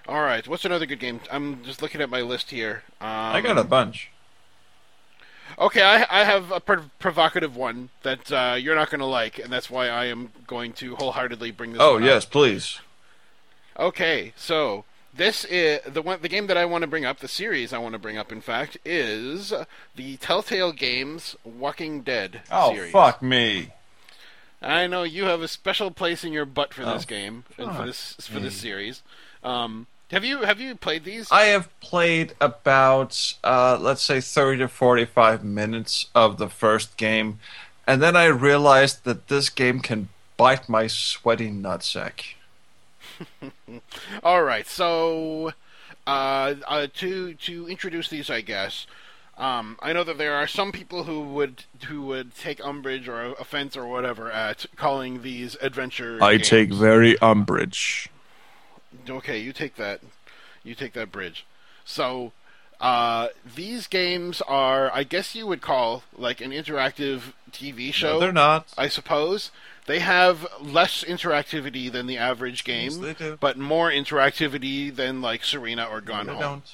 [0.07, 0.47] All right.
[0.47, 1.19] What's another good game?
[1.31, 2.81] I'm just looking at my list here.
[2.99, 4.09] Um, I got a bunch.
[5.57, 9.39] Okay, I, I have a prov- provocative one that uh, you're not going to like,
[9.39, 11.81] and that's why I am going to wholeheartedly bring this.
[11.81, 12.07] Oh one up.
[12.07, 12.79] yes, please.
[13.79, 16.19] Okay, so this is the one.
[16.21, 18.31] The game that I want to bring up, the series I want to bring up,
[18.31, 19.53] in fact, is
[19.95, 22.91] the Telltale Games Walking Dead Oh series.
[22.91, 23.69] fuck me.
[24.61, 27.75] I know you have a special place in your butt for this Oh, game and
[27.75, 29.03] for this for this series.
[29.43, 31.31] Um, have you have you played these?
[31.31, 37.39] I have played about uh, let's say thirty to forty-five minutes of the first game,
[37.87, 42.35] and then I realized that this game can bite my sweaty nutsack.
[44.23, 45.53] All right, so
[46.05, 48.85] uh, uh, to to introduce these, I guess.
[49.37, 53.33] Um, I know that there are some people who would who would take umbrage or
[53.33, 56.19] offense or whatever at calling these adventure.
[56.21, 56.49] I games.
[56.49, 58.09] take very umbrage.
[59.09, 60.01] Okay, you take that.
[60.63, 61.45] You take that bridge.
[61.83, 62.31] So,
[62.81, 68.13] uh, these games are, I guess you would call like an interactive TV show.
[68.13, 68.67] No, they're not.
[68.77, 69.51] I suppose
[69.85, 75.85] they have less interactivity than the average game, Yes, but more interactivity than like Serena
[75.85, 76.41] or Gone they Home.
[76.41, 76.73] don't.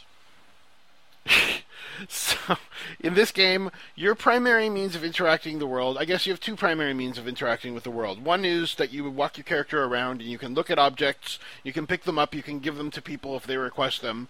[2.09, 2.57] So,
[2.99, 6.55] in this game, your primary means of interacting the world, I guess you have two
[6.55, 8.23] primary means of interacting with the world.
[8.23, 11.71] One is that you walk your character around and you can look at objects, you
[11.71, 14.29] can pick them up, you can give them to people if they request them.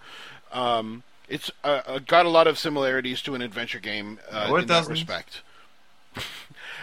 [0.51, 4.55] Um, it's uh, uh, got a lot of similarities to an adventure game uh, No,
[4.57, 4.91] in that doesn't.
[4.91, 5.41] respect.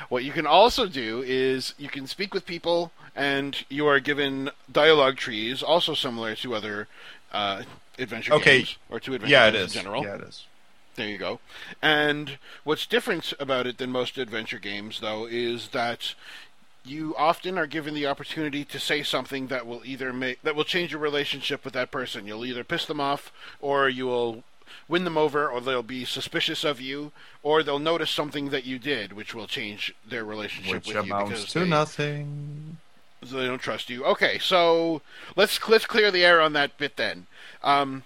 [0.09, 4.51] what you can also do is you can speak with people, and you are given
[4.73, 6.89] dialogue trees, also similar to other
[7.31, 7.65] uh,
[7.99, 8.59] adventure Okay.
[8.59, 9.77] games or to adventure Yeah, games is.
[9.77, 10.05] in general.
[10.05, 10.47] Yeah, it is.
[10.97, 11.41] There you go.
[11.81, 16.15] And what's different about it than most adventure games, though, is that
[16.85, 20.65] you often are given the opportunity to say something that will either make that will
[20.65, 22.27] change your relationship with that person.
[22.27, 24.43] You'll either piss them off, or you will
[24.89, 27.12] win them over, or they'll be suspicious of you,
[27.43, 31.02] or they'll notice something that you did, which will change their relationship Which with you
[31.02, 32.78] Which amounts because to they, nothing.
[33.25, 34.05] so they don't trust you.
[34.05, 35.02] Okay, so
[35.36, 37.27] let's let's clear the air on that bit then.
[37.62, 38.03] Um,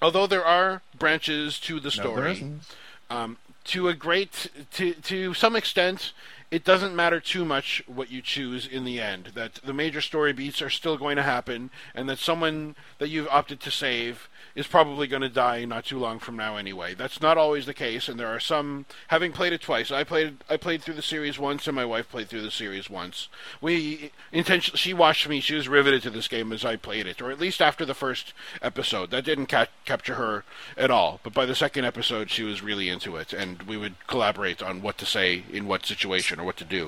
[0.00, 2.62] although there are branches to the No, story, isn't.
[3.10, 6.12] um, to a great to to some extent,
[6.52, 9.30] it doesn't matter too much what you choose in the end.
[9.34, 13.28] That the major story beats are still going to happen, and that someone that you've
[13.28, 16.92] opted to save is probably going to die not too long from now anyway.
[16.92, 18.84] That's not always the case, and there are some.
[19.08, 22.10] Having played it twice, I played I played through the series once, and my wife
[22.10, 23.28] played through the series once.
[23.62, 27.22] We intentionally she watched me; she was riveted to this game as I played it,
[27.22, 29.10] or at least after the first episode.
[29.10, 30.44] That didn't ca- capture her
[30.76, 34.06] at all, but by the second episode, she was really into it, and we would
[34.06, 36.86] collaborate on what to say in what situation or what to do.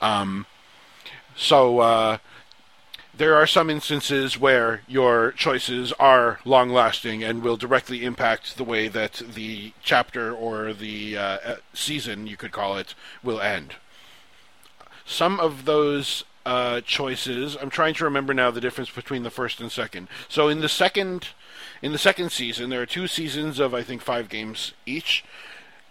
[0.00, 0.46] Um,
[1.36, 1.80] so.
[1.80, 2.18] Uh,
[3.18, 8.62] there are some instances where your choices are long lasting and will directly impact the
[8.62, 13.74] way that the chapter or the uh, season, you could call it, will end.
[15.04, 19.60] Some of those uh, choices, I'm trying to remember now the difference between the first
[19.60, 20.06] and second.
[20.28, 21.30] So in the second,
[21.82, 25.24] in the second season, there are two seasons of I think five games each.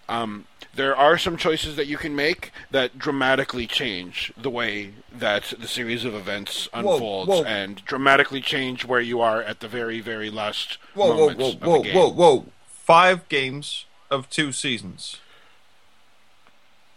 [0.08, 0.46] Um,
[0.78, 5.68] there are some choices that you can make that dramatically change the way that the
[5.68, 7.44] series of events unfolds whoa.
[7.44, 11.50] and dramatically change where you are at the very, very last Whoa, whoa, moments whoa,
[11.50, 11.96] of whoa, the game.
[11.96, 12.46] whoa, whoa!
[12.70, 15.18] Five games of two seasons.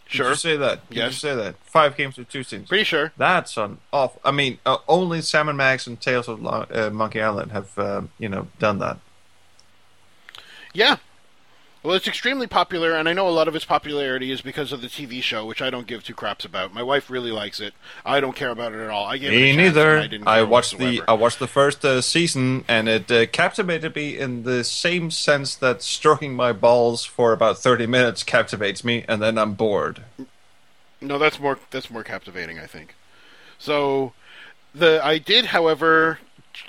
[0.05, 0.29] Did Sure.
[0.29, 0.87] you say that?
[0.89, 1.17] Did you Yes.
[1.17, 1.55] say that?
[1.63, 2.67] Five games of two seasons.
[2.69, 3.13] Pretty sure.
[3.17, 4.17] That's an off.
[4.23, 7.77] I mean, uh, only Sam and Max and Tales of Lo- uh, Monkey Island have,
[7.79, 8.97] uh, you know, done that.
[10.73, 10.97] Yeah.
[11.83, 14.81] Well, it's extremely popular, and I know a lot of its popularity is because of
[14.81, 16.75] the TV show, which I don't give two craps about.
[16.75, 17.73] My wife really likes it.
[18.05, 19.07] I don't care about it at all.
[19.07, 19.97] I gave it Me a neither.
[19.97, 21.01] I, didn't I watched the.
[21.07, 25.55] I watched the first uh, season, and it uh, captivated me in the same sense
[25.55, 30.03] that stroking my balls for about thirty minutes captivates me, and then I'm bored.
[31.01, 32.93] No, that's more that's more captivating, I think.
[33.57, 34.13] So,
[34.75, 36.19] the I did, however,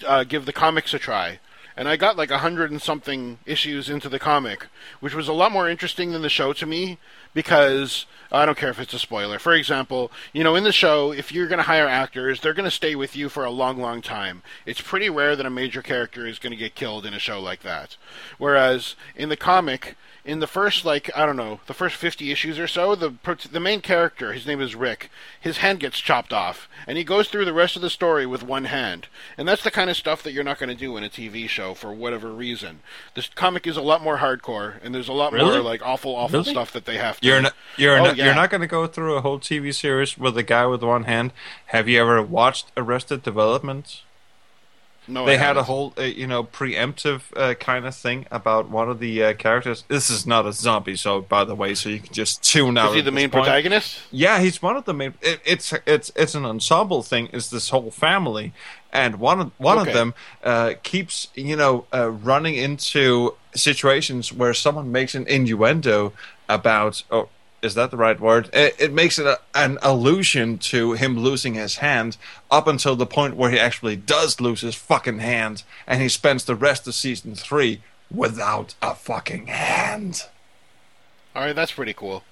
[0.07, 1.39] uh, give the comics a try,
[1.77, 4.67] and I got like a hundred and something issues into the comic,
[5.01, 6.99] which was a lot more interesting than the show to me
[7.35, 9.39] because I don't care if it's a spoiler.
[9.39, 12.65] For example, you know, in the show, if you're going to hire actors, they're going
[12.65, 14.43] to stay with you for a long, long time.
[14.67, 17.41] It's pretty rare that a major character is going to get killed in a show
[17.41, 17.97] like that.
[18.39, 22.59] Whereas in the comic, in the first like I don't know the first fifty issues
[22.59, 23.13] or so, the
[23.51, 25.11] the main character, his name is Rick,
[25.41, 28.43] his hand gets chopped off, and he goes through the rest of the story with
[28.43, 31.03] one hand, and that's the kind of stuff that you're not going to do in
[31.03, 32.81] a TV show for whatever reason.
[33.15, 35.51] This comic is a lot more hardcore, and there's a lot Really?
[35.51, 36.53] more like awful, awful Really?
[36.53, 37.27] stuff that they have to.
[37.27, 38.27] You're not you're Oh, not yeah.
[38.27, 41.05] you're not going to go through a whole TV series with a guy with one
[41.05, 41.33] hand.
[41.67, 44.03] Have you ever watched Arrested Development?
[45.09, 45.65] No, they I had a haven't.
[45.65, 49.85] whole uh, you know preemptive uh, kind of thing about one of the uh, characters.
[49.89, 52.91] This is not a zombie show, by the way, so you can just tune out.
[52.91, 53.45] Is he the main point.
[53.45, 53.99] protagonist?
[54.13, 55.15] Yeah, he's one of the main.
[55.21, 57.29] It, it's it's it's an ensemble thing.
[57.33, 58.53] It's this whole family,
[58.93, 59.91] and one of one Okay.
[59.91, 60.15] of them
[60.45, 66.13] uh, keeps you know uh, running into situations where someone makes an innuendo
[66.49, 67.03] about.
[67.11, 67.29] Oh,
[67.63, 68.51] is that the right word?
[68.53, 72.17] It, it makes it a, an allusion to him losing his hand
[72.51, 76.45] up until the point where he actually does lose his fucking hand, and he spends
[76.45, 80.25] the rest of season three without a fucking hand.
[81.35, 82.25] All right, that's pretty cool.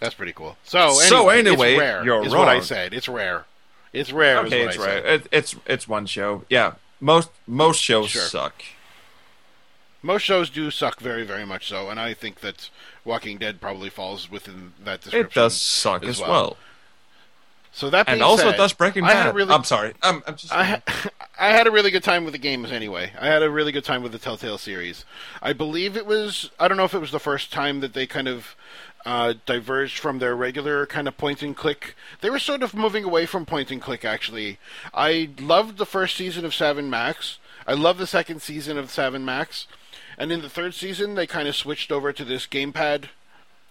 [0.00, 0.56] That's pretty cool.
[0.64, 2.94] So, So anyway, anyway, it's rare, you're is what I said.
[2.94, 3.44] It's rare.
[3.92, 4.38] It's rare.
[4.40, 5.04] Okay, it's I said.
[5.06, 6.44] It, it's it's one show.
[6.48, 8.22] Yeah, most most shows Sure.
[8.22, 8.62] suck.
[10.00, 12.70] Most shows do suck very, very much so, and I think that
[13.08, 15.26] Walking Dead probably falls within that description.
[15.30, 16.56] It does suck as well,
[17.72, 19.34] So that being and also said, does Breaking Bad.
[19.34, 19.94] really, I'm sorry.
[20.02, 20.52] I'm, I'm just.
[20.52, 20.82] I, ha-
[21.40, 23.12] I had a really good time with the games anyway.
[23.18, 25.04] I had a really good time with the Telltale series.
[25.42, 28.06] I believe it was, I don't know if it was the first time that they
[28.06, 28.54] kind of
[29.06, 31.94] uh, diverged from their regular kind of point and click.
[32.20, 34.58] They were sort of moving away from point and click, actually.
[34.92, 37.38] I loved the first season of Sam and Max.
[37.66, 39.66] I love the second season of Sam and Max.
[40.18, 43.04] And in the third season, they kind of switched over to this gamepad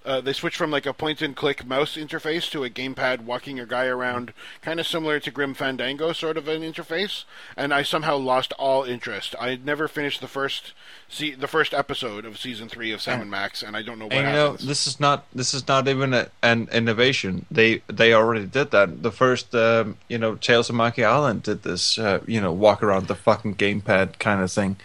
[0.08, 3.58] uh, they switched from like a point and click mouse interface to a gamepad walking
[3.58, 7.26] your guy around, kind of similar to Grim Fandango sort of an interface.
[7.58, 9.36] And I somehow lost all interest.
[9.38, 10.74] I had never finished the first
[11.10, 14.06] see the first episode of season three of Sam and Max, and I don't know
[14.06, 17.46] what and you know, this is not this is not even a, an innovation.
[17.52, 19.04] They they already did that.
[19.04, 21.98] The first, um, you know, Tales of Monkey Island did this.
[21.98, 24.78] Uh, you know, walk around the fucking gamepad kind of thing,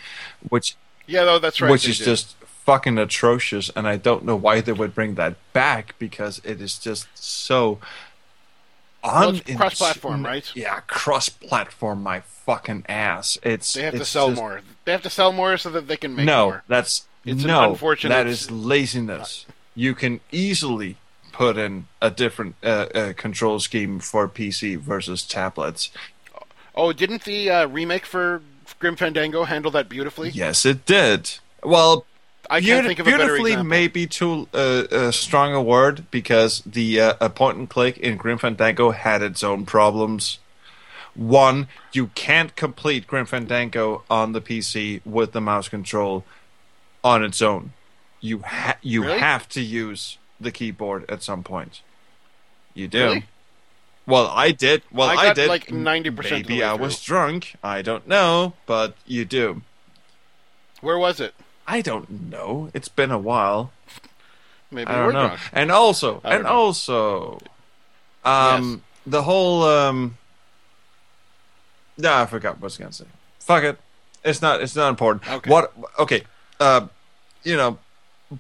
[0.49, 0.74] which
[1.06, 1.70] yeah, though that's right.
[1.70, 2.05] which is did.
[2.05, 3.70] just fucking atrocious.
[3.74, 7.78] And I don't know why they would bring that back because it is just so.
[9.05, 10.48] Well, it's cross-platform, right?
[10.55, 12.02] Yeah, cross-platform.
[12.05, 13.36] My fucking ass.
[13.42, 14.60] It's they have to sell just- more.
[14.84, 16.62] They have to sell more so that they can make no, more.
[16.68, 17.70] that's It's no.
[17.72, 19.47] unfortunate- That is laziness.
[19.74, 20.97] You can easily
[21.32, 25.90] put in a different uh, uh, control scheme for PC versus tablets.
[26.74, 28.42] Oh, didn't the uh, remake for
[28.83, 30.28] Grim Fandango handle that beautifully?
[30.31, 31.39] Yes, it did.
[31.62, 32.05] Well,
[32.51, 36.05] I can't think of a better beautifully may be too uh, a strong a word
[36.11, 40.41] because the uh, a point and click in Grim Fandango had its own problems.
[41.15, 46.25] One, you can't complete Grim Fandango on the PC with the mouse control
[47.05, 47.73] on its own.
[48.20, 49.19] You ha- you Really?
[49.20, 51.83] have to use the keyboard at some point.
[52.75, 53.05] You do.
[53.05, 53.25] Really?
[54.06, 54.82] Well, I did.
[54.90, 55.48] Well, I I, did.
[55.48, 57.55] like, 90% of Maybe I was drunk.
[57.62, 59.62] I don't know, but you do.
[60.81, 61.34] Where was it?
[61.66, 62.70] I don't know.
[62.74, 63.72] It's been a while.
[64.70, 65.26] Maybe I don't were know.
[65.28, 65.40] drunk.
[65.52, 66.48] And also, and know.
[66.48, 67.39] also,
[68.24, 70.16] um, the whole um,
[71.98, 73.05] no, I forgot what I was gonna say.
[73.40, 73.78] Fuck it.
[74.24, 74.60] It's not.
[74.60, 75.28] It's not important.
[75.31, 75.50] Okay.
[75.50, 75.72] What?
[75.98, 76.22] Okay.
[76.58, 76.89] Uh,
[77.44, 77.78] you know,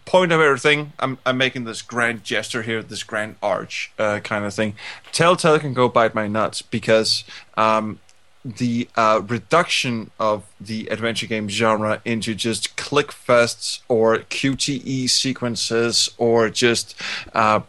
[0.04, 0.92] point of everything.
[0.98, 4.74] I'm I'm making this grand gesture here, this grand arch uh, kind of thing.
[5.12, 7.24] Telltale can go bite my nuts because
[7.56, 7.98] um,
[8.44, 16.10] the uh, reduction of the adventure game genre into just click fests or QTE sequences
[16.18, 16.94] or just
[17.34, 17.60] uh,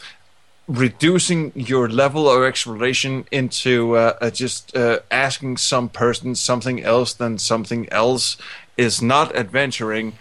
[0.67, 7.37] reducing your level of exploration into uh, just uh, asking some person something else than
[7.37, 8.37] something else
[8.77, 10.13] is not adventuring.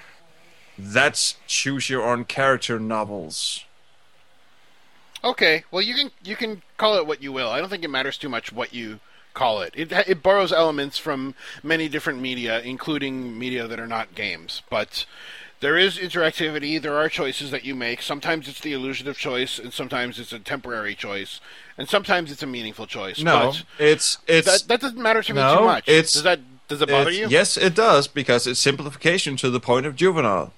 [0.84, 3.64] That's choose your own character novels.
[5.24, 7.48] Okay, well you can you can call it what you will.
[7.48, 8.98] I don't think it matters too much what you
[9.34, 9.72] call it.
[9.76, 14.62] It it borrows elements from many different media, including media that are not games.
[14.68, 15.06] But
[15.60, 16.82] there is interactivity.
[16.82, 18.02] There are choices that you make.
[18.02, 21.40] Sometimes it's the illusion of choice, and sometimes it's a temporary choice,
[21.78, 23.20] and sometimes it's a meaningful choice.
[23.22, 25.88] No, but it's it's that that doesn't matter to me No, too much.
[25.88, 27.28] it's- does that does it bother you?
[27.28, 30.52] Yes, it does because it's simplification to the point of juvenile.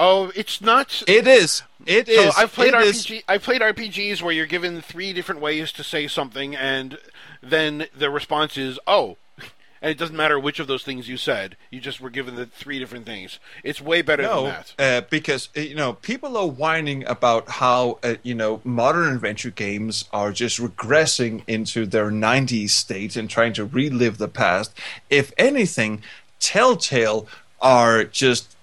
[0.00, 1.02] Oh, it's not.
[1.08, 1.62] It is.
[1.84, 2.34] It So is.
[2.36, 3.24] I've played it is- RPG.
[3.28, 6.98] I've played RPGs where you're given three different ways to say something, and
[7.42, 9.16] then the response is "oh,"
[9.82, 11.56] and it doesn't matter which of those things you said.
[11.70, 13.40] You just were given the three different things.
[13.64, 14.74] It's way better No, than that.
[14.78, 19.50] uh, because uh, you know people are whining about how uh, you know modern adventure
[19.50, 24.72] games are just regressing into their '90s state and trying to relive the past.
[25.10, 26.02] If anything,
[26.38, 27.26] Telltale
[27.60, 28.54] are just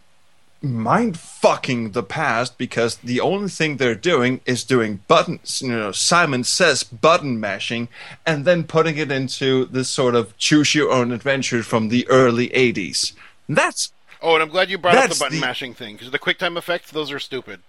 [0.74, 5.92] mind fucking the past because the only thing they're doing is doing buttons you know
[5.92, 7.88] simon says button mashing
[8.26, 12.50] and then putting it into this sort of choose your own adventure from the early
[12.50, 13.14] 80s
[13.50, 16.18] that's Oh, and I'm glad you brought up the button the- mashing thing because the
[16.18, 17.60] quick time effects, those are stupid.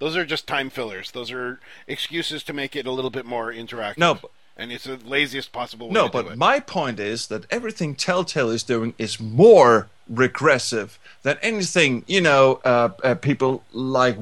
[0.00, 1.12] Those are just time fillers.
[1.12, 3.96] Those are excuses to make it a little bit more interactive.
[3.98, 7.28] No, but- and it's the laziest possible way No, to do but my point is
[7.28, 13.64] that everything Telltale is doing is more regressive than anything you know uh, uh, people
[13.72, 14.16] like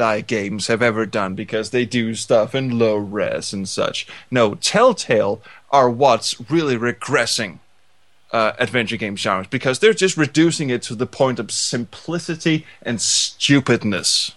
[0.00, 4.06] Eye Games have ever done because they do stuff in low res and such.
[4.30, 7.58] No, Telltale are what's really regressing
[8.32, 13.00] uh, adventure game genres because they're just reducing it to the point of simplicity and
[13.00, 14.32] stupidness.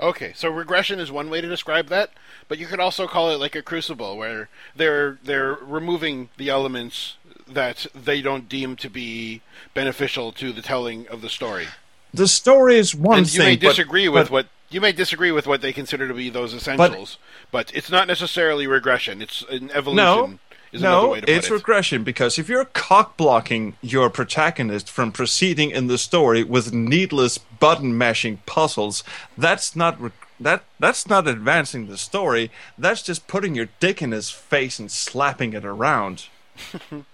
[0.00, 2.10] Okay, so regression is one way to describe that,
[2.48, 7.16] but you could also call it like a crucible, where they're they're removing the elements
[7.48, 9.40] that they don't deem to be
[9.74, 11.66] beneficial to the telling of the story.
[12.14, 14.92] The story is one and you thing, may but- disagree with but- what you may
[14.92, 17.18] disagree with what they consider to be those essentials,
[17.50, 19.20] but, it's not necessarily regression.
[19.20, 19.96] It's an evolution.
[19.96, 20.38] No,
[20.72, 21.52] is no, way to put it's it.
[21.52, 27.36] regression because if you're cock blocking your protagonist from proceeding in the story with needless
[27.36, 29.04] button mashing puzzles,
[29.36, 32.50] that's not re- that that's not advancing the story.
[32.78, 36.28] That's just putting your dick in his face and slapping it around.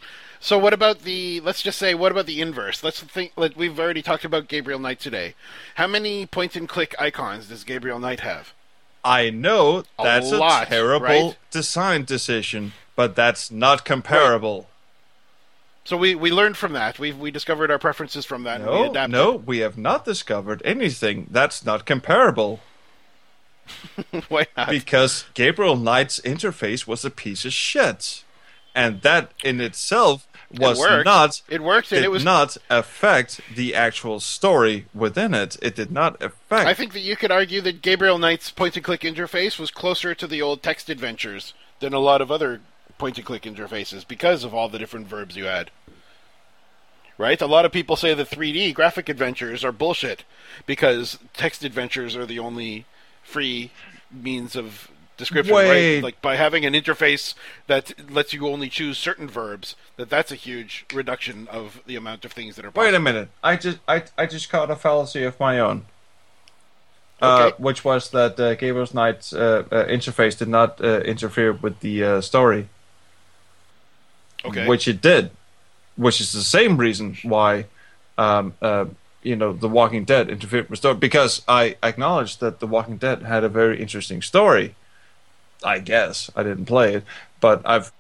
[0.41, 1.41] So what about the?
[1.41, 2.84] Let's just say, what about the inverse?
[2.84, 3.33] Let's think.
[3.36, 5.34] Like we've already talked about Gabriel Knight today.
[5.75, 8.52] How many point and click icons does Gabriel Knight have?
[9.05, 11.36] I know A that's a, lot, terrible right?
[11.50, 14.68] design decision, but that's not comparable.
[15.84, 16.99] So we, we learned from that.
[16.99, 18.60] We we discovered our preferences from that.
[18.60, 22.60] and we No, no, we have not discovered anything that's not comparable.
[24.28, 24.70] Why not?
[24.70, 28.23] because Gabriel Knight's interface was a piece of shit,
[28.74, 31.05] and that in itself was worked.
[31.05, 31.42] not.
[31.48, 35.56] It worked, and did it was- not affect the actual story within it.
[35.60, 36.66] It did not affect.
[36.66, 40.14] I think that you could argue that Gabriel Knight's point and click interface was closer
[40.14, 42.60] to the old text adventures than a lot of other
[42.97, 45.70] point and click interfaces because of all the different verbs you had.
[47.16, 47.40] Right?
[47.40, 50.24] A lot of people say that 3D graphic adventures are bullshit
[50.66, 52.86] because text adventures are the only
[53.22, 53.70] free
[54.10, 54.88] means of
[55.18, 55.97] description, Wait.
[55.97, 56.02] right?
[56.02, 57.34] Like by having an interface
[57.66, 62.24] that lets you only choose certain verbs, that that's a huge reduction of the amount
[62.24, 62.84] of things that are possible.
[62.84, 63.28] Wait a minute.
[63.44, 65.84] I just I I just caught a fallacy of my own.
[67.20, 71.80] Uh, which was that uh, Gabriel Knight's uh, uh, interface did not uh, interfere with
[71.80, 72.68] the uh, story,
[74.44, 74.68] Okay.
[74.68, 75.32] which it did,
[75.97, 77.64] which is the same reason why
[78.18, 78.84] um, uh,
[79.22, 82.98] you know, The Walking Dead interfered with the story because I acknowledge that The Walking
[82.98, 84.74] Dead had a very interesting story.
[85.64, 87.04] I guess I didn't play it,
[87.40, 87.92] but I've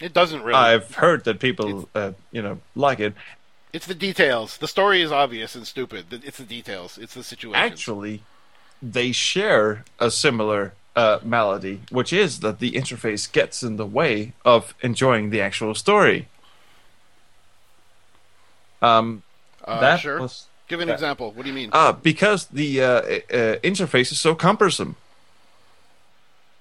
[0.00, 0.58] It doesn't really.
[0.58, 3.14] I've heard that people uh, you know like it.
[3.72, 4.58] It's the details.
[4.58, 6.06] The story is obvious and stupid.
[6.24, 6.98] It's the details.
[6.98, 7.60] It's the situation.
[7.60, 8.22] Actually,
[8.82, 14.32] they share a similar uh, malady, which is that the interface gets in the way
[14.44, 16.28] of enjoying the actual story.
[18.82, 19.22] Um,
[19.64, 20.20] uh, that sure.
[20.20, 21.32] was Give an that- example.
[21.32, 21.70] What do you mean?
[21.72, 23.02] uh, because the uh, uh,
[23.62, 24.96] interface is so cumbersome.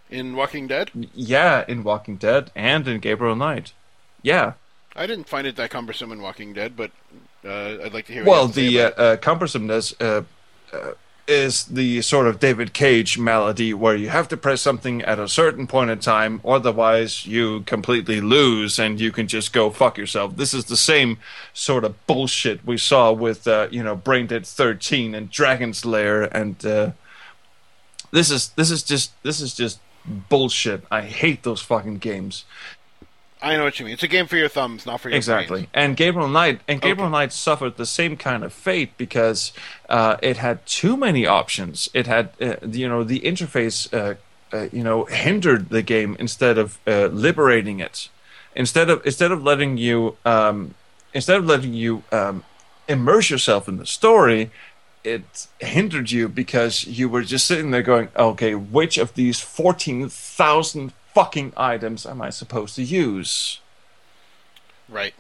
[0.10, 3.74] In Walking Dead, Yeah, in Walking Dead and in Gabriel Knight.
[4.22, 4.54] Yeah.
[4.96, 6.92] I didn't find it that cumbersome in Walking Dead, but
[7.44, 8.24] uh, I'd like to hear.
[8.24, 10.24] What Well, you have to say the uh, uh, cumbersomeness uh,
[10.76, 10.92] uh,
[11.28, 15.28] is the sort of David Cage malady where you have to press something at a
[15.28, 20.38] certain point in time, otherwise you completely lose and you can just go fuck yourself.
[20.38, 21.18] This is the same
[21.54, 26.24] sort of bullshit we saw with uh, you know Brain Dead 13 and Dragon's Lair,
[26.24, 26.92] and uh,
[28.12, 30.84] this is this is just this is just bullshit.
[30.92, 32.46] I hate those fucking games.
[33.42, 33.94] I know what you mean.
[33.94, 35.60] It's a game for your thumbs, not for your Exactly.
[35.62, 35.70] brains.
[35.74, 37.12] And Gabriel Knight and Gabriel Okay.
[37.12, 39.52] Knight suffered the same kind of fate because
[39.90, 41.90] uh, it had too many options.
[41.94, 44.16] It had uh, the- you know the interface uh,
[44.56, 48.10] uh, you know hindered the game instead of uh, liberating it.
[48.56, 50.74] Instead of instead of letting you um,
[51.14, 52.44] instead of letting you um,
[52.88, 54.50] immerse yourself in the story,
[55.06, 60.10] it hindered you because you were just sitting there going, okay, which of these fourteen
[60.10, 63.60] thousand fucking items am I supposed to use?
[64.90, 65.14] Right.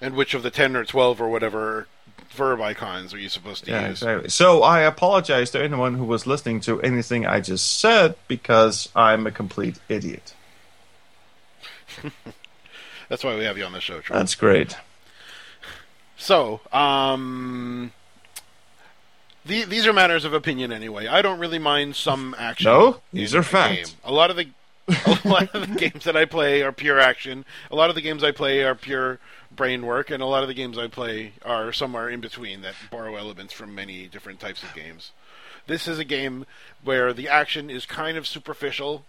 [0.00, 1.86] And which of the ten or twelve or whatever
[2.30, 4.02] verb icons are you supposed to Yeah, use?
[4.02, 4.28] exactly.
[4.30, 9.26] So I apologize to anyone who was listening to anything I just said because I'm
[9.26, 10.34] a complete idiot.
[13.08, 14.18] That's why we have you on the show, Troels.
[14.20, 14.76] That's great.
[16.20, 17.92] So, um,
[19.46, 21.06] the, these are matters of opinion anyway.
[21.06, 22.66] I don't really mind some action.
[22.66, 23.96] No, these are facts.
[24.04, 24.48] A lot of the
[24.88, 27.46] a lot of the games that I play are pure action.
[27.70, 29.18] A lot of the games I play are pure
[29.50, 32.74] brain work, and a lot of the games I play are somewhere in between that
[32.90, 35.12] borrow elements from many different types of games.
[35.66, 36.44] This is a game
[36.84, 39.04] where the action is kind of superficial.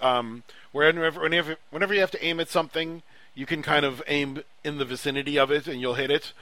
[0.00, 3.02] Um, whenever, whenever, whenever you have to aim at something,
[3.38, 6.32] you can kind of aim in the vicinity of it and you'll hit it.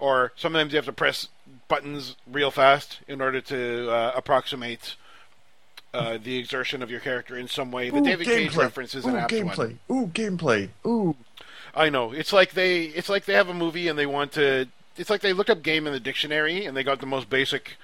[0.00, 1.28] Or sometimes you have to press
[1.68, 4.96] buttons real fast in order to uh, approximate
[5.94, 7.90] uh, the exertion of your character in some way.
[7.90, 9.76] The David Cage reference is an Ooh, apt gameplay.
[9.86, 9.98] one.
[9.98, 10.70] Ooh, gameplay.
[10.84, 11.14] Ooh.
[11.72, 12.10] I know.
[12.10, 15.20] It's like they it's like they have a movie and they want to it's like
[15.20, 17.76] they look up game in the dictionary and they got the most basic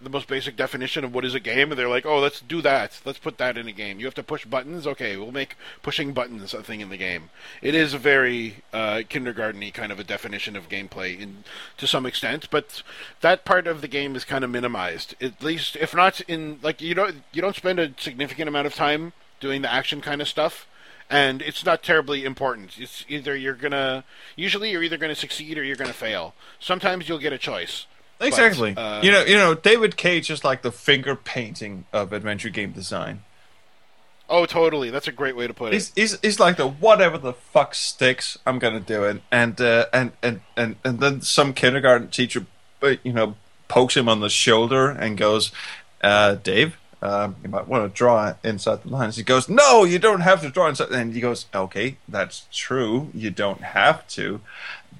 [0.00, 2.62] the most basic definition of what is a game and they're like, "Oh, let's do
[2.62, 3.00] that.
[3.04, 4.00] Let's put that in a game.
[4.00, 4.86] You have to push buttons.
[4.86, 7.30] Okay, we'll make pushing buttons a thing in the game."
[7.62, 11.44] It is a very uh, kindergarteny kind of a definition of gameplay in
[11.76, 12.82] to some extent, but
[13.20, 15.14] that part of the game is kind of minimized.
[15.20, 18.74] At least if not in like you don't you don't spend a significant amount of
[18.74, 20.66] time doing the action kind of stuff
[21.10, 22.78] and it's not terribly important.
[22.78, 24.04] It's either you're gonna
[24.36, 26.34] usually you're either gonna succeed or you're gonna fail.
[26.60, 27.86] Sometimes you'll get a choice.
[28.20, 28.76] But, Exactly.
[28.76, 32.70] uh, you know, you know, David Cage is like the finger painting of adventure game
[32.72, 33.22] design.
[34.28, 34.90] Oh, totally.
[34.90, 35.72] That's a great way to put it.
[35.72, 39.22] He's, he's, he's like the whatever the fuck sticks, I'm gonna do it.
[39.32, 42.44] And uh, and, and and and then some kindergarten teacher,
[42.82, 43.36] uh, you know,
[43.68, 45.50] pokes him on the shoulder and goes,
[46.04, 49.98] uh, "Dave, um, you might want to draw inside the lines." He goes, "No, you
[49.98, 53.08] don't have to draw inside." And he goes, "Okay, that's true.
[53.14, 54.42] You don't have to,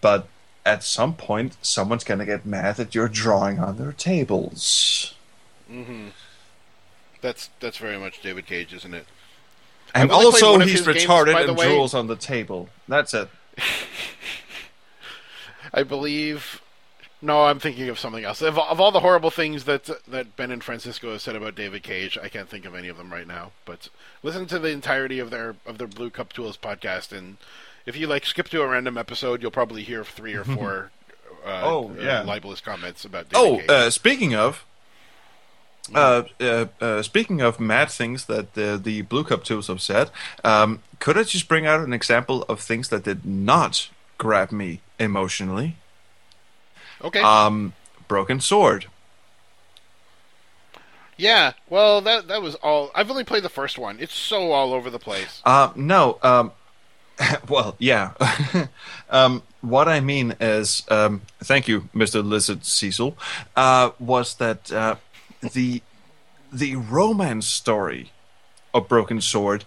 [0.01, 0.27] but."
[0.65, 5.15] At some point, someone's gonna get mad that you're drawing on their tables.
[5.71, 6.09] Mm-hmm.
[7.21, 9.07] That's that's very much David Cage, isn't it?
[9.95, 11.67] And I've only played also, he's his games, retarded and way.
[11.67, 12.69] drools on the table.
[12.89, 13.29] That's it.
[15.75, 16.63] I believe.
[17.23, 18.41] No, I'm thinking of something else.
[18.41, 21.83] Of, of all the horrible things that that Ben and Francisco have said about David
[21.83, 23.53] Cage, I can't think of any of them right now.
[23.65, 23.89] But
[24.23, 27.37] listen to the entirety of their of their Blue Cup Tools podcast, and
[27.87, 30.91] if you like skip to a random episode, you'll probably hear three or four.
[31.45, 32.23] Uh, Oh, uh, yeah.
[32.23, 34.65] libelous comments about David Oh, uh, speaking of,
[35.95, 40.11] uh, uh, uh, speaking of mad things that uh, the Blue Cup tools have said,
[40.45, 44.81] um, could I just bring out an example of things that did not grab me
[44.99, 45.77] emotionally?
[47.03, 47.21] okay.
[47.23, 47.73] Um,
[48.07, 48.87] Broken Sword.
[51.17, 51.53] yeah.
[51.69, 52.91] Well, that that was all.
[52.95, 53.99] I've only played the first one.
[54.01, 55.41] It's so all over the place.
[55.45, 56.19] Uh, no.
[56.23, 56.53] Um,
[57.49, 58.13] well, yeah.
[59.11, 62.25] um, what I mean is, um, thank you, Mr.
[62.25, 63.17] Lizard Cecil,
[63.57, 64.97] uh, was that uh,
[65.53, 65.83] the
[66.53, 68.11] the romance story
[68.75, 69.65] of Broken Sword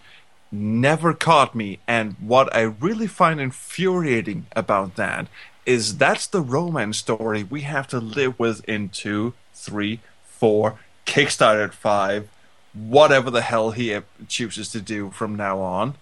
[0.51, 5.27] never caught me, and what I really find infuriating about that
[5.65, 11.71] is that's the romance story we have to live with in two, three, four, Kickstarter
[11.71, 12.27] five,
[12.73, 15.95] whatever the hell he chooses to do from now on.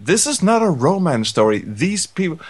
[0.00, 1.58] This is not a romance story.
[1.64, 2.40] These people,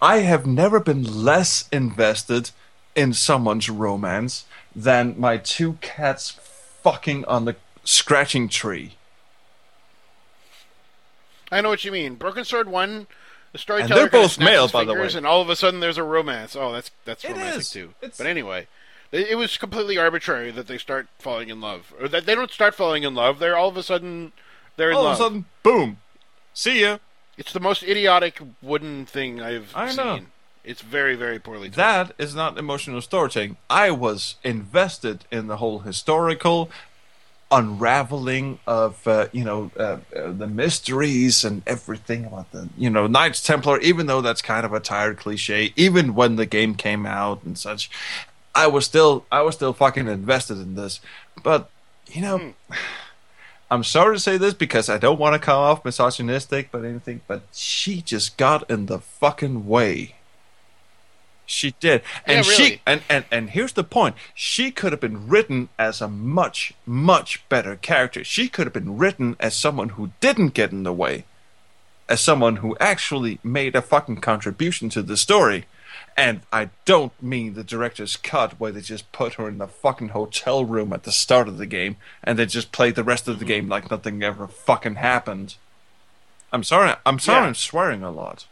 [0.00, 2.50] I have never been less invested
[2.94, 6.38] in someone's romance than my two cats
[6.82, 8.94] fucking on the scratching tree.
[11.50, 12.14] I know what you mean.
[12.14, 13.06] Broken Sword one,
[13.52, 15.18] the storyteller they're kinda both male, his by the fingers, way.
[15.18, 16.56] and all of a sudden there's a romance.
[16.56, 17.70] Oh, that's that's It romantic is.
[17.70, 17.94] too.
[18.02, 18.66] It's- But anyway,
[19.12, 22.50] it, it was completely arbitrary that they start falling in love, or that they don't
[22.50, 23.38] start falling in love.
[23.38, 24.32] They're all of a sudden
[24.76, 25.12] they're in All love.
[25.14, 25.98] of a sudden, boom.
[26.56, 26.98] See ya.
[27.36, 29.96] It's the most idiotic wooden thing I've I seen.
[29.96, 30.20] know.
[30.64, 31.68] It's very very poorly.
[31.68, 31.74] told.
[31.74, 33.58] That is not emotional storytelling.
[33.68, 36.70] I was invested in the whole historical
[37.52, 43.06] unraveling of uh, you know uh, uh, the mysteries and everything about the you know
[43.06, 43.78] Knights Templar.
[43.80, 47.58] Even though that's kind of a tired cliche, even when the game came out and
[47.58, 47.90] such,
[48.54, 51.00] I was still I was still fucking invested in this.
[51.42, 51.68] But
[52.06, 52.54] you know.
[53.70, 57.20] I'm sorry to say this because I don't want to come off misogynistic, but anything.
[57.26, 60.14] But she just got in the fucking way.
[61.46, 65.28] She did, and Yeah, she and, and and here's the point: she could have been
[65.28, 68.24] written as a much much better character.
[68.24, 71.24] She could have been written as someone who didn't get in the way,
[72.08, 75.66] as someone who actually made a fucking contribution to the story.
[76.16, 80.08] And I don't mean the director's cut where they just put her in the fucking
[80.08, 83.38] hotel room at the start of the game and they just played the rest of
[83.38, 83.52] the mm-hmm.
[83.52, 85.56] game like nothing ever fucking happened.
[86.52, 86.94] I'm sorry.
[87.04, 87.42] I'm sorry.
[87.42, 87.48] Yeah.
[87.48, 88.46] I'm swearing a lot.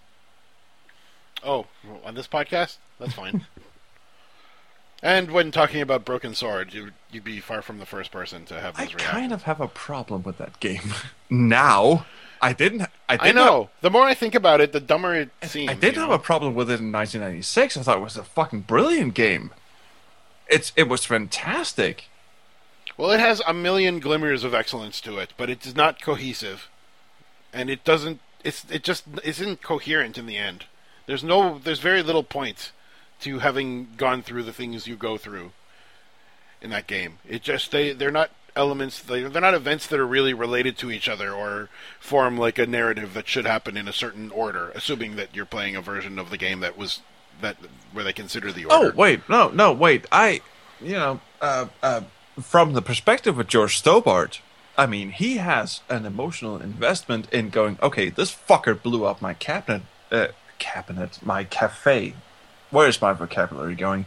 [1.43, 1.67] Oh,
[2.05, 3.47] on this podcast, that's fine.
[5.03, 8.61] and when talking about Broken Sword, you, you'd be far from the first person to
[8.61, 9.11] have I those reactions.
[9.11, 10.93] kind of have a problem with that game
[11.31, 12.07] now.
[12.45, 12.83] I didn't.
[12.83, 13.71] I, I did know.
[13.81, 15.71] The more I think about it, the dumber it seems.
[15.71, 16.15] I did have know?
[16.15, 17.79] a problem with it in 1996.
[17.79, 19.51] I thought it was a fucking brilliant game.
[20.49, 22.05] It's it was fantastic.
[22.99, 26.69] Well, it has a million glimmers of excellence to it, but it is not cohesive,
[27.51, 28.21] and it doesn't.
[28.45, 30.67] It's it just isn't coherent in the end.
[31.07, 31.59] There's no.
[31.59, 32.73] There's very little point
[33.21, 35.53] to having gone through the things you go through
[36.61, 37.21] in that game.
[37.27, 39.01] It just they they're not elements.
[39.01, 41.69] They, they're not events that are really related to each other or
[42.01, 44.71] form like a narrative that should happen in a certain order.
[44.75, 47.01] Assuming that you're playing a version of the game that was
[47.41, 47.57] that
[47.93, 48.93] where they consider the order.
[48.93, 50.07] Oh wait, no, no, wait.
[50.13, 50.41] I,
[50.81, 52.03] you know, uh, uh,
[52.41, 54.41] from the perspective of George Stobbart,
[54.77, 57.79] I mean, he has an emotional investment in going.
[57.83, 62.15] Okay, this fucker blew up my cabinet, uh, cabinet, my cafe.
[62.71, 64.07] Where is my vocabulary going?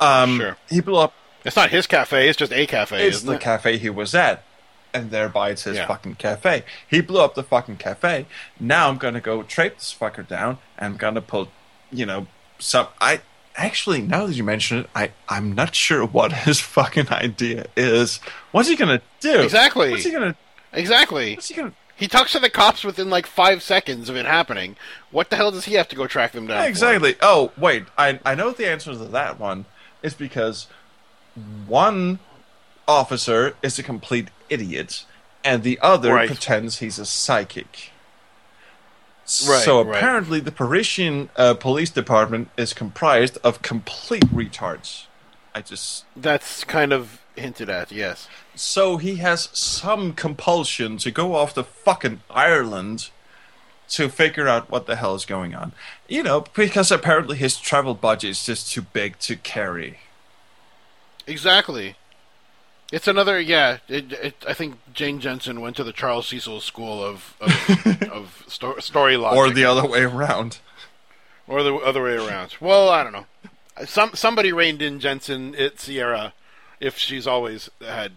[0.00, 0.56] Um, Sure.
[0.70, 1.12] He blew up.
[1.44, 2.28] It's not his cafe.
[2.28, 3.06] It's just a cafe.
[3.06, 3.40] It's isn't the it?
[3.40, 4.42] cafe he was at,
[4.92, 5.86] and thereby it's his Yeah.
[5.86, 6.64] fucking cafe.
[6.88, 8.26] He blew up the fucking cafe.
[8.60, 11.48] Now I'm gonna go trape this fucker down, and I'm gonna pull,
[11.90, 12.26] you know,
[12.58, 12.88] some.
[13.00, 13.20] I
[13.56, 18.20] actually now that you mention it, I I'm not sure what his fucking idea is.
[18.52, 19.40] What's he gonna do?
[19.40, 19.90] Exactly.
[19.90, 20.36] What's he gonna?
[20.72, 21.34] Exactly.
[21.34, 21.72] What's he gonna?
[21.96, 24.76] He talks to the cops within like five seconds of it happening.
[25.10, 26.62] What the hell does he have to go track them down?
[26.62, 26.68] for?
[26.68, 27.16] Exactly.
[27.22, 29.64] Oh wait, I I know the answer to that one.
[30.02, 30.68] It's because
[31.66, 32.18] one
[32.86, 35.04] officer is a complete idiot,
[35.44, 36.26] and the other Right.
[36.28, 37.92] pretends he's a psychic.
[39.46, 39.96] Right, so right.
[39.98, 45.04] apparently, the Parisian uh, police department is comprised of complete retards.
[45.54, 47.92] I just That's kind of hinted at.
[47.92, 48.26] Yes.
[48.54, 53.10] so he has some compulsion to go off to fucking Ireland
[53.90, 55.72] to figure out what the hell is going on.
[56.08, 59.98] You know, because apparently his travel budget is just too big to carry.
[61.28, 61.94] Exactly.
[62.90, 63.38] It's another.
[63.38, 63.78] Yeah.
[63.88, 68.44] It, it, I think Jane Jensen went to the Charles Cecil School of of, of
[68.48, 70.58] sto- story logic, Or the other way around.
[71.46, 72.56] or the other way around.
[72.60, 73.26] Well, I don't know.
[73.84, 76.32] Some somebody reined in Jensen at Sierra,
[76.80, 78.12] if she's always had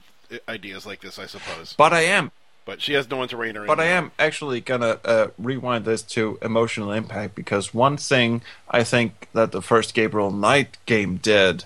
[0.48, 1.74] ideas like this, I suppose.
[1.78, 2.32] But I am
[2.66, 3.68] But she has no one to rein her in.
[3.68, 8.84] But I am actually gonna uh, rewind this to emotional impact because one thing I
[8.86, 11.66] think that the first Gabriel Knight game did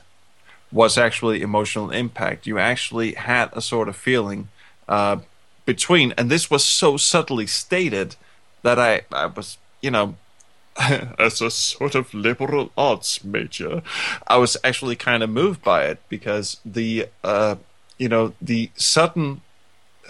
[0.76, 2.45] was actually emotional impact.
[2.45, 4.50] You actually had a sort of feeling
[4.90, 5.18] uh,
[5.66, 8.18] between, and this was so subtly stated
[8.62, 10.16] that I, I was, you know,
[10.78, 13.82] as a sort of liberal arts major,
[14.28, 17.56] I was actually kind of moved by it because the, uh,
[17.98, 19.42] you know, the sudden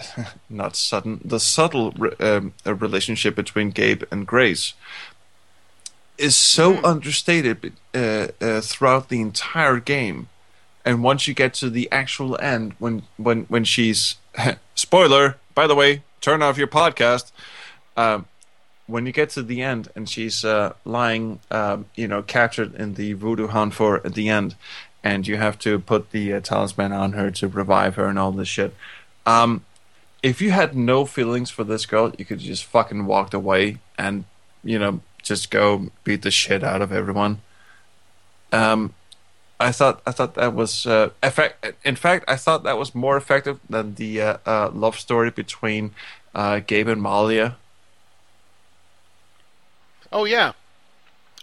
[0.50, 4.74] not sudden, the subtle re- um, relationship between Gabe and Grace
[6.18, 10.28] is so understated uh, uh, throughout the entire game.
[10.86, 14.16] And once you get to the actual end, when when when she's
[14.76, 17.32] spoiler, by the way, turn off your podcast.
[17.96, 18.26] Um,
[18.86, 22.94] when you get to the end and she's uh, lying, um, you know, captured in
[22.94, 24.54] the voodoo hounfour at the end,
[25.02, 28.30] and you have to put the uh, talisman on her to revive her and all
[28.30, 28.74] this shit.
[29.24, 29.64] Um,
[30.22, 34.24] if you had no feelings for this girl, you could just fucking walked away and
[34.62, 37.40] you know just go beat the shit out of everyone.
[38.52, 38.94] Um,
[39.58, 41.74] I thought I thought that was uh, effect.
[41.84, 45.94] In fact, I thought that was more effective than the uh, uh, love story between
[46.34, 47.56] uh, Gabe and Malia.
[50.12, 50.52] Oh yeah.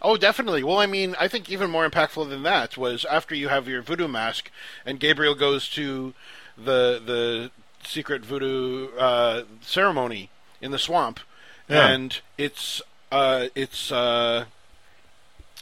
[0.01, 0.64] Oh, definitely.
[0.64, 3.82] Well, I mean, I think even more impactful than that was after you have your
[3.82, 4.51] voodoo mask,
[4.85, 6.14] and Gabriel goes to
[6.58, 7.51] the the
[7.85, 10.30] secret voodoo uh, ceremony
[10.61, 11.19] in the swamp,
[11.67, 11.88] Yeah.
[11.88, 14.45] and it's uh, it's uh,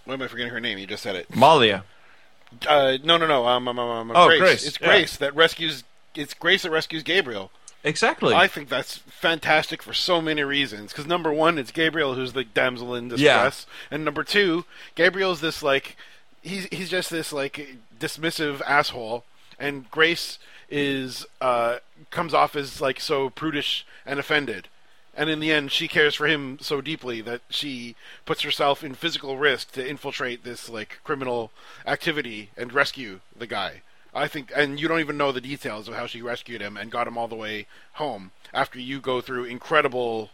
[0.06, 0.78] what am I forgetting her name?
[0.80, 1.34] You just said it.
[1.36, 1.84] Malia.
[2.68, 3.46] Uh, no, no, no.
[3.48, 4.40] Um, um, um, um, Oh, Grace.
[4.40, 4.88] Grace, It's yeah.
[4.88, 5.84] Grace that rescues.
[6.16, 7.52] It's Grace that rescues Gabriel.
[7.84, 8.36] Exactly.
[8.36, 10.92] I think that's fantastic for so many reasons.
[10.92, 14.66] Because number one, it's Gabriel who's the damsel in distress, and number two,
[14.96, 15.96] Gabriel's this like
[16.42, 19.24] he's he's just this like dismissive asshole,
[19.60, 20.38] and Grace
[20.70, 21.78] is uh,
[22.12, 24.68] comes off as like so prudish and offended.
[25.14, 28.94] And in the end, she cares for him so deeply that she puts herself in
[28.94, 31.52] physical risk to infiltrate this like criminal
[31.86, 33.82] activity and rescue the guy.
[34.14, 36.92] I think, and you don't even know the details of how she rescued him and
[36.92, 40.32] got him all the way home after you go through incredible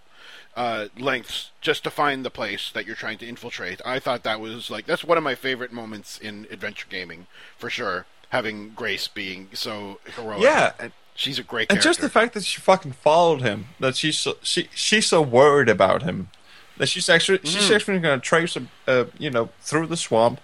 [0.55, 3.79] uh, lengths just to find the place that you're trying to infiltrate.
[3.85, 7.69] I thought that was like that's one of my favorite moments in adventure gaming for
[7.69, 8.05] sure.
[8.29, 10.73] Having Grace being so heroic, yeah,
[11.17, 14.37] she's a great and just the fact that she fucking followed him, that she's so,
[14.41, 16.29] she she's so worried about him,
[16.77, 17.49] that she's actually Mm-hmm.
[17.59, 20.39] she's actually going to trace him, uh, you know, through the swamp,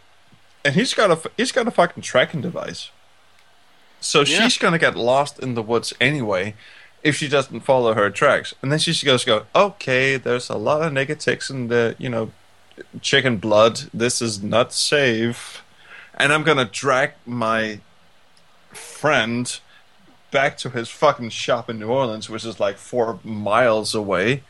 [0.65, 2.89] and he's got a he's got a fucking tracking device.
[4.01, 4.43] So Yeah.
[4.43, 6.55] she's going to get lost in the woods anyway
[7.03, 8.53] if she doesn't follow her tracks.
[8.61, 12.31] And then she goes, go, okay, there's a lot of ticks in the, you know,
[13.01, 13.81] chicken blood.
[13.93, 15.63] This is not safe.
[16.15, 17.79] And I'm going to drag my
[18.71, 19.59] friend
[20.33, 24.43] back to his fucking shop in New Orleans, which is like four miles away.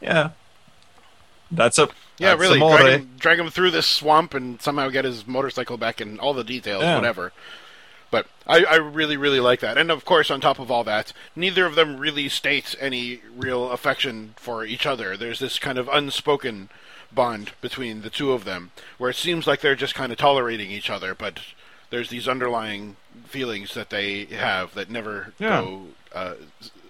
[0.00, 0.30] Yeah.
[1.52, 2.96] That's a yeah, that's really, drag eh?
[2.96, 6.44] him, drag him through this swamp and somehow get his motorcycle back and all the
[6.44, 6.96] details, Yeah.
[6.96, 7.32] whatever.
[8.10, 9.78] But I, I really, really like that.
[9.78, 13.70] And of course, on top of all that, neither of them really states any real
[13.70, 15.16] affection for each other.
[15.16, 16.70] There's this kind of unspoken
[17.12, 20.70] bond between the two of them, where it seems like they're just kind of tolerating
[20.70, 21.40] each other, but
[21.90, 25.60] there's these underlying feelings that they have that never Yeah.
[25.62, 25.82] go
[26.14, 26.34] uh,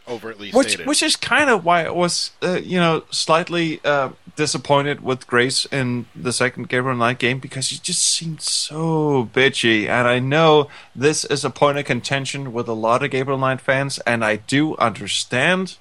[0.08, 0.86] overtly which stated.
[0.86, 5.66] which is kind of why I was uh, you know slightly uh, disappointed with Grace
[5.66, 10.68] in the second Gabriel Knight game because she just seemed so bitchy and I know
[10.96, 14.36] this is a point of contention with a lot of Gabriel Knight fans and I
[14.36, 15.76] do understand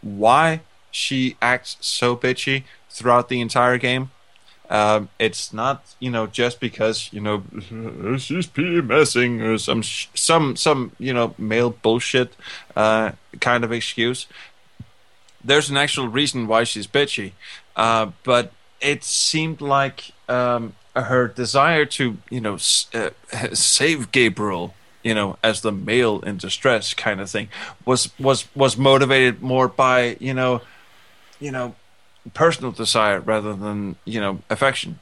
[0.00, 0.60] why
[0.90, 4.10] she acts so bitchy throughout the entire game
[4.68, 7.42] um, it's not, you know, just because you know
[8.18, 12.34] she's PMSing or some some some you know male bullshit
[12.74, 14.26] uh, kind of excuse.
[15.44, 17.32] There's an actual reason why she's bitchy,
[17.76, 23.10] uh, but it seemed like um, her desire to you know s- uh,
[23.52, 27.48] save Gabriel, you know, as the male in distress kind of thing,
[27.84, 30.62] was was was motivated more by you know,
[31.38, 31.76] you know
[32.34, 34.98] personal desire rather than you know affection.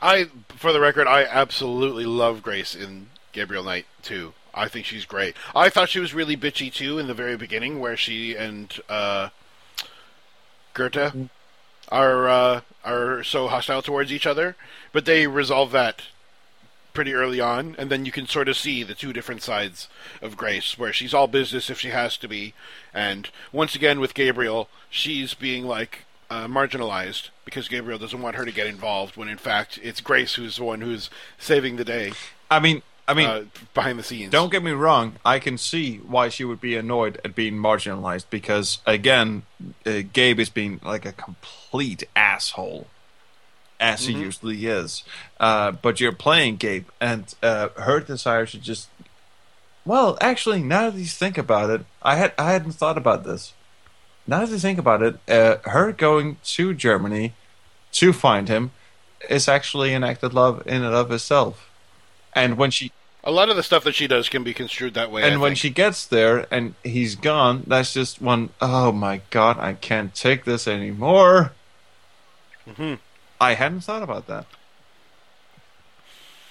[0.00, 4.34] I, for the record, I absolutely love Grace in Gabriel Knight too.
[4.52, 5.34] I think she's great.
[5.54, 9.30] I thought she was really bitchy too in the very beginning, where she and uh,
[10.74, 11.30] Gerde
[11.88, 14.56] are uh, are so hostile towards each other.
[14.92, 16.02] But they resolve that
[16.94, 19.88] pretty early on, and then you can sort of see the two different sides
[20.22, 22.54] of Grace, where she's all business if she has to be,
[22.94, 28.44] and once again with Gabriel, she's being like uh, marginalized because Gabriel doesn't want her
[28.44, 32.12] to get involved, when in fact it's Grace who's the one who's saving the day
[32.50, 34.30] I mean, I mean, uh, behind the scenes.
[34.30, 35.16] don't get me wrong.
[35.24, 39.42] I can see why she would be annoyed at being marginalized because again,
[39.84, 42.86] uh, Gabe is being like a complete asshole.
[43.80, 45.02] As he usually is,
[45.40, 48.88] uh, but you're playing Gabe, and uh, her desire to just
[49.84, 53.52] Well, actually, now that you think about it, I had I hadn't thought about this.
[54.26, 57.34] Now that you think about it, uh, her going to Germany
[57.92, 58.70] to find him
[59.28, 61.68] is actually an act of love in and of itself.
[62.34, 62.90] And when she
[63.22, 65.22] A lot of the stuff that she does can be construed that way.
[65.24, 65.58] and I when think.
[65.58, 68.50] she gets there and he's gone, that's just one.
[68.60, 71.52] Oh my god, I can't take this anymore.
[72.68, 72.98] Mhm.
[73.40, 74.46] I hadn't thought about that.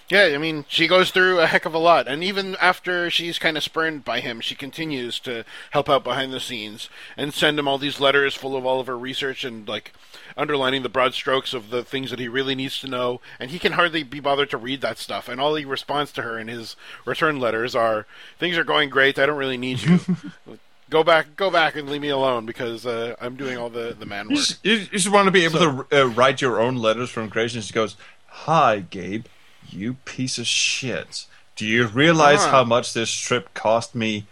[0.09, 3.39] Yeah, I mean, she goes through a heck of a lot, and even after she's
[3.39, 7.57] kind of spurned by him, she continues to help out behind the scenes and send
[7.57, 9.93] him all these letters full of all of her research and like
[10.35, 13.21] underlining the broad strokes of the things that he really needs to know.
[13.39, 15.29] And he can hardly be bothered to read that stuff.
[15.29, 18.05] And all he responds to her in his return letters are,
[18.37, 19.17] "Things are going great.
[19.17, 19.99] I don't really need you."
[20.93, 24.05] Go back, go back, and leave me alone because uh, I'm doing all the, the
[24.05, 24.45] man You work.
[24.45, 27.09] just, you, you just want to be able So- to uh, write your own letters
[27.09, 27.61] from creation.
[27.61, 27.95] She goes,
[28.27, 29.25] "Hi, Gabe,
[29.67, 31.25] you piece of shit.
[31.55, 34.27] Do you realize how much this trip cost me?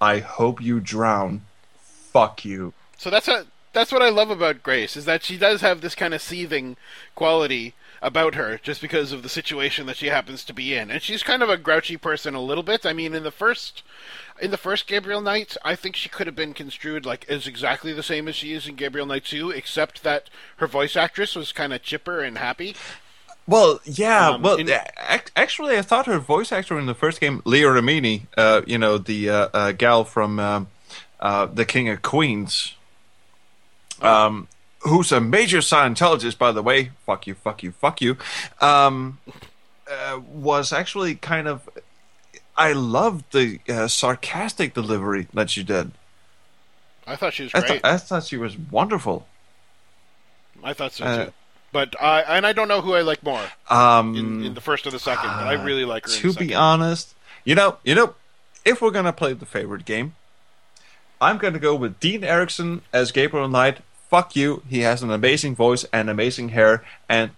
[0.00, 1.42] I hope you drown.
[1.78, 5.60] Fuck you." So that's a that's what I love about Grace is that she does
[5.60, 6.76] have this kind of seething
[7.14, 7.72] quality
[8.02, 10.90] about her just because of the situation that she happens to be in.
[10.90, 12.86] And she's kind of a grouchy person a little bit.
[12.86, 13.82] I mean, in the first
[14.40, 17.92] in the first Gabriel Knight, I think she could have been construed like as exactly
[17.92, 21.52] the same as she is in Gabriel Knight 2, except that her voice actress was
[21.52, 22.74] kind of chipper and happy.
[23.46, 24.30] Well, yeah.
[24.30, 24.70] Um, well, in-
[25.36, 28.96] actually, I thought her voice actor in the first game, Leah Remini, uh, you know,
[28.96, 30.68] the uh, uh, gal from um
[31.20, 32.74] uh, The King of Queens,
[34.00, 34.48] um,
[34.80, 36.90] who's a major Scientologist, by the way.
[37.06, 38.16] Fuck you, fuck you, fuck you.
[38.60, 39.18] Um,
[39.90, 41.68] uh, was actually kind of.
[42.56, 45.92] I loved the uh, sarcastic delivery that she did.
[47.06, 47.84] I thought she was I, great.
[47.84, 49.26] I thought she was wonderful.
[50.62, 51.32] I thought so uh, too.
[51.72, 54.86] But I and I don't know who I like more Um, in, in the first
[54.86, 56.12] or the second, but I really like her.
[56.12, 58.14] to be honest, you know, you know,
[58.64, 60.14] if we're gonna play the favorite game,
[61.20, 63.78] I'm gonna go with Dean Erickson as Gabriel Knight.
[64.10, 64.62] Fuck you.
[64.68, 66.84] He has an amazing voice and amazing hair.
[67.08, 67.30] And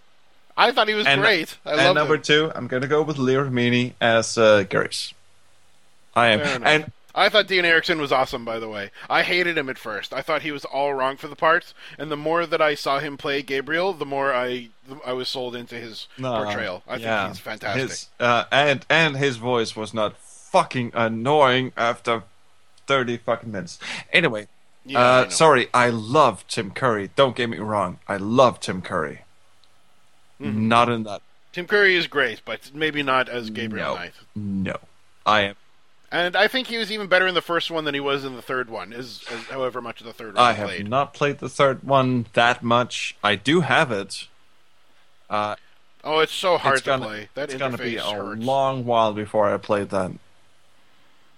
[0.56, 1.58] I thought he was and, great.
[1.64, 2.22] I and number him.
[2.22, 4.64] two, I'm gonna go with Leah Remini as uh.
[6.14, 6.62] I am.
[6.64, 8.90] And I thought Dean Erickson was awesome, by the way.
[9.08, 10.14] I hated him at first.
[10.14, 13.00] I thought he was all wrong for the parts, and the more that I saw
[13.00, 14.68] him play Gabriel, the more I
[15.04, 16.82] I was sold into his no, portrayal.
[16.88, 17.82] I yeah, think he's fantastic.
[17.82, 22.22] His, uh, and and his voice was not fucking annoying after
[22.86, 23.78] thirty fucking minutes.
[24.12, 24.48] Anyway,
[24.84, 25.28] Yeah, uh, know.
[25.30, 27.10] sorry, I love Tim Curry.
[27.16, 29.22] Don't get me wrong, I love Tim Curry.
[30.40, 30.68] Mm-hmm.
[30.68, 31.22] Not in that.
[31.52, 34.12] Tim Curry is great, but maybe not as Gabriel no, Knight.
[34.34, 34.76] no,
[35.26, 35.54] I am.
[36.10, 38.34] And I think he was even better in the first one than he was in
[38.36, 40.88] the third one, as, as however much of the third one I I have played.
[40.88, 43.16] not played the third one that much.
[43.22, 44.26] I do have it.
[45.30, 45.56] Uh,
[46.04, 47.28] Oh, it's so hard it's to gonna, play.
[47.34, 48.42] That it's gonna be a hurts.
[48.42, 50.10] long while before I play that.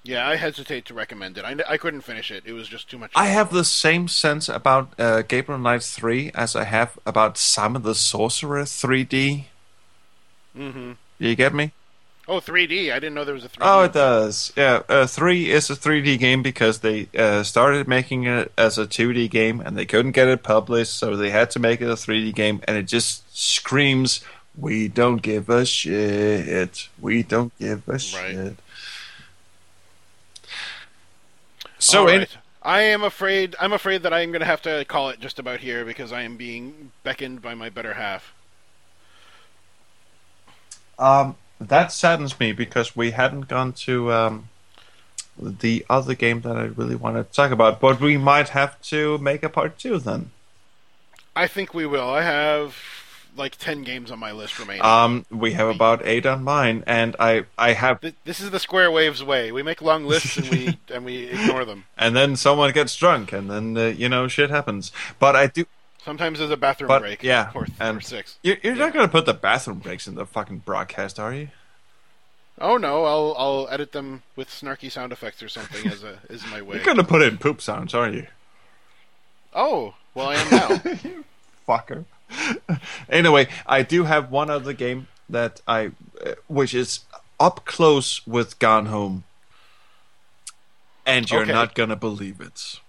[0.05, 1.47] Yeah, I hesitate to recommend it.
[1.47, 2.45] I, I couldn't finish it.
[2.47, 3.13] It was just too much.
[3.17, 7.83] I have the same sense about uh, Gabriel Knight 3 as I have about Simon
[7.83, 9.47] the Sorcerer 3D.
[10.57, 10.93] Mm-hmm.
[11.19, 11.73] You get me?
[12.29, 12.91] Oh, 3D.
[12.93, 13.59] I didn't know there was a 3D.
[13.63, 14.53] Oh, it does.
[14.57, 18.87] Yeah, uh, 3 is a 3D game because they uh, started making it as a
[18.87, 21.95] 2D game and they couldn't get it published, so they had to make it a
[21.95, 24.23] 3D game, and it just screams,
[24.57, 26.89] We don't give a shit.
[27.01, 28.57] We don't give a shit.
[31.85, 32.37] So, All in, right.
[32.63, 33.55] I am afraid.
[33.61, 36.23] I'm afraid that I'm going to have to call it just about here because I
[36.23, 38.33] am being beckoned by my better half.
[40.99, 44.49] Um, that saddens me because we hadn't gone to um,
[45.39, 47.81] the other game that I really wanted to talk about.
[47.81, 50.31] But we might have to make a part two then.
[51.37, 52.09] I think we will.
[52.09, 52.77] I have
[53.37, 54.83] like ten games on my list remaining.
[54.85, 58.59] Um, we have about eight on mine, and I I have, Th- this is the
[58.61, 59.51] Square Waves way.
[59.53, 61.85] We make long lists and we and we ignore them.
[61.99, 64.93] and then someone gets drunk, and then uh, you know shit happens.
[65.19, 65.65] But I do.
[66.05, 67.23] Sometimes there's a bathroom But break.
[67.23, 68.37] yeah, or, and or six.
[68.43, 71.49] You're, you're not gonna put the bathroom breaks in the fucking broadcast, are you?
[72.61, 76.47] Oh no, I'll I'll edit them with snarky sound effects or something as a as
[76.51, 76.77] my way.
[76.77, 78.27] You're gonna put in poop sounds, are you?
[79.55, 80.83] Oh well, I am now.
[81.03, 81.25] You
[81.67, 82.05] fucker.
[83.09, 85.93] anyway, I do have one other game that I,
[86.25, 87.01] uh, which is
[87.41, 89.25] up close with Gone Home,
[91.07, 91.53] and you're Okay.
[91.53, 92.81] not gonna believe it.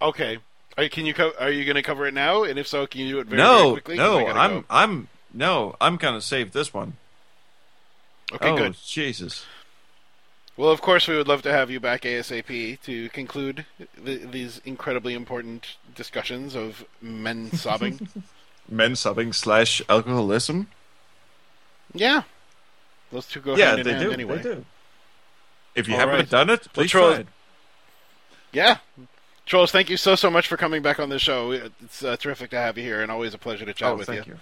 [0.00, 0.38] okay.
[0.76, 2.44] Are, can you co- are you going to cover it now?
[2.44, 3.56] And if so, can you do it very, quickly?
[3.56, 3.96] no, very quickly?
[3.96, 4.64] No, I'm go.
[4.70, 6.92] I'm, no, I'm gonna save this one.
[8.32, 8.76] Okay, oh, good.
[8.86, 9.44] Jesus.
[10.58, 13.64] Well, of course, we would love to have you back ASAP to conclude
[14.04, 18.08] th- these incredibly important discussions of men sobbing.
[18.68, 20.66] Men sobbing slash alcoholism.
[21.94, 22.22] yeah,
[23.12, 24.12] those two go yeah, hand in they hand do.
[24.12, 24.36] anyway.
[24.38, 24.64] They do.
[25.76, 26.28] If you All haven't right.
[26.28, 27.26] done it, please Troll- try it.
[28.52, 28.78] Yeah,
[29.46, 31.52] Troels, thank you so so much for coming back on the show.
[31.52, 34.08] It's uh, terrific to have you here, and always a pleasure to chat Oh, with
[34.08, 34.32] thank you.
[34.32, 34.38] you.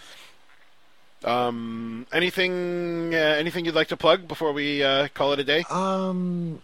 [1.24, 5.64] Um, anything uh, anything you'd like to plug before we uh, call it a day?
[5.70, 6.60] Um,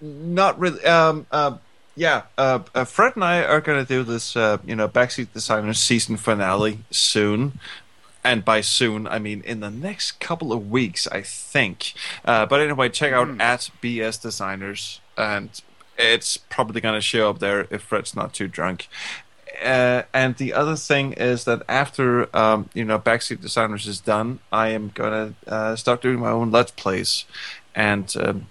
[0.00, 0.84] not really.
[0.84, 1.56] Um, uh,
[1.96, 2.22] yeah.
[2.36, 5.74] Uh, uh, Fred and I are going to do this, uh, you know, backseat designer
[5.74, 7.58] season finale soon.
[8.22, 11.92] and by soon, I mean in the next couple of weeks, I think.
[12.24, 15.50] Uh, but anyway, check out at BS Designers, and
[15.98, 18.88] it's probably going to show up there if Fred's not too drunk.
[19.64, 24.40] Uh, and the other thing is that after um, you know Backseat Designers is done,
[24.52, 27.24] I am gonna uh, start doing my own Let's Plays,
[27.74, 28.46] and um,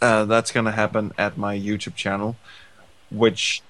[0.00, 2.36] uh, that's gonna happen at my YouTube channel,
[3.10, 3.62] which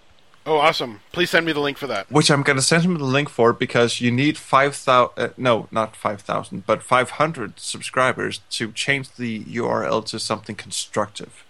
[0.49, 1.01] Oh, awesome!
[1.11, 2.09] Please send me the link for that.
[2.09, 5.67] which I'm gonna send him the link for because you need five thousand uh, no
[5.73, 11.45] not five thousand but five hundred subscribers to change the URL to something constructive.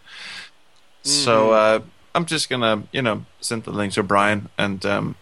[1.03, 1.81] So uh,
[2.15, 5.15] I'm just gonna you know send the link to Brian and um,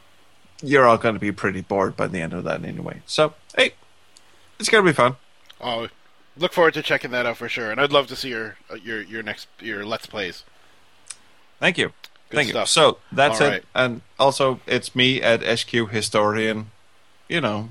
[0.64, 3.02] you're all gonna be pretty bored by the end of that anyway.
[3.06, 3.74] So hey,
[4.58, 5.16] it's gonna be fun.
[5.60, 5.88] Oh,
[6.36, 7.70] look forward to checking that out for sure.
[7.70, 10.44] And I'd love to see your uh, your your next your let's plays.
[11.60, 11.92] Thank you.
[12.30, 12.66] Good Thank you.
[12.66, 13.50] So that's All it.
[13.50, 13.64] right.
[13.74, 16.70] And also, it's me at SQ Historian.
[17.28, 17.70] You know,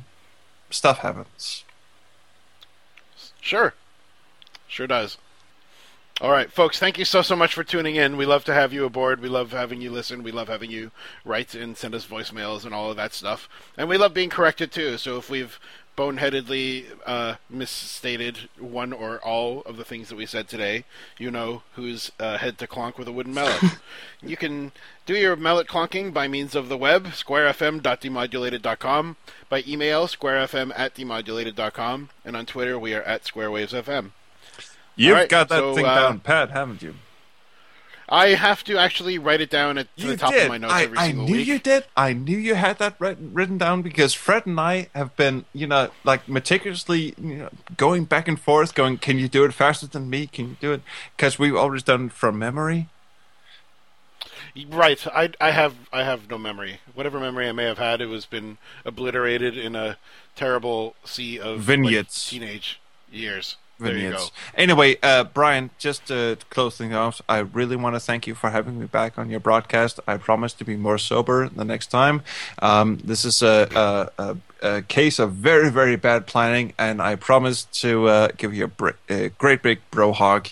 [0.70, 1.64] stuff happens.
[3.42, 3.74] Sure.
[4.68, 5.18] Sure does.
[6.24, 8.16] All right, folks, thank you so, so much for tuning in.
[8.16, 9.20] We love to have you aboard.
[9.20, 10.24] We love having you listen.
[10.24, 10.92] We love having you
[11.26, 13.50] write and send us voicemails and all of that stuff.
[13.78, 14.98] And we love being corrected, too.
[14.98, 15.60] So if we've
[15.98, 20.86] boneheadedly uh, misstated one or all of the things that we said today,
[21.18, 23.62] you know who's uh, head to clonk with a wooden mallet.
[24.22, 24.72] you can
[25.06, 29.18] do your mallet clonking by means of the web, squarefm.demodulated.com,
[29.50, 34.12] by email, squarefm at demodulated.com, and on Twitter, we are at squarewavesfm.
[34.96, 36.96] You've right, got that so, thing uh, down pat, haven't you?
[38.10, 40.44] I have to actually write it down at You the top did.
[40.44, 41.48] of my notes I, every I single knew week.
[41.48, 41.86] you did.
[41.96, 45.66] I knew you had that writ- written down because Fred and I have been, you
[45.66, 49.88] know, like meticulously, you know, going back and forth, going, "Can you do it faster
[49.88, 50.28] than me?
[50.28, 50.82] Can you do it?"
[51.16, 52.90] Because we've always done it from memory.
[54.68, 55.06] Right.
[55.08, 56.80] I I have I have no memory.
[56.94, 59.98] Whatever memory I may have had, it was been obliterated in a
[60.36, 62.30] terrible sea of like, Vignettes.
[62.30, 62.80] teenage
[63.12, 63.56] years.
[63.84, 64.18] There you go.
[64.18, 64.32] Vignettes.
[64.56, 68.50] Anyway, uh, Brian, just to close things off, I really want to thank you for
[68.50, 70.00] having me back on your broadcast.
[70.08, 72.22] I promise to be more sober the next time.
[72.60, 77.16] Um, this is a, a, a, a case of very, very bad planning, and I
[77.16, 80.48] promise to uh, give you a, br- a great big bro hog.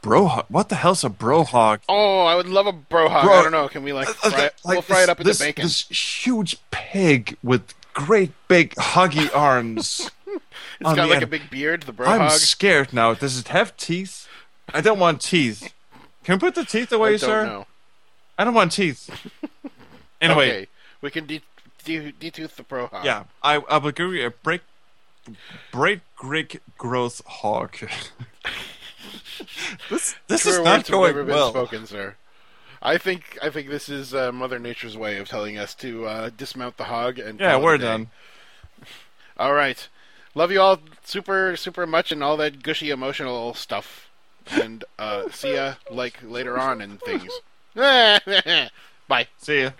[0.00, 0.46] Bro hog?
[0.48, 1.80] What the hell's a bro hog?
[1.88, 3.24] Oh, I would love a bro hog.
[3.24, 3.68] Bro- I don't know.
[3.68, 4.54] Can we like fry it?
[4.64, 5.62] like we'll fry this- it up this, into bacon.
[5.64, 10.08] This huge pig with great big huggy arms.
[10.80, 11.24] it's on got like end.
[11.24, 11.82] a big beard.
[11.82, 12.30] The bro I'm hog.
[12.32, 13.14] scared now.
[13.14, 14.26] Does it have teeth?
[14.72, 15.72] I don't want teeth.
[16.24, 17.46] Can we put the teeth away, I don't sir?
[17.46, 17.66] know.
[18.36, 19.08] I don't want teeth.
[20.20, 20.66] Anyway, Okay,
[21.00, 21.42] we can de-
[21.84, 23.04] de- detooth the pro hog.
[23.04, 24.62] yeah, I, I will give you a break,
[25.70, 27.76] break Greek growth hog.
[29.90, 31.50] this this is not never going been well.
[31.50, 32.16] spoken, sir.
[32.82, 36.30] I think I think this is uh, Mother Nature's way of telling us to uh,
[36.36, 38.10] dismount the hog and Yeah, call it a we're done.
[39.36, 39.88] All right,
[40.34, 44.08] love you all super super much and all that gushy emotional stuff,
[44.50, 47.32] and uh, see ya like later on and things.
[47.74, 49.28] Bye.
[49.38, 49.70] See ya.